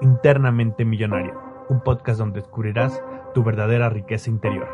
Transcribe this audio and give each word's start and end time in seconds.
Internamente 0.00 0.84
Millonario, 0.84 1.40
un 1.68 1.80
podcast 1.80 2.18
donde 2.18 2.40
descubrirás 2.40 3.00
tu 3.34 3.42
verdadera 3.42 3.88
riqueza 3.88 4.30
interior. 4.30 4.68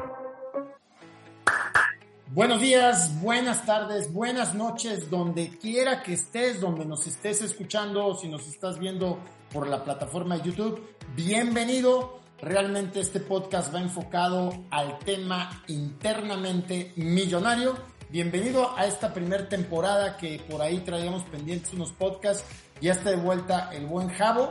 Buenos 2.28 2.60
días, 2.60 3.20
buenas 3.20 3.66
tardes, 3.66 4.12
buenas 4.12 4.54
noches, 4.54 5.10
donde 5.10 5.50
quiera 5.58 6.02
que 6.02 6.14
estés, 6.14 6.60
donde 6.60 6.84
nos 6.84 7.06
estés 7.06 7.42
escuchando 7.42 8.14
si 8.14 8.28
nos 8.28 8.48
estás 8.48 8.78
viendo 8.78 9.18
por 9.52 9.68
la 9.68 9.84
plataforma 9.84 10.38
de 10.38 10.50
YouTube, 10.50 10.82
bienvenido. 11.14 12.20
Realmente 12.40 13.00
este 13.00 13.20
podcast 13.20 13.72
va 13.72 13.80
enfocado 13.80 14.50
al 14.70 14.98
tema 15.00 15.62
internamente 15.68 16.92
millonario. 16.96 17.76
Bienvenido 18.10 18.76
a 18.76 18.86
esta 18.86 19.14
primera 19.14 19.48
temporada 19.48 20.16
que 20.16 20.42
por 20.50 20.60
ahí 20.60 20.78
traíamos 20.78 21.22
pendientes 21.24 21.72
unos 21.72 21.92
podcasts. 21.92 22.44
Ya 22.80 22.92
está 22.92 23.10
de 23.10 23.16
vuelta 23.16 23.70
el 23.72 23.86
buen 23.86 24.08
Javo. 24.08 24.48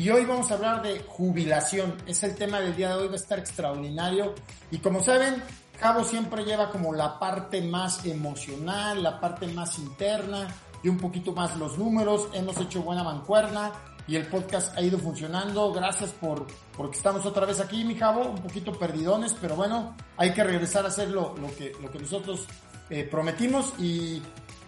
Y 0.00 0.08
hoy 0.08 0.24
vamos 0.24 0.50
a 0.50 0.54
hablar 0.54 0.80
de 0.80 1.00
jubilación. 1.00 1.94
Es 2.06 2.22
el 2.22 2.34
tema 2.34 2.58
del 2.58 2.74
día 2.74 2.88
de 2.88 3.02
hoy, 3.02 3.08
va 3.08 3.12
a 3.12 3.16
estar 3.16 3.38
extraordinario. 3.38 4.34
Y 4.70 4.78
como 4.78 5.02
saben, 5.02 5.42
Javo 5.78 6.04
siempre 6.04 6.42
lleva 6.42 6.70
como 6.70 6.94
la 6.94 7.18
parte 7.18 7.60
más 7.60 8.06
emocional, 8.06 9.02
la 9.02 9.20
parte 9.20 9.46
más 9.48 9.78
interna 9.78 10.48
y 10.82 10.88
un 10.88 10.96
poquito 10.96 11.32
más 11.32 11.54
los 11.58 11.76
números. 11.76 12.30
Hemos 12.32 12.56
hecho 12.56 12.80
buena 12.80 13.04
mancuerna 13.04 13.72
y 14.06 14.16
el 14.16 14.26
podcast 14.26 14.74
ha 14.74 14.80
ido 14.80 14.98
funcionando. 14.98 15.70
Gracias 15.70 16.12
por 16.12 16.46
porque 16.74 16.96
estamos 16.96 17.26
otra 17.26 17.44
vez 17.44 17.60
aquí, 17.60 17.84
mi 17.84 17.94
Javo, 17.94 18.22
un 18.22 18.40
poquito 18.40 18.72
perdidones, 18.72 19.36
pero 19.38 19.54
bueno, 19.54 19.94
hay 20.16 20.32
que 20.32 20.42
regresar 20.42 20.86
a 20.86 20.88
hacer 20.88 21.10
lo, 21.10 21.34
que, 21.58 21.74
lo 21.78 21.90
que 21.90 21.98
nosotros 21.98 22.46
eh, 22.88 23.04
prometimos. 23.04 23.74
Y 23.78 24.22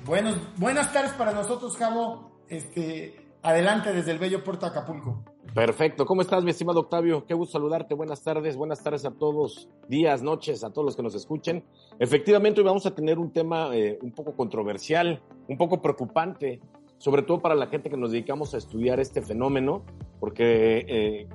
bueno, 0.05 0.35
buenas 0.59 0.93
tardes 0.93 1.13
para 1.13 1.33
nosotros, 1.33 1.75
Javo. 1.79 2.33
Este, 2.51 3.22
Adelante 3.45 3.93
desde 3.93 4.13
el 4.13 4.21
bello 4.21 4.45
puerto 4.45 4.67
Acapulco. 4.67 5.25
Perfecto. 5.53 6.07
¿Cómo 6.07 6.23
estás, 6.23 6.45
mi 6.45 6.51
estimado 6.53 6.79
Octavio? 6.79 7.27
Qué 7.27 7.35
gusto 7.35 7.59
saludarte. 7.59 7.93
Buenas 7.95 8.23
tardes. 8.23 8.57
Buenas 8.57 8.85
tardes 8.85 9.05
a 9.05 9.11
todos. 9.11 9.69
Días, 9.89 10.23
noches, 10.23 10.63
a 10.63 10.71
todos 10.71 10.85
los 10.87 10.97
que 10.97 11.03
nos 11.03 11.17
escuchen. 11.17 11.65
Efectivamente, 11.99 12.61
hoy 12.61 12.67
vamos 12.67 12.87
a 12.87 12.95
tener 12.95 13.19
un 13.19 13.33
tema 13.33 13.75
eh, 13.75 13.99
un 14.01 14.13
poco 14.13 14.37
controversial, 14.37 15.21
un 15.49 15.59
poco 15.59 15.83
preocupante, 15.83 16.61
sobre 16.99 17.23
todo 17.23 17.43
para 17.43 17.57
la 17.57 17.67
gente 17.67 17.91
que 17.91 17.97
nos 17.97 18.13
dedicamos 18.13 18.55
a 18.55 18.59
estudiar 18.59 19.01
este 19.01 19.23
fenómeno, 19.23 19.83
porque 20.21 20.85
eh, 20.87 21.29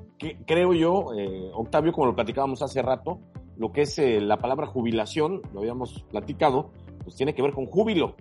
creo 0.45 0.73
yo, 0.73 1.13
eh, 1.13 1.51
Octavio, 1.53 1.91
como 1.91 2.07
lo 2.07 2.15
platicábamos 2.15 2.61
hace 2.61 2.81
rato, 2.81 3.19
lo 3.57 3.73
que 3.73 3.81
es 3.81 3.97
la 3.97 4.37
palabra 4.37 4.65
jubilación, 4.65 5.41
lo 5.53 5.59
habíamos 5.59 6.05
platicado, 6.09 6.71
pues 7.03 7.17
tiene 7.17 7.35
que 7.35 7.41
ver 7.41 7.51
con 7.51 7.65
júbilo, 7.65 8.15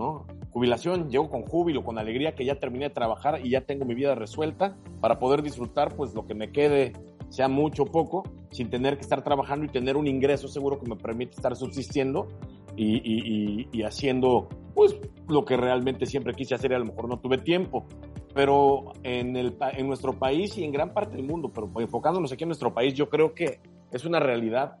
¿no? 0.00 0.24
jubilación, 0.50 1.10
llego 1.10 1.28
con 1.28 1.42
júbilo, 1.42 1.84
con 1.84 1.98
alegría 1.98 2.34
que 2.34 2.44
ya 2.44 2.56
terminé 2.56 2.88
de 2.88 2.94
trabajar 2.94 3.44
y 3.44 3.50
ya 3.50 3.60
tengo 3.60 3.84
mi 3.84 3.94
vida 3.94 4.14
resuelta 4.14 4.76
para 5.00 5.18
poder 5.18 5.42
disfrutar 5.42 5.94
pues 5.94 6.14
lo 6.14 6.26
que 6.26 6.34
me 6.34 6.50
quede, 6.50 6.92
sea 7.28 7.48
mucho 7.48 7.84
o 7.84 7.86
poco, 7.86 8.24
sin 8.50 8.70
tener 8.70 8.96
que 8.96 9.02
estar 9.02 9.22
trabajando 9.22 9.66
y 9.66 9.68
tener 9.68 9.96
un 9.96 10.06
ingreso 10.06 10.48
seguro 10.48 10.80
que 10.80 10.88
me 10.88 10.96
permite 10.96 11.32
estar 11.36 11.54
subsistiendo 11.54 12.28
y, 12.76 13.82
haciendo 13.84 14.48
pues 14.74 14.96
lo 15.28 15.44
que 15.44 15.56
realmente 15.56 16.06
siempre 16.06 16.32
quise 16.32 16.54
hacer 16.54 16.70
y 16.72 16.74
a 16.74 16.78
lo 16.78 16.86
mejor 16.86 17.08
no 17.08 17.18
tuve 17.18 17.36
tiempo. 17.36 17.84
Pero 18.34 18.92
en, 19.02 19.36
el, 19.36 19.56
en 19.76 19.86
nuestro 19.86 20.18
país 20.18 20.56
y 20.56 20.64
en 20.64 20.72
gran 20.72 20.94
parte 20.94 21.16
del 21.16 21.26
mundo, 21.26 21.50
pero 21.52 21.70
enfocándonos 21.78 22.32
aquí 22.32 22.44
en 22.44 22.48
nuestro 22.48 22.72
país, 22.72 22.94
yo 22.94 23.10
creo 23.10 23.34
que 23.34 23.60
es 23.92 24.04
una 24.04 24.18
realidad 24.18 24.78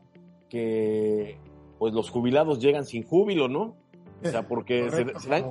que 0.48 1.36
pues 1.78 1.92
los 1.92 2.10
jubilados 2.10 2.58
llegan 2.60 2.84
sin 2.84 3.02
júbilo, 3.02 3.48
¿no? 3.48 3.76
O 4.22 4.28
sea, 4.28 4.46
porque 4.46 4.90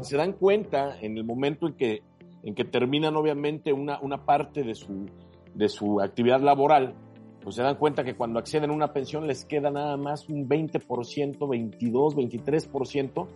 se, 0.04 0.18
dan, 0.18 0.34
cuenta 0.34 1.00
en 1.02 1.18
el 1.18 1.24
momento 1.24 1.68
en 1.68 1.74
que, 1.74 2.04
en 2.44 2.54
que 2.54 2.66
terminan 2.66 3.16
obviamente 3.16 3.74
una, 3.74 4.00
una 4.00 4.26
parte 4.26 4.64
de 4.64 4.76
su, 4.76 5.08
de 5.56 5.70
su 5.70 6.00
actividad 6.02 6.42
laboral, 6.42 6.94
pues 7.42 7.56
se 7.56 7.64
dan 7.64 7.76
cuenta 7.76 8.04
que 8.04 8.16
cuando 8.16 8.40
acceden 8.40 8.70
a 8.70 8.74
una 8.74 8.94
pensión 8.94 9.26
les 9.26 9.46
queda 9.46 9.72
nada 9.72 9.98
más 9.98 10.30
un 10.30 10.48
20%, 10.48 11.50
22, 11.50 12.16
23% 12.16 13.28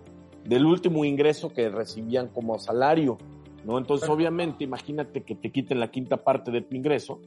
del 0.46 0.66
último 0.66 1.06
ingreso 1.06 1.50
que 1.50 1.70
recibían 1.70 2.28
como 2.28 2.60
salario, 2.60 3.18
¿no? 3.66 3.78
Entonces, 3.78 4.10
obviamente, 4.10 4.64
imagínate 4.64 5.22
que 5.22 5.36
te 5.36 5.52
quiten 5.52 5.80
la 5.80 5.90
quinta 5.90 6.18
parte 6.18 6.52
de 6.52 6.62
tu 6.62 6.76
ingreso, 6.76 7.20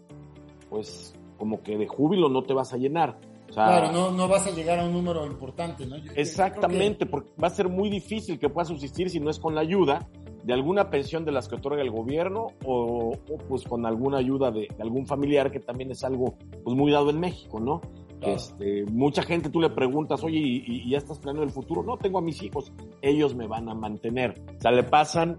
pues 0.69 1.14
como 1.38 1.62
que 1.62 1.76
de 1.76 1.86
júbilo 1.86 2.28
no 2.28 2.42
te 2.42 2.54
vas 2.54 2.72
a 2.72 2.76
llenar 2.76 3.19
claro, 3.52 3.92
no, 3.92 4.10
no 4.10 4.28
vas 4.28 4.46
a 4.46 4.50
llegar 4.50 4.78
a 4.78 4.84
un 4.84 4.92
número 4.92 5.26
importante, 5.26 5.86
¿no? 5.86 5.96
exactamente, 6.14 7.06
porque 7.06 7.30
va 7.42 7.48
a 7.48 7.50
ser 7.50 7.68
muy 7.68 7.90
difícil 7.90 8.38
que 8.38 8.48
pueda 8.48 8.64
subsistir 8.64 9.10
si 9.10 9.20
no 9.20 9.30
es 9.30 9.38
con 9.38 9.54
la 9.54 9.60
ayuda 9.60 10.08
de 10.44 10.52
alguna 10.52 10.90
pensión 10.90 11.24
de 11.24 11.32
las 11.32 11.48
que 11.48 11.56
otorga 11.56 11.82
el 11.82 11.90
gobierno 11.90 12.48
o, 12.64 13.12
pues 13.48 13.64
con 13.64 13.84
alguna 13.84 14.18
ayuda 14.18 14.52
de, 14.52 14.68
algún 14.78 15.06
familiar 15.06 15.50
que 15.50 15.58
también 15.58 15.90
es 15.90 16.04
algo 16.04 16.36
pues 16.62 16.76
muy 16.76 16.92
dado 16.92 17.10
en 17.10 17.18
México, 17.18 17.58
¿no? 17.58 17.80
Este, 18.20 18.84
mucha 18.86 19.22
gente 19.22 19.50
tú 19.50 19.60
le 19.60 19.70
preguntas, 19.70 20.22
oye, 20.24 20.38
¿y, 20.38 20.62
¿y, 20.66 20.90
ya 20.90 20.98
estás 20.98 21.18
planeando 21.18 21.42
el 21.42 21.50
futuro? 21.50 21.82
No, 21.82 21.96
tengo 21.96 22.18
a 22.18 22.22
mis 22.22 22.42
hijos, 22.42 22.72
ellos 23.02 23.34
me 23.34 23.46
van 23.46 23.68
a 23.68 23.74
mantener. 23.74 24.40
O 24.56 24.60
sea, 24.60 24.70
le 24.70 24.84
pasan 24.84 25.36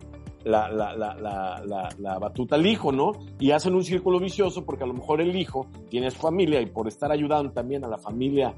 la, 0.47 0.69
la, 0.69 0.95
la, 0.95 1.89
la, 1.97 2.19
batuta 2.19 2.55
al 2.55 2.65
hijo, 2.65 2.91
¿no? 2.91 3.11
Y 3.39 3.51
hacen 3.51 3.75
un 3.75 3.83
círculo 3.83 4.19
vicioso 4.19 4.65
porque 4.65 4.83
a 4.83 4.87
lo 4.87 4.93
mejor 4.93 5.21
el 5.21 5.35
hijo 5.35 5.67
tiene 5.89 6.09
su 6.11 6.19
familia 6.19 6.61
y 6.61 6.65
por 6.67 6.87
estar 6.87 7.11
ayudando 7.11 7.51
también 7.51 7.83
a 7.83 7.87
la 7.87 7.97
familia, 7.97 8.53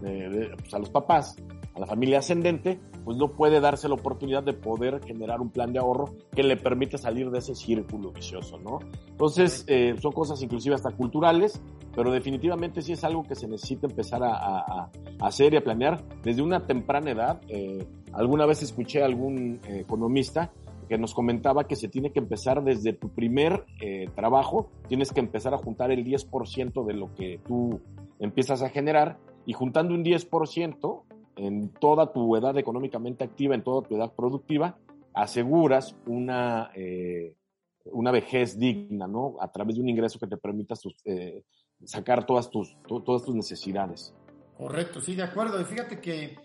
pues 0.00 0.74
a 0.74 0.78
los 0.78 0.90
papás, 0.90 1.36
a 1.74 1.80
la 1.80 1.86
familia 1.86 2.18
ascendente, 2.18 2.80
pues 3.04 3.16
no 3.16 3.28
puede 3.28 3.60
darse 3.60 3.88
la 3.88 3.94
oportunidad 3.94 4.42
de 4.42 4.52
poder 4.52 5.00
generar 5.04 5.40
un 5.40 5.50
plan 5.50 5.72
de 5.72 5.78
ahorro 5.78 6.14
que 6.34 6.42
le 6.42 6.56
permita 6.56 6.98
salir 6.98 7.30
de 7.30 7.38
ese 7.38 7.54
círculo 7.54 8.12
vicioso, 8.12 8.58
¿no? 8.58 8.80
Entonces, 9.08 9.64
eh, 9.68 9.94
son 10.00 10.12
cosas 10.12 10.42
inclusive 10.42 10.74
hasta 10.74 10.90
culturales, 10.90 11.60
pero 11.94 12.12
definitivamente 12.12 12.82
sí 12.82 12.92
es 12.92 13.04
algo 13.04 13.22
que 13.22 13.34
se 13.34 13.48
necesita 13.48 13.86
empezar 13.86 14.22
a, 14.22 14.90
hacer 15.20 15.54
y 15.54 15.56
a 15.56 15.64
planear 15.64 16.02
desde 16.22 16.42
una 16.42 16.66
temprana 16.66 17.10
edad. 17.10 17.40
Eh, 17.48 17.86
alguna 18.12 18.46
vez 18.46 18.62
escuché 18.62 19.02
a 19.02 19.06
algún 19.06 19.60
eh, 19.66 19.80
economista 19.80 20.52
que 20.90 20.98
nos 20.98 21.14
comentaba 21.14 21.68
que 21.68 21.76
se 21.76 21.88
tiene 21.88 22.10
que 22.10 22.18
empezar 22.18 22.64
desde 22.64 22.92
tu 22.92 23.10
primer 23.10 23.64
eh, 23.80 24.08
trabajo, 24.16 24.72
tienes 24.88 25.12
que 25.12 25.20
empezar 25.20 25.54
a 25.54 25.56
juntar 25.56 25.92
el 25.92 26.04
10% 26.04 26.84
de 26.84 26.94
lo 26.94 27.14
que 27.14 27.40
tú 27.46 27.80
empiezas 28.18 28.60
a 28.62 28.70
generar 28.70 29.16
y 29.46 29.52
juntando 29.52 29.94
un 29.94 30.04
10% 30.04 31.02
en 31.36 31.68
toda 31.74 32.12
tu 32.12 32.34
edad 32.34 32.58
económicamente 32.58 33.22
activa, 33.22 33.54
en 33.54 33.62
toda 33.62 33.86
tu 33.86 33.94
edad 33.94 34.12
productiva, 34.16 34.78
aseguras 35.14 35.94
una, 36.06 36.72
eh, 36.74 37.36
una 37.84 38.10
vejez 38.10 38.58
digna, 38.58 39.06
¿no? 39.06 39.36
A 39.40 39.52
través 39.52 39.76
de 39.76 39.82
un 39.82 39.88
ingreso 39.88 40.18
que 40.18 40.26
te 40.26 40.38
permita 40.38 40.74
eh, 41.04 41.44
sacar 41.84 42.26
todas 42.26 42.50
tus, 42.50 42.76
todas 42.88 43.22
tus 43.22 43.36
necesidades. 43.36 44.12
Correcto, 44.58 45.00
sí, 45.00 45.14
de 45.14 45.22
acuerdo. 45.22 45.60
Y 45.60 45.64
fíjate 45.66 46.00
que 46.00 46.36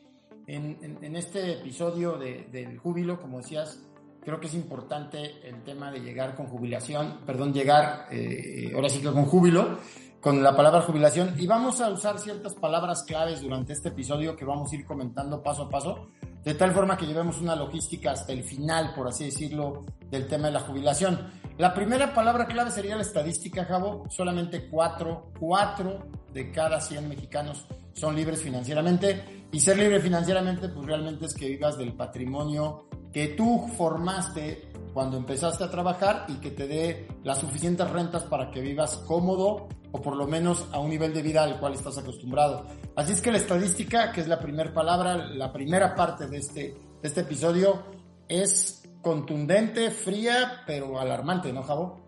en, 0.46 1.16
este 1.16 1.54
episodio 1.54 2.20
de, 2.20 2.44
del 2.52 2.78
júbilo, 2.78 3.20
como 3.20 3.40
decías, 3.40 3.82
creo 4.26 4.40
que 4.40 4.48
es 4.48 4.56
importante 4.56 5.48
el 5.48 5.64
tema 5.64 5.92
de 5.92 6.00
llegar 6.00 6.36
con 6.36 6.48
jubilación, 6.48 7.20
perdón, 7.26 7.54
llegar, 7.54 8.08
eh, 8.12 8.72
ahora 8.74 8.90
sí 8.90 9.00
que 9.00 9.12
con 9.12 9.26
júbilo, 9.26 9.78
con 10.20 10.42
la 10.42 10.56
palabra 10.56 10.82
jubilación. 10.82 11.36
Y 11.38 11.46
vamos 11.46 11.80
a 11.80 11.90
usar 11.90 12.18
ciertas 12.18 12.56
palabras 12.56 13.04
claves 13.04 13.42
durante 13.42 13.74
este 13.74 13.90
episodio 13.90 14.36
que 14.36 14.44
vamos 14.44 14.72
a 14.72 14.76
ir 14.76 14.84
comentando 14.84 15.44
paso 15.44 15.64
a 15.64 15.70
paso, 15.70 16.08
de 16.44 16.56
tal 16.56 16.72
forma 16.72 16.98
que 16.98 17.06
llevemos 17.06 17.40
una 17.40 17.56
logística 17.56 18.12
hasta 18.12 18.34
el 18.34 18.44
final, 18.44 18.94
por 18.96 19.08
así 19.08 19.26
decirlo, 19.26 19.86
del 20.10 20.28
tema 20.28 20.48
de 20.48 20.54
la 20.54 20.62
jubilación. 20.62 21.32
La 21.58 21.74
primera 21.74 22.14
palabra 22.14 22.48
clave 22.48 22.72
sería 22.72 22.96
la 22.96 23.04
estadística, 23.04 23.66
Javo. 23.66 24.06
Solamente 24.10 24.68
cuatro, 24.70 25.32
cuatro 25.40 26.08
de 26.34 26.52
cada 26.52 26.82
100 26.82 27.08
mexicanos 27.08 27.68
son 27.94 28.16
libres 28.16 28.42
financieramente. 28.42 29.46
Y 29.52 29.60
ser 29.60 29.78
libre 29.78 30.02
financieramente, 30.02 30.68
pues 30.68 30.86
realmente 30.86 31.26
es 31.26 31.34
que 31.34 31.48
vivas 31.48 31.78
del 31.78 31.94
patrimonio 31.94 32.88
que 33.16 33.30
tú 33.30 33.70
formaste 33.78 34.70
cuando 34.94 35.16
empezaste 35.16 35.64
a 35.64 35.72
trabajar 35.72 36.26
y 36.28 36.34
que 36.42 36.52
te 36.52 36.68
dé 36.68 37.08
las 37.24 37.40
suficientes 37.40 37.90
rentas 37.90 38.24
para 38.24 38.52
que 38.52 38.60
vivas 38.60 38.98
cómodo 39.08 39.70
o 39.94 40.02
por 40.02 40.18
lo 40.18 40.28
menos 40.28 40.68
a 40.74 40.82
un 40.82 40.90
nivel 40.90 41.14
de 41.14 41.22
vida 41.22 41.42
al 41.42 41.58
cual 41.58 41.76
estás 41.76 41.98
acostumbrado. 41.98 42.66
Así 42.94 43.14
es 43.14 43.22
que 43.22 43.32
la 43.32 43.38
estadística, 43.38 44.12
que 44.12 44.20
es 44.20 44.28
la 44.28 44.38
primera 44.42 44.74
palabra, 44.74 45.16
la 45.16 45.54
primera 45.54 45.96
parte 45.96 46.28
de 46.28 46.40
este, 46.40 46.62
de 46.62 47.08
este 47.08 47.22
episodio, 47.22 47.84
es 48.28 48.84
contundente, 49.02 49.92
fría, 49.92 50.64
pero 50.68 51.00
alarmante, 51.00 51.54
¿no, 51.54 51.64
Javo? 51.64 52.02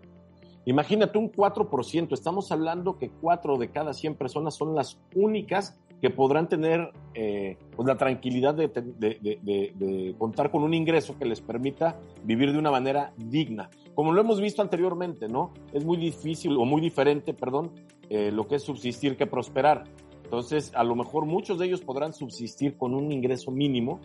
Imagínate 0.66 1.16
un 1.16 1.32
4%, 1.32 2.12
estamos 2.12 2.52
hablando 2.52 2.98
que 2.98 3.08
4 3.08 3.56
de 3.56 3.70
cada 3.70 3.94
100 3.94 4.14
personas 4.16 4.56
son 4.56 4.74
las 4.74 4.98
únicas 5.14 5.80
que 6.00 6.10
podrán 6.10 6.48
tener 6.48 6.92
eh, 7.14 7.56
pues 7.74 7.88
la 7.88 7.96
tranquilidad 7.96 8.54
de, 8.54 8.68
de, 8.68 10.14
contar 10.18 10.50
con 10.50 10.62
un 10.62 10.74
ingreso 10.74 11.18
que 11.18 11.24
les 11.24 11.40
permita 11.40 11.98
vivir 12.24 12.52
de 12.52 12.58
una 12.58 12.70
manera 12.70 13.12
digna. 13.16 13.68
Como 13.94 14.12
lo 14.12 14.20
hemos 14.20 14.40
visto 14.40 14.62
anteriormente, 14.62 15.28
¿no? 15.28 15.52
Es 15.72 15.84
muy 15.84 15.96
difícil 15.96 16.56
o 16.56 16.64
muy 16.64 16.80
diferente, 16.80 17.34
perdón, 17.34 17.72
eh, 18.10 18.30
lo 18.30 18.46
que 18.46 18.56
es 18.56 18.62
subsistir 18.62 19.16
que 19.16 19.26
prosperar. 19.26 19.84
Entonces, 20.24 20.72
a 20.74 20.84
lo 20.84 20.94
mejor 20.94 21.24
muchos 21.24 21.58
de 21.58 21.66
ellos 21.66 21.80
podrán 21.80 22.12
subsistir 22.12 22.76
con 22.76 22.94
un 22.94 23.10
ingreso 23.10 23.50
mínimo, 23.50 23.98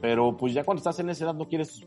pero 0.00 0.36
pues 0.36 0.52
ya 0.54 0.64
cuando 0.64 0.78
estás 0.78 1.00
en 1.00 1.10
esa 1.10 1.24
edad 1.24 1.34
no 1.34 1.48
quieres 1.48 1.86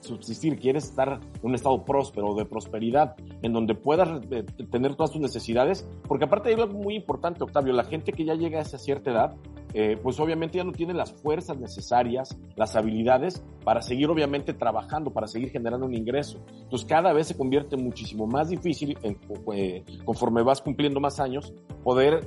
subsistir, 0.00 0.58
quieres 0.58 0.84
estar 0.84 1.20
un 1.42 1.54
estado 1.54 1.84
próspero, 1.84 2.34
de 2.34 2.44
prosperidad, 2.44 3.16
en 3.42 3.52
donde 3.52 3.74
puedas 3.74 4.08
eh, 4.30 4.44
tener 4.70 4.94
todas 4.96 5.12
tus 5.12 5.20
necesidades, 5.20 5.88
porque 6.08 6.24
aparte 6.24 6.48
hay 6.48 6.54
algo 6.54 6.74
muy 6.74 6.94
importante, 6.94 7.42
Octavio, 7.44 7.72
la 7.72 7.84
gente 7.84 8.12
que 8.12 8.24
ya 8.24 8.34
llega 8.34 8.58
a 8.58 8.62
esa 8.62 8.78
cierta 8.78 9.10
edad, 9.10 9.36
eh, 9.72 9.96
pues 10.02 10.18
obviamente 10.18 10.58
ya 10.58 10.64
no 10.64 10.72
tiene 10.72 10.94
las 10.94 11.12
fuerzas 11.12 11.58
necesarias, 11.58 12.36
las 12.56 12.74
habilidades 12.74 13.44
para 13.64 13.82
seguir 13.82 14.10
obviamente 14.10 14.52
trabajando, 14.52 15.12
para 15.12 15.28
seguir 15.28 15.50
generando 15.50 15.86
un 15.86 15.94
ingreso. 15.94 16.40
Entonces 16.62 16.88
cada 16.88 17.12
vez 17.12 17.28
se 17.28 17.36
convierte 17.36 17.76
muchísimo 17.76 18.26
más 18.26 18.48
difícil, 18.48 18.98
eh, 19.02 19.84
conforme 20.04 20.42
vas 20.42 20.60
cumpliendo 20.60 21.00
más 21.00 21.20
años, 21.20 21.52
poder 21.84 22.26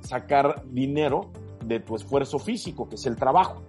sacar 0.00 0.64
dinero 0.70 1.30
de 1.64 1.80
tu 1.80 1.96
esfuerzo 1.96 2.38
físico, 2.38 2.88
que 2.88 2.94
es 2.94 3.06
el 3.06 3.16
trabajo, 3.16 3.62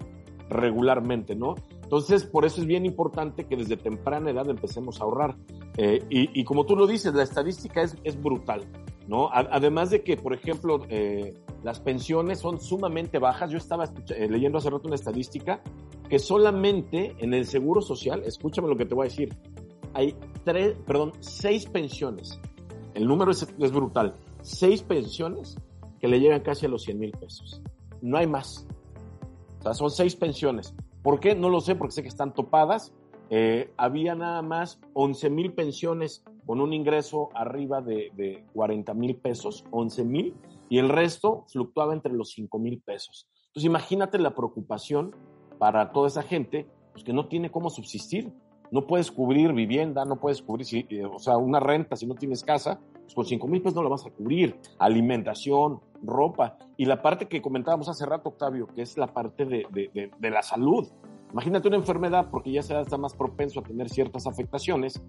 regularmente, 0.49 1.35
¿no? 1.35 1.55
Entonces, 1.89 2.23
por 2.23 2.45
eso 2.45 2.61
es 2.61 2.67
bien 2.67 2.85
importante 2.85 3.45
que 3.47 3.55
desde 3.55 3.75
temprana 3.75 4.29
edad 4.29 4.47
empecemos 4.47 5.01
a 5.01 5.05
ahorrar. 5.05 5.35
Eh, 5.75 6.05
y, 6.07 6.43
como 6.43 6.67
tú 6.67 6.75
lo 6.75 6.85
dices, 6.85 7.15
la 7.15 7.23
estadística 7.23 7.81
es, 7.81 7.95
es 8.03 8.21
brutal, 8.21 8.61
¿no? 9.07 9.27
además 9.33 9.89
de 9.89 10.03
que, 10.03 10.15
por 10.15 10.35
ejemplo, 10.35 10.81
eh, 10.89 11.33
las 11.63 11.79
pensiones 11.79 12.37
son 12.37 12.61
sumamente 12.61 13.17
bajas. 13.17 13.49
Yo 13.49 13.57
estaba 13.57 13.85
eh, 14.09 14.27
leyendo 14.29 14.59
hace 14.59 14.69
rato 14.69 14.85
una 14.85 14.97
estadística 14.97 15.63
que 16.07 16.19
solamente 16.19 17.15
en 17.17 17.33
el 17.33 17.47
Seguro 17.47 17.81
Social, 17.81 18.21
escúchame 18.23 18.67
lo 18.67 18.77
que 18.77 18.85
te 18.85 18.93
voy 18.93 19.07
a 19.07 19.09
decir, 19.09 19.35
hay 19.95 20.15
tres, 20.45 20.77
perdón, 20.85 21.13
seis 21.21 21.65
pensiones. 21.65 22.39
El 22.93 23.07
número 23.07 23.31
es, 23.31 23.51
es 23.57 23.71
brutal. 23.71 24.13
Seis 24.43 24.83
pensiones 24.83 25.57
que 25.99 26.07
le 26.07 26.19
llegan 26.19 26.41
casi 26.41 26.67
a 26.67 26.69
los 26.69 26.83
100 26.83 26.99
mil 26.99 27.11
pesos. 27.13 27.63
No 27.99 28.19
hay 28.19 28.27
más. 28.27 28.67
O 29.57 29.63
sea, 29.63 29.73
son 29.73 29.89
seis 29.89 30.15
pensiones. 30.15 30.75
¿Por 31.09 31.19
qué? 31.19 31.33
No 31.33 31.49
lo 31.49 31.59
sé, 31.59 31.73
porque 31.73 31.93
sé 31.93 32.03
que 32.03 32.07
están 32.07 32.35
topadas. 32.35 32.93
Eh, 33.31 33.73
había 33.77 34.13
nada 34.13 34.43
más 34.43 34.79
11 34.93 35.31
mil 35.31 35.53
pensiones 35.53 36.23
con 36.45 36.61
un 36.61 36.71
ingreso 36.71 37.29
arriba 37.33 37.81
de, 37.81 38.11
de 38.15 38.45
40 38.53 38.93
mil 38.93 39.15
pesos, 39.15 39.65
11 39.71 40.05
mil, 40.05 40.35
y 40.69 40.77
el 40.77 40.87
resto 40.87 41.45
fluctuaba 41.47 41.95
entre 41.95 42.13
los 42.13 42.29
5 42.33 42.59
mil 42.59 42.79
pesos. 42.81 43.27
Entonces 43.47 43.65
imagínate 43.65 44.19
la 44.19 44.35
preocupación 44.35 45.15
para 45.57 45.91
toda 45.93 46.09
esa 46.09 46.21
gente 46.21 46.67
pues, 46.91 47.03
que 47.03 47.11
no 47.11 47.27
tiene 47.27 47.49
cómo 47.49 47.71
subsistir. 47.71 48.31
No 48.69 48.85
puedes 48.85 49.09
cubrir 49.09 49.51
vivienda, 49.53 50.05
no 50.05 50.19
puedes 50.19 50.43
cubrir, 50.43 50.85
eh, 50.91 51.05
o 51.05 51.17
sea, 51.17 51.37
una 51.37 51.59
renta 51.59 51.95
si 51.95 52.05
no 52.05 52.13
tienes 52.13 52.43
casa, 52.43 52.81
pues 53.09 53.15
con 53.15 53.25
5 53.25 53.47
mil 53.47 53.61
pesos 53.61 53.75
no 53.75 53.83
la 53.83 53.89
vas 53.89 54.05
a 54.05 54.11
cubrir. 54.11 54.55
Alimentación, 54.77 55.79
ropa. 56.03 56.57
Y 56.77 56.85
la 56.85 57.01
parte 57.01 57.27
que 57.27 57.41
comentábamos 57.41 57.89
hace 57.89 58.05
rato, 58.05 58.29
Octavio, 58.29 58.67
que 58.67 58.81
es 58.83 58.97
la 58.97 59.07
parte 59.07 59.45
de, 59.45 59.65
de, 59.71 60.11
de, 60.17 60.29
la 60.29 60.41
salud. 60.43 60.87
Imagínate 61.31 61.67
una 61.67 61.77
enfermedad, 61.77 62.27
porque 62.29 62.51
ya 62.51 62.59
está 62.59 62.97
más 62.97 63.15
propenso 63.15 63.59
a 63.59 63.63
tener 63.63 63.89
ciertas 63.89 64.27
afectaciones. 64.27 65.01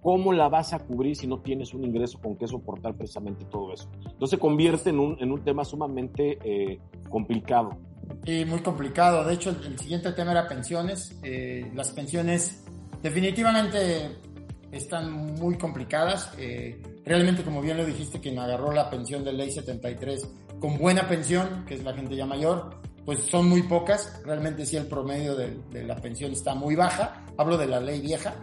¿Cómo 0.00 0.32
la 0.32 0.48
vas 0.48 0.72
a 0.72 0.78
cubrir 0.78 1.16
si 1.16 1.26
no 1.26 1.40
tienes 1.40 1.74
un 1.74 1.84
ingreso 1.84 2.18
con 2.20 2.36
que 2.36 2.46
soportar 2.46 2.94
precisamente 2.94 3.44
todo 3.44 3.72
eso? 3.72 3.90
Entonces 3.96 4.30
se 4.30 4.38
convierte 4.38 4.90
en 4.90 4.98
un, 4.98 5.16
en 5.20 5.30
un 5.30 5.42
tema 5.42 5.64
sumamente 5.64 6.38
eh, 6.42 6.80
complicado. 7.10 7.76
Y 8.24 8.44
muy 8.44 8.60
complicado. 8.60 9.24
De 9.24 9.34
hecho, 9.34 9.50
el, 9.50 9.78
siguiente 9.78 10.12
tema 10.12 10.30
era 10.32 10.48
pensiones. 10.48 11.18
Eh, 11.22 11.70
las 11.74 11.90
pensiones 11.90 12.64
definitivamente 13.02 14.29
están 14.72 15.34
muy 15.34 15.56
complicadas. 15.58 16.32
Eh, 16.38 16.80
realmente, 17.04 17.42
como 17.42 17.60
bien 17.60 17.76
lo 17.76 17.84
dijiste, 17.84 18.20
quien 18.20 18.38
agarró 18.38 18.72
la 18.72 18.90
pensión 18.90 19.24
de 19.24 19.32
ley 19.32 19.50
73 19.50 20.28
con 20.60 20.78
buena 20.78 21.08
pensión, 21.08 21.64
que 21.66 21.74
es 21.74 21.84
la 21.84 21.94
gente 21.94 22.14
ya 22.14 22.26
mayor, 22.26 22.80
pues 23.04 23.20
son 23.20 23.48
muy 23.48 23.62
pocas. 23.62 24.20
Realmente 24.24 24.66
sí 24.66 24.76
el 24.76 24.86
promedio 24.86 25.34
de, 25.34 25.84
la 25.84 25.96
pensión 25.96 26.32
está 26.32 26.54
muy 26.54 26.76
baja. 26.76 27.24
Hablo 27.36 27.56
de 27.56 27.66
la 27.66 27.80
ley 27.80 28.00
vieja. 28.00 28.34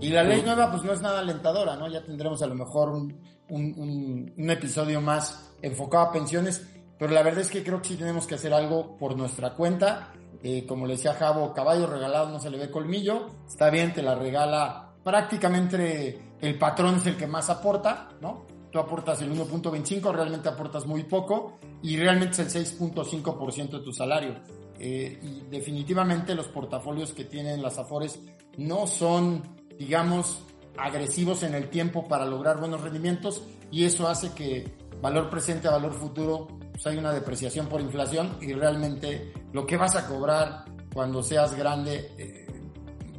Y 0.00 0.10
la 0.10 0.22
ley 0.22 0.42
nueva 0.42 0.70
pues 0.70 0.82
no 0.82 0.92
es 0.92 1.00
nada 1.00 1.20
alentadora, 1.20 1.76
¿no? 1.76 1.88
Ya 1.88 2.02
tendremos 2.02 2.42
a 2.42 2.46
lo 2.46 2.56
mejor 2.56 2.88
un, 2.88 3.20
un, 3.48 4.32
un, 4.36 4.50
episodio 4.50 5.00
más 5.00 5.54
enfocado 5.62 6.06
a 6.06 6.12
pensiones, 6.12 6.66
pero 6.98 7.12
la 7.12 7.22
verdad 7.22 7.42
es 7.42 7.50
que 7.50 7.62
creo 7.62 7.80
que 7.80 7.90
sí 7.90 7.96
tenemos 7.96 8.26
que 8.26 8.34
hacer 8.34 8.52
algo 8.52 8.96
por 8.96 9.16
nuestra 9.16 9.54
cuenta. 9.54 10.12
Eh, 10.42 10.66
como 10.66 10.86
le 10.86 10.94
decía 10.94 11.14
Javo, 11.14 11.54
caballo 11.54 11.86
regalado 11.86 12.28
no 12.30 12.40
se 12.40 12.50
le 12.50 12.58
ve 12.58 12.70
colmillo. 12.70 13.28
Está 13.46 13.70
bien, 13.70 13.92
te 13.92 14.02
la 14.02 14.16
regala 14.16 14.91
prácticamente 15.02 16.18
el 16.40 16.58
patrón 16.58 16.96
es 16.96 17.06
el 17.06 17.16
que 17.16 17.26
más 17.26 17.50
aporta, 17.50 18.10
¿no? 18.20 18.46
Tú 18.70 18.78
aportas 18.78 19.20
el 19.20 19.32
1.25, 19.32 20.12
realmente 20.12 20.48
aportas 20.48 20.86
muy 20.86 21.04
poco 21.04 21.58
y 21.82 21.96
realmente 21.96 22.42
es 22.42 22.56
el 22.56 22.66
6.5% 22.66 23.70
de 23.70 23.80
tu 23.80 23.92
salario. 23.92 24.36
Eh, 24.78 25.18
y 25.22 25.50
definitivamente 25.50 26.34
los 26.34 26.48
portafolios 26.48 27.12
que 27.12 27.24
tienen 27.24 27.62
las 27.62 27.78
Afores 27.78 28.18
no 28.56 28.86
son, 28.86 29.42
digamos, 29.78 30.42
agresivos 30.76 31.42
en 31.42 31.54
el 31.54 31.68
tiempo 31.68 32.08
para 32.08 32.24
lograr 32.24 32.58
buenos 32.58 32.80
rendimientos 32.80 33.44
y 33.70 33.84
eso 33.84 34.08
hace 34.08 34.32
que 34.32 34.74
valor 35.00 35.28
presente 35.28 35.68
a 35.68 35.72
valor 35.72 35.92
futuro 35.92 36.48
pues 36.72 36.86
hay 36.86 36.96
una 36.96 37.12
depreciación 37.12 37.66
por 37.66 37.80
inflación 37.80 38.38
y 38.40 38.52
realmente 38.54 39.32
lo 39.52 39.66
que 39.66 39.76
vas 39.76 39.94
a 39.96 40.06
cobrar 40.06 40.64
cuando 40.92 41.22
seas 41.22 41.54
grande 41.54 42.10
eh, 42.16 42.46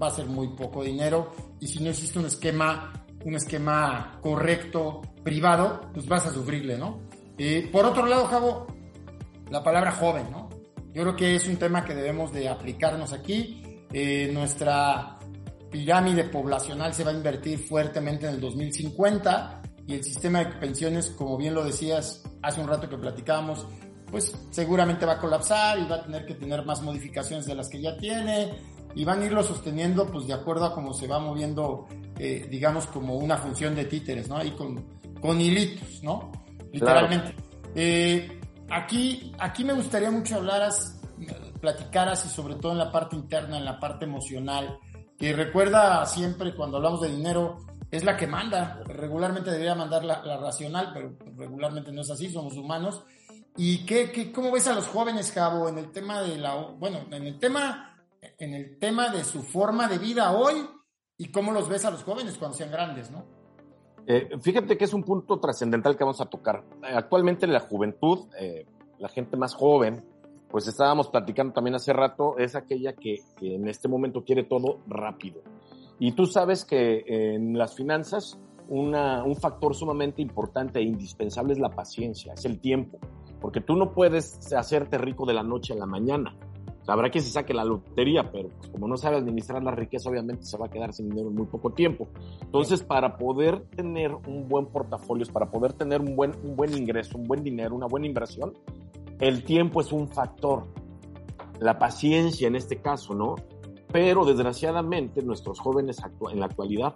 va 0.02 0.08
a 0.08 0.12
ser 0.12 0.26
muy 0.26 0.50
poco 0.50 0.84
dinero 0.84 1.32
y 1.64 1.68
si 1.68 1.82
no 1.82 1.90
existe 1.90 2.20
un 2.20 2.26
esquema, 2.26 2.92
un 3.24 3.36
esquema 3.36 4.20
correcto, 4.22 5.02
privado, 5.24 5.90
pues 5.94 6.06
vas 6.06 6.26
a 6.26 6.34
sufrirle, 6.34 6.78
¿no? 6.78 7.00
Eh, 7.38 7.70
por 7.72 7.86
otro 7.86 8.06
lado, 8.06 8.26
Javo, 8.26 8.68
la 9.50 9.64
palabra 9.64 9.94
joven, 9.94 10.30
¿no? 10.30 10.50
Yo 10.94 11.04
creo 11.04 11.16
que 11.16 11.36
es 11.36 11.48
un 11.48 11.56
tema 11.56 11.86
que 11.86 11.96
debemos 11.96 12.34
de 12.34 12.50
aplicarnos 12.50 13.14
aquí. 13.14 13.80
Eh, 13.94 14.30
nuestra 14.34 15.20
pirámide 15.72 16.26
poblacional 16.26 16.94
se 16.94 17.06
va 17.06 17.12
a 17.12 17.14
invertir 17.14 17.60
fuertemente 17.60 18.28
en 18.28 18.34
el 18.34 18.42
2050 18.42 19.62
y 19.88 19.94
el 19.94 20.04
sistema 20.04 20.40
de 20.40 20.48
pensiones, 20.60 21.12
como 21.12 21.38
bien 21.38 21.54
lo 21.54 21.64
decías 21.64 22.24
hace 22.42 22.60
un 22.60 22.68
rato 22.68 22.90
que 22.90 22.98
platicábamos, 22.98 23.66
pues 24.12 24.38
seguramente 24.52 25.06
va 25.06 25.14
a 25.14 25.20
colapsar 25.20 25.80
y 25.80 25.88
va 25.88 25.96
a 25.96 26.04
tener 26.04 26.26
que 26.26 26.36
tener 26.36 26.66
más 26.66 26.82
modificaciones 26.82 27.46
de 27.46 27.56
las 27.56 27.70
que 27.70 27.82
ya 27.82 27.96
tiene 27.96 28.52
y 28.96 29.04
van 29.04 29.22
a 29.22 29.26
irlo 29.26 29.44
sosteniendo 29.44 30.06
pues 30.08 30.28
de 30.28 30.34
acuerdo 30.34 30.66
a 30.66 30.74
cómo 30.74 30.94
se 30.94 31.08
va 31.08 31.20
moviendo, 31.20 31.88
eh, 32.18 32.48
digamos, 32.50 32.88
como 32.88 33.16
una 33.16 33.38
función 33.38 33.76
de 33.76 33.86
títeres, 33.86 34.30
¿no? 34.30 34.38
Ahí 34.38 34.52
con, 34.52 34.84
con 35.20 35.40
hilitos, 35.40 36.04
¿no? 36.04 36.32
Literalmente. 36.72 37.36
Eh, 37.76 38.40
aquí, 38.70 39.32
aquí 39.40 39.64
me 39.64 39.74
gustaría 39.74 40.12
mucho 40.12 40.36
hablaras, 40.36 41.00
platicaras 41.60 42.26
y 42.26 42.30
sobre 42.30 42.56
todo 42.56 42.74
en 42.74 42.78
la 42.80 42.92
parte 42.92 43.16
interna, 43.16 43.58
en 43.58 43.66
la 43.66 43.80
parte 43.80 44.06
emocional, 44.06 44.78
que 45.18 45.34
recuerda 45.34 46.06
siempre 46.06 46.56
cuando 46.56 46.78
hablamos 46.78 47.02
de 47.02 47.10
dinero, 47.10 47.58
es 47.90 48.04
la 48.04 48.18
que 48.18 48.28
manda. 48.28 48.82
Regularmente 48.86 49.52
debería 49.52 49.76
mandar 49.76 50.04
la, 50.04 50.24
la 50.24 50.38
racional, 50.38 50.92
pero 50.94 51.16
regularmente 51.38 51.92
no 51.92 52.02
es 52.02 52.12
así, 52.12 52.32
somos 52.32 52.58
humanos. 52.58 53.04
¿Y 53.56 53.86
qué, 53.86 54.12
qué, 54.12 54.32
cómo 54.32 54.52
ves 54.52 54.68
a 54.68 54.74
los 54.74 54.88
jóvenes, 54.88 55.32
Cabo, 55.32 55.70
en 55.70 55.78
el 55.78 55.92
tema 55.92 56.22
de 56.22 56.38
la, 56.38 56.56
bueno, 56.56 57.02
en 57.12 57.28
el 57.28 57.38
tema 57.40 57.93
en 58.38 58.54
el 58.54 58.78
tema 58.80 59.10
de 59.10 59.24
su 59.24 59.42
forma 59.42 59.88
de 59.88 59.98
vida 59.98 60.32
hoy 60.32 60.54
y 61.18 61.32
cómo 61.32 61.52
los 61.52 61.70
ves 61.70 61.86
a 61.86 61.92
los 61.92 62.04
jóvenes 62.04 62.38
cuando 62.38 62.58
sean 62.58 62.72
grandes, 62.72 63.12
¿no? 63.12 63.24
Eh, 64.06 64.30
fíjate 64.42 64.78
que 64.78 64.84
es 64.84 64.94
un 64.94 65.04
punto 65.04 65.40
trascendental 65.40 65.96
que 65.96 66.04
vamos 66.04 66.20
a 66.20 66.26
tocar. 66.26 66.64
Actualmente 66.82 67.48
la 67.48 67.62
juventud, 67.62 68.28
eh, 68.38 68.66
la 69.00 69.08
gente 69.08 69.38
más 69.38 69.56
joven, 69.56 70.04
pues 70.50 70.68
estábamos 70.68 71.08
platicando 71.08 71.54
también 71.54 71.76
hace 71.76 71.94
rato, 71.94 72.38
es 72.38 72.56
aquella 72.56 72.94
que, 72.94 73.22
que, 73.38 73.56
en 73.56 73.68
este 73.68 73.88
momento 73.88 74.24
quiere 74.24 74.44
todo 74.44 74.80
rápido. 74.88 75.42
Y 76.00 76.12
tú 76.12 76.26
sabes 76.26 76.66
que 76.66 77.04
en 77.08 77.58
las 77.58 77.76
finanzas 77.76 78.40
una, 78.68 79.24
un 79.24 79.36
factor 79.36 79.76
sumamente 79.76 80.22
importante 80.22 80.80
e 80.80 80.84
indispensable 80.84 81.54
es 81.54 81.60
la 81.60 81.70
paciencia, 81.70 82.34
es 82.34 82.46
el 82.46 82.60
tiempo, 82.60 83.00
porque 83.40 83.62
tú 83.62 83.76
no 83.76 83.94
puedes 83.94 84.52
hacerte 84.54 84.98
rico 84.98 85.26
de 85.26 85.34
la 85.34 85.44
noche 85.44 85.74
a 85.74 85.78
la 85.78 85.86
mañana 85.86 86.36
Habrá 86.88 87.10
que 87.10 87.22
se 87.22 87.30
saque 87.30 87.54
la 87.54 87.64
lotería, 87.64 88.30
pero 88.32 88.50
pues, 88.50 88.70
como 88.70 88.88
no 88.88 88.98
sabe 88.98 89.18
administrar 89.18 89.64
la 89.64 89.72
riqueza, 89.72 90.10
obviamente 90.10 90.44
se 90.44 90.58
va 90.58 90.66
a 90.66 90.70
quedar 90.70 90.94
sin 90.94 91.10
dinero 91.10 91.30
en 91.30 91.36
muy 91.36 91.46
poco 91.46 91.72
tiempo. 91.72 92.08
Entonces, 92.42 92.84
para 92.84 93.18
poder 93.18 93.62
tener 93.76 94.14
un 94.28 94.48
buen 94.50 94.66
portafolio, 94.66 95.26
para 95.32 95.50
poder 95.50 95.74
tener 95.74 96.02
un 96.02 96.16
buen, 96.16 96.34
un 96.44 96.56
buen 96.56 96.76
ingreso, 96.78 97.18
un 97.18 97.24
buen 97.24 97.44
dinero, 97.44 97.76
una 97.76 97.88
buena 97.88 98.08
inversión, 98.08 98.54
el 99.20 99.44
tiempo 99.44 99.80
es 99.82 99.92
un 99.94 100.10
factor. 100.10 100.66
La 101.60 101.80
paciencia 101.80 102.48
en 102.48 102.56
este 102.56 102.82
caso, 102.82 103.14
¿no? 103.14 103.36
Pero 103.92 104.26
desgraciadamente 104.26 105.22
nuestros 105.22 105.60
jóvenes 105.60 106.02
en 106.32 106.40
la 106.40 106.48
actualidad 106.48 106.96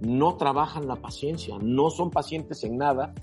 no 0.00 0.36
trabajan 0.36 0.88
la 0.88 0.96
paciencia, 0.96 1.56
no 1.62 1.88
son 1.88 2.10
pacientes 2.10 2.64
en 2.64 2.76
nada 2.76 3.14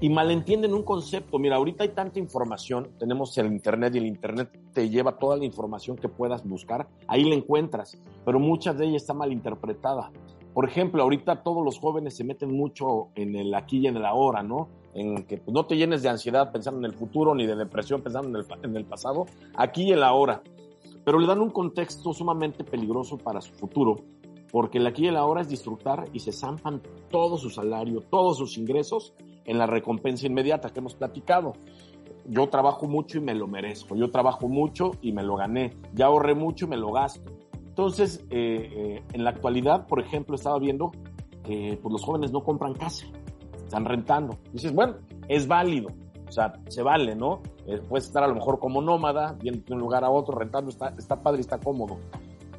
y 0.00 0.08
malentienden 0.08 0.72
un 0.72 0.82
concepto. 0.82 1.38
Mira, 1.38 1.56
ahorita 1.56 1.84
hay 1.84 1.90
tanta 1.90 2.18
información, 2.18 2.88
tenemos 2.98 3.36
el 3.36 3.46
Internet 3.46 3.94
y 3.94 3.98
el 3.98 4.06
Internet 4.06 4.50
te 4.72 4.88
lleva 4.88 5.18
toda 5.18 5.36
la 5.36 5.44
información 5.44 5.96
que 5.96 6.08
puedas 6.08 6.46
buscar, 6.46 6.88
ahí 7.06 7.24
la 7.24 7.34
encuentras, 7.34 7.98
pero 8.24 8.40
muchas 8.40 8.78
de 8.78 8.86
ellas 8.86 9.02
está 9.02 9.14
mal 9.14 9.32
interpretada. 9.32 10.10
Por 10.54 10.68
ejemplo, 10.68 11.02
ahorita 11.02 11.42
todos 11.42 11.64
los 11.64 11.78
jóvenes 11.78 12.16
se 12.16 12.24
meten 12.24 12.56
mucho 12.56 13.08
en 13.14 13.36
el 13.36 13.54
aquí 13.54 13.78
y 13.78 13.86
en 13.86 13.96
el 13.96 14.04
ahora, 14.04 14.42
¿no? 14.42 14.68
En 14.94 15.24
que 15.24 15.40
no 15.46 15.66
te 15.66 15.76
llenes 15.76 16.02
de 16.02 16.08
ansiedad 16.08 16.50
pensando 16.50 16.80
en 16.80 16.86
el 16.86 16.98
futuro 16.98 17.34
ni 17.34 17.46
de 17.46 17.54
depresión 17.54 18.02
pensando 18.02 18.36
en 18.36 18.44
el, 18.44 18.64
en 18.64 18.76
el 18.76 18.84
pasado, 18.84 19.26
aquí 19.54 19.84
y 19.84 19.92
el 19.92 20.02
ahora. 20.02 20.42
pero 21.04 21.18
le 21.18 21.26
dan 21.26 21.40
un 21.40 21.50
contexto 21.50 22.12
sumamente 22.12 22.64
peligroso 22.64 23.16
para 23.16 23.40
su 23.40 23.52
futuro, 23.52 23.96
porque 24.50 24.78
el 24.78 24.86
aquí 24.86 25.04
y 25.04 25.08
el 25.08 25.16
ahora 25.16 25.42
es 25.42 25.48
disfrutar 25.48 26.06
y 26.12 26.20
se 26.20 26.32
zampan 26.32 26.82
todo 27.10 27.36
su 27.36 27.50
salario, 27.50 28.02
todos 28.02 28.38
sus 28.38 28.58
ingresos 28.58 29.14
en 29.44 29.58
la 29.58 29.66
recompensa 29.66 30.26
inmediata 30.26 30.70
que 30.70 30.80
hemos 30.80 30.94
platicado. 30.94 31.54
Yo 32.26 32.48
trabajo 32.48 32.86
mucho 32.86 33.18
y 33.18 33.20
me 33.20 33.34
lo 33.34 33.46
merezco, 33.46 33.96
yo 33.96 34.10
trabajo 34.10 34.48
mucho 34.48 34.92
y 35.00 35.12
me 35.12 35.22
lo 35.22 35.36
gané, 35.36 35.74
ya 35.94 36.06
ahorré 36.06 36.34
mucho 36.34 36.66
y 36.66 36.68
me 36.68 36.76
lo 36.76 36.92
gasto. 36.92 37.30
Entonces, 37.66 38.24
eh, 38.30 38.68
eh, 38.72 39.02
en 39.12 39.24
la 39.24 39.30
actualidad, 39.30 39.86
por 39.86 40.00
ejemplo, 40.00 40.34
estaba 40.34 40.58
viendo 40.58 40.92
que 41.42 41.78
pues, 41.80 41.92
los 41.92 42.04
jóvenes 42.04 42.32
no 42.32 42.42
compran 42.44 42.74
casa, 42.74 43.06
están 43.64 43.84
rentando. 43.84 44.36
dices, 44.52 44.74
bueno, 44.74 44.96
es 45.28 45.46
válido, 45.48 45.88
o 46.28 46.32
sea, 46.32 46.52
se 46.68 46.82
vale, 46.82 47.16
¿no? 47.16 47.40
Eh, 47.66 47.80
puedes 47.88 48.06
estar 48.06 48.22
a 48.22 48.28
lo 48.28 48.34
mejor 48.34 48.58
como 48.58 48.82
nómada, 48.82 49.36
yendo 49.42 49.62
de 49.64 49.74
un 49.74 49.80
lugar 49.80 50.04
a 50.04 50.10
otro, 50.10 50.38
rentando, 50.38 50.70
está, 50.70 50.94
está 50.98 51.20
padre 51.22 51.40
está 51.40 51.58
cómodo. 51.58 51.98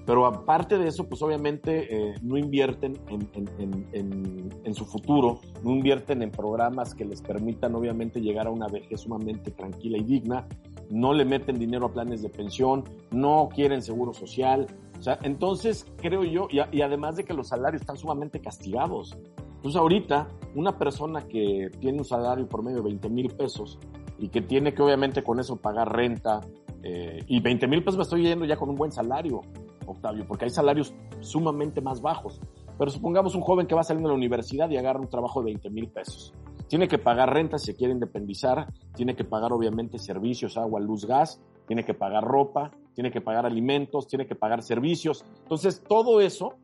Pero 0.06 0.26
aparte 0.26 0.78
de 0.78 0.88
eso, 0.88 1.08
pues 1.08 1.22
obviamente 1.22 1.88
eh, 1.96 2.16
no 2.22 2.38
invierten 2.38 2.98
en, 3.08 4.50
en, 4.64 4.74
su 4.74 4.86
futuro, 4.86 5.42
no 5.64 5.72
invierten 5.72 6.24
en 6.24 6.32
programas 6.32 6.96
que 6.96 7.06
les 7.06 7.22
permitan 7.22 7.76
obviamente 7.76 8.20
llegar 8.20 8.48
a 8.48 8.52
una 8.52 8.68
vejez 8.68 9.02
sumamente 9.02 9.52
tranquila 9.52 9.98
y 9.98 10.04
digna, 10.04 10.48
no 10.90 11.14
le 11.14 11.26
meten 11.26 11.60
dinero 11.60 11.88
a 11.88 11.94
planes 11.94 12.22
de 12.22 12.30
pensión, 12.30 12.84
no 13.12 13.50
quieren 13.54 13.82
seguro 13.82 14.14
social. 14.14 14.68
O 14.98 15.04
sea, 15.04 15.20
entonces 15.24 15.86
creo 15.98 16.24
yo, 16.24 16.48
y, 16.50 16.60
y 16.76 16.82
además 16.82 17.16
de 17.16 17.24
que 17.24 17.34
los 17.34 17.50
salarios 17.50 17.82
están 17.82 17.98
sumamente 17.98 18.40
castigados, 18.40 19.16
entonces 19.56 19.80
ahorita 19.80 20.30
una 20.56 20.78
persona 20.78 21.28
que 21.28 21.70
tiene 21.80 22.00
un 22.00 22.06
salario 22.06 22.48
por 22.48 22.64
medio 22.64 22.78
de 22.78 22.84
20 22.86 23.10
mil 23.10 23.30
pesos 23.30 23.78
y 24.18 24.30
que 24.30 24.42
tiene 24.42 24.74
que 24.74 24.82
obviamente 24.82 25.24
con 25.24 25.40
eso 25.40 25.58
pagar 25.58 25.96
renta, 25.96 26.42
eh, 26.84 27.24
y 27.28 27.40
20 27.40 27.68
mil 27.68 27.84
pesos 27.84 27.98
me 27.98 28.04
estoy 28.04 28.24
yendo 28.24 28.46
ya 28.46 28.58
con 28.58 28.70
un 28.70 28.76
buen 28.76 28.92
salario, 28.92 29.42
Octavio, 29.86 30.26
porque 30.28 30.46
hay 30.46 30.52
salarios 30.52 30.94
sumamente 31.20 31.82
más 31.82 32.02
bajos. 32.02 32.40
Pero 32.78 32.92
supongamos 32.92 33.36
un 33.36 33.42
joven 33.42 33.68
que 33.68 33.76
va 33.76 33.84
saliendo 33.84 34.10
de 34.10 34.14
la 34.14 34.18
universidad 34.18 34.70
y 34.70 34.78
agarra 34.78 35.00
un 35.00 35.10
trabajo 35.10 35.42
de 35.42 35.46
20 35.46 35.70
mil 35.70 35.90
pesos. 35.90 36.34
Tiene 36.68 36.88
que 36.88 36.98
pagar 36.98 37.34
renta 37.34 37.58
si 37.58 37.74
quiere 37.74 37.94
independizar, 37.94 38.68
tiene 38.96 39.16
que 39.16 39.24
pagar 39.24 39.52
obviamente 39.52 40.00
servicios, 40.00 40.58
agua, 40.58 40.80
luz, 40.80 41.06
gas, 41.06 41.42
tiene 41.68 41.84
que 41.84 41.94
pagar 41.94 42.24
ropa, 42.24 42.72
tiene 42.94 43.12
que 43.12 43.22
pagar 43.22 43.46
alimentos, 43.46 44.08
tiene 44.08 44.26
que 44.26 44.36
pagar 44.36 44.62
servicios. 44.62 45.26
Entonces, 45.44 45.84
todo 45.88 46.22
eso 46.22 46.56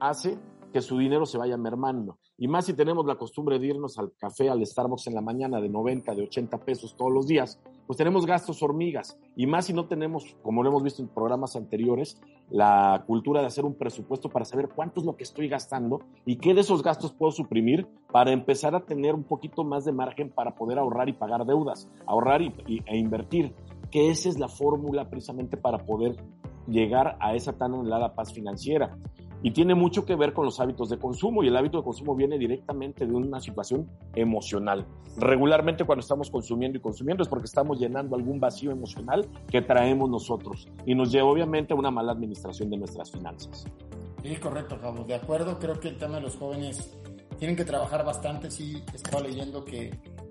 hace 0.00 0.38
que 0.76 0.82
su 0.82 0.98
dinero 0.98 1.24
se 1.24 1.38
vaya 1.38 1.56
mermando. 1.56 2.18
Y 2.36 2.48
más 2.48 2.66
si 2.66 2.74
tenemos 2.74 3.06
la 3.06 3.14
costumbre 3.14 3.58
de 3.58 3.68
irnos 3.68 3.98
al 3.98 4.12
café, 4.12 4.50
al 4.50 4.66
Starbucks 4.66 5.06
en 5.06 5.14
la 5.14 5.22
mañana 5.22 5.58
de 5.58 5.70
90, 5.70 6.14
de 6.14 6.24
80 6.24 6.58
pesos 6.66 6.94
todos 6.94 7.10
los 7.10 7.26
días, 7.26 7.58
pues 7.86 7.96
tenemos 7.96 8.26
gastos 8.26 8.62
hormigas. 8.62 9.18
Y 9.36 9.46
más 9.46 9.64
si 9.64 9.72
no 9.72 9.86
tenemos, 9.86 10.36
como 10.42 10.62
lo 10.62 10.68
hemos 10.68 10.82
visto 10.82 11.00
en 11.00 11.08
programas 11.08 11.56
anteriores, 11.56 12.20
la 12.50 13.04
cultura 13.06 13.40
de 13.40 13.46
hacer 13.46 13.64
un 13.64 13.72
presupuesto 13.72 14.28
para 14.28 14.44
saber 14.44 14.68
cuánto 14.68 15.00
es 15.00 15.06
lo 15.06 15.16
que 15.16 15.22
estoy 15.22 15.48
gastando 15.48 16.00
y 16.26 16.36
qué 16.36 16.52
de 16.52 16.60
esos 16.60 16.82
gastos 16.82 17.14
puedo 17.14 17.32
suprimir 17.32 17.88
para 18.12 18.32
empezar 18.32 18.74
a 18.74 18.84
tener 18.84 19.14
un 19.14 19.24
poquito 19.24 19.64
más 19.64 19.86
de 19.86 19.92
margen 19.92 20.28
para 20.28 20.56
poder 20.56 20.78
ahorrar 20.78 21.08
y 21.08 21.14
pagar 21.14 21.46
deudas, 21.46 21.88
ahorrar 22.04 22.42
y, 22.42 22.52
y, 22.66 22.82
e 22.84 22.98
invertir. 22.98 23.54
Que 23.90 24.10
esa 24.10 24.28
es 24.28 24.38
la 24.38 24.48
fórmula 24.48 25.08
precisamente 25.08 25.56
para 25.56 25.86
poder 25.86 26.16
llegar 26.68 27.16
a 27.18 27.34
esa 27.34 27.54
tan 27.54 27.72
anhelada 27.72 28.14
paz 28.14 28.30
financiera 28.30 28.98
y 29.42 29.50
tiene 29.50 29.74
mucho 29.74 30.04
que 30.04 30.16
ver 30.16 30.32
con 30.32 30.44
los 30.44 30.60
hábitos 30.60 30.88
de 30.88 30.98
consumo 30.98 31.42
y 31.42 31.48
el 31.48 31.56
hábito 31.56 31.78
de 31.78 31.84
consumo 31.84 32.14
viene 32.14 32.38
directamente 32.38 33.06
de 33.06 33.12
una 33.12 33.40
situación 33.40 33.88
emocional. 34.14 34.86
Regularmente 35.18 35.84
cuando 35.84 36.00
estamos 36.00 36.30
consumiendo 36.30 36.78
y 36.78 36.80
consumiendo 36.80 37.22
es 37.22 37.28
porque 37.28 37.46
estamos 37.46 37.78
llenando 37.78 38.16
algún 38.16 38.40
vacío 38.40 38.70
emocional 38.70 39.26
que 39.50 39.62
traemos 39.62 40.10
nosotros 40.10 40.68
y 40.84 40.94
nos 40.94 41.12
lleva 41.12 41.28
obviamente 41.28 41.74
a 41.74 41.76
una 41.76 41.90
mala 41.90 42.12
administración 42.12 42.70
de 42.70 42.78
nuestras 42.78 43.10
finanzas. 43.10 43.66
Sí, 44.22 44.36
correcto, 44.36 44.78
Javo. 44.80 45.04
De 45.04 45.14
acuerdo, 45.14 45.58
creo 45.58 45.78
que 45.78 45.88
el 45.88 45.98
tema 45.98 46.16
de 46.16 46.22
los 46.22 46.36
jóvenes 46.36 46.98
tienen 47.38 47.56
que 47.56 47.64
trabajar 47.64 48.04
bastante. 48.04 48.50
Sí, 48.50 48.82
estaba 48.92 49.22
leyendo 49.22 49.64
que 49.64 49.90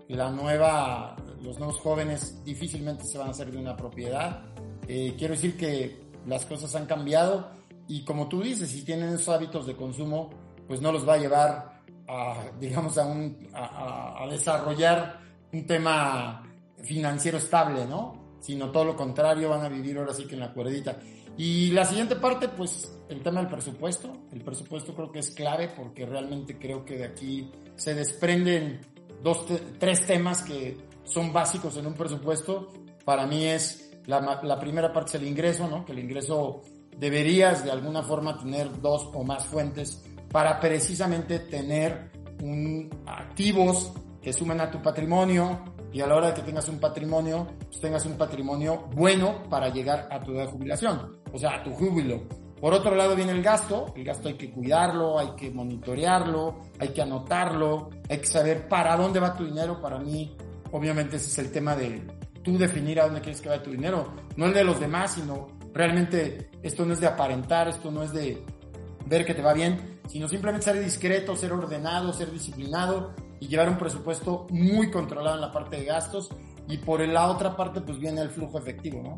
la 0.09 0.29
nueva, 0.31 1.15
los 1.41 1.57
nuevos 1.57 1.79
jóvenes 1.79 2.43
difícilmente 2.43 3.05
se 3.05 3.17
van 3.17 3.27
a 3.27 3.31
hacer 3.31 3.51
de 3.51 3.57
una 3.57 3.75
propiedad. 3.75 4.43
Eh, 4.87 5.15
quiero 5.17 5.33
decir 5.33 5.57
que 5.57 6.03
las 6.27 6.45
cosas 6.45 6.75
han 6.75 6.85
cambiado 6.85 7.49
y 7.87 8.03
como 8.03 8.27
tú 8.27 8.41
dices, 8.41 8.69
si 8.69 8.83
tienen 8.83 9.09
esos 9.09 9.29
hábitos 9.29 9.65
de 9.65 9.75
consumo, 9.75 10.29
pues 10.67 10.81
no 10.81 10.91
los 10.91 11.07
va 11.07 11.13
a 11.13 11.17
llevar 11.17 11.81
a, 12.07 12.43
digamos, 12.59 12.97
a, 12.97 13.05
un, 13.05 13.47
a, 13.53 14.23
a 14.23 14.27
desarrollar 14.27 15.19
un 15.51 15.65
tema 15.65 16.43
financiero 16.83 17.37
estable, 17.37 17.85
¿no? 17.85 18.35
Sino 18.39 18.71
todo 18.71 18.85
lo 18.85 18.95
contrario, 18.95 19.49
van 19.49 19.63
a 19.65 19.69
vivir 19.69 19.97
ahora 19.97 20.13
sí 20.13 20.25
que 20.25 20.35
en 20.35 20.41
la 20.41 20.53
cuerdita. 20.53 20.97
Y 21.37 21.71
la 21.71 21.85
siguiente 21.85 22.15
parte, 22.15 22.47
pues 22.49 22.91
el 23.09 23.21
tema 23.21 23.39
del 23.41 23.49
presupuesto. 23.49 24.15
El 24.31 24.41
presupuesto 24.41 24.93
creo 24.93 25.11
que 25.11 25.19
es 25.19 25.31
clave 25.31 25.69
porque 25.75 26.05
realmente 26.05 26.57
creo 26.57 26.85
que 26.85 26.97
de 26.97 27.05
aquí 27.05 27.51
se 27.75 27.93
desprenden 27.93 28.81
dos, 29.21 29.45
tres 29.79 30.05
temas 30.05 30.43
que 30.43 30.77
son 31.03 31.33
básicos 31.33 31.77
en 31.77 31.87
un 31.87 31.93
presupuesto. 31.93 32.71
Para 33.03 33.27
mí 33.27 33.45
es 33.45 33.91
la, 34.05 34.41
la 34.43 34.59
primera 34.59 34.93
parte 34.93 35.09
es 35.09 35.15
el 35.15 35.27
ingreso, 35.27 35.67
¿no? 35.67 35.85
Que 35.85 35.91
el 35.91 35.99
ingreso 35.99 36.61
deberías 36.97 37.63
de 37.63 37.71
alguna 37.71 38.03
forma 38.03 38.37
tener 38.37 38.81
dos 38.81 39.09
o 39.13 39.23
más 39.23 39.45
fuentes 39.45 40.03
para 40.31 40.59
precisamente 40.59 41.39
tener 41.39 42.11
un, 42.41 42.89
activos 43.05 43.93
que 44.21 44.33
sumen 44.33 44.59
a 44.61 44.71
tu 44.71 44.81
patrimonio 44.81 45.59
y 45.93 46.01
a 46.01 46.07
la 46.07 46.15
hora 46.15 46.27
de 46.27 46.33
que 46.33 46.41
tengas 46.41 46.67
un 46.67 46.79
patrimonio, 46.79 47.47
pues 47.67 47.79
tengas 47.79 48.05
un 48.05 48.17
patrimonio 48.17 48.87
bueno 48.93 49.43
para 49.49 49.69
llegar 49.69 50.09
a 50.11 50.19
tu 50.19 50.33
jubilación, 50.47 51.19
o 51.31 51.37
sea, 51.37 51.55
a 51.55 51.63
tu 51.63 51.71
júbilo. 51.71 52.23
Por 52.59 52.73
otro 52.73 52.95
lado 52.95 53.15
viene 53.15 53.31
el 53.31 53.43
gasto, 53.43 53.93
el 53.95 54.03
gasto 54.03 54.27
hay 54.27 54.33
que 54.33 54.51
cuidarlo, 54.51 55.19
hay 55.19 55.35
que 55.37 55.51
monitorearlo, 55.51 56.61
hay 56.79 56.89
que 56.89 57.01
anotarlo, 57.01 57.89
hay 58.09 58.17
que 58.17 58.25
saber 58.25 58.67
para 58.67 58.97
dónde 58.97 59.19
va 59.19 59.35
tu 59.35 59.45
dinero. 59.45 59.79
Para 59.81 59.99
mí, 59.99 60.35
obviamente 60.71 61.17
ese 61.17 61.27
es 61.27 61.37
el 61.37 61.51
tema 61.51 61.75
de 61.75 62.05
tú 62.43 62.57
definir 62.57 62.99
a 62.99 63.05
dónde 63.05 63.21
quieres 63.21 63.39
que 63.39 63.49
vaya 63.49 63.63
tu 63.63 63.71
dinero, 63.71 64.13
no 64.35 64.47
el 64.47 64.53
de 64.53 64.63
los 64.63 64.79
demás, 64.79 65.13
sino 65.13 65.47
realmente 65.75 66.49
esto 66.63 66.85
no 66.85 66.93
es 66.93 67.01
de 67.01 67.07
aparentar, 67.07 67.67
esto 67.67 67.91
no 67.91 68.01
es 68.01 68.13
de 68.13 68.41
ver 69.05 69.25
que 69.25 69.35
te 69.35 69.41
va 69.41 69.53
bien, 69.53 69.99
sino 70.07 70.27
simplemente 70.27 70.65
ser 70.65 70.81
discreto, 70.81 71.35
ser 71.35 71.51
ordenado, 71.51 72.13
ser 72.13 72.31
disciplinado 72.31 73.13
y 73.39 73.47
llevar 73.47 73.69
un 73.69 73.77
presupuesto 73.77 74.47
muy 74.49 74.89
controlado 74.89 75.35
en 75.35 75.41
la 75.41 75.51
parte 75.51 75.77
de 75.77 75.85
gastos. 75.85 76.29
Y 76.67 76.77
por 76.77 77.05
la 77.07 77.27
otra 77.27 77.55
parte 77.55 77.81
pues 77.81 77.99
viene 77.99 78.21
el 78.21 78.29
flujo 78.29 78.57
efectivo, 78.57 79.03
¿no? 79.03 79.15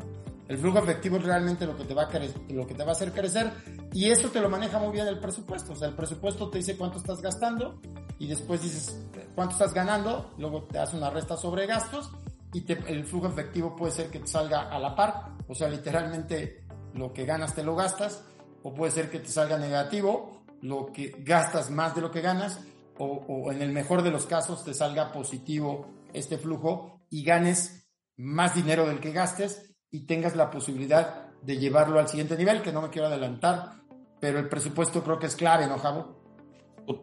El 0.48 0.58
flujo 0.58 0.78
efectivo 0.78 1.16
es 1.16 1.24
realmente 1.24 1.66
lo 1.66 1.76
que 1.76 1.84
te 1.84 1.94
va 1.94 2.02
a 2.04 2.20
lo 2.48 2.66
que 2.66 2.74
te 2.74 2.82
va 2.82 2.90
a 2.90 2.92
hacer 2.92 3.12
crecer 3.12 3.52
y 3.92 4.10
esto 4.10 4.30
te 4.30 4.40
lo 4.40 4.48
maneja 4.48 4.78
muy 4.78 4.92
bien 4.92 5.06
el 5.06 5.18
presupuesto, 5.18 5.72
o 5.72 5.76
sea, 5.76 5.88
el 5.88 5.94
presupuesto 5.94 6.48
te 6.48 6.58
dice 6.58 6.76
cuánto 6.76 6.98
estás 6.98 7.20
gastando 7.20 7.78
y 8.18 8.26
después 8.26 8.62
dices 8.62 8.98
cuánto 9.34 9.52
estás 9.52 9.74
ganando, 9.74 10.32
luego 10.38 10.62
te 10.62 10.78
hace 10.78 10.96
una 10.96 11.10
resta 11.10 11.36
sobre 11.36 11.66
gastos 11.66 12.10
y 12.54 12.62
te, 12.62 12.78
el 12.86 13.04
flujo 13.04 13.26
efectivo 13.26 13.76
puede 13.76 13.92
ser 13.92 14.10
que 14.10 14.20
te 14.20 14.26
salga 14.26 14.70
a 14.70 14.78
la 14.78 14.96
par, 14.96 15.37
o 15.48 15.54
sea, 15.54 15.68
literalmente 15.68 16.64
lo 16.94 17.12
que 17.12 17.24
ganas 17.24 17.54
te 17.54 17.64
lo 17.64 17.74
gastas, 17.74 18.24
o 18.62 18.74
puede 18.74 18.92
ser 18.92 19.10
que 19.10 19.18
te 19.18 19.28
salga 19.28 19.58
negativo, 19.58 20.42
lo 20.60 20.92
que 20.92 21.14
gastas 21.20 21.70
más 21.70 21.94
de 21.94 22.00
lo 22.02 22.10
que 22.10 22.20
ganas, 22.20 22.60
o, 22.98 23.52
en 23.52 23.62
el 23.62 23.72
mejor 23.72 24.02
de 24.02 24.10
los 24.10 24.26
casos 24.26 24.64
te 24.64 24.74
salga 24.74 25.12
positivo 25.12 25.86
este 26.12 26.36
flujo 26.36 27.00
y 27.10 27.22
ganes 27.22 27.88
más 28.16 28.54
dinero 28.54 28.86
del 28.86 28.98
que 28.98 29.12
gastes 29.12 29.72
y 29.90 30.04
tengas 30.04 30.34
la 30.34 30.50
posibilidad 30.50 31.28
de 31.42 31.58
llevarlo 31.58 32.00
al 32.00 32.08
siguiente 32.08 32.36
nivel, 32.36 32.60
que 32.60 32.72
no 32.72 32.82
me 32.82 32.90
quiero 32.90 33.06
adelantar, 33.06 33.82
pero 34.20 34.40
el 34.40 34.48
presupuesto 34.48 35.04
creo 35.04 35.18
que 35.18 35.26
es 35.26 35.36
clave, 35.36 35.68
¿no, 35.68 35.78
Javo? 35.78 36.18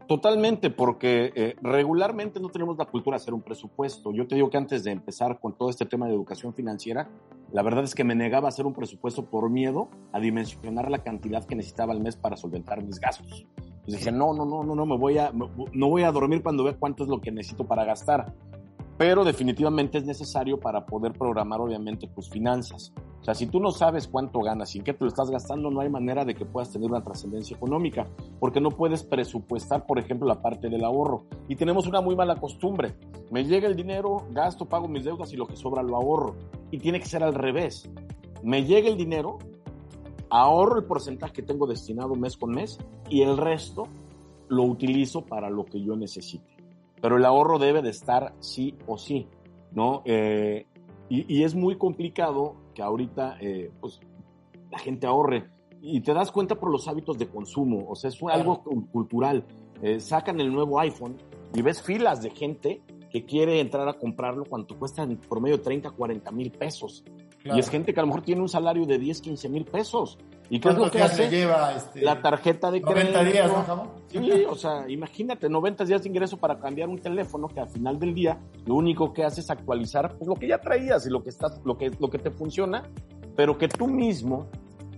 Totalmente, 0.08 0.72
porque 0.72 1.32
eh, 1.36 1.56
regularmente 1.62 2.40
no 2.40 2.50
tenemos 2.50 2.76
la 2.76 2.86
cultura 2.86 3.18
de 3.18 3.22
hacer 3.22 3.36
un 3.36 3.44
presupuesto. 3.44 4.12
Yo 4.12 4.28
te 4.28 4.34
digo 4.34 4.50
que 4.50 4.58
antes 4.58 4.84
de 4.84 4.92
empezar 4.92 5.40
con 5.40 5.56
todo 5.56 5.70
este 5.70 5.86
tema 5.86 6.08
de 6.08 6.14
educación 6.14 6.56
financiera, 6.56 7.08
la 7.56 7.62
verdad 7.62 7.86
es 7.86 7.96
que 7.96 8.04
me 8.04 8.16
negaba 8.16 8.48
a 8.48 8.50
hacer 8.50 8.66
un 8.66 8.74
presupuesto 8.74 9.30
por 9.30 9.50
miedo 9.50 9.88
a 10.12 10.20
dimensionar 10.20 10.92
la 10.92 10.98
cantidad 11.04 11.46
que 11.46 11.56
necesitaba 11.56 11.94
al 11.94 12.02
mes 12.02 12.18
para 12.18 12.36
solventar 12.36 12.84
mis 12.84 13.00
gastos. 13.00 13.48
Entonces 13.56 13.94
decía, 13.94 14.12
no, 14.12 14.34
no, 14.34 14.46
no, 14.46 14.66
no, 14.66 14.76
no, 14.76 14.86
me 14.86 14.98
voy 14.98 15.20
a, 15.20 15.32
no 15.32 15.90
voy 15.90 16.04
a 16.04 16.12
dormir 16.12 16.44
cuando 16.44 16.66
vea 16.66 16.76
cuánto 16.78 17.04
es 17.04 17.10
lo 17.10 17.22
que 17.22 17.32
necesito 17.32 17.64
para 17.64 17.86
gastar. 17.86 18.34
Pero 18.98 19.26
definitivamente 19.26 19.98
es 19.98 20.06
necesario 20.06 20.58
para 20.58 20.86
poder 20.86 21.12
programar, 21.12 21.60
obviamente, 21.60 22.08
tus 22.08 22.30
finanzas. 22.30 22.94
O 23.20 23.24
sea, 23.26 23.34
si 23.34 23.48
tú 23.48 23.60
no 23.60 23.72
sabes 23.72 24.08
cuánto 24.08 24.40
ganas 24.40 24.74
y 24.74 24.78
en 24.78 24.86
qué 24.86 24.94
te 24.94 25.04
lo 25.04 25.10
estás 25.10 25.30
gastando, 25.30 25.70
no 25.70 25.82
hay 25.82 25.90
manera 25.90 26.24
de 26.24 26.34
que 26.34 26.46
puedas 26.46 26.72
tener 26.72 26.90
una 26.90 27.04
trascendencia 27.04 27.58
económica, 27.58 28.08
porque 28.40 28.62
no 28.62 28.70
puedes 28.70 29.04
presupuestar, 29.04 29.86
por 29.86 30.00
ejemplo, 30.00 30.28
la 30.28 30.42
parte 30.42 30.70
del 30.70 30.86
ahorro. 30.86 31.26
Y 31.50 31.56
tenemos 31.56 31.88
una 31.88 32.00
muy 32.00 32.16
mala 32.16 32.36
costumbre. 32.36 32.96
Me 33.32 33.44
llega 33.44 33.68
el 33.68 33.76
dinero, 33.76 34.28
gasto, 34.32 34.66
pago 34.66 34.88
mis 34.88 35.04
deudas 35.04 35.34
y 35.34 35.36
lo 35.36 35.48
que 35.48 35.58
sobra 35.58 35.84
lo 35.84 35.98
ahorro. 35.98 36.36
Y 36.72 36.78
tiene 36.78 37.00
que 37.00 37.08
ser 37.08 37.24
al 37.24 37.34
revés. 37.34 37.90
Me 38.44 38.64
llega 38.64 38.88
el 38.88 38.96
dinero, 38.96 39.40
ahorro 40.30 40.78
el 40.78 40.86
porcentaje 40.86 41.34
que 41.34 41.42
tengo 41.42 41.68
destinado 41.68 42.16
mes 42.16 42.38
con 42.38 42.52
mes 42.52 42.78
y 43.10 43.24
el 43.24 43.38
resto 43.38 43.88
lo 44.48 44.64
utilizo 44.64 45.26
para 45.26 45.50
lo 45.50 45.66
que 45.66 45.82
yo 45.82 45.96
necesite. 45.96 46.55
Pero 47.02 47.18
el 47.18 47.26
ahorro 47.26 47.60
debe 47.60 47.82
de 47.82 47.90
estar 47.90 48.34
sí 48.40 48.76
o 48.88 48.98
sí, 48.98 49.28
¿no? 49.72 50.02
Eh, 50.06 50.66
y, 51.10 51.34
y, 51.34 51.44
es 51.44 51.54
muy 51.54 51.78
complicado 51.78 52.56
que 52.74 52.82
ahorita, 52.82 53.38
eh, 53.40 53.72
pues, 53.80 54.00
la 54.72 54.80
gente 54.80 55.08
ahorre. 55.08 55.50
Y 55.82 56.02
te 56.02 56.14
das 56.14 56.32
cuenta 56.32 56.56
por 56.56 56.72
los 56.72 56.88
hábitos 56.88 57.18
de 57.18 57.28
consumo, 57.28 57.86
o 57.88 57.96
sea, 57.96 58.10
es 58.10 58.18
algo 58.24 58.64
cultural. 58.92 59.46
Eh, 59.82 60.00
sacan 60.00 60.40
el 60.40 60.52
nuevo 60.52 60.80
iPhone 60.80 61.18
y 61.54 61.62
ves 61.62 61.82
filas 61.82 62.22
de 62.22 62.32
gente 62.32 62.82
que 63.12 63.24
quiere 63.24 63.60
entrar 63.60 63.88
a 63.88 63.94
comprarlo 63.94 64.46
cuando 64.46 64.78
cuesta 64.78 65.04
en 65.04 65.18
promedio 65.18 65.62
30, 65.62 65.92
40 65.92 66.32
mil 66.32 66.52
pesos. 66.52 67.04
Y 67.44 67.60
es 67.60 67.70
gente 67.70 67.94
que 67.94 68.00
a 68.00 68.04
lo 68.04 68.08
mejor 68.08 68.24
tiene 68.24 68.42
un 68.42 68.50
salario 68.50 68.86
de 68.86 68.98
10, 68.98 69.22
15 69.22 69.50
mil 69.50 69.66
pesos. 69.66 70.18
¿Y 70.50 70.60
qué 70.60 70.70
es 70.70 70.78
lo 70.78 70.92
que 70.92 71.02
hace? 71.02 71.30
Lleva, 71.30 71.74
este, 71.76 72.02
la 72.02 72.22
tarjeta 72.22 72.70
de 72.72 72.82
90 72.82 73.24
días, 73.24 73.52
¿no, 73.68 74.06
Sí, 74.08 74.46
o 74.48 74.56
sea, 74.56 74.86
imagínate, 74.88 75.50
90 75.50 75.86
días 75.86 76.04
de 76.04 76.10
ingreso 76.10 76.38
para 76.38 76.60
cambiar 76.60 76.88
un 76.88 77.00
teléfono 77.00 77.48
que 77.48 77.60
al 77.60 77.68
final 77.68 78.00
del 78.00 78.14
día 78.14 78.38
lo 78.66 78.76
único 78.76 79.12
que 79.12 79.24
hace 79.24 79.42
es 79.42 79.50
actualizar 79.50 80.16
pues, 80.18 80.28
lo 80.28 80.36
que 80.36 80.48
ya 80.48 80.60
traías 80.60 81.06
y 81.06 81.10
lo 81.10 81.22
que, 81.24 81.30
estás, 81.30 81.60
lo, 81.66 81.78
que, 81.78 81.92
lo 82.00 82.10
que 82.10 82.20
te 82.20 82.32
funciona, 82.32 82.84
pero 83.36 83.58
que 83.58 83.68
tú 83.68 83.88
mismo 83.88 84.48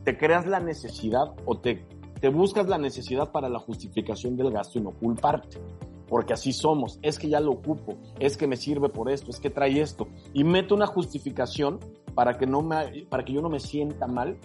te 0.03 0.17
creas 0.17 0.45
la 0.45 0.59
necesidad 0.59 1.33
o 1.45 1.57
te, 1.57 1.85
te 2.19 2.29
buscas 2.29 2.67
la 2.67 2.77
necesidad 2.77 3.31
para 3.31 3.49
la 3.49 3.59
justificación 3.59 4.37
del 4.37 4.51
gasto 4.51 4.77
y 4.77 4.81
no 4.81 4.91
culparte 4.91 5.59
porque 6.07 6.33
así 6.33 6.53
somos, 6.53 6.99
es 7.01 7.19
que 7.19 7.29
ya 7.29 7.39
lo 7.39 7.51
ocupo, 7.51 7.97
es 8.19 8.37
que 8.37 8.47
me 8.47 8.55
sirve 8.55 8.89
por 8.89 9.11
esto, 9.11 9.29
es 9.29 9.39
que 9.39 9.49
trae 9.49 9.81
esto, 9.81 10.07
y 10.33 10.43
meto 10.43 10.73
una 10.75 10.87
justificación 10.87 11.79
para 12.15 12.37
que, 12.37 12.47
no 12.47 12.61
me, 12.61 13.05
para 13.09 13.23
que 13.23 13.33
yo 13.33 13.41
no 13.41 13.49
me 13.49 13.59
sienta 13.59 14.07
mal 14.07 14.37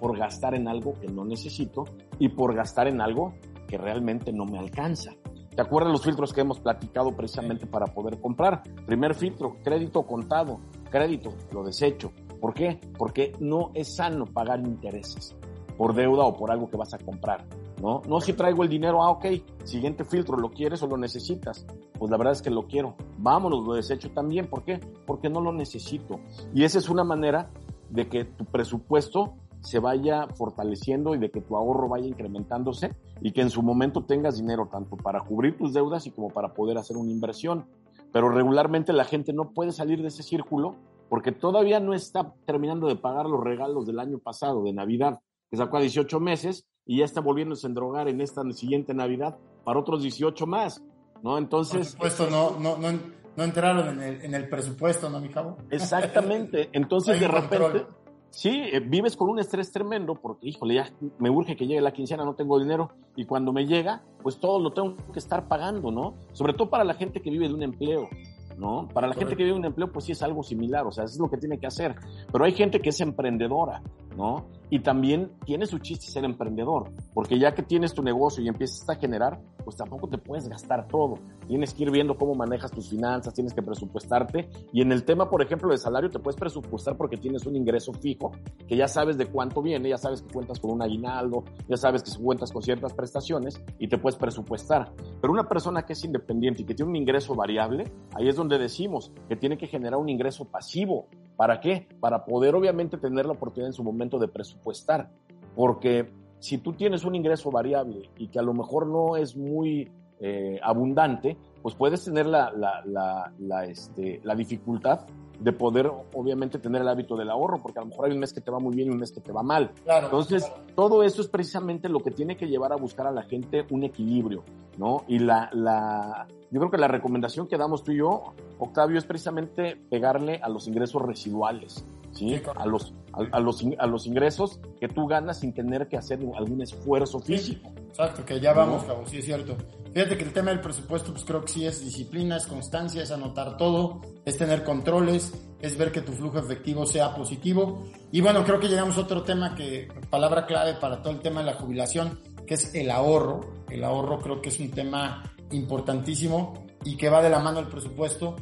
por 0.00 0.16
gastar 0.16 0.54
en 0.54 0.66
algo 0.66 0.94
que 0.94 1.08
no 1.08 1.24
necesito 1.24 1.84
y 2.18 2.30
por 2.30 2.54
gastar 2.54 2.88
en 2.88 3.00
algo 3.00 3.34
que 3.68 3.78
realmente 3.78 4.32
no 4.32 4.46
me 4.46 4.58
alcanza. 4.58 5.12
¿Te 5.54 5.62
acuerdas 5.62 5.92
los 5.92 6.02
filtros 6.02 6.32
que 6.32 6.40
hemos 6.40 6.60
platicado 6.60 7.14
precisamente 7.14 7.66
para 7.66 7.86
poder 7.86 8.20
comprar? 8.20 8.62
Primer 8.86 9.14
filtro, 9.14 9.56
crédito 9.62 10.02
contado, 10.04 10.60
crédito, 10.90 11.34
lo 11.52 11.62
desecho. 11.62 12.12
¿Por 12.40 12.54
qué? 12.54 12.80
Porque 12.96 13.32
no 13.40 13.70
es 13.74 13.96
sano 13.96 14.24
pagar 14.24 14.60
intereses 14.60 15.36
por 15.76 15.94
deuda 15.94 16.24
o 16.24 16.34
por 16.34 16.50
algo 16.50 16.68
que 16.68 16.76
vas 16.76 16.92
a 16.92 16.98
comprar. 16.98 17.46
¿no? 17.80 18.02
No 18.06 18.20
si 18.20 18.34
traigo 18.34 18.62
el 18.62 18.68
dinero, 18.68 19.02
ah, 19.02 19.10
ok, 19.10 19.26
siguiente 19.64 20.04
filtro, 20.04 20.36
¿lo 20.36 20.50
quieres 20.50 20.82
o 20.82 20.86
lo 20.86 20.98
necesitas? 20.98 21.66
Pues 21.98 22.10
la 22.10 22.18
verdad 22.18 22.34
es 22.34 22.42
que 22.42 22.50
lo 22.50 22.66
quiero. 22.66 22.96
Vámonos, 23.16 23.66
lo 23.66 23.74
desecho 23.74 24.10
también. 24.10 24.46
¿Por 24.46 24.62
qué? 24.62 24.78
Porque 25.06 25.30
no 25.30 25.40
lo 25.40 25.52
necesito. 25.52 26.20
Y 26.54 26.64
esa 26.64 26.78
es 26.78 26.90
una 26.90 27.02
manera 27.02 27.50
de 27.88 28.08
que 28.10 28.24
tu 28.26 28.44
presupuesto 28.44 29.34
se 29.62 29.78
vaya 29.78 30.26
fortaleciendo 30.28 31.14
y 31.14 31.18
de 31.18 31.30
que 31.30 31.40
tu 31.40 31.56
ahorro 31.56 31.88
vaya 31.88 32.06
incrementándose 32.06 32.94
y 33.20 33.32
que 33.32 33.42
en 33.42 33.50
su 33.50 33.62
momento 33.62 34.04
tengas 34.04 34.36
dinero 34.38 34.68
tanto 34.70 34.96
para 34.96 35.20
cubrir 35.20 35.56
tus 35.56 35.72
deudas 35.72 36.06
y 36.06 36.10
como 36.10 36.30
para 36.30 36.54
poder 36.54 36.78
hacer 36.78 36.96
una 36.96 37.10
inversión. 37.10 37.66
Pero 38.12 38.30
regularmente 38.30 38.92
la 38.92 39.04
gente 39.04 39.32
no 39.32 39.50
puede 39.50 39.72
salir 39.72 40.02
de 40.02 40.08
ese 40.08 40.22
círculo 40.22 40.76
porque 41.08 41.32
todavía 41.32 41.80
no 41.80 41.92
está 41.92 42.34
terminando 42.46 42.86
de 42.86 42.96
pagar 42.96 43.26
los 43.26 43.42
regalos 43.42 43.86
del 43.86 43.98
año 43.98 44.18
pasado, 44.18 44.62
de 44.62 44.72
Navidad, 44.72 45.20
que 45.50 45.56
sacó 45.56 45.76
a 45.76 45.80
18 45.80 46.20
meses 46.20 46.66
y 46.86 46.98
ya 46.98 47.04
está 47.04 47.20
volviéndose 47.20 47.66
a 47.66 47.68
endrogar 47.68 48.08
en 48.08 48.20
esta 48.20 48.42
siguiente 48.52 48.94
Navidad 48.94 49.36
para 49.64 49.80
otros 49.80 50.02
18 50.02 50.46
más, 50.46 50.82
¿no? 51.22 51.36
Entonces... 51.36 51.96
Por 51.96 52.10
supuesto, 52.10 52.30
no, 52.30 52.58
no, 52.58 52.78
no, 52.78 52.98
no 53.36 53.44
entraron 53.44 53.88
en 53.88 54.02
el, 54.02 54.24
en 54.24 54.34
el, 54.34 54.48
presupuesto, 54.48 55.10
¿no, 55.10 55.20
mi 55.20 55.28
cabo? 55.28 55.58
Exactamente. 55.70 56.70
Entonces, 56.72 57.20
de 57.20 57.28
repente, 57.28 57.86
sí, 58.30 58.62
eh, 58.72 58.80
vives 58.80 59.16
con 59.16 59.28
un 59.28 59.38
estrés 59.38 59.70
tremendo 59.72 60.14
porque, 60.14 60.48
híjole, 60.48 60.74
ya 60.74 60.90
me 61.18 61.30
urge 61.30 61.56
que 61.56 61.66
llegue 61.66 61.80
la 61.80 61.92
quincena, 61.92 62.24
no 62.24 62.34
tengo 62.34 62.58
dinero, 62.58 62.90
y 63.16 63.24
cuando 63.24 63.52
me 63.52 63.66
llega, 63.66 64.02
pues 64.22 64.38
todo 64.38 64.58
lo 64.58 64.72
tengo 64.72 64.96
que 65.12 65.18
estar 65.18 65.48
pagando, 65.48 65.90
¿no? 65.90 66.14
Sobre 66.32 66.54
todo 66.54 66.70
para 66.70 66.84
la 66.84 66.94
gente 66.94 67.20
que 67.20 67.30
vive 67.30 67.48
de 67.48 67.54
un 67.54 67.62
empleo. 67.62 68.08
¿no? 68.56 68.88
Para 68.92 69.08
la 69.08 69.14
gente 69.14 69.36
que 69.36 69.44
vive 69.44 69.56
un 69.56 69.64
empleo, 69.64 69.90
pues 69.90 70.04
sí 70.04 70.12
es 70.12 70.22
algo 70.22 70.42
similar, 70.42 70.86
o 70.86 70.92
sea, 70.92 71.04
es 71.04 71.18
lo 71.18 71.30
que 71.30 71.38
tiene 71.38 71.58
que 71.58 71.66
hacer. 71.66 71.94
Pero 72.30 72.44
hay 72.44 72.52
gente 72.52 72.80
que 72.80 72.90
es 72.90 73.00
emprendedora, 73.00 73.82
¿no? 74.18 74.48
Y 74.70 74.80
también 74.80 75.32
tiene 75.44 75.66
su 75.66 75.78
chiste 75.78 76.06
ser 76.06 76.24
emprendedor, 76.24 76.90
porque 77.12 77.38
ya 77.38 77.52
que 77.52 77.62
tienes 77.62 77.92
tu 77.92 78.02
negocio 78.02 78.42
y 78.42 78.48
empiezas 78.48 78.88
a 78.88 78.94
generar, 78.94 79.40
pues 79.64 79.76
tampoco 79.76 80.08
te 80.08 80.18
puedes 80.18 80.48
gastar 80.48 80.86
todo. 80.86 81.14
Tienes 81.46 81.74
que 81.74 81.82
ir 81.82 81.90
viendo 81.90 82.16
cómo 82.16 82.34
manejas 82.34 82.70
tus 82.70 82.88
finanzas, 82.88 83.34
tienes 83.34 83.52
que 83.52 83.62
presupuestarte. 83.62 84.48
Y 84.72 84.82
en 84.82 84.92
el 84.92 85.04
tema, 85.04 85.28
por 85.28 85.42
ejemplo, 85.42 85.70
de 85.70 85.78
salario, 85.78 86.10
te 86.10 86.18
puedes 86.18 86.38
presupuestar 86.38 86.96
porque 86.96 87.16
tienes 87.16 87.44
un 87.46 87.56
ingreso 87.56 87.92
fijo, 87.92 88.30
que 88.68 88.76
ya 88.76 88.86
sabes 88.86 89.18
de 89.18 89.26
cuánto 89.26 89.60
viene, 89.60 89.88
ya 89.88 89.98
sabes 89.98 90.22
que 90.22 90.32
cuentas 90.32 90.60
con 90.60 90.70
un 90.70 90.82
aguinaldo, 90.82 91.44
ya 91.68 91.76
sabes 91.76 92.02
que 92.02 92.10
cuentas 92.22 92.52
con 92.52 92.62
ciertas 92.62 92.92
prestaciones 92.94 93.60
y 93.78 93.88
te 93.88 93.98
puedes 93.98 94.16
presupuestar. 94.16 94.92
Pero 95.20 95.32
una 95.32 95.48
persona 95.48 95.82
que 95.82 95.94
es 95.94 96.04
independiente 96.04 96.62
y 96.62 96.64
que 96.64 96.74
tiene 96.74 96.90
un 96.90 96.96
ingreso 96.96 97.34
variable, 97.34 97.90
ahí 98.14 98.28
es 98.28 98.36
donde 98.36 98.58
decimos 98.58 99.12
que 99.28 99.36
tiene 99.36 99.58
que 99.58 99.66
generar 99.66 99.98
un 99.98 100.08
ingreso 100.08 100.44
pasivo. 100.44 101.08
¿Para 101.40 101.58
qué? 101.58 101.86
Para 102.00 102.26
poder 102.26 102.54
obviamente 102.54 102.98
tener 102.98 103.24
la 103.24 103.32
oportunidad 103.32 103.68
en 103.68 103.72
su 103.72 103.82
momento 103.82 104.18
de 104.18 104.28
presupuestar. 104.28 105.08
Porque 105.56 106.12
si 106.38 106.58
tú 106.58 106.74
tienes 106.74 107.02
un 107.06 107.14
ingreso 107.14 107.50
variable 107.50 108.10
y 108.18 108.28
que 108.28 108.38
a 108.38 108.42
lo 108.42 108.52
mejor 108.52 108.86
no 108.86 109.16
es 109.16 109.34
muy 109.34 109.90
eh, 110.20 110.60
abundante, 110.62 111.38
pues 111.62 111.74
puedes 111.74 112.04
tener 112.04 112.26
la, 112.26 112.50
la, 112.52 113.32
la, 113.38 113.64
este, 113.64 114.20
la 114.24 114.34
dificultad 114.34 115.06
de 115.38 115.52
poder 115.52 115.90
obviamente 116.14 116.58
tener 116.58 116.82
el 116.82 116.88
hábito 116.88 117.16
del 117.16 117.30
ahorro, 117.30 117.62
porque 117.62 117.78
a 117.78 117.82
lo 117.82 117.88
mejor 117.88 118.06
hay 118.06 118.12
un 118.12 118.18
mes 118.18 118.32
que 118.32 118.42
te 118.42 118.50
va 118.50 118.58
muy 118.58 118.76
bien 118.76 118.88
y 118.88 118.90
un 118.90 118.98
mes 118.98 119.10
que 119.10 119.20
te 119.20 119.32
va 119.32 119.42
mal. 119.42 119.72
Entonces, 119.86 120.50
todo 120.74 121.02
eso 121.02 121.22
es 121.22 121.28
precisamente 121.28 121.88
lo 121.88 122.00
que 122.00 122.10
tiene 122.10 122.36
que 122.36 122.46
llevar 122.46 122.72
a 122.72 122.76
buscar 122.76 123.06
a 123.06 123.10
la 123.10 123.22
gente 123.22 123.64
un 123.70 123.82
equilibrio, 123.84 124.44
¿no? 124.76 125.04
Y 125.08 125.18
la, 125.18 125.48
la, 125.52 126.26
yo 126.50 126.60
creo 126.60 126.70
que 126.70 126.76
la 126.76 126.88
recomendación 126.88 127.46
que 127.46 127.56
damos 127.56 127.82
tú 127.82 127.92
y 127.92 127.98
yo, 127.98 128.34
Octavio, 128.58 128.98
es 128.98 129.06
precisamente 129.06 129.76
pegarle 129.76 130.40
a 130.42 130.50
los 130.50 130.68
ingresos 130.68 131.00
residuales, 131.00 131.86
¿sí? 132.12 132.40
a, 132.54 132.66
los, 132.66 132.94
a, 133.12 133.40
los, 133.40 133.64
a 133.78 133.86
los 133.86 134.06
ingresos 134.06 134.60
que 134.78 134.88
tú 134.88 135.06
ganas 135.06 135.40
sin 135.40 135.52
tener 135.52 135.88
que 135.88 135.96
hacer 135.96 136.20
algún 136.36 136.62
esfuerzo 136.62 137.20
físico. 137.20 137.70
Exacto, 137.88 138.24
que 138.24 138.40
ya 138.40 138.52
vamos, 138.52 138.84
Cabo, 138.84 139.04
sí 139.06 139.18
es 139.18 139.24
cierto. 139.24 139.56
Fíjate 139.92 140.16
que 140.16 140.24
el 140.24 140.32
tema 140.32 140.50
del 140.50 140.60
presupuesto, 140.60 141.12
pues 141.12 141.24
creo 141.24 141.40
que 141.42 141.48
sí 141.48 141.66
es 141.66 141.84
disciplina, 141.84 142.36
es 142.36 142.46
constancia, 142.46 143.02
es 143.02 143.10
anotar 143.10 143.56
todo, 143.56 144.00
es 144.24 144.38
tener 144.38 144.62
controles, 144.62 145.34
es 145.60 145.76
ver 145.76 145.90
que 145.90 146.00
tu 146.00 146.12
flujo 146.12 146.38
efectivo 146.38 146.86
sea 146.86 147.14
positivo. 147.14 147.84
Y 148.12 148.20
bueno, 148.20 148.44
creo 148.44 148.60
que 148.60 148.68
llegamos 148.68 148.96
a 148.96 149.00
otro 149.00 149.22
tema 149.22 149.54
que, 149.56 149.88
palabra 150.08 150.46
clave 150.46 150.74
para 150.74 151.02
todo 151.02 151.12
el 151.12 151.20
tema 151.20 151.40
de 151.40 151.46
la 151.46 151.54
jubilación, 151.54 152.20
que 152.46 152.54
es 152.54 152.72
el 152.74 152.90
ahorro. 152.90 153.40
El 153.68 153.82
ahorro 153.82 154.20
creo 154.20 154.40
que 154.40 154.50
es 154.50 154.60
un 154.60 154.70
tema 154.70 155.24
importantísimo 155.50 156.66
y 156.84 156.96
que 156.96 157.08
va 157.08 157.20
de 157.20 157.30
la 157.30 157.40
mano 157.40 157.58
del 157.58 157.68
presupuesto. 157.68 158.36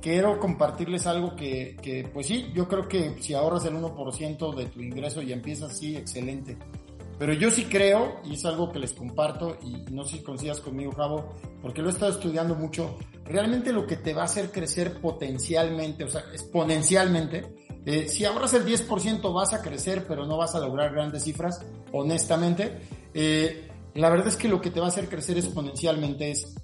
Quiero 0.00 0.38
compartirles 0.38 1.06
algo 1.06 1.34
que, 1.34 1.76
que 1.82 2.08
pues 2.12 2.26
sí, 2.26 2.50
yo 2.54 2.68
creo 2.68 2.88
que 2.88 3.16
si 3.20 3.34
ahorras 3.34 3.64
el 3.64 3.74
1% 3.74 4.54
de 4.54 4.66
tu 4.66 4.80
ingreso 4.80 5.22
y 5.22 5.32
empiezas 5.32 5.72
así, 5.72 5.96
excelente 5.96 6.56
pero 7.18 7.32
yo 7.32 7.50
sí 7.50 7.64
creo, 7.64 8.20
y 8.24 8.34
es 8.34 8.44
algo 8.44 8.70
que 8.70 8.78
les 8.78 8.92
comparto, 8.92 9.56
y 9.62 9.90
no 9.90 10.04
sé 10.04 10.18
si 10.18 10.22
coincidas 10.22 10.60
conmigo, 10.60 10.92
Javo, 10.92 11.34
porque 11.62 11.80
lo 11.80 11.88
he 11.88 11.92
estado 11.92 12.12
estudiando 12.12 12.54
mucho, 12.54 12.98
realmente 13.24 13.72
lo 13.72 13.86
que 13.86 13.96
te 13.96 14.12
va 14.12 14.22
a 14.22 14.24
hacer 14.26 14.50
crecer 14.52 15.00
potencialmente, 15.00 16.04
o 16.04 16.08
sea, 16.08 16.24
exponencialmente, 16.32 17.54
eh, 17.86 18.08
si 18.08 18.26
ahorras 18.26 18.52
el 18.52 18.66
10% 18.66 19.32
vas 19.32 19.54
a 19.54 19.62
crecer, 19.62 20.04
pero 20.06 20.26
no 20.26 20.36
vas 20.36 20.54
a 20.54 20.60
lograr 20.60 20.92
grandes 20.92 21.24
cifras, 21.24 21.64
honestamente. 21.92 22.80
Eh, 23.14 23.68
la 23.94 24.10
verdad 24.10 24.26
es 24.26 24.36
que 24.36 24.48
lo 24.48 24.60
que 24.60 24.70
te 24.70 24.80
va 24.80 24.86
a 24.86 24.88
hacer 24.88 25.08
crecer 25.08 25.38
exponencialmente 25.38 26.32
es 26.32 26.54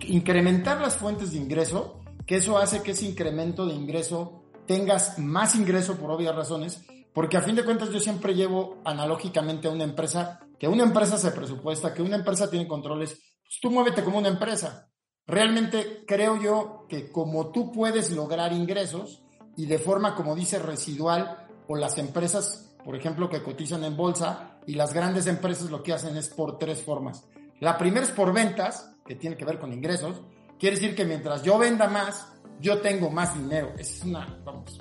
incrementar 0.00 0.80
las 0.80 0.96
fuentes 0.96 1.32
de 1.32 1.38
ingreso, 1.38 2.00
que 2.26 2.36
eso 2.36 2.58
hace 2.58 2.82
que 2.82 2.92
ese 2.92 3.06
incremento 3.06 3.66
de 3.66 3.74
ingreso 3.74 4.42
tengas 4.66 5.18
más 5.18 5.54
ingreso 5.54 5.96
por 5.96 6.10
obvias 6.10 6.34
razones 6.34 6.84
porque 7.16 7.38
a 7.38 7.40
fin 7.40 7.56
de 7.56 7.64
cuentas 7.64 7.88
yo 7.88 7.98
siempre 7.98 8.34
llevo 8.34 8.76
analógicamente 8.84 9.68
a 9.68 9.70
una 9.70 9.84
empresa, 9.84 10.38
que 10.58 10.68
una 10.68 10.82
empresa 10.82 11.16
se 11.16 11.30
presupuesta, 11.30 11.94
que 11.94 12.02
una 12.02 12.16
empresa 12.16 12.50
tiene 12.50 12.68
controles, 12.68 13.18
pues 13.42 13.58
tú 13.58 13.70
muévete 13.70 14.04
como 14.04 14.18
una 14.18 14.28
empresa. 14.28 14.90
Realmente 15.26 16.04
creo 16.06 16.38
yo 16.38 16.84
que 16.90 17.10
como 17.10 17.52
tú 17.52 17.72
puedes 17.72 18.10
lograr 18.10 18.52
ingresos 18.52 19.22
y 19.56 19.64
de 19.64 19.78
forma, 19.78 20.14
como 20.14 20.34
dice, 20.34 20.58
residual, 20.58 21.48
o 21.68 21.76
las 21.76 21.96
empresas, 21.96 22.76
por 22.84 22.94
ejemplo, 22.94 23.30
que 23.30 23.42
cotizan 23.42 23.84
en 23.84 23.96
bolsa, 23.96 24.60
y 24.66 24.74
las 24.74 24.92
grandes 24.92 25.26
empresas 25.26 25.70
lo 25.70 25.82
que 25.82 25.94
hacen 25.94 26.18
es 26.18 26.28
por 26.28 26.58
tres 26.58 26.82
formas. 26.82 27.24
La 27.60 27.78
primera 27.78 28.04
es 28.04 28.12
por 28.12 28.34
ventas, 28.34 28.92
que 29.06 29.14
tiene 29.14 29.38
que 29.38 29.46
ver 29.46 29.58
con 29.58 29.72
ingresos. 29.72 30.20
Quiere 30.58 30.76
decir 30.76 30.94
que 30.94 31.04
mientras 31.04 31.42
yo 31.42 31.58
venda 31.58 31.88
más, 31.88 32.32
yo 32.60 32.78
tengo 32.80 33.10
más 33.10 33.34
dinero. 33.34 33.72
Es 33.78 34.02
una, 34.04 34.38
vamos, 34.44 34.78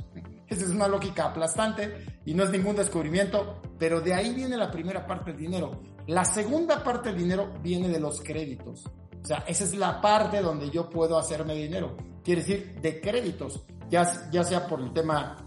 esa 0.48 0.66
es 0.66 0.72
una 0.72 0.88
lógica 0.88 1.26
aplastante 1.26 2.20
y 2.26 2.34
no 2.34 2.44
es 2.44 2.50
ningún 2.50 2.76
descubrimiento, 2.76 3.62
pero 3.78 4.00
de 4.00 4.14
ahí 4.14 4.34
viene 4.34 4.58
la 4.58 4.72
primera 4.72 5.06
parte 5.06 5.32
del 5.32 5.42
dinero. 5.42 5.82
La 6.08 6.24
segunda 6.24 6.84
parte 6.84 7.10
del 7.10 7.18
dinero 7.18 7.54
viene 7.62 7.90
de 7.90 8.00
los 8.00 8.22
créditos. 8.22 8.86
O 8.86 9.28
sea, 9.28 9.44
esa 9.48 9.64
es 9.64 9.76
la 9.76 10.00
parte 10.02 10.42
donde 10.42 10.70
yo 10.70 10.90
puedo 10.90 11.18
hacerme 11.18 11.56
dinero. 11.56 11.98
Quiere 12.24 12.42
decir, 12.42 12.80
de 12.80 13.02
créditos, 13.02 13.66
ya, 13.90 14.30
ya 14.32 14.44
sea 14.44 14.68
por 14.68 14.80
el 14.82 14.94
tema 14.94 15.38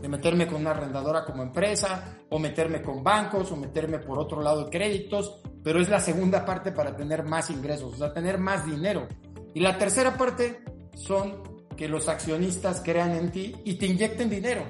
de 0.00 0.08
meterme 0.08 0.46
con 0.46 0.60
una 0.60 0.72
arrendadora 0.72 1.24
como 1.24 1.42
empresa, 1.42 2.18
o 2.28 2.38
meterme 2.38 2.82
con 2.82 3.02
bancos, 3.02 3.50
o 3.52 3.56
meterme 3.56 4.00
por 4.00 4.18
otro 4.18 4.42
lado 4.42 4.64
de 4.64 4.70
créditos, 4.70 5.40
pero 5.62 5.80
es 5.80 5.88
la 5.88 6.00
segunda 6.00 6.44
parte 6.44 6.72
para 6.72 6.94
tener 6.96 7.22
más 7.22 7.50
ingresos, 7.50 7.94
o 7.94 7.96
sea, 7.96 8.12
tener 8.12 8.36
más 8.38 8.66
dinero. 8.66 9.08
Y 9.54 9.60
la 9.60 9.78
tercera 9.78 10.16
parte 10.16 10.62
son 10.94 11.42
que 11.76 11.88
los 11.88 12.08
accionistas 12.08 12.82
crean 12.84 13.12
en 13.12 13.30
ti 13.30 13.54
y 13.64 13.74
te 13.74 13.86
inyecten 13.86 14.30
dinero. 14.30 14.64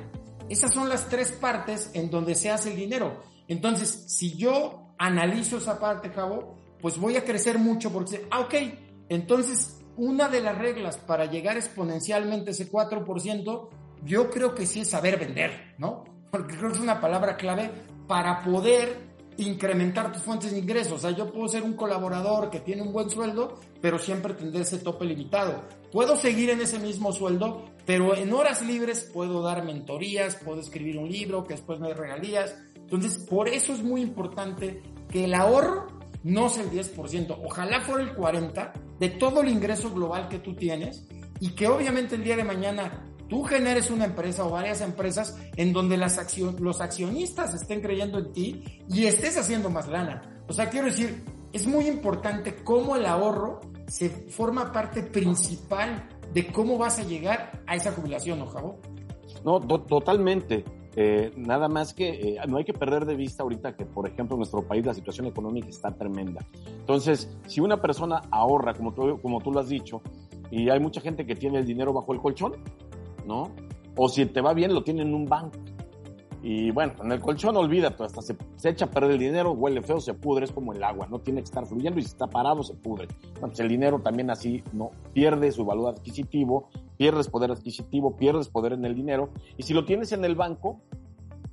Esas 0.48 0.72
son 0.72 0.88
las 0.88 1.08
tres 1.08 1.32
partes 1.32 1.90
en 1.94 2.10
donde 2.10 2.34
se 2.34 2.50
hace 2.50 2.70
el 2.70 2.76
dinero. 2.76 3.22
Entonces, 3.48 4.04
si 4.08 4.36
yo 4.36 4.94
analizo 4.98 5.58
esa 5.58 5.78
parte, 5.78 6.10
Javo, 6.10 6.58
pues 6.80 6.98
voy 6.98 7.16
a 7.16 7.24
crecer 7.24 7.58
mucho 7.58 7.92
porque, 7.92 8.26
ah, 8.30 8.40
ok, 8.40 8.54
entonces 9.08 9.82
una 9.96 10.28
de 10.28 10.40
las 10.40 10.58
reglas 10.58 10.96
para 10.96 11.26
llegar 11.26 11.56
exponencialmente 11.56 12.50
a 12.50 12.52
ese 12.52 12.70
4%, 12.70 13.68
yo 14.04 14.30
creo 14.30 14.54
que 14.54 14.66
sí 14.66 14.80
es 14.80 14.90
saber 14.90 15.18
vender, 15.18 15.74
¿no? 15.78 16.04
Porque 16.30 16.56
creo 16.56 16.70
que 16.70 16.76
es 16.76 16.82
una 16.82 17.00
palabra 17.00 17.36
clave 17.36 17.70
para 18.08 18.42
poder 18.42 19.11
incrementar 19.38 20.12
tus 20.12 20.22
fuentes 20.22 20.52
de 20.52 20.58
ingresos. 20.58 20.92
O 20.92 20.98
sea, 20.98 21.10
yo 21.10 21.32
puedo 21.32 21.48
ser 21.48 21.62
un 21.62 21.74
colaborador 21.74 22.50
que 22.50 22.60
tiene 22.60 22.82
un 22.82 22.92
buen 22.92 23.10
sueldo, 23.10 23.58
pero 23.80 23.98
siempre 23.98 24.34
tendré 24.34 24.62
ese 24.62 24.78
tope 24.78 25.04
limitado. 25.04 25.62
Puedo 25.90 26.16
seguir 26.16 26.50
en 26.50 26.60
ese 26.60 26.78
mismo 26.78 27.12
sueldo, 27.12 27.64
pero 27.86 28.14
en 28.14 28.32
horas 28.32 28.62
libres 28.62 29.08
puedo 29.12 29.42
dar 29.42 29.64
mentorías, 29.64 30.36
puedo 30.36 30.60
escribir 30.60 30.98
un 30.98 31.10
libro 31.10 31.44
que 31.44 31.54
después 31.54 31.80
me 31.80 31.92
regalías. 31.94 32.56
Entonces, 32.76 33.18
por 33.18 33.48
eso 33.48 33.72
es 33.72 33.82
muy 33.82 34.02
importante 34.02 34.82
que 35.08 35.24
el 35.24 35.34
ahorro 35.34 35.86
no 36.24 36.48
sea 36.48 36.62
el 36.64 36.70
10%, 36.70 37.38
ojalá 37.44 37.80
fuera 37.80 38.04
el 38.04 38.16
40% 38.16 38.72
de 38.98 39.08
todo 39.10 39.40
el 39.40 39.48
ingreso 39.48 39.92
global 39.92 40.28
que 40.28 40.38
tú 40.38 40.54
tienes 40.54 41.04
y 41.40 41.50
que 41.50 41.66
obviamente 41.66 42.14
el 42.14 42.22
día 42.22 42.36
de 42.36 42.44
mañana 42.44 43.11
tú 43.32 43.44
generes 43.44 43.90
una 43.90 44.04
empresa 44.04 44.44
o 44.44 44.50
varias 44.50 44.82
empresas 44.82 45.38
en 45.56 45.72
donde 45.72 45.96
las 45.96 46.20
los 46.60 46.82
accionistas 46.82 47.54
estén 47.54 47.80
creyendo 47.80 48.18
en 48.18 48.30
ti 48.30 48.62
y 48.90 49.06
estés 49.06 49.38
haciendo 49.38 49.70
más 49.70 49.88
lana. 49.88 50.44
O 50.48 50.52
sea, 50.52 50.68
quiero 50.68 50.88
decir, 50.88 51.24
es 51.50 51.66
muy 51.66 51.86
importante 51.88 52.56
cómo 52.56 52.94
el 52.94 53.06
ahorro 53.06 53.62
se 53.86 54.10
forma 54.10 54.70
parte 54.70 55.02
principal 55.02 56.10
de 56.34 56.52
cómo 56.52 56.76
vas 56.76 56.98
a 56.98 57.04
llegar 57.04 57.62
a 57.66 57.74
esa 57.74 57.92
jubilación, 57.92 58.38
¿no, 58.38 58.48
Javo? 58.48 58.78
No, 59.42 59.60
totalmente. 59.60 60.62
Eh, 60.94 61.32
nada 61.34 61.68
más 61.68 61.94
que 61.94 62.10
eh, 62.10 62.38
no 62.46 62.58
hay 62.58 62.66
que 62.66 62.74
perder 62.74 63.06
de 63.06 63.16
vista 63.16 63.44
ahorita 63.44 63.76
que, 63.76 63.86
por 63.86 64.06
ejemplo, 64.06 64.34
en 64.34 64.40
nuestro 64.40 64.60
país 64.60 64.84
la 64.84 64.92
situación 64.92 65.26
económica 65.26 65.68
está 65.68 65.90
tremenda. 65.90 66.44
Entonces, 66.80 67.34
si 67.46 67.60
una 67.60 67.80
persona 67.80 68.20
ahorra, 68.30 68.74
como 68.74 68.92
tú, 68.92 69.18
como 69.22 69.40
tú 69.40 69.52
lo 69.52 69.60
has 69.60 69.70
dicho, 69.70 70.02
y 70.50 70.68
hay 70.68 70.80
mucha 70.80 71.00
gente 71.00 71.24
que 71.24 71.34
tiene 71.34 71.60
el 71.60 71.64
dinero 71.64 71.94
bajo 71.94 72.12
el 72.12 72.20
colchón, 72.20 72.56
¿no? 73.26 73.50
O 73.96 74.08
si 74.08 74.26
te 74.26 74.40
va 74.40 74.54
bien, 74.54 74.74
lo 74.74 74.82
tiene 74.82 75.02
en 75.02 75.14
un 75.14 75.26
banco. 75.26 75.58
Y 76.44 76.72
bueno, 76.72 76.94
en 77.04 77.12
el 77.12 77.20
colchón 77.20 77.56
olvídate, 77.56 78.02
hasta 78.02 78.20
se, 78.20 78.36
echa 78.64 78.86
a 78.86 78.90
perder 78.90 79.12
el 79.12 79.18
dinero, 79.18 79.52
huele 79.52 79.80
feo, 79.80 80.00
se 80.00 80.12
pudre, 80.12 80.44
es 80.44 80.50
como 80.50 80.72
el 80.72 80.82
agua, 80.82 81.06
no 81.08 81.20
tiene 81.20 81.40
que 81.40 81.44
estar 81.44 81.64
fluyendo 81.66 82.00
y 82.00 82.02
si 82.02 82.08
está 82.08 82.26
parado 82.26 82.64
se 82.64 82.74
pudre. 82.74 83.06
Entonces 83.34 83.60
el 83.60 83.68
dinero 83.68 84.00
también 84.00 84.28
así 84.28 84.64
no 84.72 84.90
pierde 85.12 85.52
su 85.52 85.64
valor 85.64 85.94
adquisitivo, 85.94 86.68
pierdes 86.96 87.28
poder 87.28 87.52
adquisitivo, 87.52 88.16
pierdes 88.16 88.48
poder 88.48 88.72
en 88.72 88.84
el 88.84 88.96
dinero 88.96 89.30
y 89.56 89.62
si 89.62 89.72
lo 89.72 89.84
tienes 89.84 90.10
en 90.10 90.24
el 90.24 90.34
banco, 90.34 90.80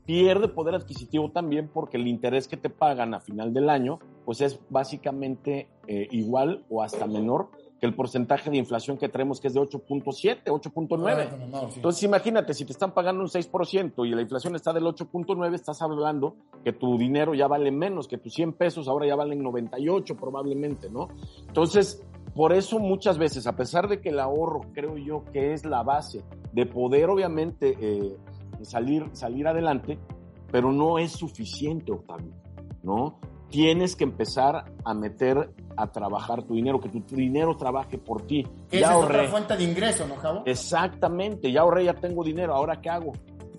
pierde 0.06 0.48
poder 0.48 0.74
adquisitivo 0.74 1.30
también 1.30 1.70
porque 1.72 1.98
el 1.98 2.08
interés 2.08 2.48
que 2.48 2.58
te 2.58 2.72
pagan 2.72 3.14
a 3.14 3.20
final 3.20 3.54
del 3.54 3.70
año 3.70 4.00
pues 4.26 4.42
es 4.42 4.60
básicamente 4.72 5.68
eh, 5.86 6.08
igual 6.10 6.66
o 6.68 6.82
hasta 6.82 7.06
menor 7.06 7.52
que 7.80 7.86
el 7.86 7.96
porcentaje 7.96 8.50
de 8.50 8.58
inflación 8.58 8.98
que 8.98 9.08
traemos, 9.08 9.40
que 9.40 9.48
es 9.48 9.54
de 9.54 9.62
8.7, 9.62 10.44
8.9. 10.44 11.76
Entonces, 11.76 12.04
imagínate, 12.04 12.54
si 12.54 12.66
te 12.66 12.74
están 12.74 12.94
pagando 12.94 13.22
un 13.22 13.30
6% 13.30 14.06
y 14.06 14.12
la 14.12 14.22
inflación 14.22 14.56
está 14.56 14.74
del 14.74 14.84
8.9, 14.84 15.54
estás 15.54 15.82
hablando 15.82 16.36
que 16.64 16.74
tu 16.74 16.98
dinero 16.98 17.34
ya 17.34 17.48
vale 17.48 17.72
menos, 17.72 18.08
que 18.08 18.18
tus 18.18 18.34
100 18.34 18.54
pesos 18.54 18.88
ahora 18.88 19.08
ya 19.08 19.16
valen 19.16 19.42
98 19.42 20.16
probablemente, 20.18 20.90
¿no? 20.90 21.08
Entonces, 21.48 22.04
por 22.36 22.54
eso 22.54 22.80
muchas 22.80 23.18
veces, 23.18 23.48
a 23.48 23.56
pesar 23.56 23.88
de 23.88 24.02
que 24.02 24.10
el 24.10 24.20
ahorro 24.20 24.62
creo 24.74 24.98
yo 24.98 25.24
que 25.32 25.54
es 25.54 25.66
la 25.66 25.84
base 25.84 26.24
de 26.52 26.66
poder 26.66 27.10
obviamente 27.10 27.78
eh, 27.80 28.18
salir, 28.62 29.06
salir 29.14 29.48
adelante, 29.48 29.98
pero 30.52 30.72
no 30.72 31.00
es 31.00 31.12
suficiente, 31.14 31.92
Octavio, 31.92 32.34
¿no? 32.84 33.20
Tienes 33.50 33.96
que 33.96 34.04
empezar 34.04 34.72
a 34.84 34.94
meter 34.94 35.52
a 35.76 35.88
trabajar 35.92 36.44
tu 36.44 36.56
dinero, 36.56 36.80
que 36.80 36.90
tu 36.90 37.16
dinero 37.16 37.56
trabaje 37.56 37.98
por 37.98 38.24
ti. 38.24 38.46
Esa 38.72 38.92
es 38.92 39.04
otra 39.04 39.28
fuente 39.28 39.56
de 39.56 39.64
ingreso, 39.64 40.08
¿no, 40.08 40.16
Javo? 40.16 40.44
Exactamente, 40.46 41.52
ya 41.52 41.62
ahorré, 41.62 41.86
ya 41.86 41.94
tengo 41.94 42.24
dinero, 42.24 42.54
¿ahora 42.54 42.82
qué 42.82 42.90
hago? 42.90 43.14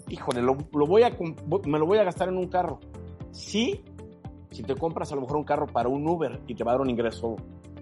Híjole, 0.09 0.43
lo, 0.43 0.57
voy 0.73 1.03
a, 1.03 1.11
me 1.67 1.79
lo 1.79 1.87
voy 1.87 1.99
a 1.99 2.05
gastar 2.05 2.29
en 2.29 2.37
un 2.37 2.49
carro. 2.49 2.81
Sí, 3.31 3.83
si 4.51 4.63
te 4.63 4.75
compras 4.75 5.13
a 5.13 5.15
lo 5.15 5.23
mejor 5.23 5.37
un 5.37 5.45
carro 5.45 5.67
para 5.67 5.89
un 5.89 6.07
Uber 6.07 6.41
y 6.47 6.55
te 6.55 6.65
va 6.65 6.73
a 6.73 6.75
dar 6.75 6.81
un 6.81 6.91
ingreso 6.91 7.37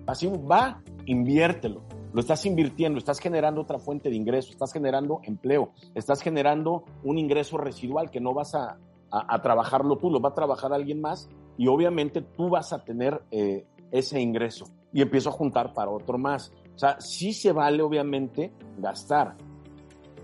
así 0.07 0.27
va, 0.27 0.83
inviértelo. 1.07 1.83
Lo 2.13 2.21
estás 2.21 2.47
invirtiendo, 2.47 2.99
estás 2.99 3.19
generando 3.19 3.61
otra 3.61 3.79
fuente 3.79 4.09
de 4.09 4.17
ingreso, 4.17 4.51
estás 4.51 4.73
generando 4.73 5.21
empleo, 5.25 5.73
estás 5.95 6.23
generando 6.23 6.85
un 7.05 7.19
ingreso 7.19 7.59
residual 7.59 8.11
que 8.11 8.21
no 8.21 8.33
vas 8.33 8.55
a, 8.55 8.79
a, 9.11 9.41
trabajarlo 9.43 9.97
tú, 9.97 10.11
lo 10.11 10.21
va 10.21 10.31
a 10.31 10.35
trabajar 10.35 10.73
alguien 10.73 11.01
más 11.01 11.29
y 11.57 11.67
obviamente 11.69 12.21
tú 12.23 12.51
vas 12.51 12.73
a 12.73 12.85
tener 12.85 13.23
eh, 13.31 13.67
ese 13.91 14.21
ingreso 14.21 14.67
y 14.93 15.03
empiezo 15.03 15.31
a 15.31 15.33
juntar 15.33 15.73
para 15.73 15.91
otro 15.91 16.19
más. 16.19 16.53
O 16.75 16.79
sea, 16.79 17.01
sí 17.01 17.33
se 17.33 17.53
vale 17.53 17.83
obviamente 17.83 18.53
gastar, 18.79 19.37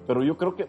pero 0.06 0.22
yo 0.22 0.36
creo 0.36 0.54
que, 0.54 0.68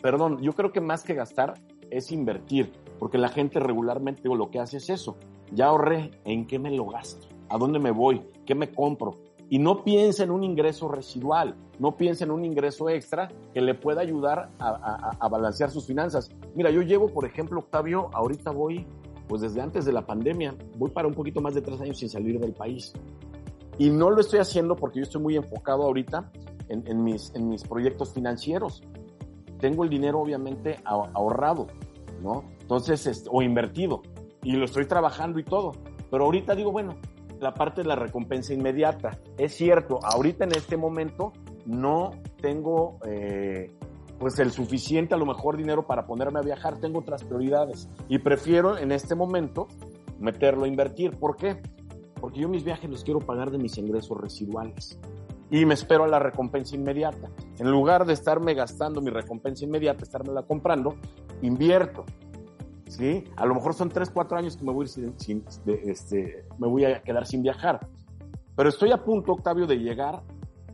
perdón, 0.00 0.40
yo 0.40 0.52
creo 0.52 0.72
que 0.72 0.80
más 0.80 1.04
que 1.04 1.14
gastar 1.14 1.54
es 1.90 2.12
invertir, 2.12 2.72
porque 2.98 3.18
la 3.18 3.28
gente 3.28 3.60
regularmente 3.60 4.28
lo 4.28 4.50
que 4.50 4.60
hace 4.60 4.78
es 4.78 4.90
eso. 4.90 5.16
Ya 5.52 5.66
ahorré, 5.66 6.10
¿en 6.24 6.46
qué 6.46 6.58
me 6.58 6.70
lo 6.70 6.86
gasto? 6.86 7.26
¿A 7.48 7.58
dónde 7.58 7.78
me 7.78 7.90
voy? 7.90 8.22
¿Qué 8.46 8.54
me 8.54 8.70
compro? 8.70 9.14
Y 9.50 9.58
no 9.58 9.82
piensa 9.82 10.22
en 10.22 10.30
un 10.30 10.44
ingreso 10.44 10.88
residual, 10.88 11.56
no 11.80 11.96
piensa 11.96 12.24
en 12.24 12.30
un 12.30 12.44
ingreso 12.44 12.88
extra 12.88 13.28
que 13.52 13.60
le 13.60 13.74
pueda 13.74 14.00
ayudar 14.00 14.48
a, 14.60 15.28
balancear 15.28 15.70
sus 15.70 15.86
finanzas. 15.86 16.30
Mira, 16.54 16.70
yo 16.70 16.82
llevo, 16.82 17.08
por 17.08 17.24
ejemplo, 17.26 17.58
Octavio, 17.58 18.10
ahorita 18.12 18.52
voy, 18.52 18.86
pues 19.26 19.42
desde 19.42 19.60
antes 19.60 19.84
de 19.84 19.92
la 19.92 20.06
pandemia, 20.06 20.54
voy 20.78 20.90
para 20.92 21.08
un 21.08 21.14
poquito 21.14 21.40
más 21.40 21.54
de 21.54 21.62
tres 21.62 21.80
años 21.80 21.98
sin 21.98 22.08
salir 22.08 22.38
del 22.38 22.52
país. 22.52 22.92
Y 23.76 23.90
no 23.90 24.08
lo 24.10 24.20
estoy 24.20 24.38
haciendo 24.38 24.76
porque 24.76 25.00
yo 25.00 25.02
estoy 25.02 25.20
muy 25.20 25.36
enfocado 25.36 25.82
ahorita 25.82 26.30
en, 26.68 27.02
mis, 27.02 27.34
en 27.34 27.48
mis 27.48 27.64
proyectos 27.64 28.14
financieros. 28.14 28.84
Tengo 29.58 29.82
el 29.82 29.90
dinero 29.90 30.20
obviamente 30.20 30.78
ahorrado, 30.84 31.66
¿no? 32.22 32.44
Entonces, 32.60 33.04
este, 33.08 33.28
o 33.32 33.42
invertido, 33.42 34.02
y 34.44 34.52
lo 34.52 34.64
estoy 34.64 34.86
trabajando 34.86 35.40
y 35.40 35.44
todo. 35.44 35.72
Pero 36.08 36.24
ahorita 36.24 36.54
digo, 36.54 36.70
bueno, 36.70 36.94
la 37.40 37.54
parte 37.54 37.82
de 37.82 37.88
la 37.88 37.96
recompensa 37.96 38.52
inmediata. 38.52 39.18
Es 39.36 39.54
cierto, 39.54 39.98
ahorita 40.02 40.44
en 40.44 40.52
este 40.52 40.76
momento 40.76 41.32
no 41.66 42.12
tengo 42.40 42.98
eh, 43.06 43.74
pues 44.18 44.38
el 44.38 44.50
suficiente 44.50 45.14
a 45.14 45.18
lo 45.18 45.26
mejor 45.26 45.56
dinero 45.56 45.86
para 45.86 46.06
ponerme 46.06 46.38
a 46.38 46.42
viajar, 46.42 46.78
tengo 46.78 47.00
otras 47.00 47.24
prioridades 47.24 47.88
y 48.08 48.18
prefiero 48.18 48.76
en 48.76 48.92
este 48.92 49.14
momento 49.14 49.66
meterlo 50.18 50.64
a 50.64 50.68
invertir. 50.68 51.18
¿Por 51.18 51.36
qué? 51.36 51.60
Porque 52.20 52.40
yo 52.40 52.48
mis 52.48 52.64
viajes 52.64 52.90
los 52.90 53.02
quiero 53.02 53.20
pagar 53.20 53.50
de 53.50 53.58
mis 53.58 53.78
ingresos 53.78 54.20
residuales 54.20 54.98
y 55.50 55.64
me 55.64 55.74
espero 55.74 56.04
a 56.04 56.08
la 56.08 56.18
recompensa 56.18 56.76
inmediata. 56.76 57.30
En 57.58 57.70
lugar 57.70 58.04
de 58.04 58.12
estarme 58.12 58.54
gastando 58.54 59.00
mi 59.00 59.10
recompensa 59.10 59.64
inmediata, 59.64 60.02
estarme 60.02 60.32
la 60.34 60.42
comprando, 60.42 60.96
invierto 61.40 62.04
¿sí? 62.90 63.24
A 63.36 63.46
lo 63.46 63.54
mejor 63.54 63.74
son 63.74 63.88
3, 63.88 64.10
4 64.10 64.38
años 64.38 64.56
que 64.56 64.64
me 64.64 64.72
voy, 64.72 64.86
sin, 64.86 65.14
este, 65.66 66.44
me 66.58 66.66
voy 66.66 66.84
a 66.84 67.02
quedar 67.02 67.26
sin 67.26 67.42
viajar. 67.42 67.86
Pero 68.56 68.68
estoy 68.68 68.90
a 68.92 69.02
punto, 69.02 69.32
Octavio, 69.32 69.66
de 69.66 69.78
llegar 69.78 70.22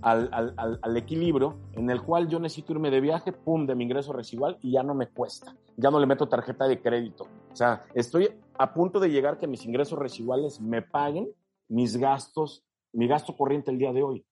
al, 0.02 0.28
al, 0.32 0.78
al, 0.82 0.96
equilibrio 0.96 1.56
en 1.72 1.90
el 1.90 2.02
cual 2.02 2.28
yo 2.28 2.38
necesito 2.38 2.72
irme 2.72 2.90
de 2.90 3.00
viaje, 3.00 3.32
pum, 3.32 3.66
de 3.66 3.74
mi 3.74 3.84
ingreso 3.84 4.12
residual 4.12 4.58
y 4.62 4.72
ya 4.72 4.82
no 4.82 4.94
me 4.94 5.08
cuesta. 5.08 5.54
Ya 5.76 5.90
no 5.90 6.00
le 6.00 6.06
meto 6.06 6.28
tarjeta 6.28 6.66
de 6.66 6.80
crédito. 6.80 7.24
O 7.52 7.56
sea, 7.56 7.84
estoy 7.94 8.30
a 8.58 8.72
punto 8.72 8.98
de 8.98 9.10
llegar 9.10 9.38
que 9.38 9.46
mis 9.46 9.64
ingresos 9.64 9.98
residuales 9.98 10.60
me 10.60 10.82
paguen 10.82 11.28
mis 11.68 11.96
gastos, 11.96 12.64
mi 12.92 13.06
gasto 13.06 13.36
corriente 13.36 13.70
el 13.70 13.78
día 13.78 13.92
de 13.92 14.02
hoy. 14.02 14.24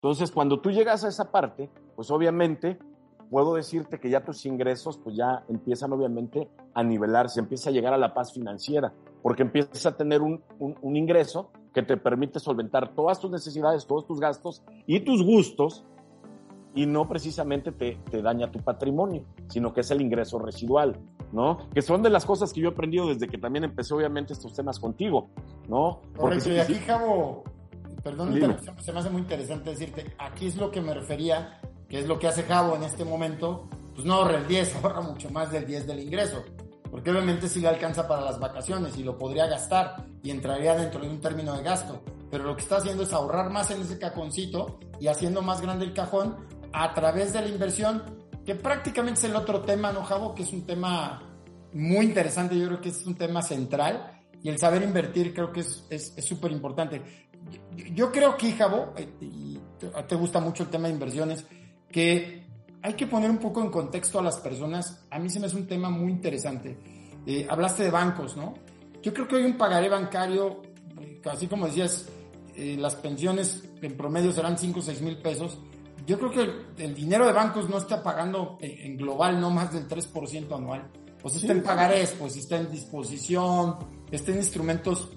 Entonces, 0.00 0.30
cuando 0.30 0.60
tú 0.60 0.70
llegas 0.70 1.04
a 1.04 1.08
esa 1.08 1.30
parte, 1.30 1.70
pues 1.94 2.10
obviamente 2.10 2.78
puedo 3.32 3.54
decirte 3.54 3.98
que 3.98 4.10
ya 4.10 4.22
tus 4.22 4.44
ingresos 4.44 4.98
pues 4.98 5.16
ya 5.16 5.42
empiezan 5.48 5.90
obviamente 5.94 6.50
a 6.74 6.82
nivelarse, 6.82 7.40
empieza 7.40 7.70
a 7.70 7.72
llegar 7.72 7.94
a 7.94 7.96
la 7.96 8.12
paz 8.12 8.34
financiera, 8.34 8.92
porque 9.22 9.42
empiezas 9.42 9.86
a 9.86 9.96
tener 9.96 10.20
un, 10.20 10.42
un, 10.58 10.96
ingreso 10.96 11.50
que 11.72 11.82
te 11.82 11.96
permite 11.96 12.40
solventar 12.40 12.94
todas 12.94 13.18
tus 13.18 13.30
necesidades, 13.30 13.86
todos 13.86 14.06
tus 14.06 14.20
gastos 14.20 14.62
y 14.86 15.00
tus 15.00 15.24
gustos 15.24 15.82
y 16.74 16.84
no 16.84 17.08
precisamente 17.08 17.72
te, 17.72 17.98
te, 18.10 18.20
daña 18.20 18.50
tu 18.50 18.58
patrimonio, 18.58 19.24
sino 19.48 19.72
que 19.72 19.80
es 19.80 19.90
el 19.90 20.02
ingreso 20.02 20.38
residual, 20.38 21.00
¿no? 21.32 21.70
Que 21.72 21.80
son 21.80 22.02
de 22.02 22.10
las 22.10 22.26
cosas 22.26 22.52
que 22.52 22.60
yo 22.60 22.68
he 22.68 22.72
aprendido 22.72 23.06
desde 23.08 23.28
que 23.28 23.38
también 23.38 23.64
empecé 23.64 23.94
obviamente 23.94 24.34
estos 24.34 24.52
temas 24.52 24.78
contigo, 24.78 25.30
¿no? 25.70 26.02
Porque 26.16 26.38
si, 26.38 26.58
aquí, 26.58 26.74
Javo, 26.74 27.44
perdón, 28.04 28.34
se 28.78 28.92
me 28.92 28.98
hace 28.98 29.08
muy 29.08 29.22
interesante 29.22 29.70
decirte, 29.70 30.12
aquí 30.18 30.48
es 30.48 30.56
lo 30.56 30.70
que 30.70 30.82
me 30.82 30.92
refería 30.92 31.62
que 31.92 31.98
es 31.98 32.06
lo 32.06 32.18
que 32.18 32.26
hace 32.26 32.44
Javo 32.44 32.74
en 32.74 32.84
este 32.84 33.04
momento, 33.04 33.68
pues 33.94 34.06
no 34.06 34.14
ahorra 34.14 34.38
el 34.38 34.48
10, 34.48 34.76
ahorra 34.82 35.02
mucho 35.02 35.28
más 35.28 35.52
del 35.52 35.66
10 35.66 35.86
del 35.86 36.00
ingreso. 36.00 36.42
Porque 36.90 37.10
obviamente 37.10 37.50
sí 37.50 37.60
le 37.60 37.68
alcanza 37.68 38.08
para 38.08 38.22
las 38.22 38.40
vacaciones 38.40 38.96
y 38.96 39.02
lo 39.02 39.18
podría 39.18 39.46
gastar 39.46 40.06
y 40.22 40.30
entraría 40.30 40.74
dentro 40.74 41.02
de 41.02 41.10
un 41.10 41.20
término 41.20 41.54
de 41.54 41.62
gasto. 41.62 42.02
Pero 42.30 42.44
lo 42.44 42.56
que 42.56 42.62
está 42.62 42.78
haciendo 42.78 43.02
es 43.02 43.12
ahorrar 43.12 43.50
más 43.50 43.70
en 43.72 43.82
ese 43.82 43.98
cajoncito 43.98 44.80
y 45.00 45.08
haciendo 45.08 45.42
más 45.42 45.60
grande 45.60 45.84
el 45.84 45.92
cajón 45.92 46.38
a 46.72 46.94
través 46.94 47.34
de 47.34 47.42
la 47.42 47.48
inversión 47.48 48.02
que 48.46 48.54
prácticamente 48.54 49.20
es 49.20 49.24
el 49.24 49.36
otro 49.36 49.60
tema, 49.60 49.92
¿no, 49.92 50.02
Javo? 50.02 50.34
Que 50.34 50.44
es 50.44 50.52
un 50.54 50.64
tema 50.64 51.22
muy 51.74 52.06
interesante, 52.06 52.58
yo 52.58 52.68
creo 52.68 52.80
que 52.80 52.88
es 52.88 53.04
un 53.04 53.16
tema 53.16 53.42
central 53.42 54.18
y 54.42 54.48
el 54.48 54.58
saber 54.58 54.82
invertir 54.82 55.34
creo 55.34 55.52
que 55.52 55.60
es 55.60 56.14
súper 56.26 56.52
importante. 56.52 57.02
Yo, 57.76 57.84
yo, 57.94 58.12
creo 58.12 58.34
que, 58.38 58.52
Javo, 58.52 58.94
eh, 58.96 59.08
y 59.20 59.60
te 60.08 60.14
gusta 60.14 60.40
mucho 60.40 60.62
el 60.62 60.70
tema 60.70 60.88
de 60.88 60.94
inversiones, 60.94 61.44
que 61.92 62.42
hay 62.82 62.94
que 62.94 63.06
poner 63.06 63.30
un 63.30 63.38
poco 63.38 63.62
en 63.62 63.70
contexto 63.70 64.18
a 64.18 64.22
las 64.22 64.38
personas. 64.38 65.04
A 65.10 65.18
mí 65.18 65.30
se 65.30 65.38
me 65.38 65.46
hace 65.46 65.56
un 65.56 65.66
tema 65.66 65.90
muy 65.90 66.10
interesante. 66.10 66.76
Eh, 67.26 67.46
hablaste 67.48 67.84
de 67.84 67.90
bancos, 67.90 68.36
¿no? 68.36 68.54
Yo 69.02 69.14
creo 69.14 69.28
que 69.28 69.36
hoy 69.36 69.44
un 69.44 69.56
pagaré 69.56 69.88
bancario, 69.88 70.62
eh, 71.00 71.20
así 71.30 71.46
como 71.46 71.66
decías, 71.66 72.08
eh, 72.56 72.76
las 72.78 72.96
pensiones 72.96 73.62
en 73.80 73.96
promedio 73.96 74.32
serán 74.32 74.58
5 74.58 74.80
o 74.80 74.82
6 74.82 75.02
mil 75.02 75.18
pesos. 75.18 75.58
Yo 76.06 76.18
creo 76.18 76.30
que 76.30 76.82
el, 76.82 76.94
dinero 76.94 77.26
de 77.26 77.32
bancos 77.32 77.68
no 77.68 77.78
está 77.78 78.02
pagando 78.02 78.58
en, 78.60 78.96
global 78.96 79.40
no 79.40 79.50
más 79.50 79.72
del 79.72 79.86
3% 79.86 80.56
anual. 80.56 80.90
Pues 81.20 81.36
está 81.36 81.52
en 81.52 81.62
pagarés, 81.62 82.16
pues 82.18 82.36
está 82.36 82.56
en 82.56 82.68
disposición, 82.68 83.76
está 84.10 84.32
en 84.32 84.38
instrumentos 84.38 85.10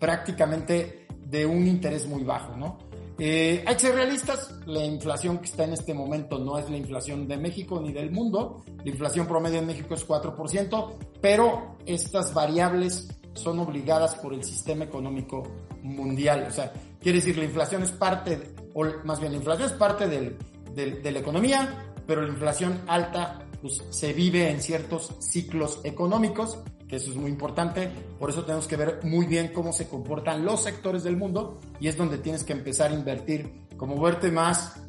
prácticamente 0.00 1.06
de 1.24 1.46
un 1.46 1.64
interés 1.68 2.08
muy 2.08 2.24
bajo, 2.24 2.56
¿no? 2.56 2.87
Eh, 3.18 3.64
hay 3.66 3.74
que 3.74 3.80
ser 3.80 3.94
realistas, 3.96 4.54
la 4.66 4.84
inflación 4.84 5.38
que 5.38 5.46
está 5.46 5.64
en 5.64 5.72
este 5.72 5.92
momento 5.92 6.38
no 6.38 6.56
es 6.56 6.70
la 6.70 6.76
inflación 6.76 7.26
de 7.26 7.36
México 7.36 7.80
ni 7.80 7.92
del 7.92 8.12
mundo, 8.12 8.62
la 8.84 8.90
inflación 8.90 9.26
promedio 9.26 9.58
en 9.58 9.66
México 9.66 9.94
es 9.94 10.06
4%, 10.06 10.94
pero 11.20 11.76
estas 11.84 12.32
variables 12.32 13.08
son 13.34 13.58
obligadas 13.58 14.14
por 14.16 14.34
el 14.34 14.44
sistema 14.44 14.84
económico 14.84 15.42
mundial, 15.82 16.46
o 16.48 16.52
sea, 16.52 16.72
quiere 17.00 17.18
decir 17.18 17.36
la 17.38 17.44
inflación 17.44 17.82
es 17.82 17.90
parte, 17.90 18.54
o 18.74 18.84
más 19.04 19.18
bien 19.18 19.32
la 19.32 19.38
inflación 19.38 19.68
es 19.68 19.74
parte 19.74 20.06
del, 20.06 20.38
de 20.74 21.10
la 21.10 21.18
economía, 21.18 21.92
pero 22.06 22.22
la 22.22 22.28
inflación 22.28 22.82
alta 22.86 23.48
pues, 23.60 23.82
se 23.90 24.12
vive 24.12 24.48
en 24.50 24.60
ciertos 24.62 25.12
ciclos 25.18 25.80
económicos 25.82 26.60
que 26.88 26.96
eso 26.96 27.10
es 27.10 27.16
muy 27.16 27.30
importante. 27.30 27.90
Por 28.18 28.30
eso 28.30 28.44
tenemos 28.44 28.66
que 28.66 28.76
ver 28.76 29.00
muy 29.04 29.26
bien 29.26 29.52
cómo 29.52 29.72
se 29.72 29.88
comportan 29.88 30.44
los 30.44 30.62
sectores 30.62 31.04
del 31.04 31.16
mundo 31.16 31.58
y 31.78 31.88
es 31.88 31.96
donde 31.96 32.18
tienes 32.18 32.44
que 32.44 32.54
empezar 32.54 32.90
a 32.90 32.94
invertir, 32.94 33.66
como 33.76 34.00
verte 34.00 34.32
más, 34.32 34.80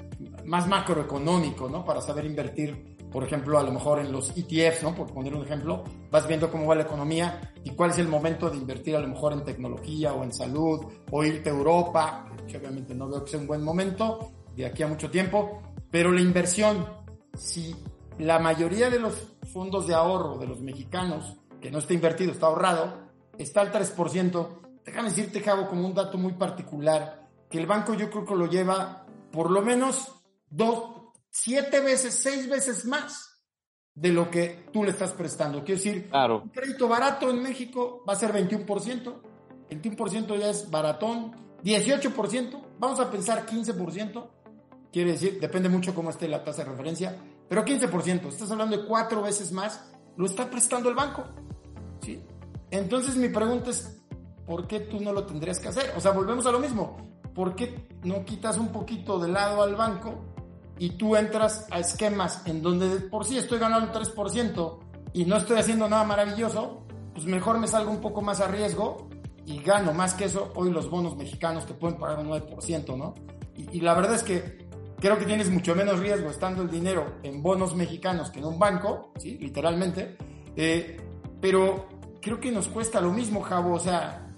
más 0.45 0.67
macroeconómico, 0.67 1.69
¿no? 1.69 1.83
Para 1.85 2.01
saber 2.01 2.25
invertir, 2.25 2.95
por 3.11 3.23
ejemplo, 3.23 3.59
a 3.59 3.63
lo 3.63 3.71
mejor 3.71 3.99
en 3.99 4.11
los 4.11 4.31
ETFs, 4.35 4.83
¿no? 4.83 4.95
Por 4.95 5.13
poner 5.13 5.35
un 5.35 5.43
ejemplo, 5.43 5.83
vas 6.09 6.27
viendo 6.27 6.49
cómo 6.49 6.65
va 6.65 6.75
la 6.75 6.83
economía 6.83 7.53
y 7.63 7.71
cuál 7.71 7.91
es 7.91 7.99
el 7.99 8.07
momento 8.07 8.49
de 8.49 8.57
invertir 8.57 8.95
a 8.95 8.99
lo 8.99 9.07
mejor 9.07 9.33
en 9.33 9.43
tecnología 9.43 10.13
o 10.13 10.23
en 10.23 10.31
salud 10.31 10.85
o 11.11 11.23
irte 11.23 11.49
a 11.49 11.53
Europa, 11.53 12.25
que 12.47 12.57
obviamente 12.57 12.95
no 12.95 13.09
veo 13.09 13.23
que 13.25 13.31
sea 13.31 13.39
un 13.39 13.47
buen 13.47 13.63
momento 13.63 14.31
de 14.55 14.65
aquí 14.65 14.83
a 14.83 14.87
mucho 14.87 15.09
tiempo, 15.09 15.61
pero 15.91 16.11
la 16.11 16.21
inversión, 16.21 16.85
si 17.35 17.75
la 18.17 18.39
mayoría 18.39 18.89
de 18.89 18.99
los 18.99 19.15
fondos 19.53 19.87
de 19.87 19.93
ahorro 19.93 20.37
de 20.37 20.47
los 20.47 20.61
mexicanos 20.61 21.37
que 21.61 21.71
no 21.71 21.79
está 21.79 21.93
invertido, 21.93 22.31
está 22.31 22.47
ahorrado, 22.47 23.09
está 23.37 23.61
al 23.61 23.71
3%. 23.71 24.81
Déjame 24.85 25.09
decirte, 25.09 25.41
Javo, 25.41 25.67
como 25.67 25.85
un 25.85 25.93
dato 25.93 26.17
muy 26.17 26.33
particular, 26.33 27.27
que 27.49 27.57
el 27.57 27.67
banco 27.67 27.93
yo 27.93 28.09
creo 28.09 28.25
que 28.25 28.35
lo 28.35 28.47
lleva 28.47 29.05
por 29.31 29.51
lo 29.51 29.61
menos 29.61 30.15
dos, 30.49 31.11
siete 31.29 31.79
veces, 31.79 32.13
seis 32.13 32.49
veces 32.49 32.85
más 32.85 33.29
de 33.93 34.09
lo 34.09 34.29
que 34.29 34.65
tú 34.71 34.83
le 34.83 34.91
estás 34.91 35.11
prestando. 35.11 35.63
Quiero 35.63 35.81
decir, 35.81 36.09
claro. 36.09 36.41
un 36.43 36.49
crédito 36.49 36.87
barato 36.87 37.29
en 37.29 37.41
México 37.41 38.03
va 38.07 38.13
a 38.13 38.15
ser 38.15 38.31
21%, 38.31 39.21
21% 39.69 40.37
ya 40.39 40.49
es 40.49 40.69
baratón, 40.71 41.35
18%, 41.63 42.61
vamos 42.79 42.99
a 42.99 43.11
pensar 43.11 43.45
15%, 43.45 44.29
quiere 44.91 45.11
decir, 45.11 45.39
depende 45.39 45.69
mucho 45.69 45.93
cómo 45.93 46.09
esté 46.09 46.27
la 46.27 46.43
tasa 46.43 46.63
de 46.63 46.69
referencia, 46.69 47.17
pero 47.47 47.65
15%, 47.65 48.27
estás 48.27 48.51
hablando 48.51 48.77
de 48.77 48.85
cuatro 48.85 49.21
veces 49.21 49.51
más, 49.51 49.91
lo 50.15 50.25
está 50.25 50.49
prestando 50.49 50.89
el 50.89 50.95
banco. 50.95 51.25
Entonces 52.71 53.15
mi 53.15 53.29
pregunta 53.29 53.71
es, 53.71 54.01
¿por 54.45 54.67
qué 54.67 54.81
tú 54.81 54.99
no 54.99 55.13
lo 55.13 55.25
tendrías 55.25 55.59
que 55.59 55.69
hacer? 55.69 55.93
O 55.95 56.01
sea, 56.01 56.11
volvemos 56.11 56.45
a 56.45 56.51
lo 56.51 56.59
mismo. 56.59 56.97
¿Por 57.33 57.55
qué 57.55 57.87
no 58.03 58.25
quitas 58.25 58.57
un 58.57 58.69
poquito 58.69 59.19
de 59.19 59.29
lado 59.29 59.63
al 59.63 59.75
banco 59.75 60.15
y 60.77 60.91
tú 60.91 61.15
entras 61.15 61.67
a 61.71 61.79
esquemas 61.79 62.45
en 62.45 62.61
donde 62.61 62.87
por 63.01 63.25
sí 63.25 63.37
estoy 63.37 63.59
ganando 63.59 63.91
3% 63.91 64.79
y 65.13 65.25
no 65.25 65.37
estoy 65.37 65.57
haciendo 65.57 65.87
nada 65.87 66.03
maravilloso? 66.03 66.83
Pues 67.13 67.25
mejor 67.25 67.59
me 67.59 67.67
salgo 67.67 67.91
un 67.91 68.01
poco 68.01 68.21
más 68.21 68.39
a 68.39 68.47
riesgo 68.47 69.09
y 69.45 69.59
gano 69.61 69.93
más 69.93 70.13
que 70.13 70.25
eso 70.25 70.51
hoy 70.55 70.71
los 70.71 70.89
bonos 70.89 71.15
mexicanos 71.17 71.65
que 71.65 71.73
pueden 71.73 71.97
pagar 71.97 72.19
un 72.19 72.29
9%, 72.29 72.97
¿no? 72.97 73.15
Y, 73.55 73.77
y 73.77 73.81
la 73.81 73.93
verdad 73.93 74.15
es 74.15 74.23
que 74.23 74.69
creo 74.99 75.17
que 75.17 75.25
tienes 75.25 75.49
mucho 75.49 75.75
menos 75.75 75.99
riesgo 75.99 76.29
estando 76.29 76.61
el 76.61 76.69
dinero 76.69 77.17
en 77.23 77.41
bonos 77.41 77.75
mexicanos 77.75 78.29
que 78.31 78.39
en 78.39 78.45
un 78.45 78.59
banco, 78.59 79.11
¿sí? 79.17 79.37
Literalmente. 79.37 80.17
Eh, 80.55 80.97
pero 81.41 81.87
creo 82.21 82.39
que 82.39 82.51
nos 82.51 82.67
cuesta 82.67 83.01
lo 83.01 83.11
mismo, 83.11 83.41
Javo. 83.41 83.73
O 83.73 83.79
sea, 83.79 84.29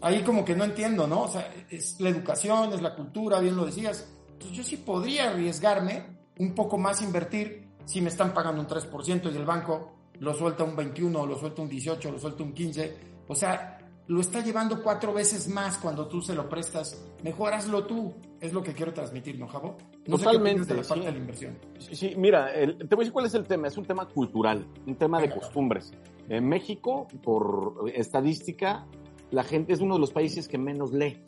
ahí 0.00 0.22
como 0.22 0.44
que 0.44 0.54
no 0.54 0.64
entiendo, 0.64 1.06
¿no? 1.06 1.22
O 1.22 1.28
sea, 1.28 1.52
es 1.70 2.00
la 2.00 2.08
educación, 2.08 2.72
es 2.72 2.82
la 2.82 2.94
cultura, 2.94 3.40
bien 3.40 3.56
lo 3.56 3.66
decías. 3.66 4.08
Entonces 4.32 4.56
yo 4.56 4.64
sí 4.64 4.76
podría 4.76 5.30
arriesgarme 5.30 6.06
un 6.38 6.54
poco 6.54 6.78
más 6.78 7.02
invertir 7.02 7.68
si 7.84 8.00
me 8.00 8.08
están 8.08 8.34
pagando 8.34 8.60
un 8.60 8.68
3% 8.68 9.32
y 9.32 9.36
el 9.36 9.44
banco 9.44 9.92
lo 10.18 10.34
suelta 10.34 10.64
un 10.64 10.76
21, 10.76 11.26
lo 11.26 11.38
suelta 11.38 11.62
un 11.62 11.68
18, 11.68 12.10
lo 12.10 12.18
suelta 12.18 12.42
un 12.42 12.52
15. 12.52 12.96
O 13.28 13.34
sea, 13.34 13.75
lo 14.08 14.20
está 14.20 14.40
llevando 14.40 14.82
cuatro 14.82 15.12
veces 15.12 15.48
más 15.48 15.78
cuando 15.78 16.06
tú 16.06 16.20
se 16.20 16.34
lo 16.34 16.48
prestas. 16.48 17.04
Mejor 17.22 17.54
hazlo 17.54 17.86
tú. 17.86 18.14
Es 18.40 18.52
lo 18.52 18.62
que 18.62 18.72
quiero 18.72 18.92
transmitir, 18.92 19.38
¿no, 19.38 19.48
Javo? 19.48 19.76
No 20.06 20.18
Totalmente. 20.18 20.62
Sé 20.62 20.68
qué 20.68 20.74
de 20.74 20.82
la 20.82 20.88
parte 20.88 21.06
de 21.06 21.12
la 21.12 21.18
inversión. 21.18 21.58
Sí, 21.78 22.14
mira, 22.16 22.52
te 22.52 22.74
voy 22.74 22.76
a 22.76 22.98
decir 22.98 23.12
cuál 23.12 23.26
es 23.26 23.34
el 23.34 23.44
tema. 23.44 23.66
Es 23.66 23.76
un 23.76 23.84
tema 23.86 24.06
cultural, 24.06 24.66
un 24.86 24.94
tema 24.94 25.20
de 25.20 25.30
costumbres. 25.30 25.92
En 26.28 26.46
México, 26.48 27.08
por 27.22 27.90
estadística, 27.94 28.86
la 29.30 29.42
gente 29.42 29.72
es 29.72 29.80
uno 29.80 29.94
de 29.94 30.00
los 30.00 30.12
países 30.12 30.46
que 30.48 30.58
menos 30.58 30.92
lee, 30.92 31.22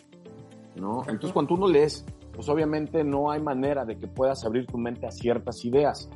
¿no? 0.77 1.01
Entonces, 1.01 1.33
cuando 1.33 1.55
tú 1.55 1.61
no 1.61 1.67
lees, 1.67 2.05
pues 2.33 2.49
obviamente 2.49 3.03
no 3.03 3.31
hay 3.31 3.41
manera 3.41 3.85
de 3.85 3.99
que 3.99 4.07
puedas 4.07 4.45
abrir 4.45 4.67
tu 4.67 4.79
mente 4.79 5.07
a 5.07 5.11
ciertas 5.11 5.65
ideas. 5.65 6.09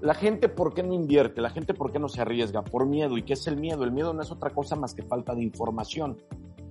La 0.00 0.14
gente, 0.14 0.48
¿por 0.48 0.74
qué 0.74 0.82
no 0.82 0.92
invierte? 0.92 1.40
La 1.40 1.50
gente, 1.50 1.72
¿por 1.74 1.90
qué 1.90 1.98
no 1.98 2.08
se 2.08 2.20
arriesga? 2.20 2.62
Por 2.62 2.86
miedo. 2.86 3.16
¿Y 3.16 3.22
qué 3.22 3.32
es 3.32 3.46
el 3.46 3.56
miedo? 3.56 3.84
El 3.84 3.92
miedo 3.92 4.12
no 4.12 4.22
es 4.22 4.30
otra 4.30 4.50
cosa 4.50 4.76
más 4.76 4.94
que 4.94 5.02
falta 5.02 5.34
de 5.34 5.42
información. 5.42 6.18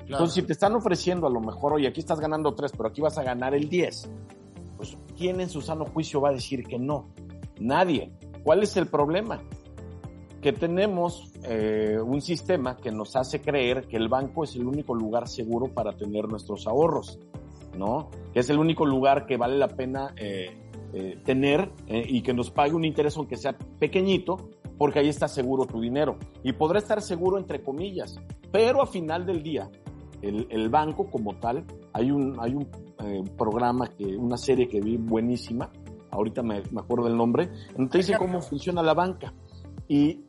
Entonces, 0.08 0.36
si 0.36 0.42
te 0.44 0.54
están 0.54 0.76
ofreciendo 0.76 1.26
a 1.26 1.30
lo 1.30 1.42
mejor, 1.42 1.74
oye, 1.74 1.88
aquí 1.88 2.00
estás 2.00 2.20
ganando 2.20 2.54
tres, 2.54 2.72
pero 2.72 2.90
aquí 2.90 3.02
vas 3.02 3.18
a 3.18 3.24
ganar 3.24 3.56
el 3.56 3.70
10, 3.70 4.10
pues 4.78 4.98
¿quién 5.18 5.42
en 5.42 5.50
su 5.50 5.62
sano 5.62 5.86
juicio 5.86 6.22
va 6.22 6.30
a 6.30 6.34
decir 6.34 6.64
que 6.64 6.78
no? 6.78 7.08
Nadie. 7.60 8.12
¿Cuál 8.44 8.62
es 8.62 8.78
el 8.78 8.88
problema? 8.88 9.42
Que 10.42 10.54
tenemos 10.54 11.32
eh, 11.44 11.98
un 12.00 12.22
sistema 12.22 12.78
que 12.78 12.92
nos 12.92 13.16
hace 13.16 13.42
creer 13.42 13.88
que 13.88 13.98
el 13.98 14.08
banco 14.08 14.44
es 14.44 14.56
el 14.56 14.68
único 14.68 14.94
lugar 14.94 15.28
seguro 15.28 15.74
para 15.74 15.94
tener 15.94 16.28
nuestros 16.28 16.68
ahorros, 16.68 17.18
¿no? 17.76 18.12
Que 18.32 18.42
es 18.42 18.50
el 18.52 18.60
único 18.60 18.86
lugar 18.86 19.26
que 19.26 19.38
vale 19.38 19.58
la 19.58 19.70
pena 19.70 20.14
eh, 20.18 20.65
eh, 20.98 21.20
tener 21.26 21.74
eh, 21.88 22.06
y 22.08 22.22
que 22.22 22.34
nos 22.34 22.52
pague 22.52 22.74
un 22.74 22.86
interés 22.86 23.18
aunque 23.18 23.36
sea 23.36 23.58
pequeñito, 23.80 24.50
porque 24.78 25.00
ahí 25.00 25.10
está 25.10 25.28
seguro 25.28 25.66
tu 25.66 25.82
dinero. 25.82 26.18
Y 26.42 26.54
podrá 26.54 26.80
estar 26.80 27.02
seguro 27.02 27.38
entre 27.38 27.62
comillas, 27.62 28.16
pero 28.50 28.82
a 28.82 28.88
final 28.88 29.26
del 29.26 29.44
día, 29.44 29.70
el, 30.22 30.48
el 30.50 30.70
banco 30.70 31.12
como 31.12 31.36
tal, 31.36 31.66
hay 31.92 32.12
un, 32.12 32.38
hay 32.40 32.56
un 32.56 32.70
eh, 33.04 33.24
programa, 33.38 33.88
que, 33.88 34.06
una 34.16 34.38
serie 34.38 34.70
que 34.70 34.80
vi 34.80 34.96
buenísima, 34.96 35.70
ahorita 36.12 36.42
me, 36.44 36.64
me 36.72 36.80
acuerdo 36.80 37.08
del 37.08 37.18
nombre, 37.18 37.50
donde 37.76 37.98
dice 37.98 38.18
cómo 38.18 38.40
funciona 38.40 38.82
la 38.82 38.94
banca. 38.94 39.34
Y 39.90 40.22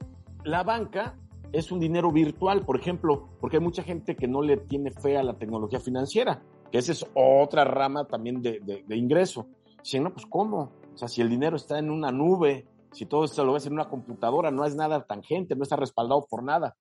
la 0.43 0.65
banca 0.65 1.17
es 1.53 1.71
un 1.71 1.79
dinero 1.79 2.11
virtual, 2.11 2.65
por 2.65 2.77
ejemplo, 2.77 3.29
porque 3.41 3.59
hay 3.59 3.63
mucha 3.63 3.85
gente 3.85 4.17
que 4.17 4.27
no 4.27 4.43
le 4.43 4.57
tiene 4.57 4.91
fe 4.91 5.17
a 5.17 5.23
la 5.23 5.35
tecnología 5.35 5.79
financiera, 5.79 6.43
que 6.73 6.79
esa 6.79 6.91
es 6.91 7.07
otra 7.15 7.63
rama 7.63 8.05
también 8.07 8.43
de, 8.43 8.59
de, 8.59 8.83
de 8.85 8.97
ingreso. 8.97 9.47
Dicen, 9.87 10.03
no, 10.03 10.13
pues 10.13 10.27
¿cómo? 10.27 10.73
O 10.93 10.99
sea, 10.99 11.07
si 11.07 11.21
el 11.21 11.31
dinero 11.31 11.55
está 11.55 11.79
en 11.79 11.91
una 11.91 12.11
nube, 12.11 12.67
si 12.91 13.07
todo 13.07 13.25
esto 13.25 13.45
lo 13.45 13.53
ves 13.53 13.67
en 13.67 13.75
una 13.75 13.89
computadora, 13.89 14.51
no 14.51 14.65
es 14.65 14.75
nada 14.75 15.07
tangente, 15.07 15.55
no 15.55 15.63
está 15.63 15.77
respaldado 15.77 16.27
por 16.29 16.43
nada. 16.43 16.77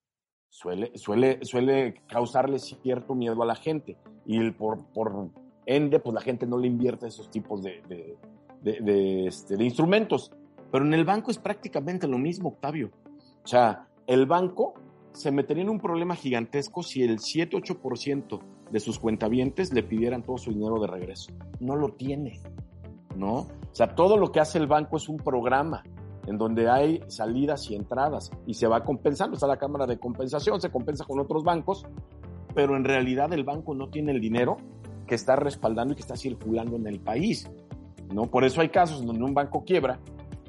Suele, 0.49 0.91
suele, 0.97 1.37
suele 1.43 2.01
causarle 2.07 2.57
cierto 2.57 3.13
miedo 3.13 3.43
a 3.43 3.45
la 3.45 3.53
gente. 3.53 3.95
Y 4.25 4.49
por, 4.49 4.87
por 4.87 5.29
ende, 5.67 5.99
pues 5.99 6.15
la 6.15 6.21
gente 6.21 6.47
no 6.47 6.57
le 6.57 6.65
invierte 6.65 7.05
esos 7.05 7.29
tipos 7.29 7.61
de, 7.61 7.83
de, 8.63 8.81
de, 8.81 9.27
este, 9.27 9.55
de 9.55 9.63
instrumentos. 9.63 10.31
Pero 10.71 10.83
en 10.83 10.95
el 10.95 11.05
banco 11.05 11.29
es 11.29 11.37
prácticamente 11.37 12.07
lo 12.07 12.17
mismo, 12.17 12.49
Octavio. 12.49 12.89
O 13.43 13.47
sea, 13.47 13.87
el 14.07 14.25
banco 14.25 14.73
se 15.11 15.29
metería 15.29 15.61
en 15.61 15.69
un 15.69 15.79
problema 15.79 16.15
gigantesco 16.15 16.81
si 16.81 17.03
el 17.03 17.19
7-8% 17.19 18.39
de 18.71 18.79
sus 18.79 18.97
cuentavientes 18.97 19.71
le 19.71 19.83
pidieran 19.83 20.23
todo 20.23 20.39
su 20.39 20.49
dinero 20.49 20.79
de 20.79 20.87
regreso. 20.87 21.31
No 21.59 21.75
lo 21.75 21.89
tiene. 21.89 22.41
¿No? 23.15 23.35
O 23.35 23.47
sea, 23.71 23.95
todo 23.95 24.17
lo 24.17 24.31
que 24.31 24.39
hace 24.39 24.57
el 24.57 24.67
banco 24.67 24.97
es 24.97 25.09
un 25.09 25.17
programa 25.17 25.83
en 26.27 26.37
donde 26.37 26.69
hay 26.69 27.01
salidas 27.07 27.69
y 27.69 27.75
entradas 27.75 28.31
y 28.45 28.53
se 28.55 28.67
va 28.67 28.83
compensando. 28.83 29.35
Está 29.35 29.47
la 29.47 29.57
cámara 29.57 29.85
de 29.85 29.97
compensación, 29.97 30.61
se 30.61 30.71
compensa 30.71 31.05
con 31.05 31.19
otros 31.19 31.43
bancos, 31.43 31.85
pero 32.53 32.75
en 32.75 32.83
realidad 32.83 33.31
el 33.33 33.43
banco 33.43 33.75
no 33.75 33.89
tiene 33.89 34.11
el 34.11 34.21
dinero 34.21 34.57
que 35.07 35.15
está 35.15 35.35
respaldando 35.35 35.93
y 35.93 35.95
que 35.95 36.01
está 36.01 36.15
circulando 36.15 36.75
en 36.75 36.87
el 36.87 36.99
país, 36.99 37.49
¿no? 38.13 38.23
Por 38.23 38.43
eso 38.43 38.61
hay 38.61 38.69
casos 38.69 39.05
donde 39.05 39.23
un 39.23 39.33
banco 39.33 39.63
quiebra 39.63 39.99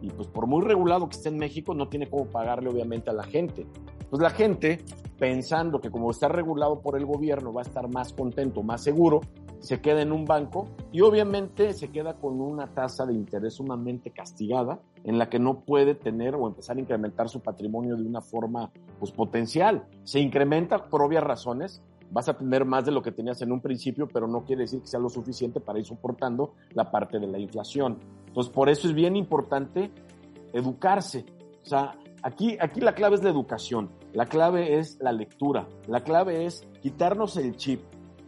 y 0.00 0.10
pues 0.10 0.28
por 0.28 0.46
muy 0.46 0.62
regulado 0.62 1.08
que 1.08 1.16
esté 1.16 1.28
en 1.28 1.38
México, 1.38 1.74
no 1.74 1.88
tiene 1.88 2.08
cómo 2.08 2.26
pagarle 2.26 2.70
obviamente 2.70 3.10
a 3.10 3.12
la 3.12 3.24
gente. 3.24 3.66
Pues 4.10 4.22
la 4.22 4.30
gente, 4.30 4.80
pensando 5.18 5.80
que 5.80 5.90
como 5.90 6.10
está 6.10 6.28
regulado 6.28 6.80
por 6.80 6.96
el 6.96 7.04
gobierno, 7.04 7.52
va 7.52 7.62
a 7.62 7.64
estar 7.64 7.88
más 7.88 8.12
contento, 8.12 8.62
más 8.62 8.82
seguro, 8.82 9.20
se 9.66 9.80
queda 9.80 10.00
en 10.00 10.12
un 10.12 10.24
banco 10.24 10.68
y 10.92 11.00
obviamente 11.00 11.72
se 11.72 11.88
queda 11.88 12.14
con 12.14 12.40
una 12.40 12.68
tasa 12.68 13.04
de 13.04 13.14
interés 13.14 13.54
sumamente 13.54 14.12
castigada 14.12 14.78
en 15.02 15.18
la 15.18 15.28
que 15.28 15.40
no 15.40 15.64
puede 15.64 15.96
tener 15.96 16.36
o 16.36 16.46
empezar 16.46 16.76
a 16.76 16.80
incrementar 16.80 17.28
su 17.28 17.40
patrimonio 17.40 17.96
de 17.96 18.04
una 18.04 18.20
forma 18.20 18.70
pues, 19.00 19.10
potencial. 19.10 19.84
Se 20.04 20.20
incrementa 20.20 20.86
por 20.86 21.02
obvias 21.02 21.24
razones, 21.24 21.82
vas 22.12 22.28
a 22.28 22.38
tener 22.38 22.64
más 22.64 22.84
de 22.84 22.92
lo 22.92 23.02
que 23.02 23.10
tenías 23.10 23.42
en 23.42 23.50
un 23.50 23.60
principio, 23.60 24.06
pero 24.06 24.28
no 24.28 24.44
quiere 24.44 24.62
decir 24.62 24.82
que 24.82 24.86
sea 24.86 25.00
lo 25.00 25.08
suficiente 25.08 25.58
para 25.58 25.80
ir 25.80 25.84
soportando 25.84 26.54
la 26.72 26.88
parte 26.92 27.18
de 27.18 27.26
la 27.26 27.40
inflación. 27.40 27.98
Entonces, 28.28 28.52
por 28.52 28.68
eso 28.68 28.86
es 28.86 28.94
bien 28.94 29.16
importante 29.16 29.90
educarse. 30.52 31.26
O 31.64 31.66
sea, 31.66 31.98
aquí, 32.22 32.56
aquí 32.60 32.80
la 32.80 32.94
clave 32.94 33.16
es 33.16 33.24
la 33.24 33.30
educación, 33.30 33.90
la 34.12 34.26
clave 34.26 34.78
es 34.78 34.96
la 35.00 35.10
lectura, 35.10 35.66
la 35.88 36.04
clave 36.04 36.46
es 36.46 36.64
quitarnos 36.80 37.36
el 37.36 37.56
chip 37.56 37.80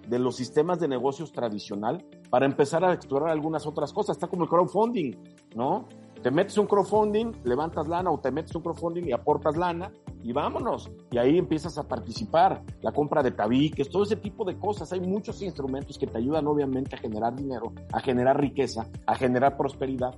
de 0.09 0.18
los 0.18 0.37
sistemas 0.37 0.81
de 0.81 0.88
negocios 0.88 1.33
tradicional 1.33 2.05
para 2.31 2.47
empezar 2.47 2.85
a 2.85 2.92
explorar 2.92 3.31
algunas 3.31 3.66
otras 3.66 3.92
cosas. 3.92 4.16
Está 4.16 4.27
como 4.27 4.44
el 4.44 4.49
crowdfunding, 4.49 5.12
¿no? 5.55 5.87
Te 6.23 6.31
metes 6.33 6.59
un 6.59 6.66
crowdfunding, 6.66 7.33
levantas 7.44 7.87
lana 7.87 8.11
o 8.11 8.18
te 8.18 8.33
metes 8.33 8.55
un 8.55 8.62
crowdfunding 8.62 9.05
y 9.05 9.12
aportas 9.12 9.57
lana 9.57 9.92
y 10.25 10.33
vámonos. 10.33 10.90
Y 11.12 11.18
ahí 11.18 11.38
empiezas 11.38 11.79
a 11.79 11.87
participar. 11.87 12.62
La 12.81 12.90
compra 12.90 13.23
de 13.23 13.31
tabiques, 13.31 13.88
todo 13.88 14.03
ese 14.03 14.16
tipo 14.16 14.44
de 14.44 14.59
cosas. 14.59 14.92
Hay 14.92 15.01
muchos 15.01 15.40
instrumentos 15.42 15.97
que 15.97 16.07
te 16.07 16.18
ayudan 16.18 16.47
obviamente 16.47 16.97
a 16.97 16.99
generar 16.99 17.37
dinero, 17.37 17.73
a 17.92 18.01
generar 18.01 18.40
riqueza, 18.40 18.88
a 19.07 19.14
generar 19.14 19.57
prosperidad. 19.57 20.14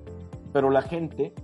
Pero 0.53 0.71
la 0.71 0.83
gente 0.83 1.35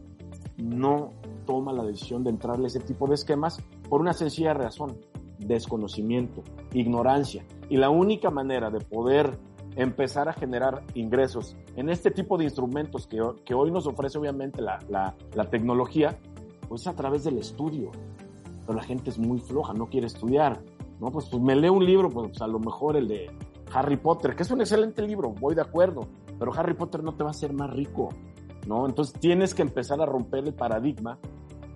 no 0.57 1.13
toma 1.45 1.73
la 1.73 1.85
decisión 1.85 2.25
de 2.25 2.31
entrarle 2.31 2.65
a 2.65 2.69
ese 2.69 2.81
tipo 2.81 3.07
de 3.07 3.15
esquemas 3.15 3.63
por 3.89 4.01
una 4.01 4.15
sencilla 4.15 4.55
razón, 4.55 4.99
desconocimiento, 5.38 6.42
ignorancia. 6.72 7.44
Y 7.68 7.77
la 7.77 7.90
única 7.90 8.31
manera 8.31 8.70
de 8.70 8.81
poder 8.81 9.38
empezar 9.77 10.29
a 10.29 10.33
generar 10.33 10.83
ingresos 10.94 11.57
en 11.77 11.90
este 11.90 12.11
tipo 12.11 12.38
de 12.38 12.44
instrumentos 12.44 13.07
que, 13.07 13.20
que 13.44 13.55
hoy 13.55 13.70
nos 13.70 13.87
ofrece 13.87 14.18
obviamente 14.18 14.62
la, 14.62 14.79
la, 14.88 15.14
la, 15.35 15.44
tecnología, 15.51 16.18
pues 16.68 16.87
a 16.87 16.94
través 16.94 17.25
del 17.25 17.38
estudio. 17.38 17.90
Pero 18.66 18.77
la 18.77 18.83
gente 18.83 19.11
es 19.11 19.18
muy 19.18 19.38
floja, 19.38 19.75
no 19.75 19.87
quiere 19.87 20.07
estudiar. 20.07 20.61
¿no? 20.99 21.11
Pues, 21.11 21.29
pues 21.29 21.42
me 21.42 21.55
leo 21.55 21.75
un 21.75 21.85
libro, 21.85 22.09
pues 22.09 22.40
a 22.40 22.46
lo 22.46 22.59
mejor 22.59 22.96
el 22.96 23.07
de 23.07 23.31
Harry 23.72 23.99
Potter, 23.99 24.35
que 24.35 24.42
es 24.42 24.51
un 24.51 24.61
excelente 24.61 25.03
libro, 25.03 25.31
voy 25.38 25.55
de 25.55 25.61
acuerdo, 25.61 26.09
pero 26.38 26.53
Harry 26.55 26.75
Potter 26.75 27.03
no 27.05 27.14
te 27.14 27.22
va 27.22 27.31
a 27.31 27.33
hacer 27.33 27.53
más 27.53 27.70
rico. 27.70 28.09
¿no? 28.66 28.87
Entonces 28.87 29.18
tienes 29.20 29.55
que 29.55 29.62
empezar 29.62 30.01
a 30.01 30.07
romper 30.07 30.44
el 30.44 30.55
paradigma 30.55 31.18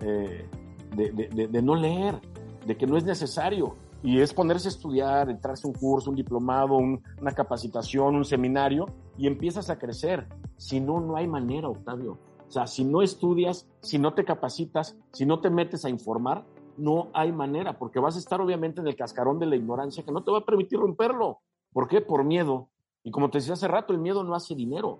eh, 0.01 0.47
de, 0.95 1.47
de 1.49 1.61
no 1.61 1.75
leer, 1.75 2.19
de 2.65 2.77
que 2.77 2.87
no 2.87 2.97
es 2.97 3.03
necesario. 3.03 3.75
Y 4.03 4.19
es 4.19 4.33
ponerse 4.33 4.67
a 4.67 4.71
estudiar, 4.71 5.29
entrarse 5.29 5.67
a 5.67 5.69
un 5.69 5.75
curso, 5.75 6.09
un 6.09 6.15
diplomado, 6.15 6.75
un, 6.75 7.03
una 7.19 7.31
capacitación, 7.31 8.15
un 8.15 8.25
seminario, 8.25 8.87
y 9.17 9.27
empiezas 9.27 9.69
a 9.69 9.77
crecer. 9.77 10.27
Si 10.57 10.79
no, 10.79 10.99
no 10.99 11.17
hay 11.17 11.27
manera, 11.27 11.69
Octavio. 11.69 12.17
O 12.47 12.51
sea, 12.51 12.67
si 12.67 12.83
no 12.83 13.01
estudias, 13.01 13.67
si 13.81 13.99
no 13.99 14.13
te 14.13 14.25
capacitas, 14.25 14.97
si 15.13 15.25
no 15.25 15.39
te 15.39 15.49
metes 15.49 15.85
a 15.85 15.89
informar, 15.89 16.45
no 16.77 17.09
hay 17.13 17.31
manera, 17.31 17.77
porque 17.77 17.99
vas 17.99 18.15
a 18.15 18.19
estar 18.19 18.41
obviamente 18.41 18.81
en 18.81 18.87
el 18.87 18.95
cascarón 18.95 19.39
de 19.39 19.45
la 19.45 19.55
ignorancia 19.55 20.03
que 20.03 20.11
no 20.11 20.23
te 20.23 20.31
va 20.31 20.39
a 20.39 20.45
permitir 20.45 20.79
romperlo. 20.79 21.39
¿Por 21.71 21.87
qué? 21.87 22.01
Por 22.01 22.23
miedo. 22.23 22.69
Y 23.03 23.11
como 23.11 23.29
te 23.29 23.37
decía 23.37 23.53
hace 23.53 23.67
rato, 23.67 23.93
el 23.93 23.99
miedo 23.99 24.23
no 24.23 24.35
hace 24.35 24.55
dinero. 24.55 24.99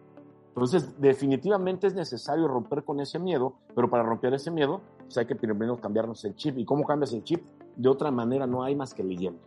Entonces, 0.54 1.00
definitivamente 1.00 1.88
es 1.88 1.94
necesario 1.94 2.48
romper 2.48 2.84
con 2.84 3.00
ese 3.00 3.20
miedo, 3.20 3.56
pero 3.74 3.90
para 3.90 4.04
romper 4.04 4.34
ese 4.34 4.52
miedo, 4.52 4.82
pues 5.00 5.18
hay 5.18 5.26
que 5.26 5.36
primero 5.36 5.80
cambiarnos 5.80 6.26
el 6.26 6.36
chip. 6.36 6.58
¿Y 6.58 6.66
cómo 6.66 6.84
cambias 6.84 7.14
el 7.14 7.24
chip? 7.24 7.42
De 7.78 7.88
otra 7.88 8.12
manera 8.12 8.46
no 8.46 8.62
hay 8.62 8.76
más 8.76 8.94
que 8.94 9.02
leyendo. 9.02 9.40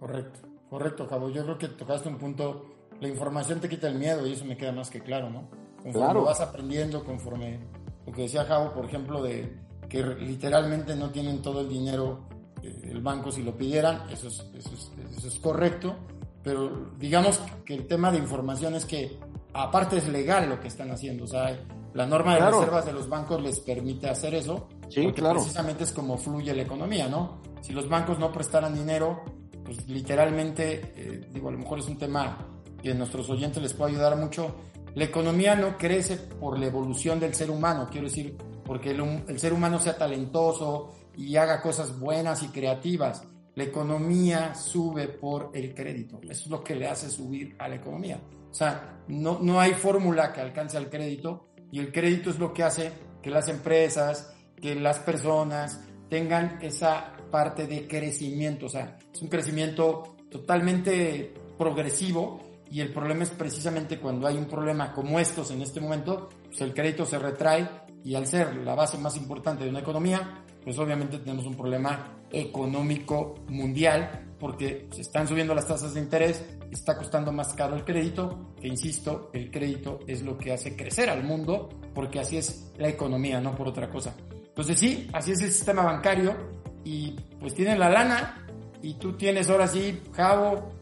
Correcto, 0.00 0.40
correcto, 0.68 1.06
Cabo. 1.06 1.28
Yo 1.30 1.44
creo 1.44 1.56
que 1.56 1.68
tocaste 1.68 2.08
un 2.08 2.18
punto, 2.18 2.64
la 3.00 3.06
información 3.06 3.60
te 3.60 3.68
quita 3.68 3.86
el 3.86 3.94
miedo 3.94 4.26
y 4.26 4.32
eso 4.32 4.44
me 4.44 4.56
queda 4.56 4.72
más 4.72 4.90
que 4.90 5.00
claro, 5.00 5.30
¿no? 5.30 5.48
Conforme 5.76 5.92
claro. 5.92 6.24
vas 6.24 6.40
aprendiendo, 6.40 7.04
conforme 7.04 7.60
lo 8.04 8.12
que 8.12 8.22
decía 8.22 8.44
Javo, 8.44 8.72
por 8.72 8.86
ejemplo, 8.86 9.22
de 9.22 9.56
que 9.88 10.02
literalmente 10.02 10.96
no 10.96 11.10
tienen 11.10 11.42
todo 11.42 11.60
el 11.60 11.68
dinero 11.68 12.26
eh, 12.62 12.90
el 12.90 13.00
banco 13.00 13.30
si 13.30 13.42
lo 13.42 13.56
pidieran, 13.56 14.10
eso 14.10 14.28
es, 14.28 14.40
eso 14.54 14.70
es, 14.74 14.90
eso 15.16 15.28
es 15.28 15.38
correcto, 15.38 15.94
pero 16.42 16.90
digamos 16.98 17.40
que 17.64 17.74
el 17.74 17.86
tema 17.86 18.10
de 18.10 18.18
información 18.18 18.74
es 18.74 18.84
que 18.84 19.18
aparte 19.54 19.96
es 19.98 20.08
legal 20.08 20.48
lo 20.48 20.60
que 20.60 20.68
están 20.68 20.90
haciendo, 20.90 21.24
o 21.24 21.26
sea, 21.28 21.58
la 21.94 22.06
norma 22.06 22.32
de 22.34 22.38
Claro. 22.40 22.58
reservas 22.60 22.84
de 22.86 22.92
los 22.92 23.08
bancos 23.08 23.40
les 23.40 23.60
permite 23.60 24.08
hacer 24.08 24.34
eso, 24.34 24.68
Sí, 24.88 25.02
porque 25.02 25.20
claro. 25.20 25.36
precisamente 25.36 25.84
es 25.84 25.92
como 25.92 26.18
fluye 26.18 26.52
la 26.54 26.62
economía, 26.62 27.08
¿no? 27.08 27.40
Si 27.62 27.72
los 27.72 27.88
bancos 27.88 28.18
no 28.18 28.30
prestaran 28.32 28.74
dinero, 28.74 29.22
pues 29.64 29.88
literalmente, 29.88 30.92
eh, 30.96 31.28
digo, 31.32 31.48
a 31.48 31.52
lo 31.52 31.58
mejor 31.58 31.78
es 31.78 31.88
un 31.88 31.96
tema 31.96 32.36
que 32.82 32.90
a 32.90 32.94
nuestros 32.94 33.30
oyentes 33.30 33.62
les 33.62 33.72
puede 33.72 33.92
ayudar 33.92 34.16
mucho. 34.16 34.54
La 34.94 35.04
economía 35.04 35.54
no 35.56 35.78
crece 35.78 36.16
por 36.16 36.58
la 36.58 36.66
evolución 36.66 37.18
del 37.18 37.32
ser 37.34 37.50
humano, 37.50 37.88
quiero 37.90 38.06
decir, 38.08 38.36
porque 38.64 38.90
el, 38.90 39.00
el 39.28 39.38
ser 39.38 39.52
humano 39.52 39.78
sea 39.78 39.96
talentoso 39.96 40.92
y 41.16 41.36
haga 41.36 41.62
cosas 41.62 41.98
buenas 41.98 42.42
y 42.42 42.48
creativas. 42.48 43.24
La 43.54 43.64
economía 43.64 44.54
sube 44.54 45.08
por 45.08 45.50
el 45.54 45.74
crédito. 45.74 46.18
Eso 46.22 46.32
es 46.44 46.46
lo 46.48 46.62
que 46.62 46.74
le 46.74 46.88
hace 46.88 47.08
subir 47.08 47.54
a 47.58 47.68
la 47.68 47.76
economía. 47.76 48.20
O 48.54 48.56
sea, 48.56 49.00
no, 49.08 49.40
no 49.40 49.58
hay 49.58 49.72
fórmula 49.74 50.32
que 50.32 50.40
alcance 50.40 50.76
al 50.76 50.88
crédito 50.88 51.48
y 51.72 51.80
el 51.80 51.90
crédito 51.90 52.30
es 52.30 52.38
lo 52.38 52.54
que 52.54 52.62
hace 52.62 52.92
que 53.20 53.28
las 53.28 53.48
empresas, 53.48 54.32
que 54.62 54.76
las 54.76 55.00
personas 55.00 55.80
tengan 56.08 56.60
esa 56.62 57.14
parte 57.32 57.66
de 57.66 57.88
crecimiento. 57.88 58.66
O 58.66 58.68
sea, 58.68 58.96
es 59.12 59.20
un 59.20 59.26
crecimiento 59.26 60.14
totalmente 60.30 61.34
progresivo 61.58 62.62
y 62.70 62.80
el 62.80 62.92
problema 62.92 63.24
es 63.24 63.30
precisamente 63.30 63.98
cuando 63.98 64.28
hay 64.28 64.36
un 64.36 64.46
problema 64.46 64.92
como 64.92 65.18
estos 65.18 65.50
en 65.50 65.60
este 65.60 65.80
momento, 65.80 66.28
pues 66.44 66.60
el 66.60 66.74
crédito 66.74 67.04
se 67.06 67.18
retrae 67.18 67.68
y 68.04 68.14
al 68.14 68.28
ser 68.28 68.54
la 68.58 68.76
base 68.76 68.98
más 68.98 69.16
importante 69.16 69.64
de 69.64 69.70
una 69.70 69.80
economía, 69.80 70.44
pues 70.62 70.78
obviamente 70.78 71.18
tenemos 71.18 71.44
un 71.44 71.56
problema 71.56 72.18
económico 72.30 73.34
mundial 73.48 74.33
porque 74.44 74.88
se 74.92 75.00
están 75.00 75.26
subiendo 75.26 75.54
las 75.54 75.66
tasas 75.66 75.94
de 75.94 76.00
interés, 76.00 76.44
está 76.70 76.98
costando 76.98 77.32
más 77.32 77.54
caro 77.54 77.76
el 77.76 77.82
crédito, 77.82 78.52
que 78.60 78.68
insisto, 78.68 79.30
el 79.32 79.50
crédito 79.50 80.00
es 80.06 80.20
lo 80.20 80.36
que 80.36 80.52
hace 80.52 80.76
crecer 80.76 81.08
al 81.08 81.24
mundo 81.24 81.70
porque 81.94 82.20
así 82.20 82.36
es 82.36 82.70
la 82.76 82.90
economía, 82.90 83.40
no 83.40 83.56
por 83.56 83.68
otra 83.68 83.88
cosa. 83.88 84.14
Entonces 84.46 84.78
sí, 84.78 85.08
así 85.14 85.32
es 85.32 85.40
el 85.40 85.50
sistema 85.50 85.82
bancario 85.82 86.36
y 86.84 87.12
pues 87.40 87.54
tienen 87.54 87.78
la 87.78 87.88
lana 87.88 88.46
y 88.82 88.92
tú 88.98 89.14
tienes 89.14 89.48
ahora 89.48 89.66
sí, 89.66 90.02
Javo, 90.12 90.74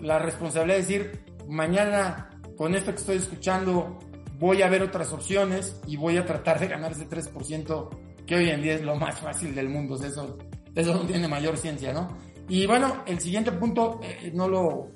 la 0.00 0.20
responsabilidad 0.20 0.76
de 0.76 0.82
decir, 0.82 1.20
mañana 1.48 2.30
con 2.56 2.76
esto 2.76 2.92
que 2.92 2.98
estoy 2.98 3.16
escuchando 3.16 3.98
voy 4.38 4.62
a 4.62 4.68
ver 4.68 4.84
otras 4.84 5.12
opciones 5.12 5.80
y 5.88 5.96
voy 5.96 6.18
a 6.18 6.24
tratar 6.24 6.60
de 6.60 6.68
ganar 6.68 6.92
ese 6.92 7.08
3% 7.08 7.88
que 8.24 8.36
hoy 8.36 8.48
en 8.50 8.62
día 8.62 8.74
es 8.74 8.82
lo 8.82 8.94
más 8.94 9.18
fácil 9.18 9.56
del 9.56 9.68
mundo, 9.68 9.96
eso, 9.96 10.38
eso 10.72 10.94
no 10.94 11.00
tiene 11.00 11.26
mayor 11.26 11.56
ciencia, 11.56 11.92
¿no? 11.92 12.27
Y 12.48 12.66
bueno, 12.66 13.02
el 13.06 13.20
siguiente 13.20 13.52
punto, 13.52 14.00
eh, 14.02 14.30
no, 14.34 14.48
lo, 14.48 14.88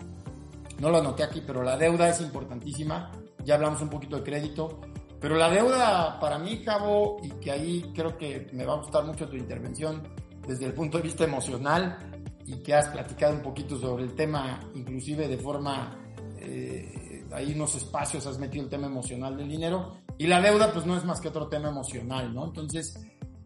no 0.81 0.91
lo 0.91 0.99
anoté 0.99 1.23
aquí, 1.23 1.43
pero 1.47 1.62
la 1.62 1.77
deuda 1.77 2.09
es 2.09 2.21
importantísima, 2.21 3.11
ya 3.45 3.57
hablamos 3.57 3.83
un 3.83 3.91
poquito 3.91 4.17
de 4.17 4.23
crédito, 4.23 4.81
pero 5.21 5.37
la 5.37 5.51
deuda 5.51 6.19
para 6.19 6.38
mí, 6.38 6.62
Cabo, 6.62 7.19
y 7.23 7.29
que 7.41 7.51
ahí 7.51 7.93
creo 7.95 8.17
que 8.17 8.49
me 8.53 8.65
va 8.65 8.75
a 8.75 8.77
gustar 8.79 9.05
mucho 9.05 9.29
tu 9.29 9.37
intervención 9.37 10.03
desde 10.47 10.67
el 10.67 10.73
punto 10.73 10.97
de 10.97 11.05
vista 11.05 11.25
emocional 11.25 11.99
y 12.47 12.57
que 12.57 12.75
has 12.75 12.88
platicado 12.88 13.35
un 13.35 13.43
poquito 13.43 13.79
sobre 13.79 14.05
el 14.05 14.15
tema, 14.15 14.59
inclusive 14.75 15.29
de 15.29 15.38
forma, 15.38 15.97
eh, 16.38 17.25
ahí 17.33 17.53
unos 17.55 17.75
espacios 17.77 18.27
has 18.27 18.38
metido 18.38 18.65
el 18.65 18.71
tema 18.71 18.87
emocional 18.87 19.37
del 19.37 19.49
dinero 19.49 19.99
y 20.19 20.27
la 20.27 20.41
deuda 20.41 20.73
pues 20.73 20.87
no 20.87 20.97
es 20.97 21.05
más 21.05 21.21
que 21.21 21.29
otro 21.29 21.49
tema 21.49 21.69
emocional, 21.69 22.35
¿no? 22.35 22.47
Entonces, 22.47 22.99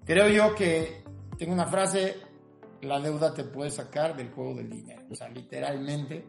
creo 0.05 0.29
yo 0.29 0.55
que 0.55 1.05
tengo 1.37 1.53
una 1.53 1.67
frase, 1.67 2.17
la 2.87 3.01
deuda 3.01 3.35
te 3.35 3.45
puede 3.45 3.71
sacar 3.71 4.17
del 4.17 4.31
juego 4.31 4.55
del 4.55 4.71
dinero, 4.71 5.03
o 5.11 5.15
sea, 5.15 5.29
literalmente, 5.29 6.25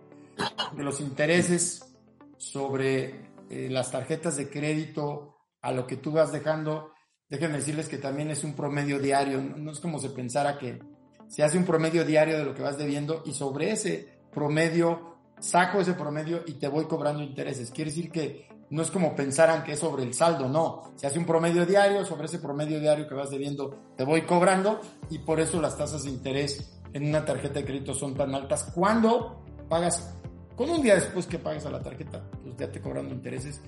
de 0.76 0.84
los 0.84 1.00
intereses 1.00 1.96
sobre 2.38 3.30
eh, 3.50 3.70
las 3.70 3.92
tarjetas 3.92 4.38
de 4.38 4.50
crédito 4.50 5.36
a 5.62 5.72
lo 5.72 5.88
que 5.88 5.98
tú 5.98 6.12
vas 6.12 6.32
dejando, 6.32 6.92
déjenme 7.30 7.58
decirles 7.58 7.88
que 7.88 7.98
también 7.98 8.30
es 8.30 8.44
un 8.44 8.54
promedio 8.54 9.00
diario, 9.00 9.42
no, 9.42 9.58
no 9.58 9.72
es 9.72 9.80
como 9.80 10.00
se 10.00 10.10
pensara 10.10 10.58
que 10.58 10.80
se 11.28 11.44
hace 11.44 11.58
un 11.58 11.66
promedio 11.66 12.06
diario 12.06 12.38
de 12.38 12.46
lo 12.46 12.54
que 12.54 12.62
vas 12.62 12.78
debiendo 12.78 13.24
y 13.26 13.34
sobre 13.34 13.72
ese 13.72 14.20
promedio 14.32 15.18
saco 15.40 15.80
ese 15.80 15.94
promedio 15.94 16.44
y 16.46 16.54
te 16.54 16.68
voy 16.68 16.86
cobrando 16.86 17.24
intereses. 17.24 17.72
Quiere 17.72 17.92
decir 17.92 18.12
que 18.12 18.48
no 18.70 18.82
es 18.82 18.92
como 18.92 19.16
pensaran 19.16 19.64
que 19.64 19.74
es 19.74 19.80
sobre 19.80 20.04
el 20.04 20.14
saldo, 20.14 20.48
no. 20.48 20.92
Se 20.96 21.08
hace 21.08 21.20
un 21.20 21.26
promedio 21.26 21.66
diario, 21.66 22.06
sobre 22.06 22.26
ese 22.26 22.40
promedio 22.40 22.80
diario 22.80 23.08
que 23.08 23.16
vas 23.16 23.30
debiendo 23.30 23.76
te 23.96 24.04
voy 24.04 24.24
cobrando 24.24 24.82
y 25.10 25.20
por 25.20 25.40
eso 25.40 25.62
las 25.62 25.78
tasas 25.78 26.04
de 26.04 26.10
interés 26.10 26.80
en 26.94 27.08
una 27.08 27.24
tarjeta 27.24 27.60
de 27.60 27.66
crédito 27.66 27.94
son 27.94 28.16
tan 28.16 28.34
altas. 28.36 28.72
Cuando 28.76 29.44
pagas, 29.70 30.14
con 30.56 30.70
un 30.70 30.82
día 30.82 30.96
después 30.96 31.28
que 31.28 31.40
pagues 31.40 31.66
a 31.66 31.72
la 31.72 31.82
tarjeta, 31.82 32.24
pues 32.44 32.58
ya 32.58 32.72
te 32.72 32.82
cobrando 32.82 33.14
intereses 33.14 33.62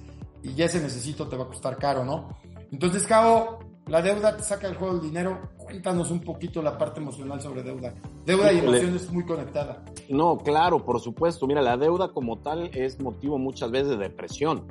y 0.44 0.54
ya 0.54 0.66
ese 0.66 0.82
necesito 0.82 1.28
te 1.28 1.36
va 1.36 1.46
a 1.46 1.48
costar 1.48 1.78
caro, 1.78 2.04
¿no? 2.04 2.38
Entonces, 2.72 3.06
Cabo, 3.06 3.60
la 3.90 4.02
deuda 4.02 4.38
te 4.38 4.44
saca 4.44 4.68
del 4.68 4.78
juego 4.78 4.96
el 4.96 5.02
dinero. 5.02 5.50
Cuéntanos 5.58 6.12
un 6.12 6.22
poquito 6.22 6.62
la 6.62 6.78
parte 6.78 7.00
emocional 7.00 7.42
sobre 7.42 7.64
deuda. 7.64 7.94
Deuda 8.26 8.54
y 8.54 8.60
emociones 8.60 9.12
muy 9.12 9.26
conectada. 9.26 9.84
No, 10.08 10.38
claro, 10.38 10.86
por 10.86 11.00
supuesto. 11.00 11.48
Mira, 11.48 11.62
la 11.62 11.76
deuda 11.76 12.12
como 12.14 12.38
tal 12.38 12.70
es 12.74 13.00
motivo 13.00 13.38
muchas 13.38 13.72
veces 13.72 13.90
de 13.90 13.98
depresión, 13.98 14.68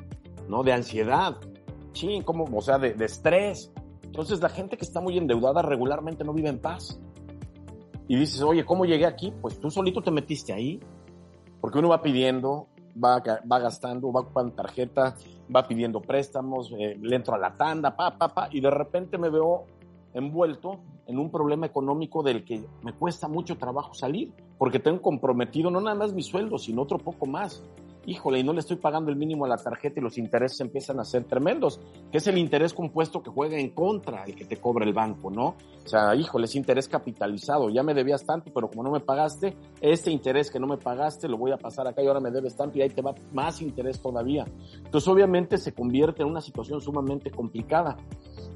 ¿no? 0.49 0.63
De 0.63 0.73
ansiedad. 0.73 1.37
Sí, 1.93 2.23
como, 2.25 2.45
o 2.45 2.63
sea, 2.63 2.79
de, 2.79 2.95
de 2.95 3.05
estrés. 3.05 3.73
Entonces, 4.05 4.41
la 4.41 4.49
gente 4.49 4.77
que 4.77 4.85
está 4.85 5.01
muy 5.01 5.19
endeudada 5.19 5.63
regularmente 5.63 6.23
no 6.25 6.33
vive 6.33 6.49
en 6.49 6.61
paz. 6.61 7.01
Y 8.07 8.17
dices, 8.17 8.41
oye, 8.41 8.65
¿cómo 8.65 8.85
llegué 8.85 9.05
aquí? 9.05 9.33
Pues 9.43 9.59
tú 9.59 9.71
solito 9.71 10.01
te 10.01 10.11
metiste 10.11 10.53
ahí. 10.53 10.81
Porque 11.61 11.79
uno 11.79 11.89
va 11.89 12.03
pidiendo, 12.03 12.69
va, 12.97 13.23
va 13.51 13.59
gastando, 13.59 14.13
va 14.13 14.21
ocupando 14.21 14.53
tarjeta, 14.55 15.15
va 15.55 15.67
pidiendo 15.67 16.01
préstamos, 16.01 16.73
eh, 16.79 16.99
le 17.01 17.17
entro 17.17 17.35
a 17.35 17.39
la 17.39 17.55
tanda, 17.55 17.95
pa, 17.95 18.17
pa, 18.17 18.29
pa, 18.29 18.49
y 18.51 18.61
de 18.61 18.71
repente 18.71 19.19
me 19.19 19.31
veo 19.31 19.65
envuelto 20.15 20.81
en 21.07 21.19
un 21.19 21.31
problema 21.31 21.67
económico 21.67 22.23
del 22.23 22.45
que 22.45 22.65
me 22.83 22.93
cuesta 22.93 23.29
mucho 23.29 23.57
trabajo 23.57 23.95
salir, 23.95 24.33
porque 24.59 24.79
tengo 24.79 25.01
comprometido 25.01 25.71
no 25.71 25.81
nada 25.81 25.97
más 25.97 26.13
mi 26.13 26.23
sueldo, 26.23 26.59
sino 26.59 26.83
otro 26.83 26.99
poco 26.99 27.27
más 27.27 27.63
híjole, 28.09 28.41
y 28.41 28.43
no 28.43 28.53
le 28.53 28.61
estoy 28.61 28.77
pagando 28.77 29.11
el 29.11 29.17
mínimo 29.17 29.45
a 29.45 29.49
la 29.49 29.57
tarjeta 29.57 30.01
y 30.01 30.03
los 30.03 30.17
intereses 30.17 30.61
empiezan 30.61 30.99
a 30.99 31.05
ser 31.05 31.25
tremendos, 31.25 31.79
que 32.11 32.19
es 32.19 32.27
el 32.27 32.39
interés 32.39 32.73
compuesto 32.73 33.23
que 33.23 33.31
juega 33.31 33.59
en 33.59 33.71
contra 33.71 34.25
el 34.25 34.35
que 34.35 34.47
te 34.47 34.57
cobra 34.57 34.87
el 34.87 34.95
banco, 34.95 35.31
¿no? 35.31 35.57
O 35.85 35.89
sea, 35.89 36.15
híjole, 36.15 36.47
es 36.47 36.55
interés 36.55 36.89
capitalizado, 36.89 37.69
ya 37.69 37.83
me 37.83 37.93
debías 37.93 38.25
tanto, 38.25 38.51
pero 38.55 38.69
como 38.69 38.83
no 38.83 38.91
me 38.91 39.01
pagaste, 39.01 39.55
este 39.81 40.11
interés 40.11 40.51
que 40.51 40.59
no 40.59 40.67
me 40.67 40.79
pagaste 40.79 41.29
lo 41.29 41.37
voy 41.37 41.53
a 41.53 41.59
pasar 41.59 41.87
acá 41.87 42.03
y 42.03 42.07
ahora 42.07 42.21
me 42.21 42.31
debes 42.31 42.57
tanto 42.57 42.79
y 42.79 42.83
ahí 42.83 42.89
te 42.89 43.03
va 43.03 43.15
más 43.33 43.61
interés 43.61 44.01
todavía. 44.01 44.47
Entonces, 44.77 45.09
obviamente 45.09 45.59
se 45.59 45.73
convierte 45.73 46.23
en 46.23 46.29
una 46.29 46.41
situación 46.41 46.81
sumamente 46.81 47.31
complicada. 47.31 47.97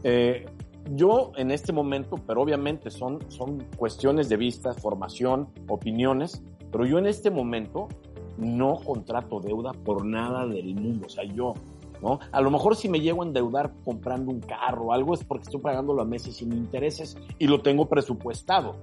Eh, 0.02 0.46
yo 0.90 1.32
en 1.36 1.50
este 1.50 1.72
momento, 1.72 2.16
pero 2.26 2.42
obviamente 2.42 2.90
son, 2.90 3.30
son 3.30 3.66
cuestiones 3.76 4.28
de 4.28 4.36
vista, 4.36 4.72
formación, 4.74 5.48
opiniones, 5.68 6.42
pero 6.70 6.86
yo 6.86 6.98
en 6.98 7.06
este 7.06 7.30
momento 7.30 7.88
no 8.38 8.76
contrato 8.76 9.40
deuda 9.40 9.72
por 9.72 10.04
nada 10.04 10.46
del 10.46 10.74
mundo. 10.74 11.06
O 11.06 11.10
sea, 11.10 11.24
yo, 11.24 11.54
¿no? 12.00 12.18
A 12.30 12.40
lo 12.40 12.50
mejor 12.50 12.76
si 12.76 12.88
me 12.88 13.00
llego 13.00 13.22
a 13.22 13.26
endeudar 13.26 13.72
comprando 13.84 14.30
un 14.30 14.40
carro 14.40 14.86
o 14.86 14.92
algo 14.92 15.14
es 15.14 15.24
porque 15.24 15.44
estoy 15.44 15.60
pagándolo 15.60 16.02
a 16.02 16.04
meses 16.04 16.36
sin 16.36 16.52
intereses 16.52 17.16
y 17.38 17.46
lo 17.46 17.60
tengo 17.62 17.88
presupuestado. 17.88 18.76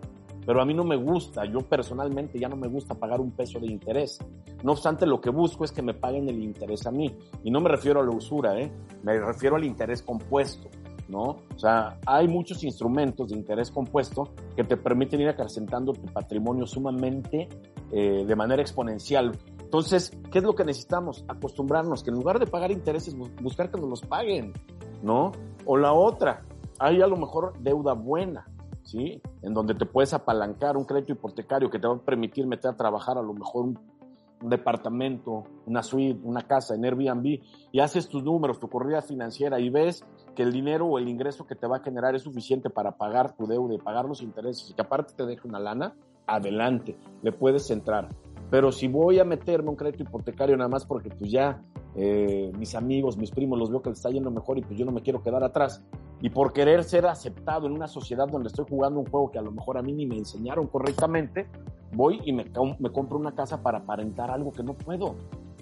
Pero 0.45 0.61
a 0.61 0.65
mí 0.65 0.73
no 0.73 0.83
me 0.83 0.95
gusta, 0.95 1.45
yo 1.45 1.59
personalmente 1.59 2.39
ya 2.39 2.49
no 2.49 2.55
me 2.55 2.67
gusta 2.67 2.95
pagar 2.95 3.21
un 3.21 3.31
peso 3.31 3.59
de 3.59 3.67
interés. 3.67 4.17
No 4.63 4.71
obstante, 4.71 5.05
lo 5.05 5.21
que 5.21 5.29
busco 5.29 5.63
es 5.63 5.71
que 5.71 5.81
me 5.81 5.93
paguen 5.93 6.27
el 6.27 6.41
interés 6.41 6.87
a 6.87 6.91
mí. 6.91 7.13
Y 7.43 7.51
no 7.51 7.61
me 7.61 7.69
refiero 7.69 7.99
a 7.99 8.03
la 8.03 8.11
usura, 8.11 8.59
¿eh? 8.59 8.71
Me 9.03 9.19
refiero 9.19 9.57
al 9.57 9.65
interés 9.65 10.01
compuesto. 10.01 10.69
¿no? 11.09 11.37
O 11.55 11.59
sea, 11.59 11.97
hay 12.05 12.27
muchos 12.27 12.63
instrumentos 12.63 13.29
de 13.29 13.35
interés 13.35 13.71
compuesto 13.71 14.29
que 14.55 14.63
te 14.63 14.77
permiten 14.77 15.19
ir 15.21 15.29
acrecentando 15.29 15.91
tu 15.91 16.05
patrimonio 16.05 16.65
sumamente 16.65 17.49
eh, 17.91 18.25
de 18.25 18.35
manera 18.35 18.61
exponencial. 18.61 19.37
Entonces, 19.59 20.11
¿qué 20.31 20.39
es 20.39 20.43
lo 20.43 20.55
que 20.55 20.65
necesitamos? 20.65 21.23
Acostumbrarnos 21.27 22.03
que 22.03 22.09
en 22.09 22.15
lugar 22.15 22.39
de 22.39 22.47
pagar 22.47 22.71
intereses, 22.71 23.15
buscar 23.41 23.69
que 23.71 23.79
nos 23.79 23.89
los 23.89 24.01
paguen, 24.01 24.53
¿no? 25.03 25.31
O 25.65 25.77
la 25.77 25.93
otra, 25.93 26.43
hay 26.79 27.01
a 27.01 27.07
lo 27.07 27.17
mejor 27.17 27.53
deuda 27.59 27.93
buena, 27.93 28.47
¿sí? 28.83 29.21
En 29.41 29.53
donde 29.53 29.75
te 29.75 29.85
puedes 29.85 30.13
apalancar 30.13 30.77
un 30.77 30.85
crédito 30.85 31.13
hipotecario 31.13 31.69
que 31.69 31.79
te 31.79 31.87
va 31.87 31.95
a 31.95 31.99
permitir 31.99 32.47
meter 32.47 32.71
a 32.71 32.77
trabajar 32.77 33.17
a 33.17 33.21
lo 33.21 33.33
mejor 33.33 33.65
un, 33.65 33.79
un 34.41 34.49
departamento, 34.49 35.43
una 35.65 35.83
suite, 35.83 36.19
una 36.23 36.41
casa 36.43 36.75
en 36.75 36.85
Airbnb 36.85 37.41
y 37.71 37.79
haces 37.79 38.07
tus 38.07 38.23
números, 38.23 38.59
tu 38.59 38.69
corrida 38.69 39.01
financiera 39.01 39.59
y 39.59 39.69
ves 39.69 40.05
que 40.35 40.43
el 40.43 40.51
dinero 40.51 40.87
o 40.87 40.97
el 40.97 41.09
ingreso 41.09 41.45
que 41.45 41.55
te 41.55 41.67
va 41.67 41.77
a 41.77 41.81
generar 41.81 42.15
es 42.15 42.23
suficiente 42.23 42.69
para 42.69 42.97
pagar 42.97 43.35
tu 43.35 43.45
deuda 43.45 43.75
y 43.75 43.77
pagar 43.77 44.05
los 44.05 44.21
intereses 44.21 44.69
y 44.69 44.73
que 44.73 44.81
aparte 44.81 45.13
te 45.15 45.25
deje 45.25 45.47
una 45.47 45.59
lana, 45.59 45.95
adelante, 46.35 46.97
le 47.21 47.31
puedes 47.31 47.69
entrar. 47.71 48.09
Pero 48.49 48.71
si 48.71 48.87
voy 48.87 49.19
a 49.19 49.25
meterme 49.25 49.69
un 49.69 49.75
crédito 49.75 50.03
hipotecario 50.03 50.57
nada 50.57 50.69
más 50.69 50.85
porque 50.85 51.09
pues 51.09 51.29
ya 51.29 51.61
eh, 51.95 52.51
mis 52.57 52.75
amigos, 52.75 53.17
mis 53.17 53.31
primos 53.31 53.59
los 53.59 53.69
veo 53.69 53.81
que 53.81 53.89
les 53.89 53.99
está 53.99 54.09
yendo 54.09 54.31
mejor 54.31 54.57
y 54.57 54.61
pues 54.61 54.77
yo 54.77 54.85
no 54.85 54.91
me 54.91 55.01
quiero 55.01 55.21
quedar 55.21 55.43
atrás, 55.43 55.83
y 56.21 56.29
por 56.29 56.51
querer 56.51 56.83
ser 56.83 57.05
aceptado 57.05 57.67
en 57.67 57.73
una 57.73 57.87
sociedad 57.87 58.27
donde 58.27 58.47
estoy 58.47 58.65
jugando 58.69 58.99
un 58.99 59.05
juego 59.05 59.31
que 59.31 59.39
a 59.39 59.41
lo 59.41 59.51
mejor 59.51 59.77
a 59.77 59.81
mí 59.81 59.93
ni 59.93 60.05
me 60.05 60.17
enseñaron 60.17 60.67
correctamente, 60.67 61.47
voy 61.93 62.19
y 62.25 62.33
me, 62.33 62.45
me 62.79 62.91
compro 62.91 63.17
una 63.17 63.33
casa 63.33 63.61
para 63.61 63.79
aparentar 63.79 64.29
algo 64.29 64.51
que 64.51 64.63
no 64.63 64.73
puedo. 64.73 65.15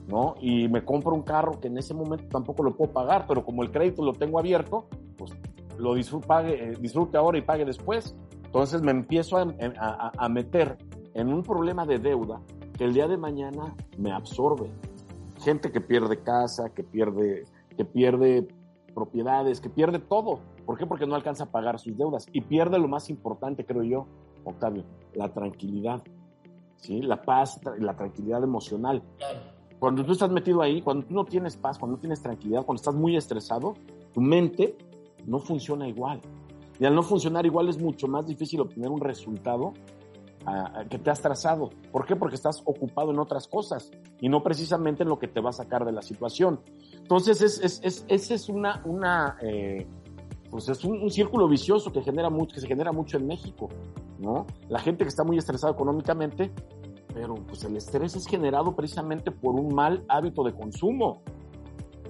¿no? 0.07 0.35
Y 0.39 0.69
me 0.69 0.85
compro 0.85 1.13
un 1.13 1.21
carro 1.21 1.59
que 1.59 1.67
en 1.67 1.77
ese 1.77 1.93
momento 1.93 2.25
tampoco 2.29 2.63
lo 2.63 2.75
puedo 2.75 2.91
pagar, 2.93 3.25
pero 3.27 3.43
como 3.43 3.61
el 3.61 3.71
crédito 3.71 4.03
lo 4.03 4.13
tengo 4.13 4.39
abierto, 4.39 4.87
pues 5.17 5.31
lo 5.77 5.93
disfrute, 5.95 6.25
pague, 6.25 6.71
eh, 6.71 6.73
disfrute 6.79 7.17
ahora 7.17 7.37
y 7.37 7.41
pague 7.41 7.65
después. 7.65 8.15
Entonces 8.57 8.81
me 8.81 8.89
empiezo 8.89 9.37
a, 9.37 9.43
a, 9.43 10.11
a, 10.17 10.29
meter 10.29 10.79
en 11.13 11.31
un 11.31 11.43
problema 11.43 11.85
de 11.85 11.99
deuda 11.99 12.41
que 12.75 12.85
el 12.85 12.93
día 12.95 13.07
de 13.07 13.15
mañana 13.15 13.75
me 13.99 14.11
absorbe. 14.11 14.71
Gente 15.43 15.71
que 15.71 15.79
pierde 15.79 16.23
casa, 16.23 16.71
que 16.73 16.83
pierde, 16.83 17.45
que 17.77 17.85
pierde 17.85 18.47
propiedades, 18.95 19.61
que 19.61 19.69
pierde 19.69 19.99
todo. 19.99 20.39
¿Por 20.65 20.75
qué? 20.75 20.87
Porque 20.87 21.05
no 21.05 21.13
alcanza 21.13 21.43
a 21.43 21.51
pagar 21.51 21.77
sus 21.77 21.95
deudas 21.95 22.25
y 22.33 22.41
pierde 22.41 22.79
lo 22.79 22.87
más 22.87 23.11
importante, 23.11 23.63
creo 23.63 23.83
yo, 23.83 24.07
Octavio, 24.43 24.85
la 25.13 25.31
tranquilidad, 25.31 26.01
¿sí? 26.77 27.03
La 27.03 27.21
paz, 27.21 27.61
la 27.77 27.95
tranquilidad 27.95 28.43
emocional. 28.43 29.03
Cuando 29.77 30.03
tú 30.03 30.13
estás 30.13 30.31
metido 30.31 30.63
ahí, 30.63 30.81
cuando 30.81 31.05
tú 31.05 31.13
no 31.13 31.25
tienes 31.25 31.55
paz, 31.57 31.77
cuando 31.77 31.97
no 31.97 32.01
tienes 32.01 32.23
tranquilidad, 32.23 32.65
cuando 32.65 32.81
estás 32.81 32.95
muy 32.95 33.15
estresado, 33.15 33.75
tu 34.15 34.19
mente 34.19 34.75
no 35.27 35.37
funciona 35.37 35.87
igual. 35.87 36.21
Y 36.79 36.85
al 36.85 36.95
no 36.95 37.03
funcionar 37.03 37.45
igual 37.45 37.69
es 37.69 37.81
mucho 37.81 38.07
más 38.07 38.25
difícil 38.25 38.61
obtener 38.61 38.89
un 38.89 39.01
resultado 39.01 39.73
que 40.89 40.97
te 40.97 41.09
has 41.09 41.21
trazado. 41.21 41.71
¿Por 41.91 42.05
qué? 42.05 42.15
Porque 42.15 42.35
estás 42.35 42.61
ocupado 42.63 43.11
en 43.11 43.19
otras 43.19 43.49
cosas 43.49 43.91
y 44.21 44.29
no 44.29 44.43
precisamente 44.43 45.03
en 45.03 45.09
lo 45.09 45.19
que 45.19 45.27
te 45.27 45.41
va 45.41 45.49
a 45.49 45.53
sacar 45.53 45.83
de 45.83 45.91
la 45.91 46.01
situación. 46.01 46.61
Entonces, 46.93 47.41
es, 47.41 47.59
es, 47.59 47.81
es, 47.83 48.05
ese 48.07 48.35
es 48.35 48.47
una, 48.47 48.81
una 48.85 49.37
eh, 49.41 49.85
pues 50.49 50.69
es 50.69 50.85
un, 50.85 51.01
un, 51.01 51.11
círculo 51.11 51.49
vicioso 51.49 51.91
que 51.91 52.01
genera 52.01 52.29
mucho, 52.29 52.55
que 52.55 52.61
se 52.61 52.67
genera 52.67 52.93
mucho 52.93 53.17
en 53.17 53.27
México, 53.27 53.67
¿no? 54.19 54.45
La 54.69 54.79
gente 54.79 55.03
que 55.03 55.09
está 55.09 55.25
muy 55.25 55.37
estresada 55.37 55.73
económicamente 55.73 56.53
pero 57.17 57.33
pues 57.33 57.63
el 57.63 57.75
estrés 57.75 58.15
es 58.15 58.27
generado 58.27 58.75
precisamente 58.75 59.31
por 59.31 59.55
un 59.55 59.73
mal 59.73 60.05
hábito 60.07 60.43
de 60.43 60.53
consumo, 60.53 61.23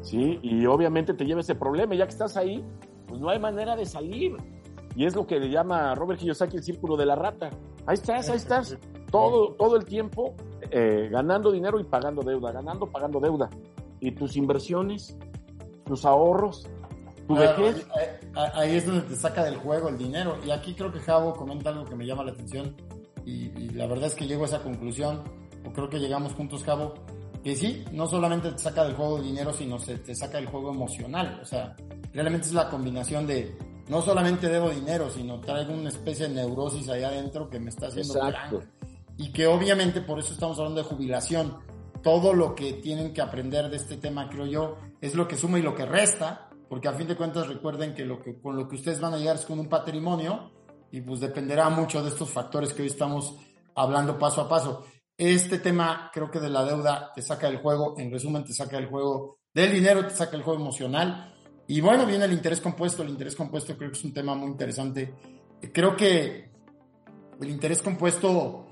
¿sí? 0.01 0.37
Y 0.41 0.65
obviamente 0.65 1.13
te 1.13 1.23
lleva 1.23 1.39
ese 1.39 1.55
problema, 1.55 1.95
ya 1.95 2.05
que 2.05 2.11
estás 2.11 2.35
ahí, 2.35 2.61
pues 3.07 3.21
no 3.21 3.29
hay 3.29 3.39
manera 3.39 3.77
de 3.77 3.85
salir. 3.85 4.35
Y 4.97 5.05
es 5.05 5.15
lo 5.15 5.27
que 5.27 5.39
le 5.39 5.47
llama 5.47 5.93
Robert 5.93 6.19
Kiyosaki 6.19 6.57
el 6.57 6.63
círculo 6.63 6.97
de 6.97 7.05
la 7.05 7.13
rata. 7.13 7.51
Ahí 7.85 7.93
estás, 7.93 8.29
ahí 8.29 8.37
estás, 8.37 8.75
todo, 9.11 9.53
todo 9.53 9.77
el 9.77 9.85
tiempo 9.85 10.33
eh, 10.71 11.07
ganando 11.11 11.51
dinero 11.51 11.79
y 11.79 11.83
pagando 11.83 12.23
deuda, 12.23 12.51
ganando, 12.51 12.87
pagando 12.87 13.19
deuda. 13.19 13.47
Y 13.99 14.13
tus 14.13 14.35
inversiones, 14.35 15.15
tus 15.85 16.03
ahorros, 16.03 16.67
tu 17.27 17.35
claro, 17.35 17.61
vejez. 17.61 17.87
Ahí, 18.33 18.49
ahí 18.55 18.75
es 18.77 18.87
donde 18.87 19.03
te 19.03 19.15
saca 19.15 19.43
del 19.43 19.57
juego 19.57 19.87
el 19.89 19.99
dinero. 19.99 20.35
Y 20.43 20.49
aquí 20.49 20.73
creo 20.73 20.91
que 20.91 20.99
Javo 20.99 21.35
comenta 21.35 21.69
algo 21.69 21.85
que 21.85 21.95
me 21.95 22.03
llama 22.03 22.23
la 22.23 22.31
atención 22.31 22.75
y, 23.23 23.51
y, 23.55 23.69
la 23.75 23.85
verdad 23.85 24.07
es 24.07 24.15
que 24.15 24.25
llego 24.25 24.43
a 24.43 24.45
esa 24.47 24.63
conclusión, 24.63 25.21
o 25.63 25.73
creo 25.73 25.89
que 25.89 25.99
llegamos 25.99 26.33
juntos, 26.33 26.63
Cabo, 26.63 26.95
que 27.43 27.55
sí, 27.55 27.85
no 27.91 28.07
solamente 28.07 28.51
te 28.51 28.57
saca 28.57 28.83
del 28.83 28.95
juego 28.95 29.21
dinero, 29.21 29.53
sino 29.53 29.77
se 29.77 29.99
te 29.99 30.15
saca 30.15 30.37
del 30.37 30.47
juego 30.47 30.71
emocional. 30.71 31.39
O 31.39 31.45
sea, 31.45 31.75
realmente 32.13 32.47
es 32.47 32.53
la 32.53 32.67
combinación 32.67 33.27
de 33.27 33.55
no 33.87 34.01
solamente 34.01 34.49
debo 34.49 34.69
dinero, 34.69 35.09
sino 35.09 35.39
traigo 35.39 35.73
una 35.73 35.89
especie 35.89 36.27
de 36.27 36.35
neurosis 36.35 36.89
ahí 36.89 37.03
adentro 37.03 37.49
que 37.49 37.59
me 37.59 37.69
está 37.69 37.87
haciendo 37.87 38.15
Exacto. 38.15 38.63
Y 39.17 39.31
que 39.31 39.47
obviamente 39.47 40.01
por 40.01 40.19
eso 40.19 40.33
estamos 40.33 40.57
hablando 40.59 40.81
de 40.81 40.87
jubilación. 40.87 41.57
Todo 42.03 42.33
lo 42.33 42.53
que 42.53 42.73
tienen 42.73 43.13
que 43.13 43.21
aprender 43.21 43.69
de 43.69 43.77
este 43.77 43.97
tema, 43.97 44.29
creo 44.29 44.45
yo, 44.45 44.77
es 45.01 45.15
lo 45.15 45.27
que 45.27 45.35
suma 45.35 45.57
y 45.57 45.63
lo 45.63 45.73
que 45.73 45.85
resta, 45.85 46.49
porque 46.69 46.87
a 46.87 46.93
fin 46.93 47.07
de 47.07 47.15
cuentas 47.15 47.47
recuerden 47.47 47.93
que, 47.93 48.05
lo 48.05 48.21
que 48.21 48.39
con 48.39 48.55
lo 48.55 48.67
que 48.67 48.75
ustedes 48.75 48.99
van 48.99 49.13
a 49.13 49.17
llegar 49.17 49.37
es 49.37 49.45
con 49.45 49.59
un 49.59 49.67
patrimonio 49.67 50.51
y 50.91 51.01
pues 51.01 51.19
dependerá 51.19 51.69
mucho 51.69 52.03
de 52.03 52.09
estos 52.09 52.29
factores 52.29 52.73
que 52.73 52.83
hoy 52.83 52.89
estamos 52.89 53.35
hablando 53.75 54.19
paso 54.19 54.41
a 54.41 54.49
paso. 54.49 54.85
Este 55.17 55.57
tema 55.57 56.11
creo 56.13 56.29
que 56.29 56.39
de 56.39 56.49
la 56.49 56.63
deuda 56.63 57.11
te 57.15 57.21
saca 57.21 57.47
del 57.47 57.57
juego, 57.57 57.95
en 57.97 58.11
resumen 58.11 58.43
te 58.43 58.53
saca 58.53 58.77
del 58.77 58.87
juego 58.87 59.39
del 59.53 59.71
dinero, 59.71 60.05
te 60.05 60.13
saca 60.13 60.35
el 60.35 60.43
juego 60.43 60.59
emocional 60.59 61.36
y 61.67 61.81
bueno, 61.81 62.05
viene 62.05 62.25
el 62.25 62.33
interés 62.33 62.61
compuesto, 62.61 63.03
el 63.03 63.09
interés 63.09 63.35
compuesto 63.35 63.77
creo 63.77 63.91
que 63.91 63.97
es 63.97 64.03
un 64.03 64.13
tema 64.13 64.35
muy 64.35 64.49
interesante. 64.49 65.13
Creo 65.73 65.95
que 65.95 66.49
el 67.41 67.49
interés 67.49 67.81
compuesto, 67.81 68.67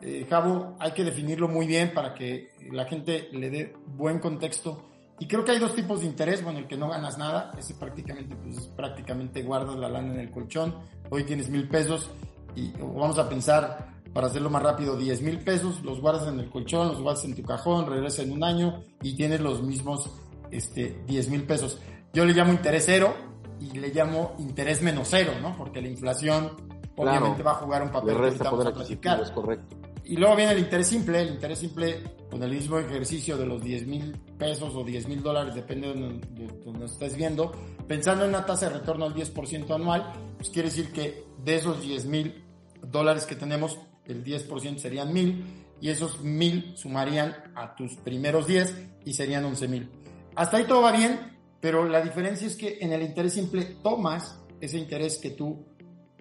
eh, 0.00 0.26
Javo, 0.28 0.76
hay 0.78 0.92
que 0.92 1.04
definirlo 1.04 1.48
muy 1.48 1.66
bien 1.66 1.92
para 1.92 2.14
que 2.14 2.52
la 2.72 2.84
gente 2.86 3.28
le 3.32 3.50
dé 3.50 3.76
buen 3.86 4.18
contexto. 4.18 4.84
Y 5.20 5.26
creo 5.26 5.44
que 5.44 5.50
hay 5.50 5.58
dos 5.58 5.74
tipos 5.74 6.00
de 6.00 6.06
interés, 6.06 6.44
bueno, 6.44 6.60
el 6.60 6.68
que 6.68 6.76
no 6.76 6.88
ganas 6.88 7.18
nada, 7.18 7.52
ese 7.58 7.74
prácticamente, 7.74 8.36
pues 8.36 8.68
prácticamente 8.68 9.42
guardas 9.42 9.76
la 9.76 9.88
lana 9.88 10.14
en 10.14 10.20
el 10.20 10.30
colchón, 10.30 10.76
hoy 11.10 11.24
tienes 11.24 11.50
mil 11.50 11.68
pesos 11.68 12.08
y 12.54 12.70
vamos 12.78 13.18
a 13.18 13.28
pensar, 13.28 13.98
para 14.12 14.28
hacerlo 14.28 14.50
más 14.50 14.62
rápido, 14.62 14.96
10 14.96 15.22
mil 15.22 15.38
pesos, 15.38 15.82
los 15.84 16.00
guardas 16.00 16.26
en 16.28 16.40
el 16.40 16.48
colchón, 16.50 16.88
los 16.88 17.00
guardas 17.00 17.24
en 17.24 17.34
tu 17.34 17.42
cajón, 17.42 17.86
regresas 17.86 18.20
en 18.26 18.32
un 18.32 18.42
año 18.42 18.82
y 19.02 19.14
tienes 19.14 19.40
los 19.40 19.62
mismos 19.62 20.10
este, 20.50 21.00
10 21.06 21.30
mil 21.30 21.44
pesos. 21.44 21.78
Yo 22.18 22.24
le 22.24 22.34
llamo 22.34 22.52
interés 22.52 22.82
cero, 22.84 23.14
y 23.60 23.78
le 23.78 23.90
llamo 23.90 24.34
interés 24.40 24.82
menos 24.82 25.06
cero, 25.08 25.34
¿no? 25.40 25.56
Porque 25.56 25.80
la 25.80 25.86
inflación 25.86 26.50
obviamente 26.96 27.44
va 27.44 27.52
a 27.52 27.54
jugar 27.54 27.80
un 27.80 27.92
papel. 27.92 28.18
Resta 28.18 28.50
poder 28.50 28.66
adquisitivo, 28.66 29.22
es 29.22 29.30
correcto. 29.30 29.76
Y 30.02 30.16
luego 30.16 30.34
viene 30.34 30.50
el 30.50 30.58
interés 30.58 30.88
simple, 30.88 31.22
el 31.22 31.28
interés 31.34 31.60
simple 31.60 32.02
con 32.28 32.42
el 32.42 32.50
mismo 32.50 32.76
ejercicio 32.76 33.36
de 33.36 33.46
los 33.46 33.62
10 33.62 33.86
mil 33.86 34.18
pesos 34.36 34.74
o 34.74 34.82
10 34.82 35.06
mil 35.06 35.22
dólares, 35.22 35.54
depende 35.54 35.94
de 35.94 36.20
donde, 36.64 36.86
estés 36.86 37.14
viendo, 37.14 37.52
pensando 37.86 38.24
en 38.24 38.30
una 38.30 38.44
tasa 38.44 38.68
de 38.68 38.80
retorno 38.80 39.04
al 39.04 39.14
10% 39.14 39.72
anual, 39.72 40.12
pues 40.38 40.50
quiere 40.50 40.70
decir 40.70 40.90
que 40.90 41.24
de 41.44 41.54
esos 41.54 41.80
10 41.80 42.06
mil 42.06 42.44
dólares 42.82 43.26
que 43.26 43.36
tenemos, 43.36 43.78
el 44.06 44.24
10% 44.24 44.78
serían 44.78 45.12
mil 45.12 45.44
y 45.80 45.90
esos 45.90 46.20
mil 46.24 46.76
sumarían 46.76 47.36
a 47.54 47.76
tus 47.76 47.94
primeros 47.94 48.48
10 48.48 48.74
y 49.04 49.14
serían 49.14 49.44
11 49.44 49.68
mil. 49.68 49.88
Hasta 50.34 50.56
ahí 50.56 50.64
todo 50.64 50.82
va 50.82 50.90
bien, 50.90 51.37
pero 51.60 51.88
la 51.88 52.00
diferencia 52.00 52.46
es 52.46 52.56
que 52.56 52.78
en 52.80 52.92
el 52.92 53.02
interés 53.02 53.34
simple 53.34 53.64
tomas 53.82 54.38
ese 54.60 54.78
interés 54.78 55.18
que 55.18 55.30
tú 55.30 55.66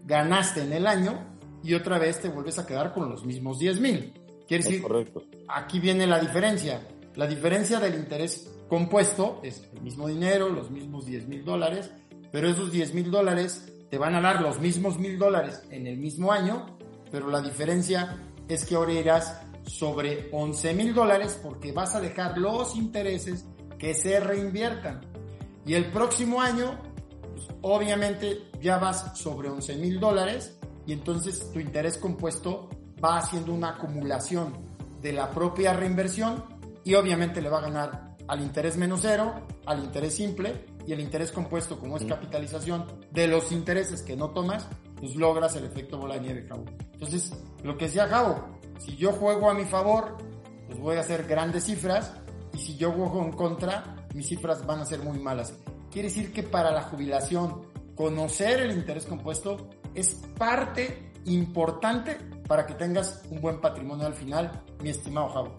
ganaste 0.03 0.61
en 0.61 0.73
el 0.73 0.87
año 0.87 1.37
y 1.63 1.73
otra 1.73 1.99
vez 1.99 2.21
te 2.21 2.29
vuelves 2.29 2.59
a 2.59 2.65
quedar 2.65 2.93
con 2.93 3.09
los 3.09 3.25
mismos 3.25 3.59
10 3.59 3.79
mil. 3.79 4.13
Quiere 4.47 4.63
decir, 4.63 4.81
correcto. 4.81 5.23
aquí 5.47 5.79
viene 5.79 6.07
la 6.07 6.19
diferencia. 6.19 6.87
La 7.15 7.27
diferencia 7.27 7.79
del 7.79 7.95
interés 7.95 8.49
compuesto 8.69 9.39
es 9.43 9.67
el 9.73 9.81
mismo 9.81 10.07
dinero, 10.07 10.49
los 10.49 10.71
mismos 10.71 11.05
10 11.05 11.27
mil 11.27 11.43
dólares, 11.43 11.91
pero 12.31 12.49
esos 12.49 12.71
10 12.71 12.93
mil 12.93 13.11
dólares 13.11 13.71
te 13.89 13.97
van 13.97 14.15
a 14.15 14.21
dar 14.21 14.41
los 14.41 14.59
mismos 14.59 14.99
mil 14.99 15.17
dólares 15.17 15.63
en 15.71 15.87
el 15.87 15.97
mismo 15.97 16.31
año, 16.31 16.77
pero 17.11 17.29
la 17.29 17.41
diferencia 17.41 18.21
es 18.47 18.65
que 18.65 18.75
ahora 18.75 18.93
irás 18.93 19.41
sobre 19.65 20.29
11 20.31 20.73
mil 20.73 20.93
dólares 20.93 21.39
porque 21.41 21.71
vas 21.71 21.95
a 21.95 22.01
dejar 22.01 22.37
los 22.37 22.75
intereses 22.75 23.45
que 23.77 23.93
se 23.93 24.19
reinviertan. 24.19 25.01
Y 25.67 25.73
el 25.73 25.91
próximo 25.91 26.41
año, 26.41 26.79
pues, 27.21 27.47
obviamente 27.61 28.49
ya 28.61 28.77
vas 28.77 29.19
sobre 29.19 29.49
11 29.49 29.75
mil 29.75 29.99
dólares 29.99 30.57
y 30.85 30.93
entonces 30.93 31.51
tu 31.51 31.59
interés 31.59 31.97
compuesto 31.97 32.69
va 33.03 33.17
haciendo 33.17 33.53
una 33.53 33.71
acumulación 33.71 34.53
de 35.01 35.11
la 35.11 35.29
propia 35.29 35.73
reinversión 35.73 36.43
y 36.85 36.95
obviamente 36.95 37.41
le 37.41 37.49
va 37.49 37.59
a 37.59 37.61
ganar 37.61 38.15
al 38.29 38.41
interés 38.41 38.77
menos 38.77 39.01
cero, 39.01 39.45
al 39.65 39.83
interés 39.83 40.15
simple 40.15 40.65
y 40.85 40.93
el 40.93 41.01
interés 41.01 41.33
compuesto 41.33 41.77
como 41.77 41.97
es 41.97 42.05
capitalización 42.05 42.85
de 43.11 43.27
los 43.27 43.51
intereses 43.51 44.01
que 44.01 44.15
no 44.15 44.29
tomas, 44.29 44.67
pues 44.97 45.15
logras 45.15 45.55
el 45.57 45.65
efecto 45.65 45.97
bola 45.97 46.15
de 46.15 46.21
nieve, 46.21 46.45
Javo. 46.47 46.63
Entonces, 46.93 47.33
lo 47.63 47.77
que 47.77 47.85
decía 47.85 48.07
Javo, 48.07 48.57
si 48.79 48.95
yo 48.95 49.11
juego 49.11 49.49
a 49.49 49.53
mi 49.53 49.65
favor, 49.65 50.15
pues 50.65 50.79
voy 50.79 50.95
a 50.95 51.01
hacer 51.01 51.25
grandes 51.27 51.65
cifras 51.65 52.13
y 52.53 52.57
si 52.57 52.77
yo 52.77 52.93
juego 52.93 53.21
en 53.21 53.33
contra, 53.33 53.96
mis 54.13 54.27
cifras 54.27 54.65
van 54.65 54.79
a 54.79 54.85
ser 54.85 54.99
muy 54.99 55.19
malas. 55.19 55.53
Quiere 55.91 56.09
decir 56.09 56.31
que 56.31 56.43
para 56.43 56.71
la 56.71 56.83
jubilación, 56.83 57.61
conocer 57.95 58.61
el 58.61 58.71
interés 58.71 59.05
compuesto 59.05 59.69
es 59.93 60.15
parte 60.37 61.11
importante 61.25 62.17
para 62.47 62.65
que 62.65 62.73
tengas 62.75 63.23
un 63.29 63.41
buen 63.41 63.59
patrimonio 63.59 64.05
al 64.05 64.13
final, 64.13 64.63
mi 64.81 64.89
estimado 64.89 65.29
Javo. 65.29 65.55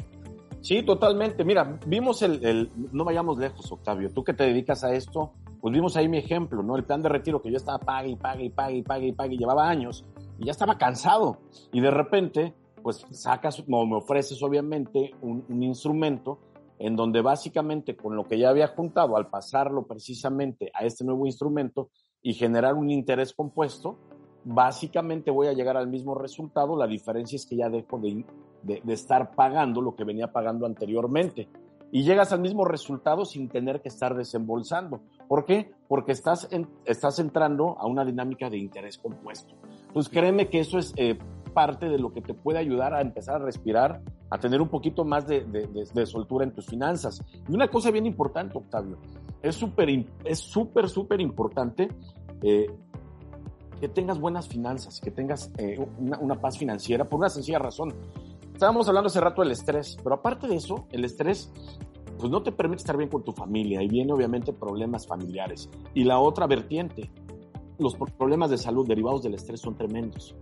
Sí, 0.60 0.82
totalmente. 0.82 1.44
Mira, 1.44 1.78
vimos 1.86 2.22
el, 2.22 2.70
no 2.92 3.04
vayamos 3.04 3.38
lejos, 3.38 3.70
Octavio. 3.70 4.10
Tú 4.10 4.24
que 4.24 4.34
te 4.34 4.44
dedicas 4.44 4.82
a 4.84 4.92
esto, 4.92 5.32
pues 5.60 5.72
vimos 5.72 5.96
ahí 5.96 6.08
mi 6.08 6.18
ejemplo, 6.18 6.62
¿no? 6.62 6.76
El 6.76 6.84
plan 6.84 7.02
de 7.02 7.08
retiro 7.08 7.40
que 7.40 7.50
yo 7.50 7.56
estaba 7.56 7.78
pague 7.78 8.10
y 8.10 8.16
pague 8.16 8.44
y 8.44 8.50
pague 8.50 8.76
y 8.76 8.82
pague 8.82 9.06
y 9.08 9.12
pague, 9.12 9.36
llevaba 9.36 9.68
años 9.68 10.04
y 10.38 10.46
ya 10.46 10.52
estaba 10.52 10.76
cansado. 10.78 11.38
Y 11.72 11.80
de 11.80 11.90
repente, 11.90 12.54
pues 12.82 13.06
sacas, 13.10 13.68
no, 13.68 13.86
me 13.86 13.96
ofreces 13.96 14.42
obviamente 14.42 15.14
un 15.22 15.62
instrumento 15.62 16.38
en 16.78 16.96
donde 16.96 17.20
básicamente 17.22 17.96
con 17.96 18.16
lo 18.16 18.24
que 18.24 18.38
ya 18.38 18.50
había 18.50 18.68
juntado, 18.68 19.16
al 19.16 19.28
pasarlo 19.28 19.86
precisamente 19.86 20.70
a 20.74 20.84
este 20.84 21.04
nuevo 21.04 21.26
instrumento 21.26 21.90
y 22.22 22.34
generar 22.34 22.74
un 22.74 22.90
interés 22.90 23.32
compuesto, 23.32 23.98
básicamente 24.44 25.30
voy 25.30 25.48
a 25.48 25.52
llegar 25.52 25.76
al 25.76 25.88
mismo 25.88 26.14
resultado, 26.14 26.76
la 26.76 26.86
diferencia 26.86 27.36
es 27.36 27.46
que 27.46 27.56
ya 27.56 27.68
dejo 27.68 27.98
de, 27.98 28.24
de, 28.62 28.92
estar 28.92 29.34
pagando 29.34 29.80
lo 29.80 29.94
que 29.94 30.04
venía 30.04 30.32
pagando 30.32 30.66
anteriormente. 30.66 31.48
Y 31.90 32.02
llegas 32.02 32.32
al 32.32 32.40
mismo 32.40 32.66
resultado 32.66 33.24
sin 33.24 33.48
tener 33.48 33.80
que 33.80 33.88
estar 33.88 34.14
desembolsando. 34.14 35.00
¿Por 35.26 35.46
qué? 35.46 35.70
Porque 35.88 36.12
estás, 36.12 36.48
estás 36.84 37.18
entrando 37.18 37.78
a 37.78 37.86
una 37.86 38.04
dinámica 38.04 38.50
de 38.50 38.58
interés 38.58 38.98
compuesto. 38.98 39.54
Pues 39.94 40.10
créeme 40.10 40.48
que 40.48 40.60
eso 40.60 40.78
es 40.78 40.92
eh, 40.96 41.18
parte 41.54 41.88
de 41.88 41.98
lo 41.98 42.12
que 42.12 42.20
te 42.20 42.34
puede 42.34 42.58
ayudar 42.58 42.92
a 42.92 43.00
empezar 43.00 43.36
a 43.36 43.44
respirar, 43.44 44.02
a 44.30 44.38
tener 44.38 44.60
un 44.60 44.68
poquito 44.68 45.04
más 45.04 45.26
de, 45.26 45.42
de 45.42 46.06
soltura 46.06 46.44
en 46.44 46.52
tus 46.52 46.66
finanzas. 46.66 47.22
Y 47.48 47.54
una 47.54 47.68
cosa 47.68 47.90
bien 47.90 48.06
importante, 48.06 48.58
Octavio, 48.58 48.98
es 49.42 49.56
súper, 49.56 50.06
es 50.24 50.38
súper, 50.38 50.88
súper 50.88 51.20
importante 51.20 51.88
eh, 52.42 52.66
que 53.80 53.88
tengas 53.88 54.18
buenas 54.18 54.48
finanzas, 54.48 55.00
que 55.00 55.10
tengas 55.10 55.52
eh, 55.58 55.78
una, 55.98 56.40
paz 56.40 56.58
financiera, 56.58 57.08
por 57.08 57.20
una 57.20 57.28
sencilla 57.28 57.58
razón. 57.58 57.94
Estábamos 58.52 58.88
hablando 58.88 59.06
hace 59.06 59.20
rato 59.20 59.42
del 59.42 59.52
estrés, 59.52 59.96
pero 60.02 60.16
aparte 60.16 60.48
de 60.48 60.56
eso, 60.56 60.86
el 60.90 61.04
estrés 61.04 61.52
pues 62.18 62.32
no 62.32 62.42
te 62.42 62.50
permite 62.50 62.78
estar 62.80 62.96
bien 62.96 63.08
con 63.08 63.22
tu 63.22 63.30
familia 63.30 63.80
y 63.80 63.86
viene 63.86 64.12
obviamente 64.12 64.52
problemas 64.52 65.06
familiares. 65.06 65.70
Y 65.94 66.02
la 66.02 66.18
otra 66.18 66.48
vertiente, 66.48 67.08
los 67.78 67.94
problemas 67.94 68.50
de 68.50 68.58
salud 68.58 68.88
derivados 68.88 69.22
del 69.22 69.34
estrés 69.34 69.60
son 69.60 69.76
tremendos. 69.76 70.34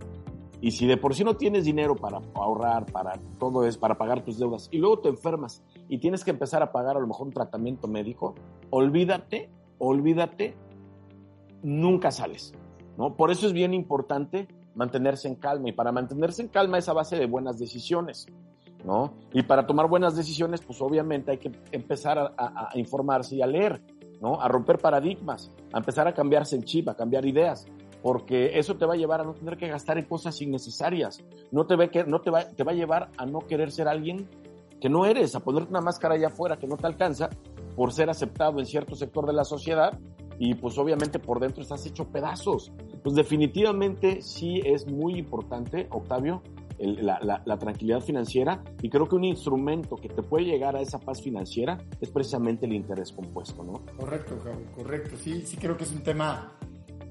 Y 0.59 0.71
si 0.71 0.87
de 0.87 0.97
por 0.97 1.13
sí 1.13 1.23
no 1.23 1.35
tienes 1.35 1.65
dinero 1.65 1.95
para 1.95 2.19
ahorrar, 2.33 2.85
para 2.87 3.13
todo 3.39 3.65
es, 3.65 3.77
para 3.77 3.97
pagar 3.97 4.23
tus 4.23 4.39
deudas, 4.39 4.69
y 4.71 4.79
luego 4.79 4.99
te 4.99 5.09
enfermas 5.09 5.63
y 5.87 5.99
tienes 5.99 6.23
que 6.23 6.31
empezar 6.31 6.63
a 6.63 6.71
pagar 6.71 6.97
a 6.97 6.99
lo 6.99 7.07
mejor 7.07 7.27
un 7.27 7.33
tratamiento 7.33 7.87
médico, 7.87 8.33
olvídate, 8.71 9.49
olvídate, 9.77 10.55
nunca 11.61 12.11
sales. 12.11 12.53
¿no? 12.97 13.15
Por 13.15 13.31
eso 13.31 13.45
es 13.45 13.53
bien 13.53 13.73
importante 13.73 14.47
mantenerse 14.73 15.27
en 15.27 15.35
calma 15.35 15.69
y 15.69 15.73
para 15.73 15.91
mantenerse 15.91 16.41
en 16.41 16.47
calma 16.47 16.77
es 16.77 16.89
a 16.89 16.93
base 16.93 17.17
de 17.17 17.27
buenas 17.27 17.59
decisiones. 17.59 18.27
¿no? 18.83 19.13
Y 19.33 19.43
para 19.43 19.67
tomar 19.67 19.87
buenas 19.87 20.15
decisiones, 20.15 20.61
pues 20.61 20.81
obviamente 20.81 21.31
hay 21.31 21.37
que 21.37 21.51
empezar 21.71 22.33
a, 22.37 22.69
informarse 22.75 23.35
y 23.35 23.41
a 23.41 23.47
leer, 23.47 23.81
¿no? 24.21 24.39
A 24.39 24.47
romper 24.47 24.77
paradigmas, 24.77 25.51
a 25.73 25.79
empezar 25.79 26.07
a 26.07 26.13
cambiarse 26.13 26.55
en 26.55 26.63
chip, 26.63 26.87
a 26.87 26.95
cambiar 26.95 27.25
ideas, 27.25 27.65
porque 28.01 28.57
eso 28.57 28.75
te 28.75 28.85
va 28.85 28.93
a 28.93 28.97
llevar 28.97 29.21
a 29.21 29.23
no 29.23 29.33
tener 29.33 29.57
que 29.57 29.67
gastar 29.67 29.97
en 29.97 30.05
cosas 30.05 30.41
innecesarias, 30.41 31.23
no 31.51 31.65
te, 31.65 31.75
ve 31.75 31.89
que, 31.89 32.03
no 32.03 32.21
te, 32.21 32.31
va, 32.31 32.45
te 32.45 32.63
va 32.63 32.71
a 32.71 32.75
llevar 32.75 33.09
a 33.17 33.25
no 33.25 33.39
querer 33.39 33.71
ser 33.71 33.87
alguien 33.87 34.27
que 34.79 34.89
no 34.89 35.05
eres, 35.05 35.35
a 35.35 35.39
ponerte 35.39 35.69
una 35.69 35.81
máscara 35.81 36.15
allá 36.15 36.27
afuera 36.27 36.57
que 36.57 36.67
no 36.67 36.77
te 36.77 36.87
alcanza 36.87 37.29
por 37.75 37.91
ser 37.91 38.09
aceptado 38.09 38.59
en 38.59 38.65
cierto 38.65 38.95
sector 38.95 39.25
de 39.25 39.33
la 39.33 39.43
sociedad 39.43 39.97
y 40.39 40.53
pues 40.55 40.77
obviamente 40.77 41.19
por 41.19 41.39
dentro 41.39 41.63
estás 41.63 41.85
hecho 41.85 42.05
pedazos. 42.05 42.71
Pues 43.03 43.15
definitivamente 43.15 44.21
sí 44.21 44.61
es 44.63 44.87
muy 44.87 45.17
importante, 45.17 45.87
Octavio, 45.89 46.41
la, 46.79 47.57
tranquilidad 47.57 48.01
financiera 48.01 48.63
y 48.81 48.89
creo 48.89 49.07
que 49.07 49.15
un 49.15 49.23
instrumento 49.23 49.95
que 49.95 50.09
te 50.09 50.21
puede 50.21 50.45
llegar 50.45 50.75
a 50.75 50.81
esa 50.81 50.99
paz 50.99 51.21
financiera 51.21 51.79
es 51.99 52.11
precisamente 52.11 52.67
el 52.67 52.73
interés 52.73 53.11
compuesto, 53.11 53.63
¿no? 53.63 53.81
Correcto, 53.97 54.37
Javo, 54.43 54.61
correcto. 54.75 55.17
Sí, 55.17 55.41
sí 55.41 55.57
creo 55.57 55.75
que 55.75 55.85
es 55.85 55.91
un 55.91 56.03
tema 56.03 56.53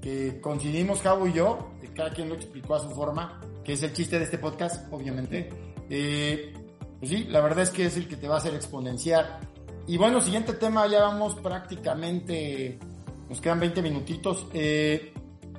que 0.07 0.40
coincidimos, 0.40 1.02
Javo 1.02 1.26
y 1.26 1.32
yo, 1.32 1.72
cada 1.96 2.11
quien 2.11 2.28
lo 2.28 2.36
explicó 2.36 2.76
a 2.76 2.78
su 2.78 2.90
forma, 2.90 3.40
que 3.64 3.72
es 3.72 3.82
el 3.82 3.92
chiste 3.92 4.16
de 4.20 4.24
este 4.26 4.38
podcast, 4.38 4.86
obviamente. 4.92 5.48
Eh, 5.90 6.54
pues 7.00 7.11
sí, 7.11 7.24
la 7.24 7.40
verdad 7.40 7.64
es 7.64 7.70
que 7.70 7.86
es 7.86 7.96
el 7.96 8.07
que 8.07 8.14
te 8.14 8.28
va 8.28 8.36
a 8.36 8.38
hacer 8.38 8.54
exponenciar. 8.54 9.40
Y 9.88 9.96
bueno, 9.96 10.20
siguiente 10.20 10.52
tema, 10.52 10.86
ya 10.86 11.00
vamos 11.00 11.34
prácticamente 11.34 12.78
nos 13.28 13.40
quedan 13.40 13.59
20 13.59 13.82
minutitos. 13.82 14.46
Eh, 14.52 15.12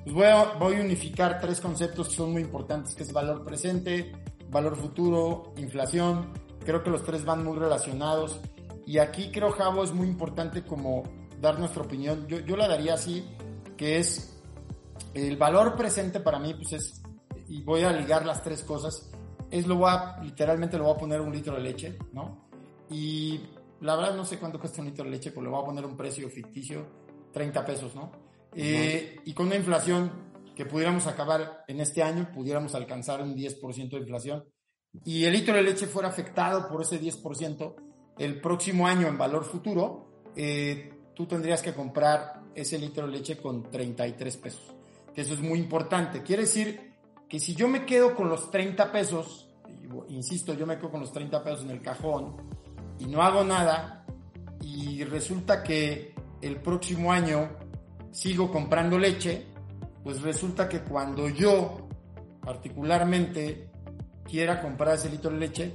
pues 0.06 0.16
voy, 0.16 0.28
a, 0.28 0.54
voy 0.58 0.76
a 0.78 0.80
unificar 0.80 1.42
tres 1.42 1.60
conceptos 1.60 2.08
que 2.08 2.16
son 2.16 2.32
muy 2.32 2.42
importantes, 2.42 2.96
que 2.96 3.04
es 3.04 3.12
valor 3.12 3.44
presente, 3.44 4.14
valor 4.50 4.78
futuro, 4.78 5.52
inflación. 5.58 6.32
Creo 6.64 6.84
que 6.84 6.90
los 6.90 7.04
tres 7.04 7.26
van 7.26 7.44
muy 7.44 7.58
relacionados. 7.58 8.40
Y 8.86 9.00
aquí 9.00 9.30
creo, 9.30 9.52
Javo, 9.52 9.84
es 9.84 9.92
muy 9.92 10.08
importante 10.08 10.64
como 10.64 11.04
dar 11.42 11.60
nuestra 11.60 11.84
opinión. 11.84 12.26
Yo, 12.30 12.40
yo 12.40 12.56
la 12.56 12.70
daría 12.70 12.94
así, 12.94 13.28
que 13.76 14.00
es 14.00 14.36
el 15.14 15.38
valor 15.38 15.76
presente 15.76 16.20
para 16.20 16.40
mí, 16.40 16.54
pues 16.54 16.74
es, 16.74 17.02
y 17.48 17.62
voy 17.64 17.84
a 17.84 17.92
ligar 17.92 18.26
las 18.26 18.44
tres 18.44 18.64
cosas, 18.64 19.10
es 19.50 19.68
lo 19.68 19.76
voy 19.76 19.90
a, 19.92 20.20
literalmente 20.22 20.78
lo 20.78 20.86
voy 20.86 20.94
a 20.94 20.98
poner 20.98 21.22
un 21.22 21.32
litro 21.32 21.56
de 21.56 21.62
leche, 21.62 21.98
¿no? 22.14 22.50
Y 22.90 23.40
la 23.82 23.96
verdad 23.96 24.16
no 24.16 24.26
sé 24.26 24.40
cuánto 24.40 24.60
cuesta 24.60 24.82
un 24.82 24.88
litro 24.88 25.06
de 25.06 25.12
leche, 25.12 25.32
pero 25.32 25.44
le 25.44 25.50
voy 25.50 25.62
a 25.62 25.66
poner 25.66 25.86
un 25.86 25.96
precio 25.96 26.30
ficticio 26.30 26.86
30 27.32 27.66
pesos, 27.66 27.96
¿no? 27.96 28.12
Eh, 28.54 29.20
y 29.26 29.34
con 29.34 29.48
una 29.48 29.56
inflación 29.56 30.12
que 30.56 30.66
pudiéramos 30.66 31.06
acabar 31.06 31.64
en 31.68 31.80
este 31.80 32.02
año, 32.02 32.32
pudiéramos 32.34 32.74
alcanzar 32.74 33.22
un 33.22 33.36
10% 33.36 33.90
de 33.90 33.98
inflación, 33.98 34.44
y 35.06 35.26
el 35.26 35.34
litro 35.34 35.56
de 35.56 35.62
leche 35.62 35.86
fuera 35.86 36.10
afectado 36.10 36.68
por 36.68 36.82
ese 36.82 37.00
10%, 37.00 37.76
el 38.18 38.42
próximo 38.42 38.88
año 38.88 39.08
en 39.08 39.18
valor 39.18 39.44
futuro, 39.44 40.24
eh, 40.36 40.92
tú 41.14 41.28
tendrías 41.28 41.62
que 41.62 41.74
comprar 41.74 42.42
ese 42.56 42.80
litro 42.80 43.06
de 43.06 43.14
leche 43.14 43.38
con 43.38 43.70
33 43.70 44.38
pesos. 44.38 44.77
Eso 45.18 45.34
es 45.34 45.42
muy 45.42 45.58
importante. 45.58 46.22
Quiere 46.22 46.44
decir 46.44 46.94
que 47.28 47.40
si 47.40 47.56
yo 47.56 47.68
me 47.68 47.86
quedo 47.86 48.16
con 48.16 48.30
los 48.30 48.52
30 48.52 48.92
pesos, 48.92 49.50
insisto, 50.10 50.54
yo 50.54 50.68
me 50.68 50.78
quedo 50.78 50.92
con 50.92 51.02
los 51.02 51.12
30 51.12 51.44
pesos 51.44 51.64
en 51.64 51.72
el 51.72 51.82
cajón 51.82 52.38
y 53.00 53.08
no 53.08 53.24
hago 53.24 53.44
nada, 53.44 54.06
y 54.62 55.04
resulta 55.06 55.64
que 55.64 56.14
el 56.42 56.58
próximo 56.58 57.12
año 57.12 57.50
sigo 58.12 58.52
comprando 58.52 59.00
leche, 59.00 59.48
pues 60.04 60.22
resulta 60.22 60.70
que 60.70 60.82
cuando 60.82 61.28
yo 61.30 61.90
particularmente 62.42 63.72
quiera 64.24 64.62
comprar 64.62 64.96
ese 64.96 65.10
litro 65.10 65.32
de 65.32 65.38
leche, 65.38 65.74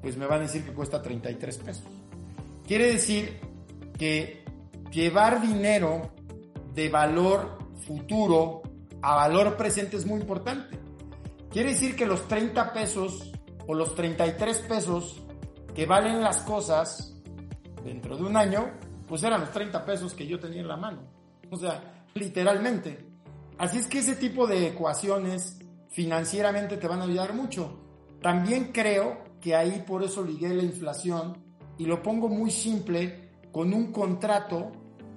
pues 0.00 0.16
me 0.16 0.26
van 0.26 0.40
a 0.40 0.42
decir 0.42 0.64
que 0.64 0.72
cuesta 0.72 1.02
33 1.02 1.58
pesos. 1.58 1.86
Quiere 2.64 2.92
decir 2.92 3.40
que 3.98 4.44
llevar 4.92 5.42
dinero 5.42 6.12
de 6.72 6.88
valor 6.88 7.58
futuro 7.84 8.62
a 9.06 9.14
valor 9.14 9.56
presente 9.56 9.96
es 9.96 10.04
muy 10.04 10.20
importante. 10.20 10.76
Quiere 11.48 11.68
decir 11.68 11.94
que 11.94 12.06
los 12.06 12.26
30 12.26 12.72
pesos 12.72 13.30
o 13.68 13.72
los 13.72 13.94
33 13.94 14.58
pesos 14.62 15.22
que 15.76 15.86
valen 15.86 16.20
las 16.20 16.38
cosas 16.38 17.14
dentro 17.84 18.16
de 18.16 18.24
un 18.24 18.36
año, 18.36 18.68
pues 19.06 19.22
eran 19.22 19.42
los 19.42 19.52
30 19.52 19.84
pesos 19.84 20.12
que 20.12 20.26
yo 20.26 20.40
tenía 20.40 20.60
en 20.60 20.66
la 20.66 20.76
mano. 20.76 21.02
O 21.52 21.56
sea, 21.56 22.04
literalmente. 22.14 23.06
Así 23.58 23.78
es 23.78 23.86
que 23.86 24.00
ese 24.00 24.16
tipo 24.16 24.48
de 24.48 24.66
ecuaciones 24.66 25.56
financieramente 25.90 26.76
te 26.76 26.88
van 26.88 27.00
a 27.00 27.04
ayudar 27.04 27.32
mucho. 27.32 27.78
También 28.20 28.72
creo 28.72 29.22
que 29.40 29.54
ahí 29.54 29.84
por 29.86 30.02
eso 30.02 30.24
ligué 30.24 30.48
la 30.48 30.64
inflación 30.64 31.38
y 31.78 31.86
lo 31.86 32.02
pongo 32.02 32.28
muy 32.28 32.50
simple 32.50 33.30
con 33.52 33.72
un 33.72 33.92
contrato 33.92 34.72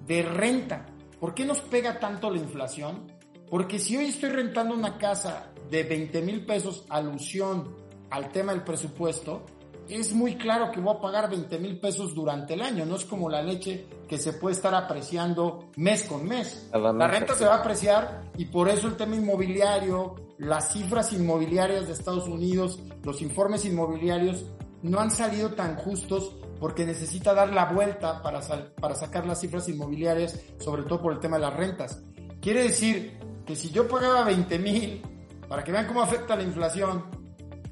de 0.05 0.21
renta. 0.21 0.85
¿Por 1.19 1.33
qué 1.33 1.43
nos 1.43 1.61
pega 1.61 1.99
tanto 1.99 2.29
la 2.29 2.37
inflación? 2.37 3.18
Porque 3.49 3.79
si 3.79 3.97
hoy 3.97 4.05
estoy 4.05 4.29
rentando 4.29 4.75
una 4.75 4.97
casa 4.97 5.51
de 5.69 5.83
20 5.83 6.21
mil 6.21 6.45
pesos, 6.45 6.85
alusión 6.89 7.75
al 8.09 8.31
tema 8.31 8.53
del 8.53 8.63
presupuesto, 8.63 9.43
es 9.87 10.13
muy 10.13 10.35
claro 10.35 10.71
que 10.71 10.79
voy 10.79 10.95
a 10.95 11.01
pagar 11.01 11.29
20 11.29 11.57
mil 11.57 11.79
pesos 11.79 12.13
durante 12.13 12.53
el 12.53 12.61
año. 12.61 12.85
No 12.85 12.95
es 12.95 13.05
como 13.05 13.27
la 13.27 13.41
leche 13.41 13.87
que 14.07 14.19
se 14.19 14.33
puede 14.33 14.55
estar 14.55 14.73
apreciando 14.75 15.69
mes 15.77 16.03
con 16.03 16.27
mes. 16.27 16.69
La 16.71 17.07
renta 17.07 17.33
se 17.33 17.45
va 17.45 17.55
a 17.55 17.59
apreciar 17.59 18.31
y 18.37 18.45
por 18.45 18.69
eso 18.69 18.87
el 18.87 18.95
tema 18.95 19.15
inmobiliario, 19.15 20.15
las 20.37 20.73
cifras 20.73 21.11
inmobiliarias 21.13 21.87
de 21.87 21.93
Estados 21.93 22.27
Unidos, 22.27 22.79
los 23.03 23.21
informes 23.21 23.65
inmobiliarios 23.65 24.45
no 24.83 24.99
han 24.99 25.11
salido 25.11 25.51
tan 25.51 25.75
justos 25.75 26.35
porque 26.59 26.85
necesita 26.85 27.33
dar 27.33 27.51
la 27.51 27.65
vuelta 27.65 28.21
para, 28.21 28.41
para 28.79 28.95
sacar 28.95 29.25
las 29.25 29.41
cifras 29.41 29.67
inmobiliarias, 29.69 30.39
sobre 30.59 30.83
todo 30.83 31.01
por 31.01 31.13
el 31.13 31.19
tema 31.19 31.37
de 31.37 31.43
las 31.43 31.55
rentas. 31.55 32.03
Quiere 32.41 32.63
decir 32.63 33.18
que 33.49 33.55
si 33.55 33.71
yo 33.71 33.87
pagaba 33.87 34.25
20 34.25 34.59
mil, 34.59 35.01
para 35.47 35.63
que 35.63 35.71
vean 35.71 35.87
cómo 35.87 36.03
afecta 36.03 36.35
la 36.35 36.43
inflación, 36.43 37.05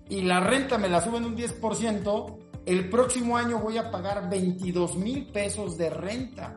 y 0.09 0.23
la 0.23 0.39
renta 0.39 0.80
me 0.80 0.89
la 0.89 1.01
suben 1.01 1.23
un 1.23 1.38
10%, 1.38 2.38
el 2.65 2.89
próximo 2.89 3.38
año 3.38 3.59
voy 3.59 3.78
a 3.78 3.91
pagar 3.91 4.28
22 4.28 4.95
mil 4.97 5.28
pesos 5.28 5.78
de 5.78 5.91
renta. 5.91 6.55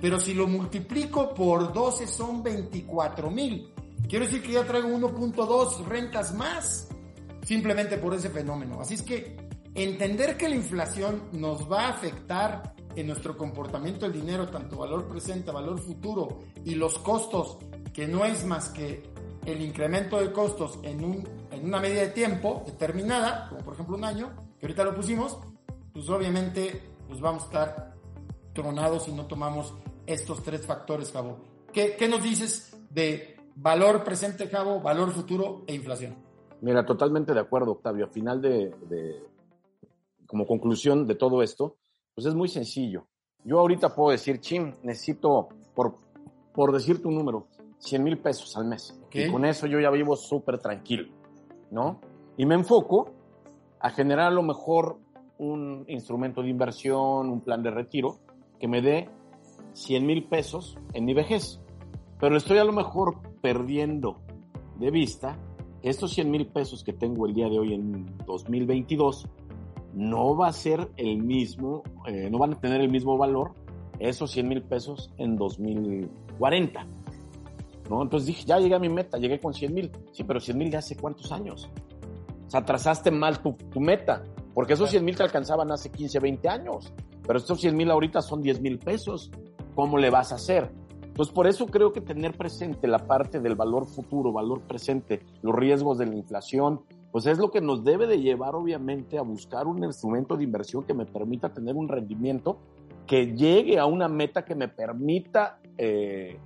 Pero 0.00 0.18
si 0.18 0.34
lo 0.34 0.48
multiplico 0.48 1.32
por 1.32 1.72
12 1.72 2.08
son 2.08 2.42
24 2.42 3.30
mil. 3.30 3.72
Quiero 4.08 4.24
decir 4.24 4.42
que 4.42 4.54
ya 4.54 4.64
traigo 4.64 4.88
1.2 4.88 5.84
rentas 5.84 6.34
más, 6.34 6.88
simplemente 7.44 7.98
por 7.98 8.14
ese 8.14 8.30
fenómeno. 8.30 8.80
Así 8.80 8.94
es 8.94 9.02
que 9.02 9.36
entender 9.76 10.36
que 10.36 10.48
la 10.48 10.56
inflación 10.56 11.28
nos 11.30 11.70
va 11.70 11.82
a 11.82 11.90
afectar 11.90 12.74
en 12.96 13.06
nuestro 13.06 13.36
comportamiento 13.36 14.06
del 14.08 14.20
dinero, 14.20 14.48
tanto 14.48 14.78
valor 14.78 15.06
presente, 15.06 15.52
valor 15.52 15.78
futuro 15.78 16.40
y 16.64 16.74
los 16.74 16.98
costos, 16.98 17.58
que 17.96 18.06
no 18.06 18.26
es 18.26 18.44
más 18.44 18.68
que 18.68 19.02
el 19.46 19.62
incremento 19.62 20.20
de 20.20 20.30
costos 20.30 20.78
en, 20.82 21.02
un, 21.02 21.26
en 21.50 21.64
una 21.64 21.80
medida 21.80 22.02
de 22.02 22.08
tiempo 22.08 22.62
determinada, 22.66 23.48
como 23.48 23.62
por 23.62 23.72
ejemplo 23.72 23.96
un 23.96 24.04
año, 24.04 24.36
que 24.60 24.66
ahorita 24.66 24.84
lo 24.84 24.94
pusimos, 24.94 25.38
pues 25.94 26.06
obviamente 26.10 26.82
pues 27.08 27.22
vamos 27.22 27.44
a 27.44 27.46
estar 27.46 27.94
tronados 28.52 29.04
si 29.04 29.12
no 29.12 29.24
tomamos 29.24 29.72
estos 30.04 30.42
tres 30.42 30.66
factores, 30.66 31.10
Javo. 31.10 31.38
¿Qué, 31.72 31.96
qué 31.98 32.06
nos 32.06 32.22
dices 32.22 32.76
de 32.90 33.38
valor 33.54 34.04
presente, 34.04 34.46
Javo, 34.48 34.82
valor 34.82 35.10
futuro 35.12 35.64
e 35.66 35.74
inflación? 35.74 36.16
Mira, 36.60 36.84
totalmente 36.84 37.32
de 37.32 37.40
acuerdo, 37.40 37.72
Octavio. 37.72 38.04
Al 38.04 38.10
final 38.10 38.42
de, 38.42 38.74
de, 38.90 39.24
como 40.26 40.46
conclusión 40.46 41.06
de 41.06 41.14
todo 41.14 41.42
esto, 41.42 41.78
pues 42.14 42.26
es 42.26 42.34
muy 42.34 42.50
sencillo. 42.50 43.06
Yo 43.42 43.58
ahorita 43.58 43.94
puedo 43.94 44.10
decir, 44.10 44.38
Chim, 44.40 44.74
necesito, 44.82 45.48
por, 45.74 45.94
por 46.52 46.72
decirte 46.72 47.08
un 47.08 47.14
número, 47.14 47.46
100 47.78 48.02
mil 48.02 48.18
pesos 48.18 48.56
al 48.56 48.66
mes. 48.66 48.98
Y 49.12 49.30
con 49.30 49.44
eso 49.44 49.66
yo 49.66 49.80
ya 49.80 49.90
vivo 49.90 50.16
súper 50.16 50.58
tranquilo, 50.58 51.08
¿no? 51.70 52.00
Y 52.36 52.44
me 52.44 52.54
enfoco 52.54 53.12
a 53.80 53.90
generar 53.90 54.26
a 54.26 54.34
lo 54.34 54.42
mejor 54.42 54.98
un 55.38 55.84
instrumento 55.88 56.42
de 56.42 56.50
inversión, 56.50 57.30
un 57.30 57.40
plan 57.40 57.62
de 57.62 57.70
retiro, 57.70 58.18
que 58.58 58.68
me 58.68 58.82
dé 58.82 59.08
100 59.72 60.06
mil 60.06 60.24
pesos 60.24 60.76
en 60.92 61.04
mi 61.04 61.14
vejez. 61.14 61.60
Pero 62.20 62.36
estoy 62.36 62.58
a 62.58 62.64
lo 62.64 62.72
mejor 62.72 63.20
perdiendo 63.40 64.18
de 64.78 64.90
vista 64.90 65.38
estos 65.82 66.12
100 66.14 66.30
mil 66.30 66.46
pesos 66.46 66.82
que 66.82 66.92
tengo 66.92 67.26
el 67.26 67.34
día 67.34 67.48
de 67.48 67.58
hoy 67.58 67.74
en 67.74 68.06
2022 68.26 69.28
no 69.94 70.36
va 70.36 70.48
a 70.48 70.52
ser 70.52 70.90
el 70.96 71.22
mismo, 71.22 71.82
eh, 72.06 72.28
no 72.30 72.38
van 72.38 72.54
a 72.54 72.60
tener 72.60 72.80
el 72.80 72.90
mismo 72.90 73.16
valor 73.16 73.52
esos 73.98 74.30
100 74.32 74.48
mil 74.48 74.62
pesos 74.62 75.12
en 75.16 75.36
2040. 75.36 76.86
¿No? 77.88 78.02
Entonces 78.02 78.26
dije, 78.26 78.44
ya 78.44 78.58
llegué 78.58 78.74
a 78.74 78.78
mi 78.78 78.88
meta, 78.88 79.18
llegué 79.18 79.40
con 79.40 79.54
100 79.54 79.74
mil. 79.74 79.90
Sí, 80.12 80.24
pero 80.24 80.40
100 80.40 80.58
mil 80.58 80.70
de 80.70 80.76
hace 80.76 80.96
cuántos 80.96 81.32
años. 81.32 81.70
O 82.46 82.50
sea, 82.50 82.64
trazaste 82.64 83.10
mal 83.10 83.40
tu, 83.42 83.80
meta, 83.80 84.22
porque 84.54 84.74
esos 84.74 84.90
100 84.90 85.04
mil 85.04 85.16
te 85.16 85.22
alcanzaban 85.22 85.70
hace 85.72 85.90
15, 85.90 86.20
20 86.20 86.48
años. 86.48 86.92
Pero 87.26 87.38
estos 87.38 87.60
100 87.60 87.76
mil 87.76 87.90
ahorita 87.90 88.22
son 88.22 88.42
10 88.42 88.60
mil 88.60 88.78
pesos. 88.78 89.30
¿Cómo 89.74 89.98
le 89.98 90.10
vas 90.10 90.32
a 90.32 90.36
hacer? 90.36 90.70
Entonces, 91.02 91.34
por 91.34 91.46
eso 91.46 91.66
creo 91.66 91.92
que 91.92 92.00
tener 92.00 92.36
presente 92.36 92.86
la 92.86 92.98
parte 92.98 93.40
del 93.40 93.54
valor 93.54 93.86
futuro, 93.86 94.32
valor 94.32 94.60
presente, 94.62 95.22
los 95.42 95.54
riesgos 95.54 95.98
de 95.98 96.06
la 96.06 96.14
inflación, 96.14 96.82
pues 97.10 97.24
es 97.26 97.38
lo 97.38 97.50
que 97.50 97.62
nos 97.62 97.82
debe 97.82 98.06
de 98.06 98.20
llevar 98.20 98.54
obviamente 98.54 99.18
a 99.18 99.22
buscar 99.22 99.66
un 99.66 99.82
instrumento 99.82 100.36
de 100.36 100.44
inversión 100.44 100.84
que 100.84 100.92
me 100.92 101.06
permita 101.06 101.52
tener 101.52 101.74
un 101.74 101.88
rendimiento 101.88 102.58
que 103.06 103.34
llegue 103.34 103.78
a 103.78 103.86
una 103.86 104.08
meta 104.08 104.44
que 104.44 104.54
me 104.54 104.68
permita 104.68 105.58
eh, 105.78 106.38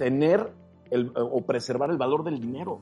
tener 0.00 0.50
el, 0.90 1.12
o 1.14 1.42
preservar 1.42 1.90
el 1.90 1.98
valor 1.98 2.24
del 2.24 2.40
dinero. 2.40 2.80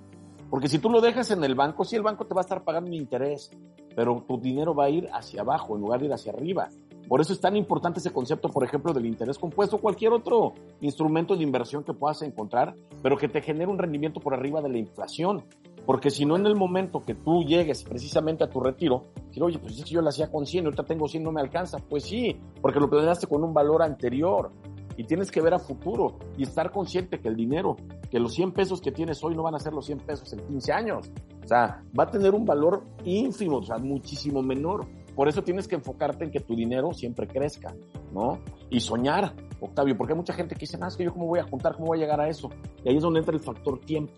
Porque 0.49 0.69
si 0.69 0.79
tú 0.79 0.89
lo 0.89 1.01
dejas 1.01 1.33
en 1.33 1.43
el 1.43 1.57
banco, 1.57 1.85
sí, 1.85 1.97
el 1.97 2.03
banco 2.03 2.27
te 2.27 2.33
va 2.33 2.43
a 2.43 2.47
estar 2.47 2.63
pagando 2.63 2.89
un 2.89 2.95
interés, 2.95 3.51
pero 3.97 4.25
tu 4.27 4.39
dinero 4.39 4.73
va 4.73 4.85
a 4.85 4.91
ir 4.91 5.09
hacia 5.13 5.41
abajo 5.41 5.75
en 5.75 5.81
lugar 5.81 5.99
de 5.99 6.07
ir 6.07 6.13
hacia 6.13 6.33
arriba. 6.33 6.69
Por 7.09 7.21
eso 7.21 7.33
es 7.33 7.41
tan 7.41 7.57
importante 7.57 7.99
ese 7.99 8.13
concepto, 8.13 8.51
por 8.51 8.63
ejemplo, 8.63 8.93
del 8.93 9.07
interés 9.07 9.37
compuesto 9.37 9.77
o 9.77 9.81
cualquier 9.81 10.13
otro 10.13 10.53
instrumento 10.81 11.35
de 11.35 11.43
inversión 11.43 11.83
que 11.83 11.93
puedas 11.93 12.23
encontrar, 12.23 12.77
pero 13.03 13.17
que 13.17 13.29
te 13.29 13.43
genere 13.43 13.67
un 13.67 13.79
rendimiento 13.79 14.21
por 14.21 14.33
arriba 14.33 14.63
de 14.63 14.69
la 14.69 14.79
inflación. 14.79 15.43
Porque 15.85 16.11
si 16.11 16.25
no, 16.25 16.37
en 16.37 16.47
el 16.47 16.55
momento 16.55 17.03
que 17.03 17.17
tú 17.17 17.43
llegues 17.43 17.83
precisamente 17.83 18.45
a 18.45 18.49
tu 18.49 18.61
retiro, 18.61 19.07
decir, 19.27 19.43
oye, 19.43 19.59
pues 19.59 19.77
es 19.77 19.85
que 19.85 19.91
yo 19.91 20.03
lo 20.03 20.11
hacía 20.11 20.31
con 20.31 20.47
100, 20.47 20.67
ahorita 20.67 20.85
tengo 20.85 21.09
100, 21.09 21.25
no 21.25 21.33
me 21.33 21.41
alcanza. 21.41 21.79
Pues 21.79 22.05
sí, 22.05 22.37
porque 22.61 22.79
lo 22.79 22.89
planeaste 22.89 23.27
con 23.27 23.43
un 23.43 23.53
valor 23.53 23.83
anterior 23.83 24.53
y 24.99 25.05
tienes 25.05 25.31
que 25.31 25.41
ver 25.41 25.55
a 25.55 25.61
futuro 25.61 26.19
y 26.37 26.43
estar 26.43 26.73
consciente 26.73 27.21
que 27.21 27.29
el 27.29 27.37
dinero, 27.37 27.77
que 28.11 28.19
los 28.19 28.35
100 28.35 28.51
pesos 28.51 28.81
que 28.81 28.91
tienes 28.91 29.23
hoy 29.23 29.37
no 29.37 29.45
van 29.45 29.55
a 29.55 29.61
ser 29.61 29.73
los 29.73 29.87
100 29.87 30.01
pesos 30.01 30.33
en 30.33 30.45
15 30.45 30.73
años. 30.73 31.11
O 31.45 31.47
sea, 31.47 31.85
va 31.97 32.03
a 32.03 32.11
tener 32.11 32.35
un 32.35 32.45
valor 32.45 32.83
ínfimo, 33.05 33.59
o 33.59 33.63
sea, 33.63 33.79
muchísimo 33.79 34.43
menor. 34.43 34.89
Por 35.15 35.29
eso 35.29 35.43
tienes 35.43 35.69
que 35.69 35.77
enfocarte 35.77 36.25
en 36.25 36.33
que 36.33 36.41
tu 36.41 36.57
dinero 36.57 36.93
siempre 36.93 37.29
crezca, 37.29 37.73
¿no? 38.13 38.41
Y 38.71 38.81
soñar, 38.81 39.35
Octavio, 39.61 39.97
porque 39.97 40.15
hay 40.15 40.19
mucha 40.19 40.33
gente 40.33 40.57
que 40.57 40.63
dice, 40.63 40.77
ah, 40.83 40.89
es 40.89 40.97
que 40.97 41.05
yo 41.05 41.13
cómo 41.13 41.27
voy 41.27 41.39
a 41.39 41.45
juntar, 41.45 41.75
cómo 41.75 41.87
voy 41.87 41.99
a 41.99 42.01
llegar 42.01 42.21
a 42.21 42.29
eso. 42.29 42.51
Y 42.85 42.89
ahí 42.89 42.97
es 42.97 43.03
donde 43.03 43.21
entra 43.21 43.33
el 43.33 43.41
factor 43.41 43.79
tiempo. 43.79 44.15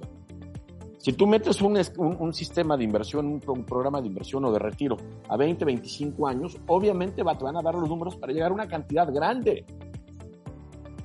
Si 0.97 1.13
tú 1.13 1.27
metes 1.27 1.61
un, 1.61 1.79
un, 1.99 2.17
un 2.19 2.33
sistema 2.33 2.79
de 2.79 2.85
inversión, 2.85 3.27
un, 3.27 3.41
un, 3.47 3.65
programa 3.65 4.01
de 4.01 4.07
inversión 4.07 4.47
o 4.47 4.53
de 4.53 4.59
retiro 4.59 4.97
a 5.29 5.37
20, 5.37 5.63
25 5.63 6.27
años, 6.27 6.57
obviamente 6.69 7.23
va, 7.23 7.37
te 7.37 7.45
van 7.45 7.59
a 7.59 7.63
dar 7.63 7.75
los 7.75 7.89
números 7.89 8.17
para 8.17 8.33
llegar 8.33 8.51
a 8.51 8.55
una 8.55 8.67
cantidad 8.67 9.11
grande. 9.13 9.67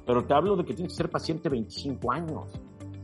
Pero 0.06 0.26
te 0.26 0.34
hablo 0.34 0.56
de 0.56 0.66
que 0.66 0.74
tienes 0.74 0.94
que 0.94 0.98
ser 0.98 1.10
paciente 1.10 1.50
25 1.50 2.12
años. 2.12 2.48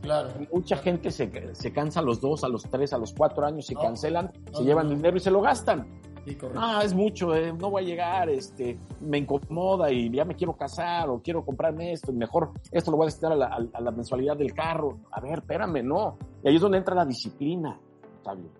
Claro. 0.02 0.30
Mucha 0.52 0.76
gente 0.76 1.10
se, 1.10 1.54
se 1.54 1.72
cansa 1.72 2.00
a 2.00 2.02
los 2.02 2.20
dos, 2.20 2.42
a 2.44 2.48
los 2.48 2.62
tres, 2.64 2.92
a 2.92 2.98
los 2.98 3.12
cuatro 3.12 3.46
años, 3.46 3.66
se 3.66 3.74
no, 3.74 3.80
cancelan, 3.80 4.32
no, 4.34 4.52
se 4.52 4.62
no, 4.62 4.66
llevan 4.66 4.88
dinero 4.88 5.16
y 5.16 5.20
se 5.20 5.30
lo 5.30 5.40
gastan. 5.40 5.86
Sí, 6.24 6.38
ah, 6.56 6.82
es 6.84 6.94
mucho, 6.94 7.34
eh, 7.34 7.52
no 7.52 7.70
voy 7.70 7.82
a 7.82 7.86
llegar, 7.86 8.28
este, 8.28 8.78
me 9.00 9.18
incomoda 9.18 9.90
y 9.90 10.08
ya 10.10 10.24
me 10.24 10.36
quiero 10.36 10.56
casar 10.56 11.08
o 11.10 11.20
quiero 11.20 11.44
comprarme 11.44 11.92
esto 11.92 12.12
y 12.12 12.14
mejor 12.14 12.52
esto 12.70 12.92
lo 12.92 12.96
voy 12.96 13.04
a 13.04 13.06
destinar 13.06 13.32
a 13.32 13.36
la, 13.36 13.68
a 13.72 13.80
la 13.80 13.90
mensualidad 13.90 14.36
del 14.36 14.52
carro. 14.52 14.98
A 15.10 15.20
ver, 15.20 15.38
espérame, 15.40 15.82
no. 15.84 16.16
Y 16.44 16.48
ahí 16.48 16.56
es 16.56 16.60
donde 16.60 16.78
entra 16.78 16.94
la 16.94 17.04
disciplina, 17.04 17.78
Octavio. 18.18 18.50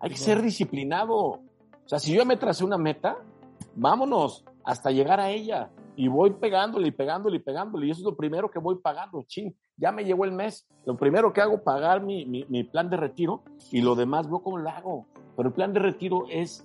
Hay 0.00 0.10
que 0.10 0.16
ser 0.16 0.40
disciplinado. 0.42 1.16
O 1.16 1.40
sea, 1.86 1.98
si 1.98 2.12
yo 2.12 2.24
me 2.24 2.36
tracé 2.36 2.64
una 2.64 2.78
meta, 2.78 3.18
vámonos 3.74 4.44
hasta 4.64 4.90
llegar 4.90 5.18
a 5.18 5.30
ella 5.30 5.70
y 5.98 6.06
voy 6.06 6.30
pegándole 6.30 6.86
y 6.86 6.90
pegándole 6.92 7.38
y 7.38 7.40
pegándole. 7.40 7.88
Y 7.88 7.90
eso 7.90 8.02
es 8.02 8.04
lo 8.04 8.16
primero 8.16 8.48
que 8.48 8.60
voy 8.60 8.76
pagando. 8.76 9.24
Chin, 9.26 9.52
ya 9.76 9.90
me 9.90 10.04
llegó 10.04 10.24
el 10.24 10.30
mes. 10.30 10.64
Lo 10.86 10.96
primero 10.96 11.32
que 11.32 11.40
hago, 11.40 11.64
pagar 11.64 12.04
mi, 12.04 12.24
mi, 12.24 12.44
mi 12.48 12.62
plan 12.62 12.88
de 12.88 12.96
retiro 12.96 13.42
y 13.72 13.80
lo 13.80 13.96
demás 13.96 14.28
veo 14.28 14.40
cómo 14.40 14.58
lo 14.58 14.70
hago. 14.70 15.06
Pero 15.36 15.48
el 15.48 15.54
plan 15.56 15.72
de 15.72 15.80
retiro 15.80 16.26
es 16.30 16.64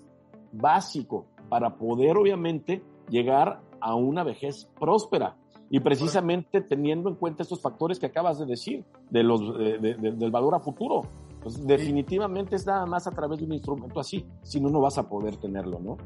básico 0.52 1.26
para 1.50 1.78
poder, 1.78 2.16
obviamente, 2.16 2.84
llegar 3.10 3.60
a 3.82 3.96
una 3.96 4.24
vejez 4.24 4.70
próspera. 4.80 5.36
y 5.72 5.80
precisamente 5.80 6.62
teniendo 6.62 7.10
en 7.10 7.16
cuenta 7.16 7.42
estos 7.42 7.60
factores 7.60 7.98
que 7.98 8.06
acabas 8.06 8.38
de 8.38 8.46
decir, 8.46 8.86
de 9.10 9.24
los, 9.24 9.42
del 9.58 10.30
valor 10.30 10.54
a 10.54 10.60
futuro. 10.60 11.02
Pues 11.42 11.66
definitivamente 11.66 12.56
es 12.56 12.68
nada 12.68 12.86
más 12.86 13.08
a 13.08 13.12
través 13.12 13.40
de 13.40 13.46
un 13.46 13.54
instrumento 13.54 14.00
así, 14.00 14.24
si 14.44 14.62
no, 14.62 14.70
no 14.70 14.80
vas 14.80 15.00
a 15.00 15.10
poder 15.10 15.38
tenerlo, 15.38 15.80
¿no? 15.80 15.98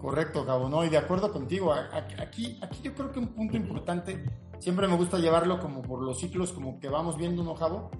Correcto, 0.00 0.44
Gabo, 0.44 0.68
no, 0.68 0.84
y 0.84 0.88
de 0.88 0.98
acuerdo 0.98 1.32
contigo. 1.32 1.72
Aquí, 1.72 2.58
aquí 2.60 2.80
yo 2.82 2.94
creo 2.94 3.12
que 3.12 3.18
un 3.18 3.28
punto 3.28 3.56
importante, 3.56 4.24
siempre 4.58 4.86
me 4.86 4.96
gusta 4.96 5.18
llevarlo 5.18 5.58
como 5.58 5.82
por 5.82 6.02
los 6.02 6.20
ciclos, 6.20 6.52
como 6.52 6.78
que 6.78 6.88
vamos 6.88 7.16
viendo, 7.16 7.42
¿no, 7.42 7.54
Javo? 7.54 7.90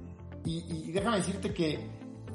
Y, 0.45 0.65
y 0.69 0.93
déjame 0.93 1.17
decirte 1.17 1.53
que 1.53 1.89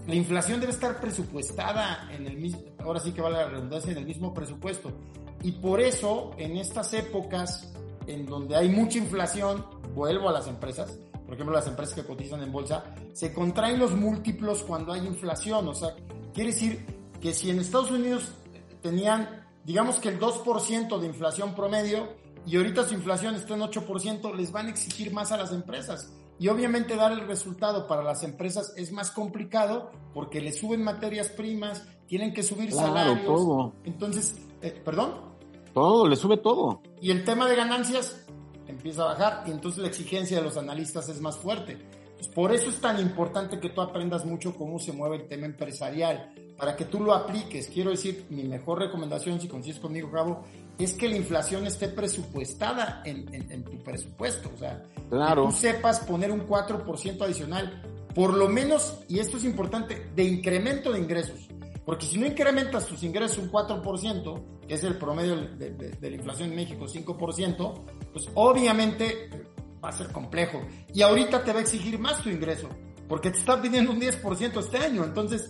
la 0.07 0.16
inflación 0.16 0.59
debe 0.59 0.72
estar 0.72 0.99
presupuestada 0.99 2.09
en 2.12 2.26
el 2.26 2.38
mismo, 2.38 2.62
ahora 2.80 2.99
sí 2.99 3.12
que 3.12 3.22
vale 3.22 3.38
la 3.38 3.47
redundancia, 3.47 3.91
en 3.91 3.99
el 3.99 4.05
mismo 4.05 4.34
presupuesto. 4.34 4.91
Y 5.43 5.53
por 5.53 5.80
eso, 5.80 6.32
en 6.38 6.57
estas 6.57 6.93
épocas 6.93 7.72
en 8.07 8.26
donde 8.26 8.55
hay 8.55 8.70
mucha 8.70 8.97
inflación, 8.97 9.66
vuelvo 9.93 10.30
a 10.30 10.32
las 10.32 10.47
empresas, 10.47 10.97
por 11.26 11.36
ejemplo, 11.36 11.55
las 11.55 11.68
empresas 11.68 11.95
que 11.95 12.03
cotizan 12.03 12.43
en 12.43 12.51
bolsa, 12.51 12.84
se 13.14 13.34
contraen 13.34 13.80
los 13.80 13.95
múltiplos 13.95 14.64
cuando 14.64 14.91
hay 14.91 15.05
inflación. 15.05 15.68
O 15.68 15.74
sea, 15.74 15.95
quiere 16.34 16.51
decir 16.51 16.86
que 17.22 17.34
si 17.34 17.49
en 17.49 17.59
Estados 17.59 17.91
Unidos 17.91 18.34
tenían, 18.82 19.45
digamos 19.64 19.97
que 19.97 20.09
el 20.09 20.20
2% 20.20 20.99
de 20.99 21.07
inflación 21.07 21.55
promedio 21.55 22.16
y 22.45 22.57
ahorita 22.57 22.86
su 22.86 22.95
inflación 22.95 23.36
está 23.36 23.53
en 23.53 23.62
8%, 23.62 24.36
les 24.36 24.51
van 24.51 24.68
a 24.68 24.70
exigir 24.70 25.14
más 25.14 25.32
a 25.32 25.38
las 25.38 25.51
empresas. 25.51 26.12
Y 26.39 26.47
obviamente 26.47 26.95
dar 26.95 27.12
el 27.12 27.28
resultado 27.28 27.86
para 27.86 28.01
las 28.01 28.24
empresas 28.24 28.74
es 28.76 28.91
más 28.91 29.12
complicado 29.12 29.91
porque 30.14 30.41
le 30.41 30.51
suben 30.51 30.84
materias 30.84 31.30
primas, 31.30 31.86
tienen 32.07 32.34
que 32.34 32.41
subir 32.41 32.72
claro, 32.72 32.88
salarios. 32.88 33.26
Todo. 33.26 33.74
Entonces, 33.84 34.36
eh, 34.62 34.82
¿perdón? 34.84 35.32
Todo, 35.74 36.07
le 36.07 36.16
sube 36.16 36.38
todo. 36.38 36.82
Y 36.99 37.12
el 37.12 37.24
tema 37.24 37.47
de 37.47 37.55
ganancias 37.55 38.26
empieza 38.68 39.03
a 39.03 39.05
bajar 39.14 39.43
y 39.45 39.51
entonces 39.51 39.82
la 39.82 39.88
exigencia 39.88 40.38
de 40.38 40.43
los 40.43 40.57
analistas 40.57 41.09
es 41.09 41.22
más 41.22 41.38
fuerte. 41.38 41.78
Pues 42.16 42.28
por 42.28 42.53
eso 42.53 42.70
es 42.70 42.80
tan 42.80 42.99
importante 42.99 43.59
que 43.59 43.70
tú 43.70 43.82
aprendas 43.82 44.26
mucho 44.26 44.55
cómo 44.55 44.80
se 44.80 44.93
mueve 44.93 45.18
el 45.18 45.28
tema 45.28 45.45
empresarial, 45.45 46.34
para 46.62 46.76
que 46.76 46.86
tú 46.86 46.99
lo 46.99 47.16
apliques. 47.16 47.70
Quiero 47.74 47.89
decir, 47.89 48.28
mi 48.30 48.43
mejor 48.43 48.78
recomendación, 48.78 49.41
si 49.41 49.47
consigues 49.47 49.80
conmigo, 49.80 50.12
Gabo, 50.12 50.43
es 50.78 50.93
que 50.93 51.09
la 51.09 51.16
inflación 51.18 51.66
esté 51.66 51.88
presupuestada 51.88 53.01
en, 53.03 53.34
en, 53.34 53.64
tu 53.64 53.80
presupuesto. 53.80 54.51
O 54.53 54.57
sea, 54.59 54.84
claro. 55.09 55.47
que 55.47 55.51
tú 55.53 55.57
sepas 55.57 56.01
poner 56.01 56.32
un 56.32 56.47
4% 56.47 57.20
adicional, 57.24 57.82
por 58.14 58.36
lo 58.36 58.47
menos, 58.47 58.99
y 59.09 59.18
esto 59.18 59.38
es 59.38 59.43
importante, 59.43 60.12
de 60.16 60.24
incremento 60.24 60.91
de 60.91 60.99
ingresos. 60.99 61.49
Porque 61.84 62.05
si 62.05 62.20
no 62.20 62.28
incrementas 62.28 62.86
tus 62.86 63.01
ingresos 63.01 63.39
un 63.39 63.51
4%, 63.51 64.43
que 64.68 64.76
es 64.76 64.84
el 64.84 64.99
promedio 64.99 65.38
de, 65.38 65.72
de, 65.72 65.89
de 65.89 66.09
la 66.12 66.16
inflación 66.16 66.49
en 66.49 66.55
México, 66.55 66.86
5%, 66.86 67.82
pues 68.14 68.30
obviamente 68.36 69.32
va 69.84 69.89
a 69.89 69.93
ser 69.93 70.12
complejo. 70.12 70.62
Y 70.93 71.01
ahorita 71.01 71.43
te 71.43 71.53
va 71.53 71.57
a 71.57 71.64
exigir 71.64 71.97
más 71.97 72.22
tu 72.22 72.30
ingreso, 72.30 72.70
porque 73.09 73.32
te 73.32 73.39
está 73.39 73.59
pidiendo 73.59 73.91
un 73.91 73.99
10% 73.99 74.59
este 74.59 74.78
año. 74.78 75.03
Entonces, 75.03 75.49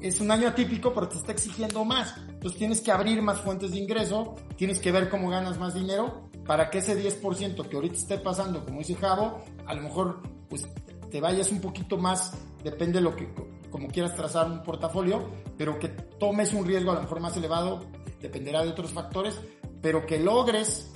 es 0.00 0.20
un 0.20 0.30
año 0.30 0.48
atípico, 0.48 0.92
pero 0.92 1.08
te 1.08 1.16
está 1.16 1.32
exigiendo 1.32 1.84
más. 1.84 2.14
Entonces 2.28 2.58
tienes 2.58 2.80
que 2.80 2.90
abrir 2.90 3.22
más 3.22 3.40
fuentes 3.40 3.70
de 3.72 3.78
ingreso, 3.78 4.34
tienes 4.56 4.78
que 4.78 4.92
ver 4.92 5.08
cómo 5.08 5.30
ganas 5.30 5.58
más 5.58 5.74
dinero 5.74 6.28
para 6.46 6.70
que 6.70 6.78
ese 6.78 6.96
10% 6.96 7.68
que 7.68 7.76
ahorita 7.76 7.94
esté 7.94 8.18
pasando, 8.18 8.64
como 8.64 8.78
dice 8.78 8.94
Javo, 8.94 9.42
a 9.66 9.74
lo 9.74 9.82
mejor 9.82 10.22
pues 10.48 10.66
te 11.10 11.20
vayas 11.20 11.52
un 11.52 11.60
poquito 11.60 11.98
más, 11.98 12.32
depende 12.64 12.98
de 12.98 13.02
lo 13.02 13.14
que, 13.14 13.28
como 13.70 13.88
quieras 13.88 14.14
trazar 14.14 14.50
un 14.50 14.62
portafolio, 14.62 15.28
pero 15.56 15.78
que 15.78 15.88
tomes 15.88 16.52
un 16.52 16.66
riesgo 16.66 16.92
a 16.92 16.94
lo 16.94 17.02
mejor 17.02 17.20
más 17.20 17.36
elevado, 17.36 17.84
dependerá 18.20 18.62
de 18.62 18.70
otros 18.70 18.92
factores, 18.92 19.38
pero 19.82 20.06
que 20.06 20.18
logres 20.18 20.92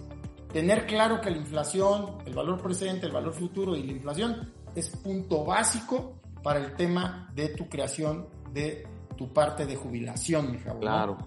tener 0.52 0.86
claro 0.86 1.20
que 1.20 1.30
la 1.30 1.38
inflación, 1.38 2.18
el 2.26 2.34
valor 2.34 2.62
presente, 2.62 3.06
el 3.06 3.12
valor 3.12 3.32
futuro 3.32 3.76
y 3.76 3.82
la 3.82 3.92
inflación 3.92 4.52
es 4.74 4.90
punto 4.90 5.44
básico 5.44 6.14
para 6.42 6.58
el 6.58 6.74
tema 6.74 7.30
de 7.34 7.48
tu 7.48 7.68
creación 7.68 8.26
de 8.52 8.86
tu 9.16 9.32
parte 9.32 9.66
de 9.66 9.76
jubilación, 9.76 10.52
mi 10.52 10.58
Javo. 10.58 10.80
Claro. 10.80 11.18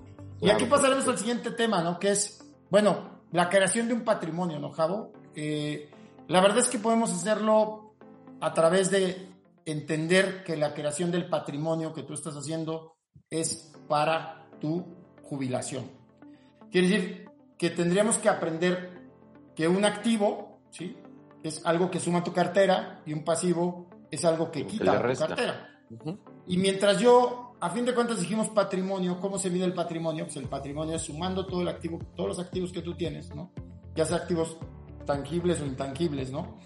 Y 0.42 0.50
aquí 0.50 0.66
pasaremos 0.66 1.08
al 1.08 1.18
siguiente 1.18 1.52
tema, 1.52 1.82
¿no? 1.82 2.00
Que 2.00 2.12
es, 2.12 2.44
bueno, 2.70 3.22
la 3.32 3.50
creación 3.50 3.88
de 3.88 3.94
un 3.94 4.04
patrimonio, 4.04 4.60
¿no, 4.60 4.72
Javo? 4.72 5.12
Eh, 5.36 5.90
la 6.28 6.42
verdad 6.42 6.60
es 6.60 6.68
que 6.68 6.80
podemos 6.80 7.12
hacerlo 7.12 7.96
a 8.42 8.54
través 8.54 8.92
de 8.92 9.30
entender 9.66 10.44
que 10.44 10.56
la 10.56 10.74
creación 10.74 11.12
del 11.12 11.28
patrimonio 11.30 11.94
que 11.94 12.04
tú 12.04 12.14
estás 12.14 12.36
haciendo 12.36 12.96
es 13.30 13.74
para 13.88 14.48
tu 14.60 14.86
jubilación. 15.24 15.90
Quiere 16.72 16.88
decir 16.88 17.30
que 17.58 17.70
tendríamos 17.70 18.18
que 18.18 18.30
aprender 18.30 19.10
que 19.56 19.68
un 19.68 19.86
activo, 19.86 20.60
¿sí? 20.70 20.98
Es 21.44 21.66
algo 21.66 21.90
que 21.90 22.00
suma 22.00 22.24
tu 22.24 22.34
cartera 22.34 23.02
y 23.06 23.14
un 23.14 23.24
pasivo 23.24 23.88
es 24.12 24.26
algo 24.26 24.52
que 24.52 24.66
quita 24.66 25.02
tu 25.02 25.20
cartera. 25.20 25.70
Uh 25.90 25.98
-huh. 25.98 26.20
Y 26.48 26.58
mientras 26.58 27.00
yo, 27.00 27.56
a 27.60 27.70
fin 27.70 27.86
de 27.86 27.94
cuentas 27.94 28.20
dijimos 28.20 28.50
patrimonio, 28.50 29.20
¿cómo 29.20 29.38
se 29.38 29.50
mide 29.50 29.66
el 29.66 29.74
patrimonio? 29.74 30.26
Pues 30.26 30.38
el 30.38 30.48
patrimonio 30.48 30.96
es 30.96 31.04
sumando 31.04 31.46
todo 31.46 31.62
el 31.62 31.68
activo, 31.68 32.00
todos 32.16 32.30
los 32.30 32.40
activos 32.40 32.72
que 32.72 32.82
tú 32.82 32.96
tienes, 32.96 33.34
¿no? 33.34 33.52
Ya 33.96 34.06
sea 34.06 34.18
activos 34.18 34.58
tangibles 35.06 35.62
o 35.62 35.66
intangibles, 35.66 36.32
¿no? 36.32 36.58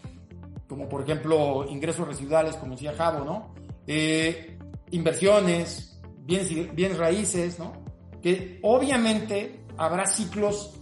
Como 0.68 0.90
por 0.90 1.02
ejemplo 1.04 1.66
ingresos 1.70 2.08
residuales, 2.08 2.56
como 2.56 2.74
decía 2.74 2.94
Javo, 2.94 3.24
¿no? 3.24 3.54
Eh, 3.88 4.58
inversiones, 4.92 6.00
bienes, 6.18 6.76
bienes 6.76 6.98
raíces, 6.98 7.58
¿no? 7.60 7.74
Que 8.22 8.60
obviamente 8.64 9.66
habrá 9.78 10.06
ciclos, 10.06 10.74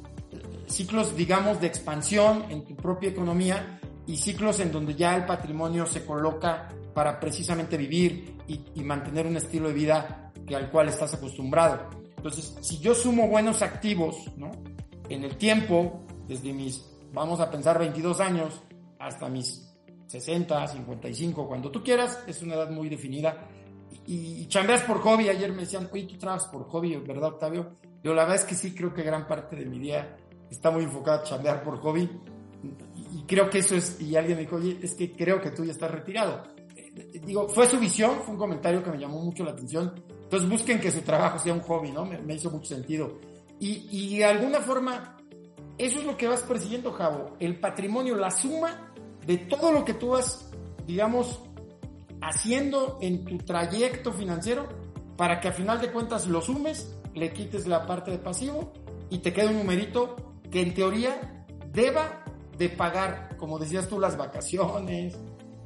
ciclos, 0.67 1.15
digamos, 1.15 1.61
de 1.61 1.67
expansión 1.67 2.45
en 2.49 2.65
tu 2.65 2.75
propia 2.75 3.09
economía 3.09 3.79
y 4.07 4.17
ciclos 4.17 4.59
en 4.59 4.71
donde 4.71 4.95
ya 4.95 5.15
el 5.15 5.25
patrimonio 5.25 5.85
se 5.85 6.03
coloca 6.03 6.69
para 6.93 7.19
precisamente 7.19 7.77
vivir 7.77 8.36
y, 8.47 8.61
y, 8.75 8.83
mantener 8.83 9.27
un 9.27 9.37
estilo 9.37 9.67
de 9.67 9.73
vida 9.73 10.31
que 10.45 10.55
al 10.55 10.69
cual 10.69 10.89
estás 10.89 11.13
acostumbrado. 11.13 11.89
Entonces, 12.15 12.57
si 12.61 12.79
yo 12.79 12.95
sumo 12.95 13.27
buenos 13.27 13.61
activos, 13.61 14.31
¿no? 14.37 14.51
En 15.09 15.23
el 15.23 15.37
tiempo, 15.37 16.05
desde 16.27 16.53
mis, 16.53 16.83
vamos 17.13 17.39
a 17.39 17.51
pensar, 17.51 17.77
22 17.77 18.19
años 18.19 18.61
hasta 18.99 19.29
mis 19.29 19.75
60, 20.07 20.67
55, 20.67 21.47
cuando 21.47 21.69
tú 21.69 21.83
quieras, 21.83 22.23
es 22.27 22.41
una 22.41 22.55
edad 22.55 22.69
muy 22.69 22.89
definida. 22.89 23.47
Y, 24.05 24.41
y 24.41 24.47
chambeas 24.47 24.83
por 24.83 24.99
hobby, 25.01 25.29
ayer 25.29 25.51
me 25.51 25.61
decían, 25.63 25.89
oye, 25.91 26.05
tú 26.05 26.17
trabajas 26.17 26.47
por 26.47 26.63
hobby, 26.69 26.95
¿verdad, 26.95 27.29
Octavio? 27.29 27.75
Yo 28.03 28.13
la 28.13 28.23
verdad 28.23 28.37
es 28.37 28.45
que 28.45 28.55
sí, 28.55 28.73
creo 28.73 28.93
que 28.93 29.03
gran 29.03 29.27
parte 29.27 29.55
de 29.55 29.65
mi 29.65 29.79
día 29.79 30.17
está 30.49 30.71
muy 30.71 30.85
enfocada 30.85 31.19
a 31.19 31.23
chambear 31.23 31.63
por 31.63 31.79
hobby. 31.79 32.09
Y 33.13 33.23
creo 33.23 33.49
que 33.49 33.59
eso 33.59 33.75
es, 33.75 33.99
y 34.01 34.15
alguien 34.15 34.37
me 34.37 34.43
dijo, 34.43 34.55
oye, 34.55 34.79
es 34.81 34.93
que 34.93 35.11
creo 35.11 35.41
que 35.41 35.51
tú 35.51 35.65
ya 35.65 35.71
estás 35.71 35.91
retirado 35.91 36.56
digo, 37.25 37.47
fue 37.47 37.67
su 37.67 37.79
visión, 37.79 38.19
fue 38.23 38.33
un 38.33 38.39
comentario 38.39 38.83
que 38.83 38.91
me 38.91 38.97
llamó 38.97 39.19
mucho 39.19 39.43
la 39.43 39.51
atención. 39.51 39.93
Entonces 40.23 40.49
busquen 40.49 40.79
que 40.79 40.91
su 40.91 41.01
trabajo 41.01 41.39
sea 41.39 41.53
un 41.53 41.61
hobby, 41.61 41.91
¿no? 41.91 42.05
Me, 42.05 42.33
hizo 42.33 42.49
mucho 42.51 42.67
sentido. 42.67 43.19
Y, 43.59 43.87
y, 43.91 44.17
de 44.17 44.25
alguna 44.25 44.59
forma, 44.61 45.17
eso 45.77 45.99
es 45.99 46.05
lo 46.05 46.17
que 46.17 46.27
vas 46.27 46.41
persiguiendo, 46.41 46.91
Javo. 46.91 47.35
El 47.39 47.59
patrimonio, 47.59 48.15
la 48.15 48.31
suma 48.31 48.93
de 49.25 49.37
todo 49.37 49.71
lo 49.71 49.83
que 49.83 49.93
tú 49.93 50.09
vas, 50.09 50.51
digamos, 50.85 51.41
haciendo 52.21 52.97
en 53.01 53.25
tu 53.25 53.37
trayecto 53.37 54.11
financiero 54.11 54.67
para 55.15 55.39
que 55.39 55.47
a 55.47 55.51
final 55.51 55.81
de 55.81 55.91
cuentas 55.91 56.27
lo 56.27 56.41
sumes, 56.41 56.95
le 57.13 57.33
quites 57.33 57.67
la 57.67 57.85
parte 57.85 58.11
de 58.11 58.19
pasivo 58.19 58.73
y 59.09 59.19
te 59.19 59.33
quede 59.33 59.47
un 59.47 59.57
numerito 59.57 60.15
que 60.51 60.61
en 60.61 60.73
teoría 60.73 61.45
deba 61.71 62.23
de 62.57 62.69
pagar, 62.69 63.35
como 63.37 63.59
decías 63.59 63.87
tú, 63.87 63.99
las 63.99 64.17
vacaciones, 64.17 65.17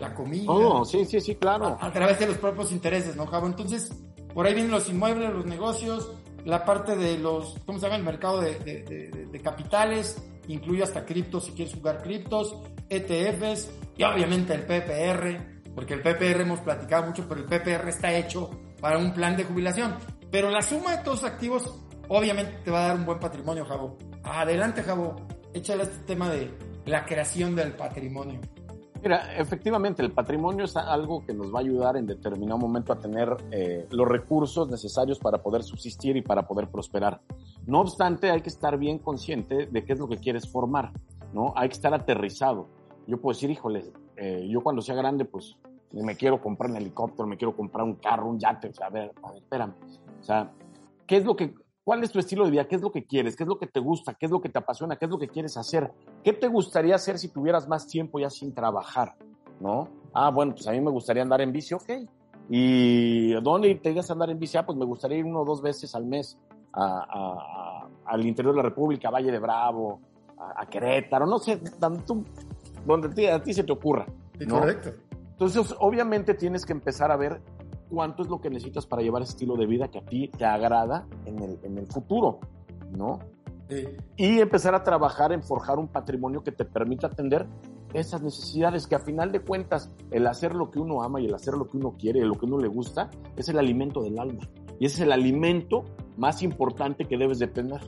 la 0.02 0.14
comida. 0.14 0.52
Oh, 0.52 0.84
sí, 0.84 1.06
sí, 1.06 1.22
sí, 1.22 1.36
claro. 1.36 1.78
A, 1.80 1.86
a, 1.86 1.93
través 1.93 2.20
de 2.20 2.28
los 2.28 2.38
propios 2.38 2.72
intereses, 2.72 3.16
¿no, 3.16 3.28
Javo? 3.28 3.45
Entonces, 3.45 3.93
por 4.34 4.45
ahí 4.45 4.54
vienen 4.54 4.72
los 4.72 4.89
inmuebles, 4.89 5.32
los 5.32 5.45
negocios, 5.45 6.12
la 6.43 6.66
parte 6.66 6.95
de 6.95 7.20
los, 7.20 7.56
¿cómo 7.66 7.78
se 7.80 7.86
llama? 7.86 7.97
El 7.97 8.04
mercado 8.04 8.41
de, 8.41 8.60
de, 8.60 8.84
de, 8.84 9.26
de 9.28 9.41
capitales, 9.41 10.18
incluye 10.47 10.82
hasta 10.82 11.06
criptos 11.06 11.45
si 11.45 11.52
quieres 11.52 11.76
jugar 11.76 12.02
criptos, 12.02 12.58
ETFs 12.89 13.70
y 13.95 14.04
obviamente 14.04 14.56
el 14.56 14.64
PPR, 14.64 15.62
porque 15.76 15.93
el 15.93 16.02
PPR 16.02 16.41
hemos 16.41 16.60
platicado 16.62 17.06
mucho, 17.06 17.28
pero 17.30 17.41
el 17.41 17.45
PPR 17.45 17.88
está 17.88 18.12
hecho 18.14 18.49
para 18.82 18.97
un 18.97 19.14
plan 19.14 19.38
de 19.38 19.43
jubilación. 19.43 19.95
Pero 20.32 20.49
la 20.49 20.64
suma 20.64 20.97
de 20.97 21.04
todos 21.04 21.22
los 21.22 21.32
activos, 21.32 21.80
obviamente 22.08 22.54
te 22.64 22.72
va 22.72 22.86
a 22.86 22.88
dar 22.88 22.95
un 22.95 23.06
buen 23.06 23.20
patrimonio, 23.20 23.66
Javo. 23.66 23.97
Adelante, 24.24 24.82
Javo, 24.82 25.16
échale 25.54 25.84
este 25.84 25.99
tema 26.06 26.30
de 26.32 26.52
la 26.86 27.06
creación 27.06 27.56
del 27.56 27.74
patrimonio. 27.74 28.39
Mira, 29.04 29.36
efectivamente, 29.36 30.04
el 30.04 30.12
patrimonio 30.12 30.66
es 30.66 30.78
algo 30.78 31.26
que 31.26 31.34
nos 31.34 31.52
va 31.52 31.58
a 31.58 31.62
ayudar 31.62 31.97
en 31.97 32.06
determinado 32.06 32.60
momento 32.60 32.93
a 32.93 32.99
tener 32.99 33.36
eh, 33.49 33.88
los 33.89 34.08
recursos 34.08 34.70
necesarios 34.70 35.18
para 35.18 35.41
poder 35.41 35.64
subsistir 35.64 36.18
y 36.18 36.22
para 36.22 36.47
poder 36.47 36.68
prosperar. 36.68 37.20
No 37.66 37.82
obstante, 37.82 38.30
hay 38.30 38.41
que 38.41 38.49
estar 38.49 38.78
bien 38.78 38.99
consciente 38.99 39.66
de 39.66 39.84
qué 39.86 39.93
es 39.93 39.99
lo 39.99 40.08
que 40.08 40.18
quieres 40.18 40.47
formar, 40.47 40.91
¿no? 41.34 41.52
Hay 41.56 41.70
que 41.70 41.74
estar 41.74 41.93
aterrizado. 41.95 42.68
Yo 43.08 43.20
puedo 43.20 43.34
decir, 43.34 43.49
híjole, 43.49 43.91
eh, 44.18 44.47
yo 44.47 44.62
cuando 44.62 44.84
sea 44.84 44.93
grande, 44.93 45.26
pues 45.26 45.58
me 45.91 46.16
quiero 46.16 46.39
comprar 46.39 46.70
un 46.70 46.78
helicóptero, 46.78 47.28
me 47.28 47.38
quiero 47.38 47.56
comprar 47.56 47.84
un 47.84 47.95
carro, 47.95 48.30
un 48.30 48.38
yate, 48.38 48.70
o 48.70 48.74
sea, 48.74 48.86
a 48.86 48.91
ver, 48.91 49.12
a 49.24 49.32
ver, 49.32 49.41
espérame. 49.41 49.74
O 50.20 50.24
sea, 50.24 50.52
¿qué 51.08 51.18
es 51.18 51.26
lo 51.26 51.36
que 51.36 51.56
¿Cuál 51.84 52.04
es 52.04 52.12
tu 52.12 52.20
estilo 52.20 52.46
de 52.46 52.52
vida? 52.52 52.68
¿Qué 52.68 52.76
es 52.76 52.82
lo 52.82 52.92
que 52.92 53.06
quieres? 53.06 53.36
¿Qué 53.36 53.44
es 53.44 53.50
lo 53.50 53.58
que 53.58 53.68
te 53.68 53.80
gusta? 53.80 54.14
¿Qué 54.14 54.28
es 54.28 54.32
lo 54.32 54.40
que 54.40 54.50
te 54.50 54.60
apasiona? 54.60 54.98
¿Qué 54.98 55.06
es 55.06 55.12
lo 55.12 55.18
que 55.18 55.28
quieres 55.28 55.58
hacer? 55.58 55.92
¿Qué 56.24 56.34
te 56.34 56.48
gustaría 56.48 56.96
hacer 56.96 57.18
si 57.18 57.30
tuvieras 57.30 57.68
más 57.68 57.88
tiempo 57.88 58.20
ya 58.20 58.30
sin 58.30 58.54
trabajar? 58.54 59.16
¿No? 59.60 59.88
Ah, 60.14 60.30
bueno, 60.30 60.54
pues 60.54 60.68
a 60.68 60.72
mí 60.72 60.82
me 60.82 60.92
gustaría 60.92 61.24
andar 61.24 61.42
en 61.42 61.52
bici, 61.52 61.74
ok. 61.74 61.90
¿Y 62.50 63.34
dónde 63.42 63.74
te 63.76 63.98
a 63.98 64.04
andar 64.10 64.30
en 64.30 64.38
bici? 64.38 64.58
Ah, 64.58 64.66
pues 64.66 64.78
me 64.78 64.86
gustaría 64.86 65.18
ir 65.18 65.26
uno 65.26 65.42
o 65.42 65.46
dos 65.46 65.62
veces 65.62 65.96
al 65.96 66.06
mes 66.06 66.38
al 66.74 68.26
interior 68.26 68.54
de 68.54 68.58
la 68.58 68.64
República, 68.70 69.08
a 69.08 69.12
Valle 69.12 69.32
de 69.32 69.40
Bravo, 69.40 70.00
a, 70.38 70.66
Querétaro, 70.68 71.26
no 71.26 71.40
sé, 71.40 71.58
tanto, 71.80 72.24
donde 72.86 73.32
a 73.32 73.42
ti 73.42 73.54
se 73.54 73.64
te 73.64 73.72
ocurra. 73.72 74.06
Correcto. 74.50 74.92
Entonces, 75.32 75.76
obviamente 75.80 76.34
tienes 76.34 76.66
que 76.66 76.74
empezar 76.74 77.12
a 77.12 77.18
ver 77.18 77.42
cuánto 77.92 78.24
es 78.24 78.30
lo 78.30 78.39
que 78.39 78.50
necesitas 78.50 78.86
para 78.86 79.02
llevar 79.02 79.22
ese 79.22 79.34
estilo 79.34 79.56
de 79.58 79.66
vida 79.66 79.89
que 79.89 80.00
a 80.00 80.06
ti 80.06 80.30
te 80.30 80.46
agrada 80.46 81.06
en 81.26 81.39
el, 81.39 81.60
en 81.64 81.78
el 81.78 81.88
futuro, 81.88 82.39
¿no? 82.98 83.20
Y 84.18 84.39
empezar 84.39 84.76
a 84.76 84.84
trabajar 84.84 85.32
en 85.32 85.42
forjar 85.42 85.80
un 85.80 85.88
patrimonio 85.88 86.44
que 86.44 86.52
te 86.52 86.66
permita 86.66 87.08
atender 87.08 87.48
esas 87.94 88.22
necesidades 88.22 88.86
que 88.88 88.96
a 88.96 89.00
final 89.00 89.32
de 89.32 89.42
cuentas 89.42 89.92
el 90.12 90.28
hacer 90.28 90.56
lo 90.56 90.72
que 90.72 90.80
uno 90.80 91.04
ama 91.04 91.22
y 91.22 91.26
el 91.26 91.34
hacer 91.34 91.54
lo 91.54 91.68
que 91.68 91.78
uno 91.78 91.96
quiere, 91.98 92.22
lo 92.22 92.36
que 92.36 92.46
uno 92.46 92.58
le 92.58 92.68
gusta, 92.68 93.10
es 93.38 93.48
el 93.50 93.58
alimento 93.58 94.02
del 94.02 94.20
alma. 94.20 94.42
Y 94.80 94.86
ese 94.86 94.96
es 94.96 95.02
el 95.02 95.12
alimento 95.12 95.86
más 96.18 96.42
importante 96.42 97.06
que 97.06 97.18
debes 97.18 97.39
de 97.39 97.48
tener. 97.48 97.80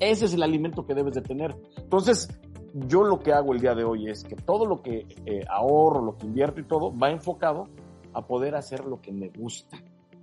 Ese 0.00 0.26
es 0.26 0.34
el 0.34 0.42
alimento 0.42 0.84
que 0.84 0.94
debes 0.94 1.14
de 1.14 1.22
tener. 1.22 1.56
Entonces, 1.78 2.28
yo 2.74 3.04
lo 3.04 3.20
que 3.20 3.32
hago 3.32 3.52
el 3.52 3.60
día 3.60 3.74
de 3.74 3.84
hoy 3.84 4.10
es 4.10 4.24
que 4.24 4.36
todo 4.36 4.66
lo 4.66 4.82
que 4.82 5.06
eh, 5.26 5.44
ahorro, 5.48 6.02
lo 6.02 6.16
que 6.16 6.26
invierto 6.26 6.60
y 6.60 6.64
todo, 6.64 6.96
va 6.96 7.10
enfocado 7.10 7.68
a 8.14 8.26
poder 8.26 8.54
hacer 8.54 8.84
lo 8.84 9.00
que 9.00 9.12
me 9.12 9.28
gusta, 9.28 9.78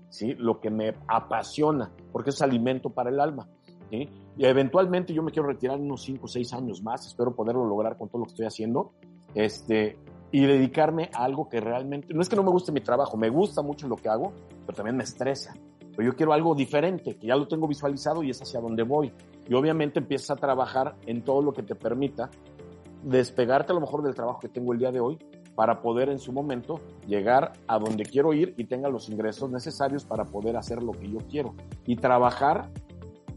¿sí? 0.10 0.34
Lo 0.36 0.60
que 0.60 0.70
me 0.70 0.96
apasiona, 1.08 1.92
porque 2.12 2.30
es 2.32 2.42
alimento 2.42 2.90
para 2.90 3.10
el 3.10 3.20
alma, 3.20 3.48
¿sí? 3.90 4.10
Y 4.38 4.46
eventualmente 4.46 5.14
yo 5.14 5.24
me 5.24 5.32
quiero 5.32 5.48
retirar 5.48 5.80
unos 5.80 6.04
5 6.04 6.26
o 6.26 6.28
6 6.28 6.54
años 6.54 6.82
más, 6.82 7.06
espero 7.06 7.36
poderlo 7.36 7.66
lograr 7.66 7.98
con 7.98 8.10
todo 8.10 8.20
lo 8.20 8.26
que 8.26 8.32
estoy 8.32 8.46
haciendo, 8.46 8.92
este, 9.34 9.98
y 10.32 10.46
dedicarme 10.46 11.10
a 11.14 11.24
algo 11.24 11.50
que 11.50 11.60
realmente, 11.60 12.14
no 12.14 12.22
es 12.22 12.30
que 12.30 12.36
no 12.36 12.44
me 12.44 12.52
guste 12.52 12.72
mi 12.72 12.82
trabajo, 12.82 13.18
me 13.18 13.30
gusta 13.30 13.62
mucho 13.62 13.88
lo 13.88 13.96
que 13.96 14.10
hago, 14.10 14.32
pero 14.66 14.76
también 14.76 14.98
me 14.98 15.04
estresa. 15.04 15.56
Pero 15.96 16.12
yo 16.12 16.16
quiero 16.16 16.34
algo 16.34 16.56
diferente, 16.56 17.18
que 17.18 17.28
ya 17.28 17.36
lo 17.36 17.48
tengo 17.48 17.68
visualizado 17.68 18.24
y 18.24 18.30
es 18.30 18.42
hacia 18.42 18.62
donde 18.62 18.84
voy. 18.84 19.12
Y 19.48 19.54
obviamente 19.54 20.00
empiezas 20.00 20.32
a 20.32 20.36
trabajar 20.36 20.96
en 21.06 21.24
todo 21.24 21.42
lo 21.42 21.52
que 21.52 21.64
te 21.64 21.76
permita 21.76 22.30
despegarte 23.04 23.72
a 23.72 23.76
lo 23.76 23.82
mejor 23.82 24.04
del 24.04 24.14
trabajo 24.14 24.40
que 24.40 24.50
tengo 24.50 24.74
el 24.74 24.80
día 24.80 24.92
de 24.92 25.00
hoy 25.00 25.18
para 25.60 25.82
poder 25.82 26.08
en 26.08 26.20
su 26.20 26.32
momento 26.32 26.80
llegar 27.06 27.52
a 27.68 27.78
donde 27.78 28.06
quiero 28.06 28.32
ir 28.32 28.54
y 28.56 28.64
tenga 28.64 28.88
los 28.88 29.10
ingresos 29.10 29.52
necesarios 29.52 30.06
para 30.06 30.24
poder 30.24 30.56
hacer 30.56 30.82
lo 30.82 30.94
que 30.94 31.12
yo 31.12 31.18
quiero. 31.30 31.54
Y 31.86 31.98
trabajar, 31.98 32.70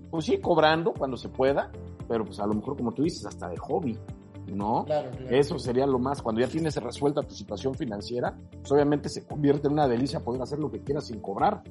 pues 0.08 0.26
sí, 0.26 0.38
cobrando 0.38 0.92
cuando 0.92 1.16
se 1.16 1.28
pueda, 1.28 1.72
pero 2.06 2.24
pues 2.24 2.38
a 2.38 2.46
lo 2.46 2.54
mejor 2.54 2.76
como 2.76 2.92
tú 2.92 3.02
dices, 3.02 3.26
hasta 3.26 3.48
de 3.48 3.56
hobby. 3.56 3.98
¿no? 4.54 4.86
Eso 5.30 5.58
sería 5.58 5.84
lo 5.84 5.98
más. 5.98 6.22
Cuando 6.22 6.40
ya 6.40 6.46
tienes 6.46 6.76
resuelta 6.76 7.22
tu 7.22 7.34
situación 7.34 7.74
financiera, 7.74 8.36
pues 8.52 8.70
obviamente 8.70 9.08
se 9.08 9.26
convierte 9.26 9.66
en 9.66 9.72
una 9.72 9.88
delicia 9.88 10.20
poder 10.20 10.42
hacer 10.42 10.60
lo 10.60 10.70
que 10.70 10.78
quieras 10.78 11.08
sin 11.08 11.18
cobrar. 11.18 11.64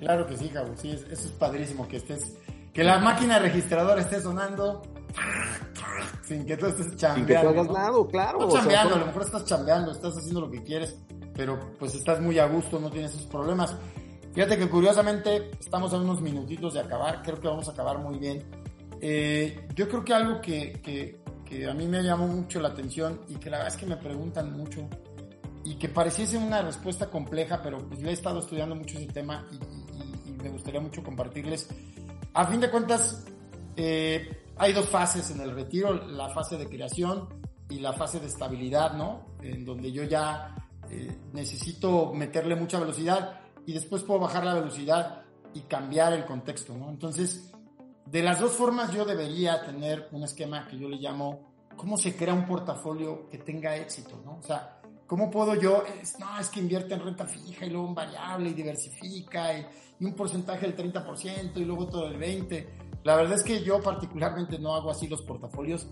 Claro 0.00 0.26
que 0.26 0.36
sí, 0.36 0.48
Cabo, 0.48 0.72
sí, 0.74 0.90
eso 0.90 1.12
es 1.12 1.30
padrísimo 1.38 1.86
que 1.86 1.98
estés, 1.98 2.36
que 2.72 2.82
la 2.82 2.98
máquina 2.98 3.38
registradora 3.38 4.00
esté 4.00 4.20
sonando 4.20 4.82
sin 6.24 6.44
que 6.44 6.56
tú 6.56 6.66
estés 6.66 6.96
chambeando. 6.96 7.16
Sin 7.16 7.26
que 7.26 7.42
tú 7.42 7.48
hagas 7.48 7.70
nada, 7.70 8.06
claro. 8.10 8.38
No 8.40 8.52
chambeando, 8.52 8.94
a 8.94 8.98
lo 8.98 9.06
mejor 9.06 9.22
estás 9.22 9.44
chambeando, 9.44 9.92
estás 9.92 10.16
haciendo 10.16 10.40
lo 10.40 10.50
que 10.50 10.62
quieres, 10.62 10.98
pero 11.34 11.58
pues 11.78 11.94
estás 11.94 12.20
muy 12.20 12.38
a 12.38 12.46
gusto, 12.46 12.78
no 12.78 12.90
tienes 12.90 13.14
esos 13.14 13.26
problemas. 13.26 13.74
Fíjate 14.32 14.58
que 14.58 14.68
curiosamente 14.68 15.52
estamos 15.60 15.92
a 15.92 15.98
unos 15.98 16.20
minutitos 16.20 16.74
de 16.74 16.80
acabar, 16.80 17.22
creo 17.22 17.40
que 17.40 17.46
vamos 17.46 17.68
a 17.68 17.72
acabar 17.72 17.98
muy 17.98 18.18
bien. 18.18 18.44
Eh, 19.00 19.68
yo 19.74 19.88
creo 19.88 20.04
que 20.04 20.14
algo 20.14 20.40
que, 20.40 20.80
que, 20.82 21.20
que, 21.44 21.68
a 21.68 21.74
mí 21.74 21.86
me 21.86 22.02
llamó 22.02 22.26
mucho 22.26 22.60
la 22.60 22.68
atención 22.68 23.20
y 23.28 23.36
que 23.36 23.50
la 23.50 23.58
verdad 23.58 23.74
es 23.74 23.78
que 23.78 23.86
me 23.86 23.96
preguntan 23.96 24.56
mucho 24.56 24.88
y 25.62 25.76
que 25.76 25.88
pareciese 25.88 26.36
una 26.36 26.62
respuesta 26.62 27.10
compleja, 27.10 27.62
pero 27.62 27.78
pues 27.78 28.02
le 28.02 28.10
he 28.10 28.12
estado 28.12 28.40
estudiando 28.40 28.74
mucho 28.74 28.98
ese 28.98 29.06
tema 29.06 29.46
y, 29.52 29.84
me 30.42 30.50
gustaría 30.50 30.78
mucho 30.78 31.02
compartirles. 31.02 31.68
A 32.34 32.46
fin 32.46 32.60
de 32.60 32.70
cuentas, 32.70 33.24
eh, 33.76 34.43
hay 34.56 34.72
dos 34.72 34.88
fases 34.88 35.30
en 35.30 35.40
el 35.40 35.52
retiro, 35.52 35.94
la 35.94 36.28
fase 36.28 36.56
de 36.56 36.68
creación 36.68 37.28
y 37.68 37.78
la 37.78 37.92
fase 37.92 38.20
de 38.20 38.26
estabilidad, 38.26 38.94
¿no? 38.94 39.36
En 39.42 39.64
donde 39.64 39.90
yo 39.90 40.04
ya 40.04 40.54
eh, 40.90 41.18
necesito 41.32 42.12
meterle 42.12 42.54
mucha 42.54 42.78
velocidad 42.78 43.40
y 43.66 43.72
después 43.72 44.02
puedo 44.02 44.20
bajar 44.20 44.44
la 44.44 44.54
velocidad 44.54 45.22
y 45.54 45.62
cambiar 45.62 46.12
el 46.12 46.24
contexto, 46.24 46.76
¿no? 46.76 46.90
Entonces, 46.90 47.52
de 48.06 48.22
las 48.22 48.38
dos 48.38 48.52
formas 48.52 48.92
yo 48.92 49.04
debería 49.04 49.64
tener 49.64 50.08
un 50.12 50.24
esquema 50.24 50.66
que 50.68 50.78
yo 50.78 50.88
le 50.88 50.96
llamo 50.96 51.54
cómo 51.76 51.96
se 51.96 52.14
crea 52.14 52.34
un 52.34 52.46
portafolio 52.46 53.28
que 53.28 53.38
tenga 53.38 53.76
éxito, 53.76 54.20
¿no? 54.24 54.38
O 54.38 54.42
sea, 54.42 54.80
¿cómo 55.06 55.30
puedo 55.30 55.54
yo? 55.54 55.82
no, 56.20 56.38
es 56.38 56.48
que 56.48 56.60
invierte 56.60 56.94
en 56.94 57.00
renta 57.00 57.26
fija 57.26 57.66
y 57.66 57.70
luego 57.70 57.88
en 57.88 57.94
variable 57.94 58.50
y 58.50 58.54
diversifica 58.54 59.58
y, 59.58 59.66
y 59.98 60.04
un 60.04 60.14
porcentaje 60.14 60.66
del 60.66 60.76
30% 60.76 61.56
y 61.56 61.64
luego 61.64 61.86
todo 61.86 62.06
el 62.08 62.18
20%. 62.18 62.66
La 63.04 63.16
verdad 63.16 63.34
es 63.34 63.42
que 63.42 63.62
yo 63.62 63.80
particularmente 63.82 64.58
no 64.58 64.74
hago 64.74 64.90
así 64.90 65.06
los 65.06 65.22
portafolios. 65.22 65.86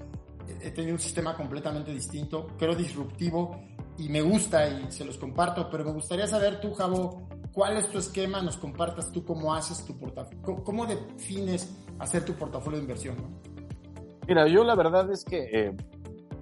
He 0.61 0.71
tenido 0.71 0.95
un 0.95 1.01
sistema 1.01 1.37
completamente 1.37 1.93
distinto, 1.93 2.49
pero 2.59 2.75
disruptivo 2.75 3.61
y 3.99 4.09
me 4.09 4.23
gusta 4.23 4.67
y 4.67 4.91
se 4.91 5.05
los 5.05 5.19
comparto, 5.19 5.69
pero 5.71 5.85
me 5.85 5.93
gustaría 5.93 6.27
saber 6.27 6.61
tú, 6.61 6.73
Javo, 6.73 7.29
cuál 7.53 7.77
es 7.77 7.89
tu 7.91 7.99
esquema, 7.99 8.43
nos 8.43 8.57
compartas 8.57 9.13
tú 9.13 9.25
cómo 9.25 9.55
haces 9.55 9.85
tu 9.85 9.97
portafolio, 9.99 10.65
cómo 10.65 10.87
defines 10.87 11.77
hacer 11.99 12.25
tu 12.25 12.35
portafolio 12.35 12.79
de 12.79 12.85
inversión. 12.85 13.17
Mira, 14.27 14.49
yo 14.49 14.65
la 14.65 14.75
verdad 14.75 15.11
es 15.11 15.25
que 15.25 15.51
eh, 15.53 15.77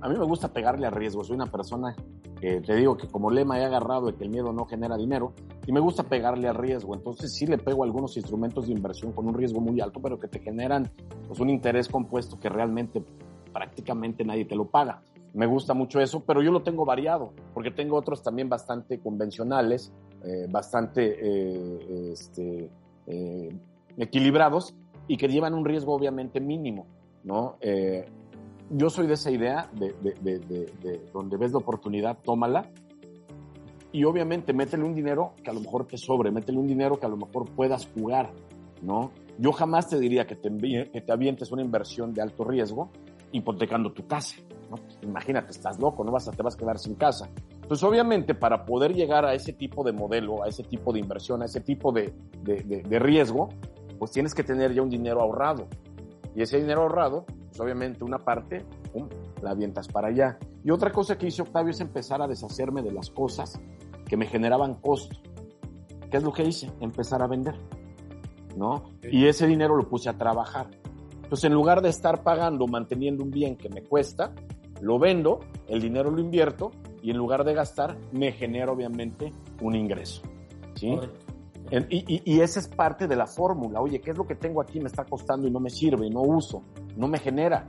a 0.03 0.09
mí 0.09 0.18
me 0.18 0.24
gusta 0.24 0.48
pegarle 0.48 0.86
a 0.86 0.90
riesgo, 0.90 1.24
soy 1.24 1.36
una 1.36 1.46
persona 1.46 1.94
que 2.40 2.61
te 2.61 2.74
digo 2.74 2.96
que 2.96 3.07
como 3.07 3.30
lema 3.30 3.59
he 3.59 3.64
agarrado 3.64 4.07
de 4.07 4.14
que 4.14 4.24
el 4.24 4.30
miedo 4.30 4.53
no 4.53 4.64
genera 4.64 4.96
dinero 4.96 5.34
y 5.66 5.72
me 5.72 5.80
gusta 5.80 6.05
pegarle 6.05 6.48
al 6.48 6.55
riesgo. 6.55 6.94
Entonces 6.94 7.34
sí 7.34 7.46
le 7.46 7.59
pego 7.59 7.84
algunos 7.84 8.16
instrumentos 8.16 8.66
de 8.66 8.72
inversión 8.72 9.12
con 9.12 9.26
un 9.26 9.34
riesgo 9.34 9.61
muy 9.61 9.80
alto, 9.80 10.01
pero 10.01 10.18
que 10.18 10.28
te 10.28 10.40
generan 10.40 10.90
pues, 11.28 11.38
un 11.38 11.51
interés 11.51 11.88
compuesto 11.88 12.40
que 12.40 12.48
realmente 12.48 13.05
prácticamente 13.53 14.24
nadie 14.24 14.46
te 14.46 14.57
lo 14.57 14.66
paga. 14.66 15.03
Me 15.34 15.46
gusta 15.46 15.74
mucho 15.74 16.01
eso, 16.01 16.24
pero 16.24 16.42
yo 16.42 16.51
lo 16.51 16.62
tengo 16.62 16.84
variado, 16.84 17.32
porque 17.55 17.70
tengo 17.70 17.96
otros 17.96 18.22
también 18.22 18.48
bastante 18.48 18.98
convencionales, 18.98 19.92
eh, 20.24 20.46
bastante 20.48 21.18
eh, 21.20 22.11
este, 22.12 22.70
eh, 23.07 23.57
equilibrados 23.96 24.74
y 25.07 25.16
que 25.16 25.28
llevan 25.28 25.55
un 25.55 25.64
riesgo 25.64 25.94
obviamente 25.94 26.40
mínimo, 26.40 26.86
¿no? 27.22 27.59
Yo 28.70 28.88
soy 28.88 29.06
de 29.06 29.14
esa 29.14 29.30
idea 29.30 29.68
de, 29.72 29.92
de, 30.00 30.38
de, 30.38 31.06
donde 31.12 31.36
ves 31.36 31.52
la 31.52 31.58
oportunidad, 31.58 32.18
tómala. 32.22 32.70
Y 33.92 34.04
obviamente 34.04 34.52
métele 34.52 34.84
un 34.84 34.94
dinero 34.94 35.34
que 35.42 35.50
a 35.50 35.52
lo 35.52 35.60
mejor 35.60 35.86
te 35.86 35.98
sobre, 35.98 36.30
métele 36.30 36.58
un 36.58 36.68
dinero 36.68 36.98
que 36.98 37.06
a 37.06 37.08
lo 37.08 37.16
mejor 37.16 37.50
puedas 37.50 37.88
jugar, 37.92 38.32
¿no? 38.82 39.10
Yo 39.38 39.50
jamás 39.52 39.88
te 39.88 39.98
diría 39.98 40.26
que 40.26 40.36
te, 40.36 40.48
que 40.92 41.00
te 41.00 41.12
avientes 41.12 41.50
una 41.50 41.62
inversión 41.62 42.14
de 42.14 42.22
alto 42.22 42.44
riesgo 42.44 42.90
hipotecando 43.32 43.92
tu 43.92 44.06
casa, 44.06 44.36
¿no? 44.70 44.76
Imagínate, 45.02 45.50
estás 45.50 45.80
loco, 45.80 46.04
no 46.04 46.12
vas 46.12 46.28
a, 46.28 46.30
te 46.30 46.42
vas 46.42 46.54
a 46.54 46.58
quedar 46.58 46.78
sin 46.78 46.94
casa. 46.94 47.28
Entonces, 47.54 47.82
obviamente, 47.82 48.34
para 48.36 48.64
poder 48.64 48.94
llegar 48.94 49.24
a 49.24 49.34
ese 49.34 49.52
tipo 49.52 49.82
de 49.82 49.92
modelo, 49.92 50.44
a 50.44 50.48
ese 50.48 50.62
tipo 50.62 50.92
de 50.92 51.00
inversión, 51.00 51.42
a 51.42 51.46
ese 51.46 51.60
tipo 51.60 51.92
de 51.92 52.12
riesgo, 53.00 53.48
pues 54.00 54.12
tienes 54.12 54.34
que 54.34 54.42
tener 54.42 54.72
ya 54.72 54.82
un 54.82 54.88
dinero 54.88 55.20
ahorrado. 55.20 55.68
Y 56.34 56.42
ese 56.42 56.58
dinero 56.58 56.82
ahorrado 56.82 57.24
pues 57.50 57.60
obviamente 57.60 58.04
una 58.04 58.18
parte 58.18 58.64
la 59.42 59.50
avientas 59.50 59.88
para 59.88 60.08
allá. 60.08 60.38
Y 60.64 60.70
otra 60.70 60.92
cosa 60.92 61.18
que 61.18 61.26
hice 61.26 61.42
Octavio 61.42 61.72
es 61.72 61.80
empezar 61.80 62.22
a 62.22 62.28
deshacerme 62.28 62.82
de 62.82 62.92
las 62.92 63.10
cosas 63.10 63.60
que 64.06 64.16
me 64.16 64.26
generaban 64.26 64.74
costo. 64.74 65.16
¿Qué 66.10 66.16
es 66.16 66.22
lo 66.22 66.32
que 66.32 66.44
hice? 66.44 66.70
Empezar 66.80 67.22
a 67.22 67.26
vender, 67.26 67.56
¿no? 68.56 68.84
Y 69.02 69.26
ese 69.26 69.46
dinero 69.46 69.76
lo 69.76 69.88
puse 69.88 70.08
a 70.08 70.16
trabajar. 70.16 70.68
Entonces, 71.22 71.44
en 71.44 71.54
lugar 71.54 71.82
de 71.82 71.88
estar 71.88 72.22
pagando, 72.22 72.66
manteniendo 72.66 73.22
un 73.22 73.30
bien 73.30 73.56
que 73.56 73.68
me 73.68 73.82
cuesta, 73.82 74.32
lo 74.80 74.98
vendo, 74.98 75.40
el 75.68 75.80
dinero 75.80 76.10
lo 76.10 76.20
invierto 76.20 76.70
y 77.02 77.10
en 77.10 77.16
lugar 77.16 77.44
de 77.44 77.54
gastar, 77.54 77.96
me 78.12 78.32
genera 78.32 78.72
obviamente 78.72 79.32
un 79.60 79.74
ingreso. 79.74 80.22
¿sí? 80.74 80.98
Y, 81.70 82.22
y, 82.24 82.40
esa 82.40 82.58
es 82.58 82.68
parte 82.68 83.06
de 83.06 83.14
la 83.14 83.26
fórmula. 83.26 83.80
Oye, 83.80 84.00
¿qué 84.00 84.10
es 84.10 84.18
lo 84.18 84.26
que 84.26 84.34
tengo 84.34 84.60
aquí? 84.60 84.80
Me 84.80 84.88
está 84.88 85.04
costando 85.04 85.46
y 85.46 85.52
no 85.52 85.60
me 85.60 85.70
sirve 85.70 86.06
y 86.06 86.10
no 86.10 86.22
uso, 86.22 86.62
no 86.96 87.06
me 87.06 87.18
genera. 87.18 87.64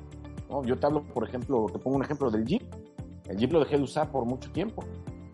¿no? 0.49 0.63
Yo 0.63 0.77
te 0.77 0.87
hablo, 0.87 1.03
por 1.03 1.23
ejemplo, 1.23 1.67
te 1.71 1.77
pongo 1.77 1.97
un 1.97 2.03
ejemplo 2.03 2.31
del 2.31 2.43
Jeep. 2.43 2.63
El 3.29 3.37
Jeep 3.37 3.51
lo 3.51 3.59
dejé 3.59 3.77
de 3.77 3.83
usar 3.83 4.11
por 4.11 4.25
mucho 4.25 4.51
tiempo. 4.51 4.83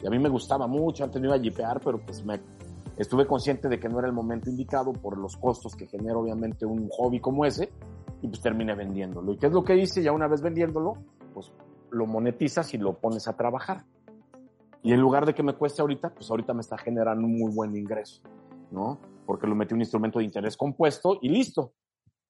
Y 0.01 0.07
a 0.07 0.09
mí 0.09 0.19
me 0.19 0.29
gustaba 0.29 0.67
mucho, 0.67 1.03
antes 1.03 1.21
no 1.21 1.27
iba 1.27 1.37
a 1.37 1.39
jeepear, 1.39 1.79
pero 1.79 1.97
pues 1.97 2.23
me, 2.25 2.41
estuve 2.97 3.25
consciente 3.25 3.69
de 3.69 3.79
que 3.79 3.87
no 3.87 3.99
era 3.99 4.07
el 4.07 4.13
momento 4.13 4.49
indicado 4.49 4.91
por 4.91 5.17
los 5.17 5.37
costos 5.37 5.75
que 5.75 5.87
genera 5.87 6.17
obviamente 6.17 6.65
un 6.65 6.89
hobby 6.89 7.19
como 7.19 7.45
ese 7.45 7.69
y 8.21 8.27
pues 8.27 8.41
terminé 8.41 8.75
vendiéndolo. 8.75 9.33
¿Y 9.33 9.37
qué 9.37 9.47
es 9.47 9.53
lo 9.53 9.63
que 9.63 9.77
hice? 9.77 10.01
Ya 10.01 10.11
una 10.11 10.27
vez 10.27 10.41
vendiéndolo, 10.41 10.95
pues 11.33 11.51
lo 11.91 12.05
monetizas 12.05 12.73
y 12.73 12.77
lo 12.77 12.97
pones 12.97 13.27
a 13.27 13.33
trabajar. 13.33 13.85
Y 14.83 14.93
en 14.93 14.99
lugar 14.99 15.25
de 15.25 15.33
que 15.33 15.43
me 15.43 15.53
cueste 15.53 15.81
ahorita, 15.81 16.09
pues 16.09 16.29
ahorita 16.29 16.53
me 16.53 16.61
está 16.61 16.77
generando 16.77 17.25
un 17.25 17.37
muy 17.37 17.53
buen 17.53 17.75
ingreso. 17.75 18.21
¿No? 18.71 18.99
Porque 19.25 19.47
lo 19.47 19.55
metí 19.55 19.73
un 19.73 19.81
instrumento 19.81 20.19
de 20.19 20.25
interés 20.25 20.55
compuesto 20.55 21.19
y 21.21 21.29
listo. 21.29 21.73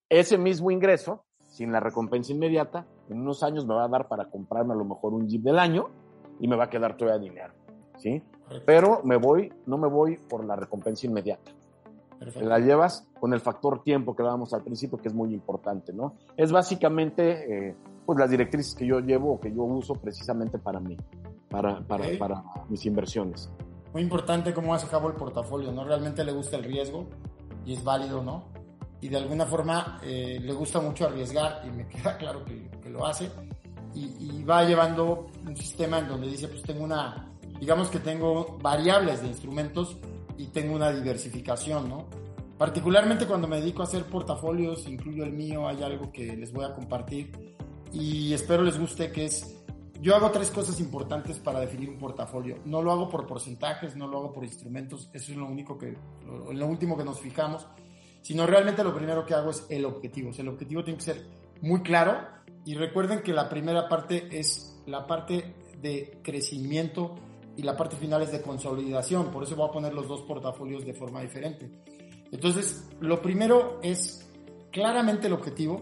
Ese 0.10 0.38
mismo 0.38 0.72
ingreso, 0.72 1.26
sin 1.46 1.72
la 1.72 1.80
recompensa 1.80 2.32
inmediata, 2.32 2.86
en 3.10 3.22
unos 3.22 3.44
años 3.44 3.66
me 3.66 3.76
va 3.76 3.86
a 3.86 3.90
dar 3.90 4.08
para 4.08 4.30
comprarme 4.30 4.74
a 4.74 4.78
lo 4.78 4.86
mejor 4.86 5.14
un 5.14 5.28
Jeep 5.28 5.44
del 5.44 5.60
año 5.60 5.90
y 6.40 6.48
me 6.48 6.56
va 6.56 6.66
a 6.66 6.70
quedar 6.70 6.98
todavía 6.98 7.20
dinero, 7.20 7.54
¿sí? 7.98 8.22
Pero 8.66 9.02
me 9.04 9.18
voy, 9.18 9.52
no 9.66 9.78
me 9.78 9.88
voy 9.88 10.18
por 10.18 10.46
la 10.46 10.56
recompensa 10.56 11.06
inmediata. 11.06 11.52
Perfecto. 12.20 12.48
La 12.48 12.60
llevas 12.60 13.08
con 13.20 13.34
el 13.34 13.40
factor 13.40 13.84
tiempo 13.84 14.16
que 14.16 14.24
dábamos 14.24 14.54
al 14.54 14.64
principio, 14.64 14.98
que 14.98 15.08
es 15.08 15.14
muy 15.14 15.34
importante, 15.34 15.94
¿no? 15.94 16.14
Es 16.36 16.52
básicamente, 16.52 17.70
eh, 17.70 17.76
pues, 18.06 18.18
las 18.18 18.30
directrices 18.30 18.74
que 18.74 18.88
yo 18.88 19.00
llevo 19.00 19.34
o 19.34 19.40
que 19.40 19.54
yo 19.54 19.64
uso 19.64 19.94
precisamente 19.96 20.58
para 20.58 20.80
mí, 20.80 20.98
para, 21.50 21.82
para, 21.82 22.06
para 22.18 22.44
mis 22.70 22.86
inversiones. 22.86 23.52
Muy 23.98 24.04
importante 24.04 24.54
cómo 24.54 24.76
hace 24.76 24.86
cabo 24.86 25.08
el 25.08 25.16
portafolio, 25.16 25.72
¿no? 25.72 25.84
Realmente 25.84 26.24
le 26.24 26.32
gusta 26.32 26.56
el 26.56 26.66
riesgo 26.66 27.08
y 27.66 27.74
es 27.74 27.84
válido, 27.84 28.22
¿no? 28.22 28.44
Y 29.02 29.08
de 29.08 29.18
alguna 29.18 29.48
forma 29.48 30.00
eh, 30.04 30.38
le 30.40 30.54
gusta 30.54 30.80
mucho 30.80 31.08
arriesgar 31.08 31.64
y 31.66 31.72
me 31.72 31.88
queda 31.90 32.16
claro 32.16 32.46
que, 32.46 32.70
que 32.80 32.92
lo 32.92 33.08
hace. 33.08 33.32
Y, 33.96 34.04
y 34.20 34.44
va 34.44 34.64
llevando 34.66 35.26
un 35.44 35.58
sistema 35.58 35.98
en 35.98 36.10
donde 36.10 36.28
dice, 36.28 36.48
pues 36.48 36.62
tengo 36.62 36.84
una, 36.84 37.28
digamos 37.60 37.90
que 37.90 37.98
tengo 37.98 38.60
variables 38.62 39.24
de 39.24 39.30
instrumentos 39.30 39.98
y 40.38 40.46
tengo 40.46 40.76
una 40.76 40.92
diversificación, 40.92 41.90
¿no? 41.90 42.06
Particularmente 42.56 43.26
cuando 43.26 43.48
me 43.48 43.60
dedico 43.60 43.82
a 43.82 43.86
hacer 43.86 44.06
portafolios, 44.06 44.88
incluyo 44.88 45.24
el 45.24 45.34
mío, 45.34 45.68
hay 45.68 45.82
algo 45.82 46.12
que 46.12 46.38
les 46.38 46.54
voy 46.54 46.66
a 46.66 46.76
compartir 46.76 47.56
y 47.92 48.32
espero 48.32 48.62
les 48.62 48.80
guste, 48.80 49.12
que 49.12 49.26
es, 49.26 49.57
yo 50.02 50.16
hago 50.16 50.32
tres 50.32 50.52
cosas 50.52 50.80
importantes 50.80 51.40
para 51.40 51.60
definir 51.60 51.90
un 51.90 51.98
portafolio. 51.98 52.60
No 52.66 52.82
lo 52.82 52.92
hago 52.92 53.10
por 53.10 53.26
porcentajes, 53.26 53.96
no 53.96 54.08
lo 54.08 54.18
hago 54.20 54.34
por 54.34 54.44
instrumentos, 54.44 55.10
eso 55.14 55.32
es 55.32 55.38
lo 55.38 55.46
único 55.46 55.78
que, 55.78 55.98
lo, 56.26 56.54
lo 56.54 56.68
último 56.68 56.98
que 56.98 57.04
nos 57.04 57.20
fijamos, 57.20 57.68
sino 58.22 58.46
realmente 58.46 58.84
lo 58.84 58.94
primero 58.94 59.26
que 59.26 59.34
hago 59.34 59.52
es 59.52 59.66
el 59.70 59.86
objetivo. 59.86 60.30
O 60.30 60.34
sea, 60.34 60.44
el 60.44 60.50
objetivo 60.50 60.84
tiene 60.84 60.98
que 60.98 61.06
ser 61.06 61.26
muy 61.62 61.82
claro 61.82 62.18
y 62.66 62.76
recuerden 62.76 63.22
que 63.22 63.34
la 63.34 63.50
primera 63.50 63.88
parte 63.88 64.28
es 64.38 64.82
la 64.86 65.08
parte 65.08 65.56
de 65.82 66.20
crecimiento 66.24 67.16
y 67.56 67.64
la 67.64 67.76
parte 67.76 67.96
final 67.96 68.22
es 68.22 68.32
de 68.32 68.42
consolidación, 68.42 69.32
por 69.32 69.44
eso 69.44 69.56
voy 69.56 69.68
a 69.68 69.72
poner 69.72 69.94
los 69.94 70.08
dos 70.08 70.22
portafolios 70.22 70.86
de 70.86 70.94
forma 70.94 71.22
diferente. 71.22 71.72
Entonces, 72.32 72.88
lo 73.00 73.22
primero 73.22 73.80
es 73.82 74.30
claramente 74.72 75.28
el 75.28 75.34
objetivo, 75.34 75.82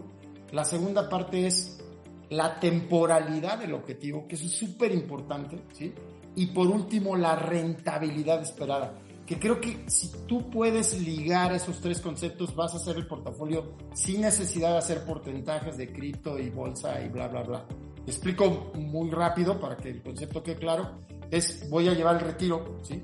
la 0.52 0.64
segunda 0.64 1.08
parte 1.08 1.46
es 1.46 1.84
la 2.30 2.58
temporalidad 2.58 3.58
del 3.58 3.74
objetivo, 3.74 4.26
que 4.26 4.34
eso 4.34 4.46
es 4.46 4.52
súper 4.52 4.92
importante, 4.92 5.62
¿sí? 5.72 5.92
Y 6.34 6.46
por 6.46 6.66
último, 6.66 7.16
la 7.16 7.36
rentabilidad 7.36 8.42
esperada, 8.42 8.98
que 9.24 9.38
creo 9.38 9.60
que 9.60 9.84
si 9.86 10.10
tú 10.26 10.50
puedes 10.50 11.00
ligar 11.00 11.52
esos 11.52 11.80
tres 11.80 12.00
conceptos, 12.00 12.54
vas 12.54 12.74
a 12.74 12.76
hacer 12.76 12.96
el 12.96 13.06
portafolio 13.06 13.72
sin 13.94 14.20
necesidad 14.20 14.72
de 14.72 14.78
hacer 14.78 15.04
porcentajes 15.04 15.76
de 15.76 15.92
cripto 15.92 16.38
y 16.38 16.50
bolsa 16.50 17.00
y 17.02 17.08
bla, 17.08 17.28
bla, 17.28 17.42
bla. 17.42 17.64
Explico 18.06 18.70
muy 18.74 19.10
rápido 19.10 19.58
para 19.58 19.76
que 19.76 19.90
el 19.90 20.02
concepto 20.02 20.42
quede 20.42 20.56
claro 20.56 20.98
es 21.30 21.68
voy 21.68 21.88
a 21.88 21.94
llevar 21.94 22.16
el 22.16 22.20
retiro, 22.20 22.78
¿sí? 22.82 23.02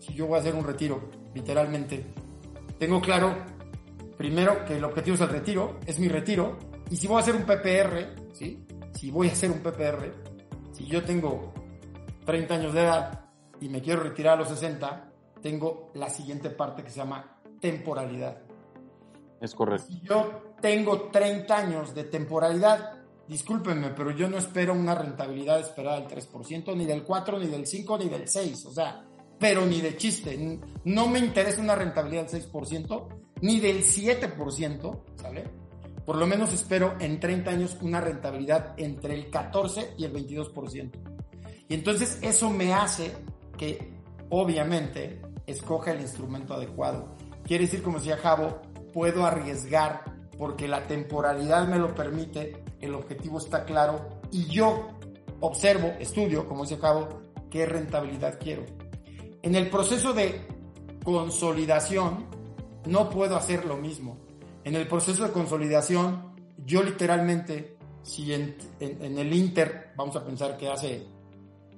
Si 0.00 0.14
yo 0.14 0.26
voy 0.26 0.38
a 0.38 0.40
hacer 0.40 0.54
un 0.54 0.64
retiro, 0.64 1.08
literalmente, 1.34 2.04
tengo 2.78 3.00
claro, 3.00 3.36
primero, 4.16 4.64
que 4.64 4.76
el 4.76 4.84
objetivo 4.84 5.14
es 5.14 5.20
el 5.20 5.28
retiro, 5.28 5.78
es 5.86 5.98
mi 5.98 6.08
retiro, 6.08 6.58
y 6.90 6.96
si 6.96 7.06
voy 7.06 7.18
a 7.18 7.20
hacer 7.20 7.36
un 7.36 7.42
PPR, 7.42 8.27
¿sí? 8.38 8.64
Si 8.94 9.10
voy 9.10 9.28
a 9.28 9.32
hacer 9.32 9.50
un 9.50 9.58
PPR, 9.58 10.12
si 10.72 10.86
yo 10.86 11.02
tengo 11.02 11.52
30 12.24 12.54
años 12.54 12.72
de 12.72 12.82
edad 12.82 13.24
y 13.60 13.68
me 13.68 13.82
quiero 13.82 14.02
retirar 14.02 14.34
a 14.34 14.40
los 14.42 14.48
60, 14.48 15.10
tengo 15.42 15.90
la 15.94 16.08
siguiente 16.08 16.50
parte 16.50 16.84
que 16.84 16.90
se 16.90 16.98
llama 16.98 17.40
temporalidad. 17.60 18.38
Es 19.40 19.54
correcto. 19.54 19.86
Si 19.88 20.00
yo 20.00 20.54
tengo 20.60 21.10
30 21.10 21.56
años 21.56 21.94
de 21.94 22.04
temporalidad, 22.04 23.02
discúlpenme, 23.26 23.90
pero 23.90 24.10
yo 24.12 24.28
no 24.28 24.38
espero 24.38 24.72
una 24.72 24.94
rentabilidad 24.94 25.60
esperada 25.60 26.00
del 26.00 26.08
3%, 26.08 26.76
ni 26.76 26.86
del 26.86 27.02
4, 27.02 27.38
ni 27.38 27.46
del 27.46 27.66
5, 27.66 27.98
ni 27.98 28.08
del 28.08 28.28
6, 28.28 28.66
o 28.66 28.72
sea, 28.72 29.04
pero 29.38 29.66
ni 29.66 29.80
de 29.80 29.96
chiste. 29.96 30.60
No 30.84 31.08
me 31.08 31.18
interesa 31.18 31.60
una 31.60 31.74
rentabilidad 31.74 32.30
del 32.30 32.50
6%, 32.50 33.08
ni 33.42 33.60
del 33.60 33.82
7%, 33.82 35.00
¿sale? 35.16 35.67
Por 36.08 36.16
lo 36.16 36.26
menos 36.26 36.54
espero 36.54 36.94
en 37.00 37.20
30 37.20 37.50
años 37.50 37.76
una 37.82 38.00
rentabilidad 38.00 38.72
entre 38.78 39.12
el 39.12 39.28
14 39.28 39.92
y 39.98 40.06
el 40.06 40.14
22%. 40.14 40.90
Y 41.68 41.74
entonces 41.74 42.18
eso 42.22 42.48
me 42.48 42.72
hace 42.72 43.12
que, 43.58 43.92
obviamente, 44.30 45.20
escoja 45.46 45.92
el 45.92 46.00
instrumento 46.00 46.54
adecuado. 46.54 47.14
Quiere 47.44 47.64
decir, 47.64 47.82
como 47.82 47.98
decía 47.98 48.16
Javo, 48.16 48.62
puedo 48.94 49.26
arriesgar 49.26 50.02
porque 50.38 50.66
la 50.66 50.86
temporalidad 50.86 51.68
me 51.68 51.78
lo 51.78 51.94
permite, 51.94 52.64
el 52.80 52.94
objetivo 52.94 53.36
está 53.36 53.66
claro 53.66 54.08
y 54.32 54.46
yo 54.46 54.88
observo, 55.40 55.88
estudio, 56.00 56.48
como 56.48 56.62
dice 56.62 56.78
Cabo, 56.78 57.20
qué 57.50 57.66
rentabilidad 57.66 58.38
quiero. 58.40 58.64
En 59.42 59.54
el 59.54 59.68
proceso 59.68 60.14
de 60.14 60.40
consolidación 61.04 62.24
no 62.86 63.10
puedo 63.10 63.36
hacer 63.36 63.66
lo 63.66 63.76
mismo. 63.76 64.26
En 64.64 64.74
el 64.74 64.86
proceso 64.86 65.24
de 65.24 65.32
consolidación, 65.32 66.34
yo 66.64 66.82
literalmente, 66.82 67.76
si 68.02 68.32
en, 68.32 68.56
en, 68.80 69.02
en 69.02 69.18
el 69.18 69.32
Inter, 69.32 69.92
vamos 69.96 70.16
a 70.16 70.24
pensar 70.24 70.56
que 70.56 70.68
hace 70.68 71.06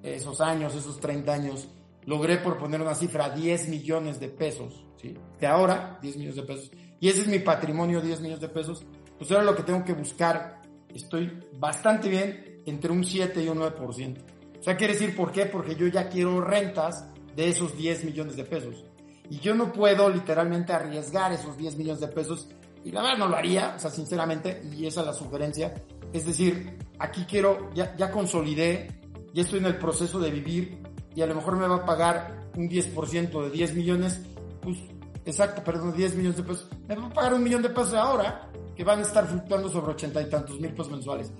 esos 0.02 0.40
años, 0.40 0.74
esos 0.74 0.98
30 0.98 1.32
años, 1.32 1.68
logré 2.06 2.38
por 2.38 2.58
poner 2.58 2.80
una 2.80 2.94
cifra 2.94 3.30
10 3.30 3.68
millones 3.68 4.18
de 4.18 4.28
pesos, 4.28 4.84
¿sí? 4.96 5.14
De 5.38 5.46
ahora, 5.46 5.98
10 6.00 6.16
millones 6.16 6.36
de 6.36 6.42
pesos 6.42 6.70
y 7.00 7.08
ese 7.08 7.22
es 7.22 7.28
mi 7.28 7.38
patrimonio, 7.38 8.02
10 8.02 8.20
millones 8.20 8.42
de 8.42 8.48
pesos, 8.50 8.84
pues 9.18 9.30
ahora 9.32 9.44
lo 9.44 9.56
que 9.56 9.62
tengo 9.62 9.82
que 9.82 9.94
buscar, 9.94 10.60
estoy 10.94 11.32
bastante 11.58 12.10
bien 12.10 12.60
entre 12.66 12.92
un 12.92 13.02
7 13.02 13.42
y 13.42 13.48
un 13.48 13.58
9%. 13.58 14.16
O 14.58 14.62
sea, 14.62 14.76
quiere 14.76 14.92
decir, 14.92 15.16
¿por 15.16 15.32
qué? 15.32 15.46
Porque 15.46 15.74
yo 15.74 15.86
ya 15.86 16.10
quiero 16.10 16.42
rentas 16.42 17.06
de 17.34 17.48
esos 17.48 17.74
10 17.74 18.04
millones 18.04 18.36
de 18.36 18.44
pesos. 18.44 18.84
Y 19.30 19.38
yo 19.38 19.54
no 19.54 19.72
puedo 19.72 20.10
literalmente 20.10 20.74
arriesgar 20.74 21.32
esos 21.32 21.56
10 21.56 21.76
millones 21.76 22.00
de 22.00 22.08
pesos. 22.08 22.48
Y 22.84 22.92
la 22.92 23.02
verdad 23.02 23.18
no 23.18 23.28
lo 23.28 23.36
haría, 23.36 23.74
o 23.76 23.78
sea, 23.78 23.90
sinceramente, 23.90 24.62
y 24.76 24.86
esa 24.86 25.00
es 25.00 25.06
la 25.06 25.12
sugerencia. 25.12 25.74
Es 26.12 26.26
decir, 26.26 26.78
aquí 26.98 27.24
quiero, 27.24 27.70
ya, 27.74 27.94
ya 27.96 28.10
consolidé, 28.10 29.00
ya 29.32 29.42
estoy 29.42 29.58
en 29.58 29.66
el 29.66 29.78
proceso 29.78 30.18
de 30.18 30.30
vivir 30.30 30.82
y 31.14 31.22
a 31.22 31.26
lo 31.26 31.34
mejor 31.34 31.56
me 31.56 31.68
va 31.68 31.76
a 31.76 31.84
pagar 31.84 32.50
un 32.56 32.68
10% 32.68 33.42
de 33.44 33.50
10 33.50 33.74
millones, 33.74 34.20
pues 34.62 34.78
exacto, 35.24 35.62
perdón, 35.62 35.94
10 35.94 36.16
millones 36.16 36.38
de 36.38 36.42
pesos, 36.42 36.68
me 36.88 36.94
van 36.94 37.04
a 37.04 37.10
pagar 37.10 37.34
un 37.34 37.42
millón 37.42 37.62
de 37.62 37.68
pesos 37.68 37.94
ahora, 37.94 38.50
que 38.74 38.84
van 38.84 39.00
a 39.00 39.02
estar 39.02 39.26
fluctuando 39.26 39.68
sobre 39.68 39.92
ochenta 39.92 40.22
y 40.22 40.30
tantos 40.30 40.58
mil 40.58 40.70
pesos 40.70 40.90
mensuales. 40.90 41.32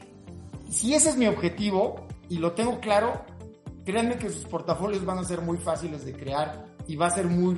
Si 0.68 0.95
ese 0.95 1.11
es 1.11 1.16
mi 1.16 1.26
objetivo 1.26 2.07
y 2.28 2.38
lo 2.38 2.53
tengo 2.53 2.78
claro, 2.80 3.24
créanme 3.84 4.16
que 4.16 4.30
sus 4.30 4.45
portafolios 4.45 5.05
van 5.05 5.18
a 5.18 5.24
ser 5.24 5.41
muy 5.41 5.57
fáciles 5.57 6.05
de 6.05 6.12
crear 6.12 6.66
y 6.86 6.97
va 6.97 7.07
a 7.07 7.11
ser 7.11 7.26
muy, 7.26 7.57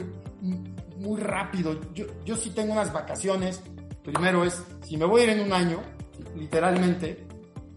muy 0.98 1.20
rápido. 1.20 1.78
Yo, 1.94 2.06
yo 2.24 2.36
sí 2.36 2.50
tengo 2.50 2.72
unas 2.72 2.92
vacaciones. 2.92 3.62
Primero 4.02 4.44
es, 4.44 4.62
si 4.82 4.96
me 4.96 5.04
voy 5.04 5.22
a 5.22 5.24
ir 5.24 5.30
en 5.30 5.40
un 5.40 5.52
año, 5.52 5.80
literalmente, 6.36 7.26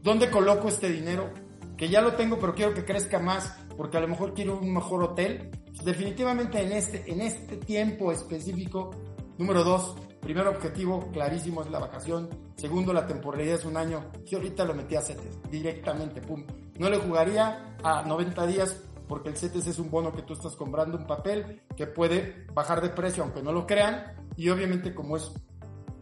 ¿dónde 0.02 0.30
coloco 0.30 0.68
este 0.68 0.90
dinero? 0.90 1.30
Que 1.78 1.90
ya 1.90 2.02
lo 2.02 2.14
tengo, 2.14 2.40
pero 2.40 2.56
quiero 2.56 2.74
que 2.74 2.86
crezca 2.86 3.20
más 3.20 3.56
porque 3.78 3.98
a 3.98 4.02
lo 4.02 4.08
mejor 4.08 4.34
quiero 4.34 4.58
un 4.58 4.74
mejor 4.74 5.04
hotel. 5.04 5.52
Definitivamente 5.84 6.62
en 6.62 6.72
este, 6.72 7.12
en 7.12 7.22
este 7.22 7.58
tiempo 7.58 8.12
específico, 8.12 8.92
número 9.38 9.64
dos, 9.64 9.96
primer 10.22 10.48
objetivo 10.48 11.12
clarísimo 11.12 11.62
es 11.62 11.70
la 11.70 11.80
vacación. 11.80 12.30
Segundo, 12.56 12.94
la 12.94 13.06
temporalidad 13.06 13.56
es 13.56 13.66
un 13.66 13.78
año. 13.78 14.12
Yo 14.26 14.38
ahorita 14.38 14.66
lo 14.66 14.74
metí 14.74 14.96
a 14.96 15.02
CETES 15.02 15.52
directamente, 15.52 16.22
pum. 16.22 16.44
No 16.80 16.90
le 16.90 16.98
jugaría 16.98 17.76
a 17.84 18.04
90 18.04 18.48
días 18.48 18.82
porque 19.08 19.30
el 19.30 19.38
CETES 19.38 19.68
es 19.68 19.80
un 19.80 19.92
bono 19.92 20.12
que 20.14 20.24
tú 20.24 20.34
estás 20.34 20.56
comprando, 20.56 20.98
un 20.98 21.06
papel 21.06 21.62
que 21.76 21.86
puede 21.86 22.48
bajar 22.54 22.82
de 22.82 22.90
precio 22.90 23.24
aunque 23.24 23.44
no 23.44 23.52
lo 23.52 23.68
crean. 23.68 24.14
Y 24.38 24.50
obviamente 24.50 24.96
como 24.96 25.18
es 25.18 25.32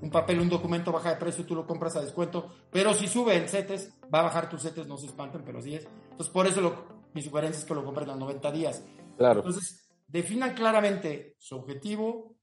un 0.03 0.09
papel, 0.11 0.39
un 0.41 0.49
documento 0.49 0.91
baja 0.91 1.11
de 1.11 1.15
precio, 1.15 1.45
tú 1.45 1.55
lo 1.55 1.65
compras 1.65 1.95
a 1.95 2.01
descuento. 2.01 2.51
Pero 2.69 2.93
si 2.93 3.07
sube 3.07 3.37
el 3.37 3.47
CETES, 3.47 3.93
va 4.13 4.19
a 4.19 4.23
bajar 4.23 4.49
tus 4.49 4.61
CETES, 4.61 4.85
no 4.85 4.97
se 4.97 5.05
espanten, 5.07 5.43
pero 5.45 5.59
así 5.59 5.75
es. 5.75 5.87
Entonces 6.11 6.27
por 6.27 6.45
eso 6.45 6.59
lo, 6.59 6.85
mi 7.13 7.21
sugerencia 7.21 7.59
es 7.59 7.65
que 7.65 7.73
lo 7.73 7.85
compren 7.85 8.09
a 8.09 8.15
90 8.15 8.51
días. 8.51 8.83
Claro. 9.17 9.39
Entonces, 9.39 9.87
definan 10.07 10.53
claramente 10.53 11.35
su 11.39 11.55
objetivo, 11.55 12.35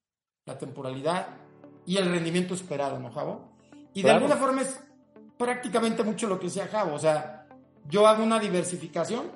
la 0.46 0.56
temporalidad 0.56 1.36
y 1.84 1.98
el 1.98 2.10
rendimiento 2.10 2.54
esperado, 2.54 2.98
¿no, 2.98 3.12
Javo? 3.12 3.52
Y 3.92 4.00
de 4.00 4.08
Claro. 4.08 4.24
alguna 4.24 4.36
forma 4.36 4.62
es 4.62 4.80
prácticamente 5.36 6.02
mucho 6.02 6.28
lo 6.28 6.38
que 6.38 6.46
decía 6.46 6.66
Javo. 6.66 6.94
O 6.94 6.98
sea, 6.98 7.46
yo 7.88 8.06
hago 8.06 8.22
una 8.22 8.38
diversificación, 8.38 9.30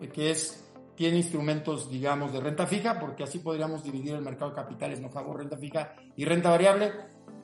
eh, 0.00 0.08
que 0.08 0.30
es, 0.30 0.62
tiene 0.94 1.16
instrumentos, 1.16 1.90
digamos, 1.90 2.32
de 2.34 2.40
renta 2.40 2.66
fija, 2.66 3.00
porque 3.00 3.22
así 3.22 3.38
podríamos 3.38 3.82
dividir 3.82 4.14
el 4.14 4.20
mercado 4.22 4.50
de 4.50 4.56
capitales, 4.56 5.00
¿no, 5.00 5.08
Javo? 5.08 5.32
Renta 5.34 5.56
fija 5.56 5.94
y 6.16 6.24
renta 6.26 6.50
variable. 6.50 6.92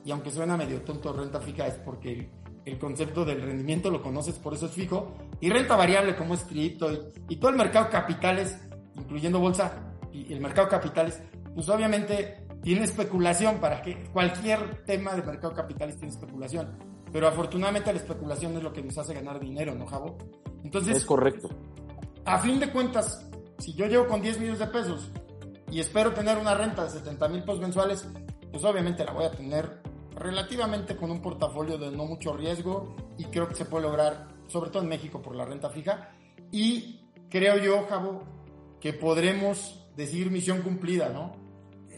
Y 0.09 0.11
aunque 0.11 0.31
suena 0.31 0.57
medio 0.57 0.81
tonto, 0.81 1.13
renta 1.13 1.39
fija 1.39 1.67
es 1.67 1.75
porque 1.75 2.11
el, 2.11 2.29
el 2.65 2.79
concepto 2.79 3.23
del 3.23 3.43
rendimiento 3.43 3.91
lo 3.91 4.01
conoces, 4.01 4.39
por 4.39 4.55
eso 4.55 4.65
es 4.65 4.71
fijo. 4.71 5.13
Y 5.39 5.51
renta 5.51 5.75
variable, 5.75 6.15
como 6.15 6.33
es 6.33 6.41
cripto 6.45 6.91
y, 6.91 6.99
y 7.29 7.35
todo 7.35 7.51
el 7.51 7.57
mercado 7.57 7.85
de 7.85 7.91
capitales, 7.91 8.57
incluyendo 8.95 9.39
bolsa 9.39 9.71
y 10.11 10.33
el 10.33 10.41
mercado 10.41 10.65
de 10.65 10.71
capitales, 10.71 11.21
pues 11.53 11.69
obviamente 11.69 12.43
tiene 12.63 12.85
especulación 12.85 13.59
para 13.59 13.83
que 13.83 14.05
cualquier 14.11 14.83
tema 14.83 15.13
de 15.13 15.21
mercado 15.21 15.53
capitalista 15.53 15.99
tiene 15.99 16.15
especulación. 16.15 16.75
Pero 17.13 17.27
afortunadamente 17.27 17.93
la 17.93 17.99
especulación 17.99 18.57
es 18.57 18.63
lo 18.63 18.73
que 18.73 18.81
nos 18.81 18.97
hace 18.97 19.13
ganar 19.13 19.39
dinero, 19.39 19.75
¿no, 19.75 19.85
Javo? 19.85 20.17
Entonces, 20.63 20.97
es 20.97 21.05
correcto. 21.05 21.49
A 22.25 22.39
fin 22.39 22.59
de 22.59 22.71
cuentas, 22.71 23.29
si 23.59 23.75
yo 23.75 23.85
llego 23.85 24.07
con 24.07 24.23
10 24.23 24.39
millones 24.39 24.59
de 24.59 24.65
pesos 24.65 25.11
y 25.69 25.79
espero 25.79 26.13
tener 26.15 26.39
una 26.39 26.55
renta 26.55 26.85
de 26.85 26.89
70 26.89 27.27
mil 27.27 27.41
pesos 27.41 27.59
mensuales, 27.59 28.07
pues 28.51 28.63
obviamente 28.63 29.05
la 29.05 29.11
voy 29.11 29.25
a 29.25 29.31
tener 29.31 29.78
relativamente 30.15 30.95
con 30.95 31.11
un 31.11 31.21
portafolio 31.21 31.77
de 31.77 31.91
no 31.91 32.05
mucho 32.05 32.35
riesgo 32.35 32.95
y 33.17 33.25
creo 33.25 33.47
que 33.47 33.55
se 33.55 33.65
puede 33.65 33.83
lograr, 33.83 34.27
sobre 34.47 34.69
todo 34.69 34.83
en 34.83 34.89
México, 34.89 35.21
por 35.21 35.35
la 35.35 35.45
renta 35.45 35.69
fija. 35.69 36.11
Y 36.51 37.01
creo 37.29 37.57
yo, 37.57 37.85
Javo, 37.87 38.23
que 38.79 38.93
podremos 38.93 39.87
decir 39.95 40.31
misión 40.31 40.61
cumplida, 40.61 41.09
¿no? 41.09 41.33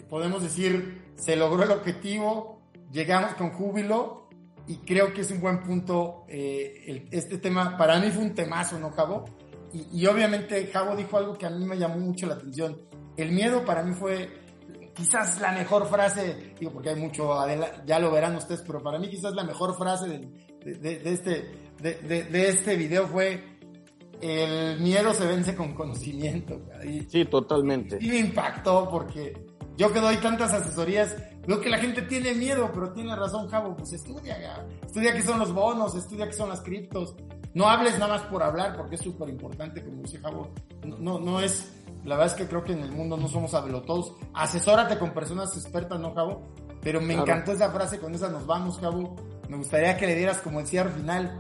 Podemos 0.10 0.44
decir, 0.44 1.14
se 1.16 1.36
logró 1.36 1.64
el 1.64 1.72
objetivo, 1.72 2.60
llegamos 2.92 3.36
con 3.36 3.52
júbilo 3.52 4.28
y 4.68 4.78
creo 4.78 5.14
que 5.14 5.22
es 5.22 5.32
un 5.32 5.40
buen 5.40 5.64
punto 5.64 6.26
eh, 6.28 7.08
este 7.12 7.38
tema. 7.38 7.78
Para 7.78 8.00
mí 8.00 8.10
fue 8.12 8.24
un 8.24 8.36
temazo, 8.36 8.78
¿no, 8.78 8.92
Javo? 8.92 9.26
Y, 9.74 10.02
y 10.02 10.06
obviamente 10.08 10.68
Javo 10.68 10.98
dijo 10.98 11.18
algo 11.18 11.38
que 11.38 11.46
a 11.46 11.50
mí 11.50 11.64
me 11.66 11.78
llamó 11.78 11.98
mucho 11.98 12.28
la 12.28 12.34
atención. 12.34 12.78
El 13.16 13.32
miedo 13.32 13.64
para 13.64 13.84
mí 13.84 13.94
fue 13.94 14.41
quizás 15.02 15.42
la 15.42 15.52
mejor 15.52 15.88
frase, 15.88 16.54
digo 16.60 16.72
porque 16.72 16.90
hay 16.90 16.96
mucho, 16.96 17.36
ya 17.86 18.00
lo 18.00 18.12
verán 18.12 18.36
ustedes, 18.36 18.62
pero 18.62 18.84
para 18.84 19.00
mí 19.00 19.10
quizás 19.10 19.34
la 19.34 19.44
mejor 19.44 19.76
frase 19.76 20.08
de, 20.64 20.76
de, 20.76 21.12
este, 21.12 21.52
de, 21.82 22.50
este 22.50 22.76
video 22.76 23.08
fue 23.08 23.44
el 24.22 24.80
miedo 24.80 25.14
se 25.16 25.26
vence 25.26 25.56
con 25.56 25.74
conocimiento. 25.74 26.62
sí, 27.08 27.26
totalmente. 27.26 27.98
Y 28.00 28.10
me 28.10 28.20
impactó 28.20 28.88
porque 28.90 29.34
yo 29.76 29.92
que 29.92 30.00
doy 30.00 30.18
tantas 30.18 30.54
asesorías, 30.54 31.16
veo 31.48 31.60
que 31.60 31.70
la 31.70 31.80
gente 31.80 32.04
tiene 32.04 32.36
miedo, 32.36 32.70
pero 32.72 32.94
tiene 32.94 33.16
razón, 33.16 33.48
Javo, 33.48 33.76
pues 33.76 33.94
estudia, 33.94 34.68
estudia 34.86 35.14
qué 35.14 35.24
son 35.24 35.40
los 35.40 35.52
bonos, 35.52 35.96
estudia 35.96 36.28
qué 36.28 36.34
son 36.34 36.50
las 36.50 36.62
criptos. 36.62 37.16
No 37.56 37.68
hables 37.68 37.98
nada 37.98 38.20
más 38.20 38.22
por 38.28 38.44
hablar, 38.44 38.78
porque 38.78 38.96
es 38.96 39.02
súper 39.02 39.30
importante, 39.30 39.84
como 39.84 40.04
dice 40.04 40.20
Javo. 40.20 40.54
No, 40.86 41.20
no, 41.20 41.42
es, 41.42 41.81
la 42.04 42.16
verdad 42.18 42.34
es 42.34 42.42
que 42.42 42.48
creo 42.48 42.64
que 42.64 42.74
en 42.74 42.80
el 42.80 42.92
mundo 42.92 43.18
no 43.18 43.28
somos 43.28 43.52
todos. 43.86 44.16
Asesórate 44.34 44.98
con 44.98 45.12
personas 45.12 45.56
expertas, 45.56 46.00
¿no, 46.00 46.14
Javo? 46.14 46.42
Pero 46.82 47.00
me 47.00 47.14
encantó 47.14 47.52
esa 47.52 47.72
frase, 47.72 48.00
con 48.00 48.16
esa 48.16 48.30
nos 48.30 48.46
vamos, 48.46 48.80
Javo. 48.80 49.16
Me 49.48 49.58
gustaría 49.58 49.98
que 49.98 50.08
le 50.08 50.16
dieras 50.16 50.40
como 50.40 50.60
el 50.60 50.68
cierre 50.68 50.92
final. 50.92 51.40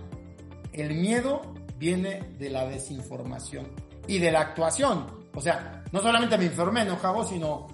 El 0.73 0.95
miedo 0.95 1.41
viene 1.77 2.33
de 2.37 2.49
la 2.49 2.65
desinformación 2.67 3.67
y 4.07 4.19
de 4.19 4.31
la 4.31 4.41
actuación. 4.41 5.07
O 5.33 5.41
sea, 5.41 5.83
no 5.91 5.99
solamente 5.99 6.37
me 6.37 6.45
informé, 6.45 6.85
¿no, 6.85 6.97
Javo? 6.97 7.23
Sino 7.23 7.67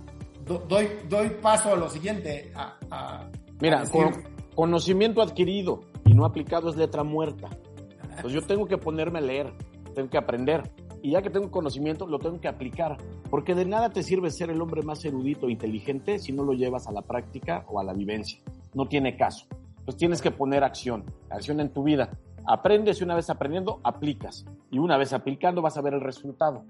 doy, 0.46 0.90
doy 1.10 1.30
paso 1.42 1.74
a 1.74 1.76
lo 1.76 1.90
siguiente. 1.90 2.54
A, 2.56 3.28
Mira, 3.60 3.84
conocimiento 4.56 5.22
adquirido 5.22 5.82
y 6.06 6.14
no 6.14 6.26
aplicado 6.26 6.70
es 6.70 6.78
letra 6.78 7.04
muerta. 7.04 7.50
Pues 8.22 8.34
yo 8.34 8.42
tengo 8.42 8.66
que 8.66 8.78
ponerme 8.78 9.20
a 9.20 9.22
leer, 9.22 9.54
tengo 9.94 10.10
que 10.10 10.18
aprender. 10.18 10.72
Y 11.08 11.12
ya 11.12 11.22
que 11.22 11.30
tengo 11.30 11.50
conocimiento, 11.50 12.06
lo 12.06 12.20
tengo 12.20 12.42
que 12.42 12.50
aplicar. 12.50 12.98
Porque 13.30 13.56
de 13.56 13.64
nada 13.64 13.92
te 13.92 14.04
sirve 14.04 14.30
ser 14.30 14.50
el 14.50 14.62
hombre 14.62 14.82
más 14.82 15.06
erudito 15.06 15.48
e 15.48 15.52
inteligente 15.54 16.20
si 16.20 16.34
no 16.34 16.44
lo 16.44 16.52
llevas 16.52 16.86
a 16.90 16.92
la 16.92 17.02
práctica 17.02 17.64
o 17.70 17.80
a 17.80 17.84
la 17.86 17.94
vivencia. 17.94 18.42
No 18.74 18.90
tiene 18.90 19.16
caso. 19.16 19.48
Pues 19.86 19.96
tienes 19.96 20.22
que 20.22 20.32
poner 20.32 20.66
acción, 20.66 21.06
acción 21.30 21.62
en 21.62 21.72
tu 21.72 21.84
vida. 21.84 22.10
Aprendes 22.46 23.00
y 23.00 23.06
una 23.06 23.16
vez 23.16 23.30
aprendiendo, 23.30 23.80
aplicas. 23.86 24.46
Y 24.70 24.80
una 24.80 24.98
vez 24.98 25.14
aplicando 25.14 25.62
vas 25.62 25.78
a 25.78 25.82
ver 25.82 25.94
el 25.94 26.02
resultado. 26.02 26.66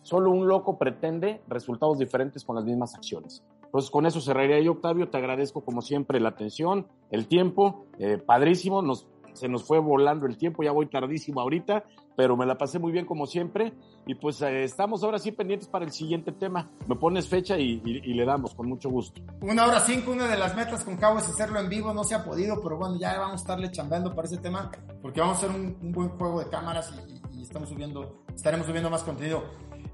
Solo 0.00 0.30
un 0.30 0.48
loco 0.48 0.78
pretende 0.78 1.42
resultados 1.46 1.98
diferentes 1.98 2.46
con 2.46 2.56
las 2.56 2.64
mismas 2.64 2.94
acciones. 2.94 3.44
Entonces, 3.62 3.90
con 3.90 4.06
eso 4.06 4.22
cerraría 4.22 4.58
yo, 4.60 4.72
Octavio. 4.72 5.10
Te 5.10 5.18
agradezco, 5.18 5.66
como 5.66 5.82
siempre, 5.82 6.18
la 6.18 6.30
atención, 6.30 6.86
el 7.10 7.26
tiempo. 7.26 7.84
Eh, 7.98 8.16
padrísimo. 8.16 8.80
Nos 8.80 9.06
se 9.32 9.48
nos 9.48 9.64
fue 9.64 9.78
volando 9.78 10.26
el 10.26 10.36
tiempo, 10.36 10.62
ya 10.62 10.72
voy 10.72 10.86
tardísimo 10.86 11.40
ahorita, 11.40 11.84
pero 12.16 12.36
me 12.36 12.46
la 12.46 12.58
pasé 12.58 12.78
muy 12.78 12.92
bien 12.92 13.06
como 13.06 13.26
siempre. 13.26 13.72
Y 14.06 14.14
pues 14.14 14.42
eh, 14.42 14.64
estamos 14.64 15.02
ahora 15.04 15.18
sí 15.18 15.32
pendientes 15.32 15.68
para 15.68 15.84
el 15.84 15.92
siguiente 15.92 16.32
tema. 16.32 16.68
Me 16.88 16.96
pones 16.96 17.28
fecha 17.28 17.56
y, 17.58 17.80
le 17.80 18.24
damos 18.24 18.54
con 18.54 18.68
mucho 18.68 18.90
gusto. 18.90 19.20
Una 19.40 19.66
hora 19.66 19.80
cinco, 19.80 20.12
una 20.12 20.26
de 20.26 20.36
las 20.36 20.56
metas 20.56 20.84
con 20.84 20.96
Cabo 20.96 21.18
es 21.18 21.28
hacerlo 21.28 21.60
en 21.60 21.68
vivo, 21.68 21.92
no 21.94 22.04
se 22.04 22.14
ha 22.14 22.24
podido, 22.24 22.60
pero 22.62 22.76
bueno, 22.76 22.96
ya 22.98 23.18
vamos 23.18 23.40
a 23.40 23.42
estarle 23.42 23.70
chambeando 23.70 24.14
para 24.14 24.26
ese 24.26 24.38
tema, 24.38 24.70
porque 25.00 25.20
vamos 25.20 25.36
a 25.36 25.46
hacer 25.46 25.50
un, 25.50 25.92
buen 25.92 26.10
juego 26.10 26.40
de 26.40 26.50
cámaras 26.50 26.92
y, 27.32 27.42
estamos 27.42 27.68
subiendo, 27.68 28.22
estaremos 28.34 28.66
subiendo 28.66 28.88
más 28.88 29.02
contenido. 29.02 29.42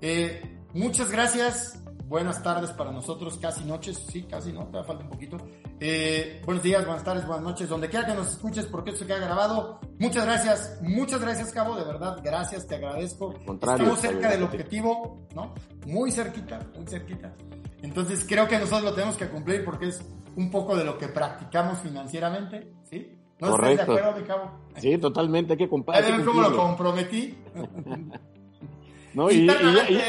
Eh, 0.01 0.59
muchas 0.75 1.11
gracias 1.11 1.83
buenas 2.09 2.43
tardes 2.43 2.71
para 2.71 2.91
nosotros, 2.91 3.39
casi 3.39 3.65
noches, 3.65 4.03
sí, 4.11 4.23
casi 4.23 4.53
no, 4.53 4.67
te 4.67 4.83
falta 4.83 5.05
un 5.05 5.11
poquito. 5.11 5.37
Eh, 5.79 6.41
buenos 6.45 6.63
días, 6.63 6.85
buenas 6.85 7.05
tardes, 7.05 7.27
buenas 7.27 7.45
noches, 7.45 7.69
donde 7.69 7.89
quiera 7.89 8.07
que 8.07 8.15
nos 8.15 8.29
escuches, 8.33 8.67
porque 8.67 8.91
esto 8.91 9.05
se 9.05 9.07
queda 9.07 9.19
grabado. 9.19 9.79
Muchas 9.99 10.25
gracias, 10.25 10.79
muchas 10.83 11.21
gracias, 11.21 11.53
Cabo, 11.53 11.77
de 11.77 11.85
verdad, 11.85 12.19
gracias, 12.25 12.67
te 12.67 12.77
agradezco. 12.77 13.35
Estamos 13.35 14.01
cerca 14.01 14.31
del 14.31 14.43
objetivo, 14.43 15.27
¿no? 15.35 15.55
Muy 15.87 16.11
cerquita, 16.11 16.61
muy 16.75 16.87
cerquita. 16.87 17.35
Entonces 17.83 18.25
creo 18.27 18.49
que 18.49 18.59
nosotros 18.59 18.85
lo 18.85 18.95
tenemos 18.95 19.17
que 19.17 19.29
cumplir 19.29 19.65
porque 19.65 19.89
es 19.89 20.03
un 20.37 20.51
poco 20.51 20.77
de 20.77 20.85
lo 20.85 20.97
que 20.97 21.09
practicamos 21.09 21.79
financieramente, 21.81 22.73
¿sí? 22.85 23.15
¿No 23.39 23.51
Correcto. 23.51 23.93
de 23.93 23.99
acuerdo, 24.01 24.21
mi 24.21 24.27
Cabo? 24.27 24.51
Sí, 24.77 24.99
totalmente, 24.99 25.53
hay 25.53 25.59
que 25.59 25.69
compartir. 25.69 26.25
cómo 26.25 26.41
lo 26.43 26.57
comprometí? 26.57 27.39
no, 29.15 29.31
y, 29.31 29.35
y, 29.35 29.51
y 29.95 30.01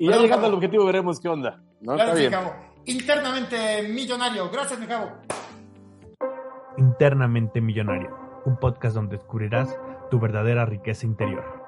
y 0.00 0.08
ya 0.08 0.16
llegando 0.16 0.46
al 0.46 0.54
objetivo 0.54 0.86
veremos 0.86 1.20
qué 1.20 1.28
onda. 1.28 1.62
¿no? 1.82 1.94
Está 1.94 2.14
bien. 2.14 2.32
Internamente 2.86 3.82
millonario. 3.82 4.48
Gracias, 4.50 4.80
mi 4.80 4.86
cabo. 4.86 5.10
Internamente 6.78 7.60
millonario. 7.60 8.16
Un 8.46 8.56
podcast 8.56 8.94
donde 8.94 9.18
descubrirás 9.18 9.78
tu 10.10 10.18
verdadera 10.18 10.64
riqueza 10.64 11.04
interior. 11.04 11.59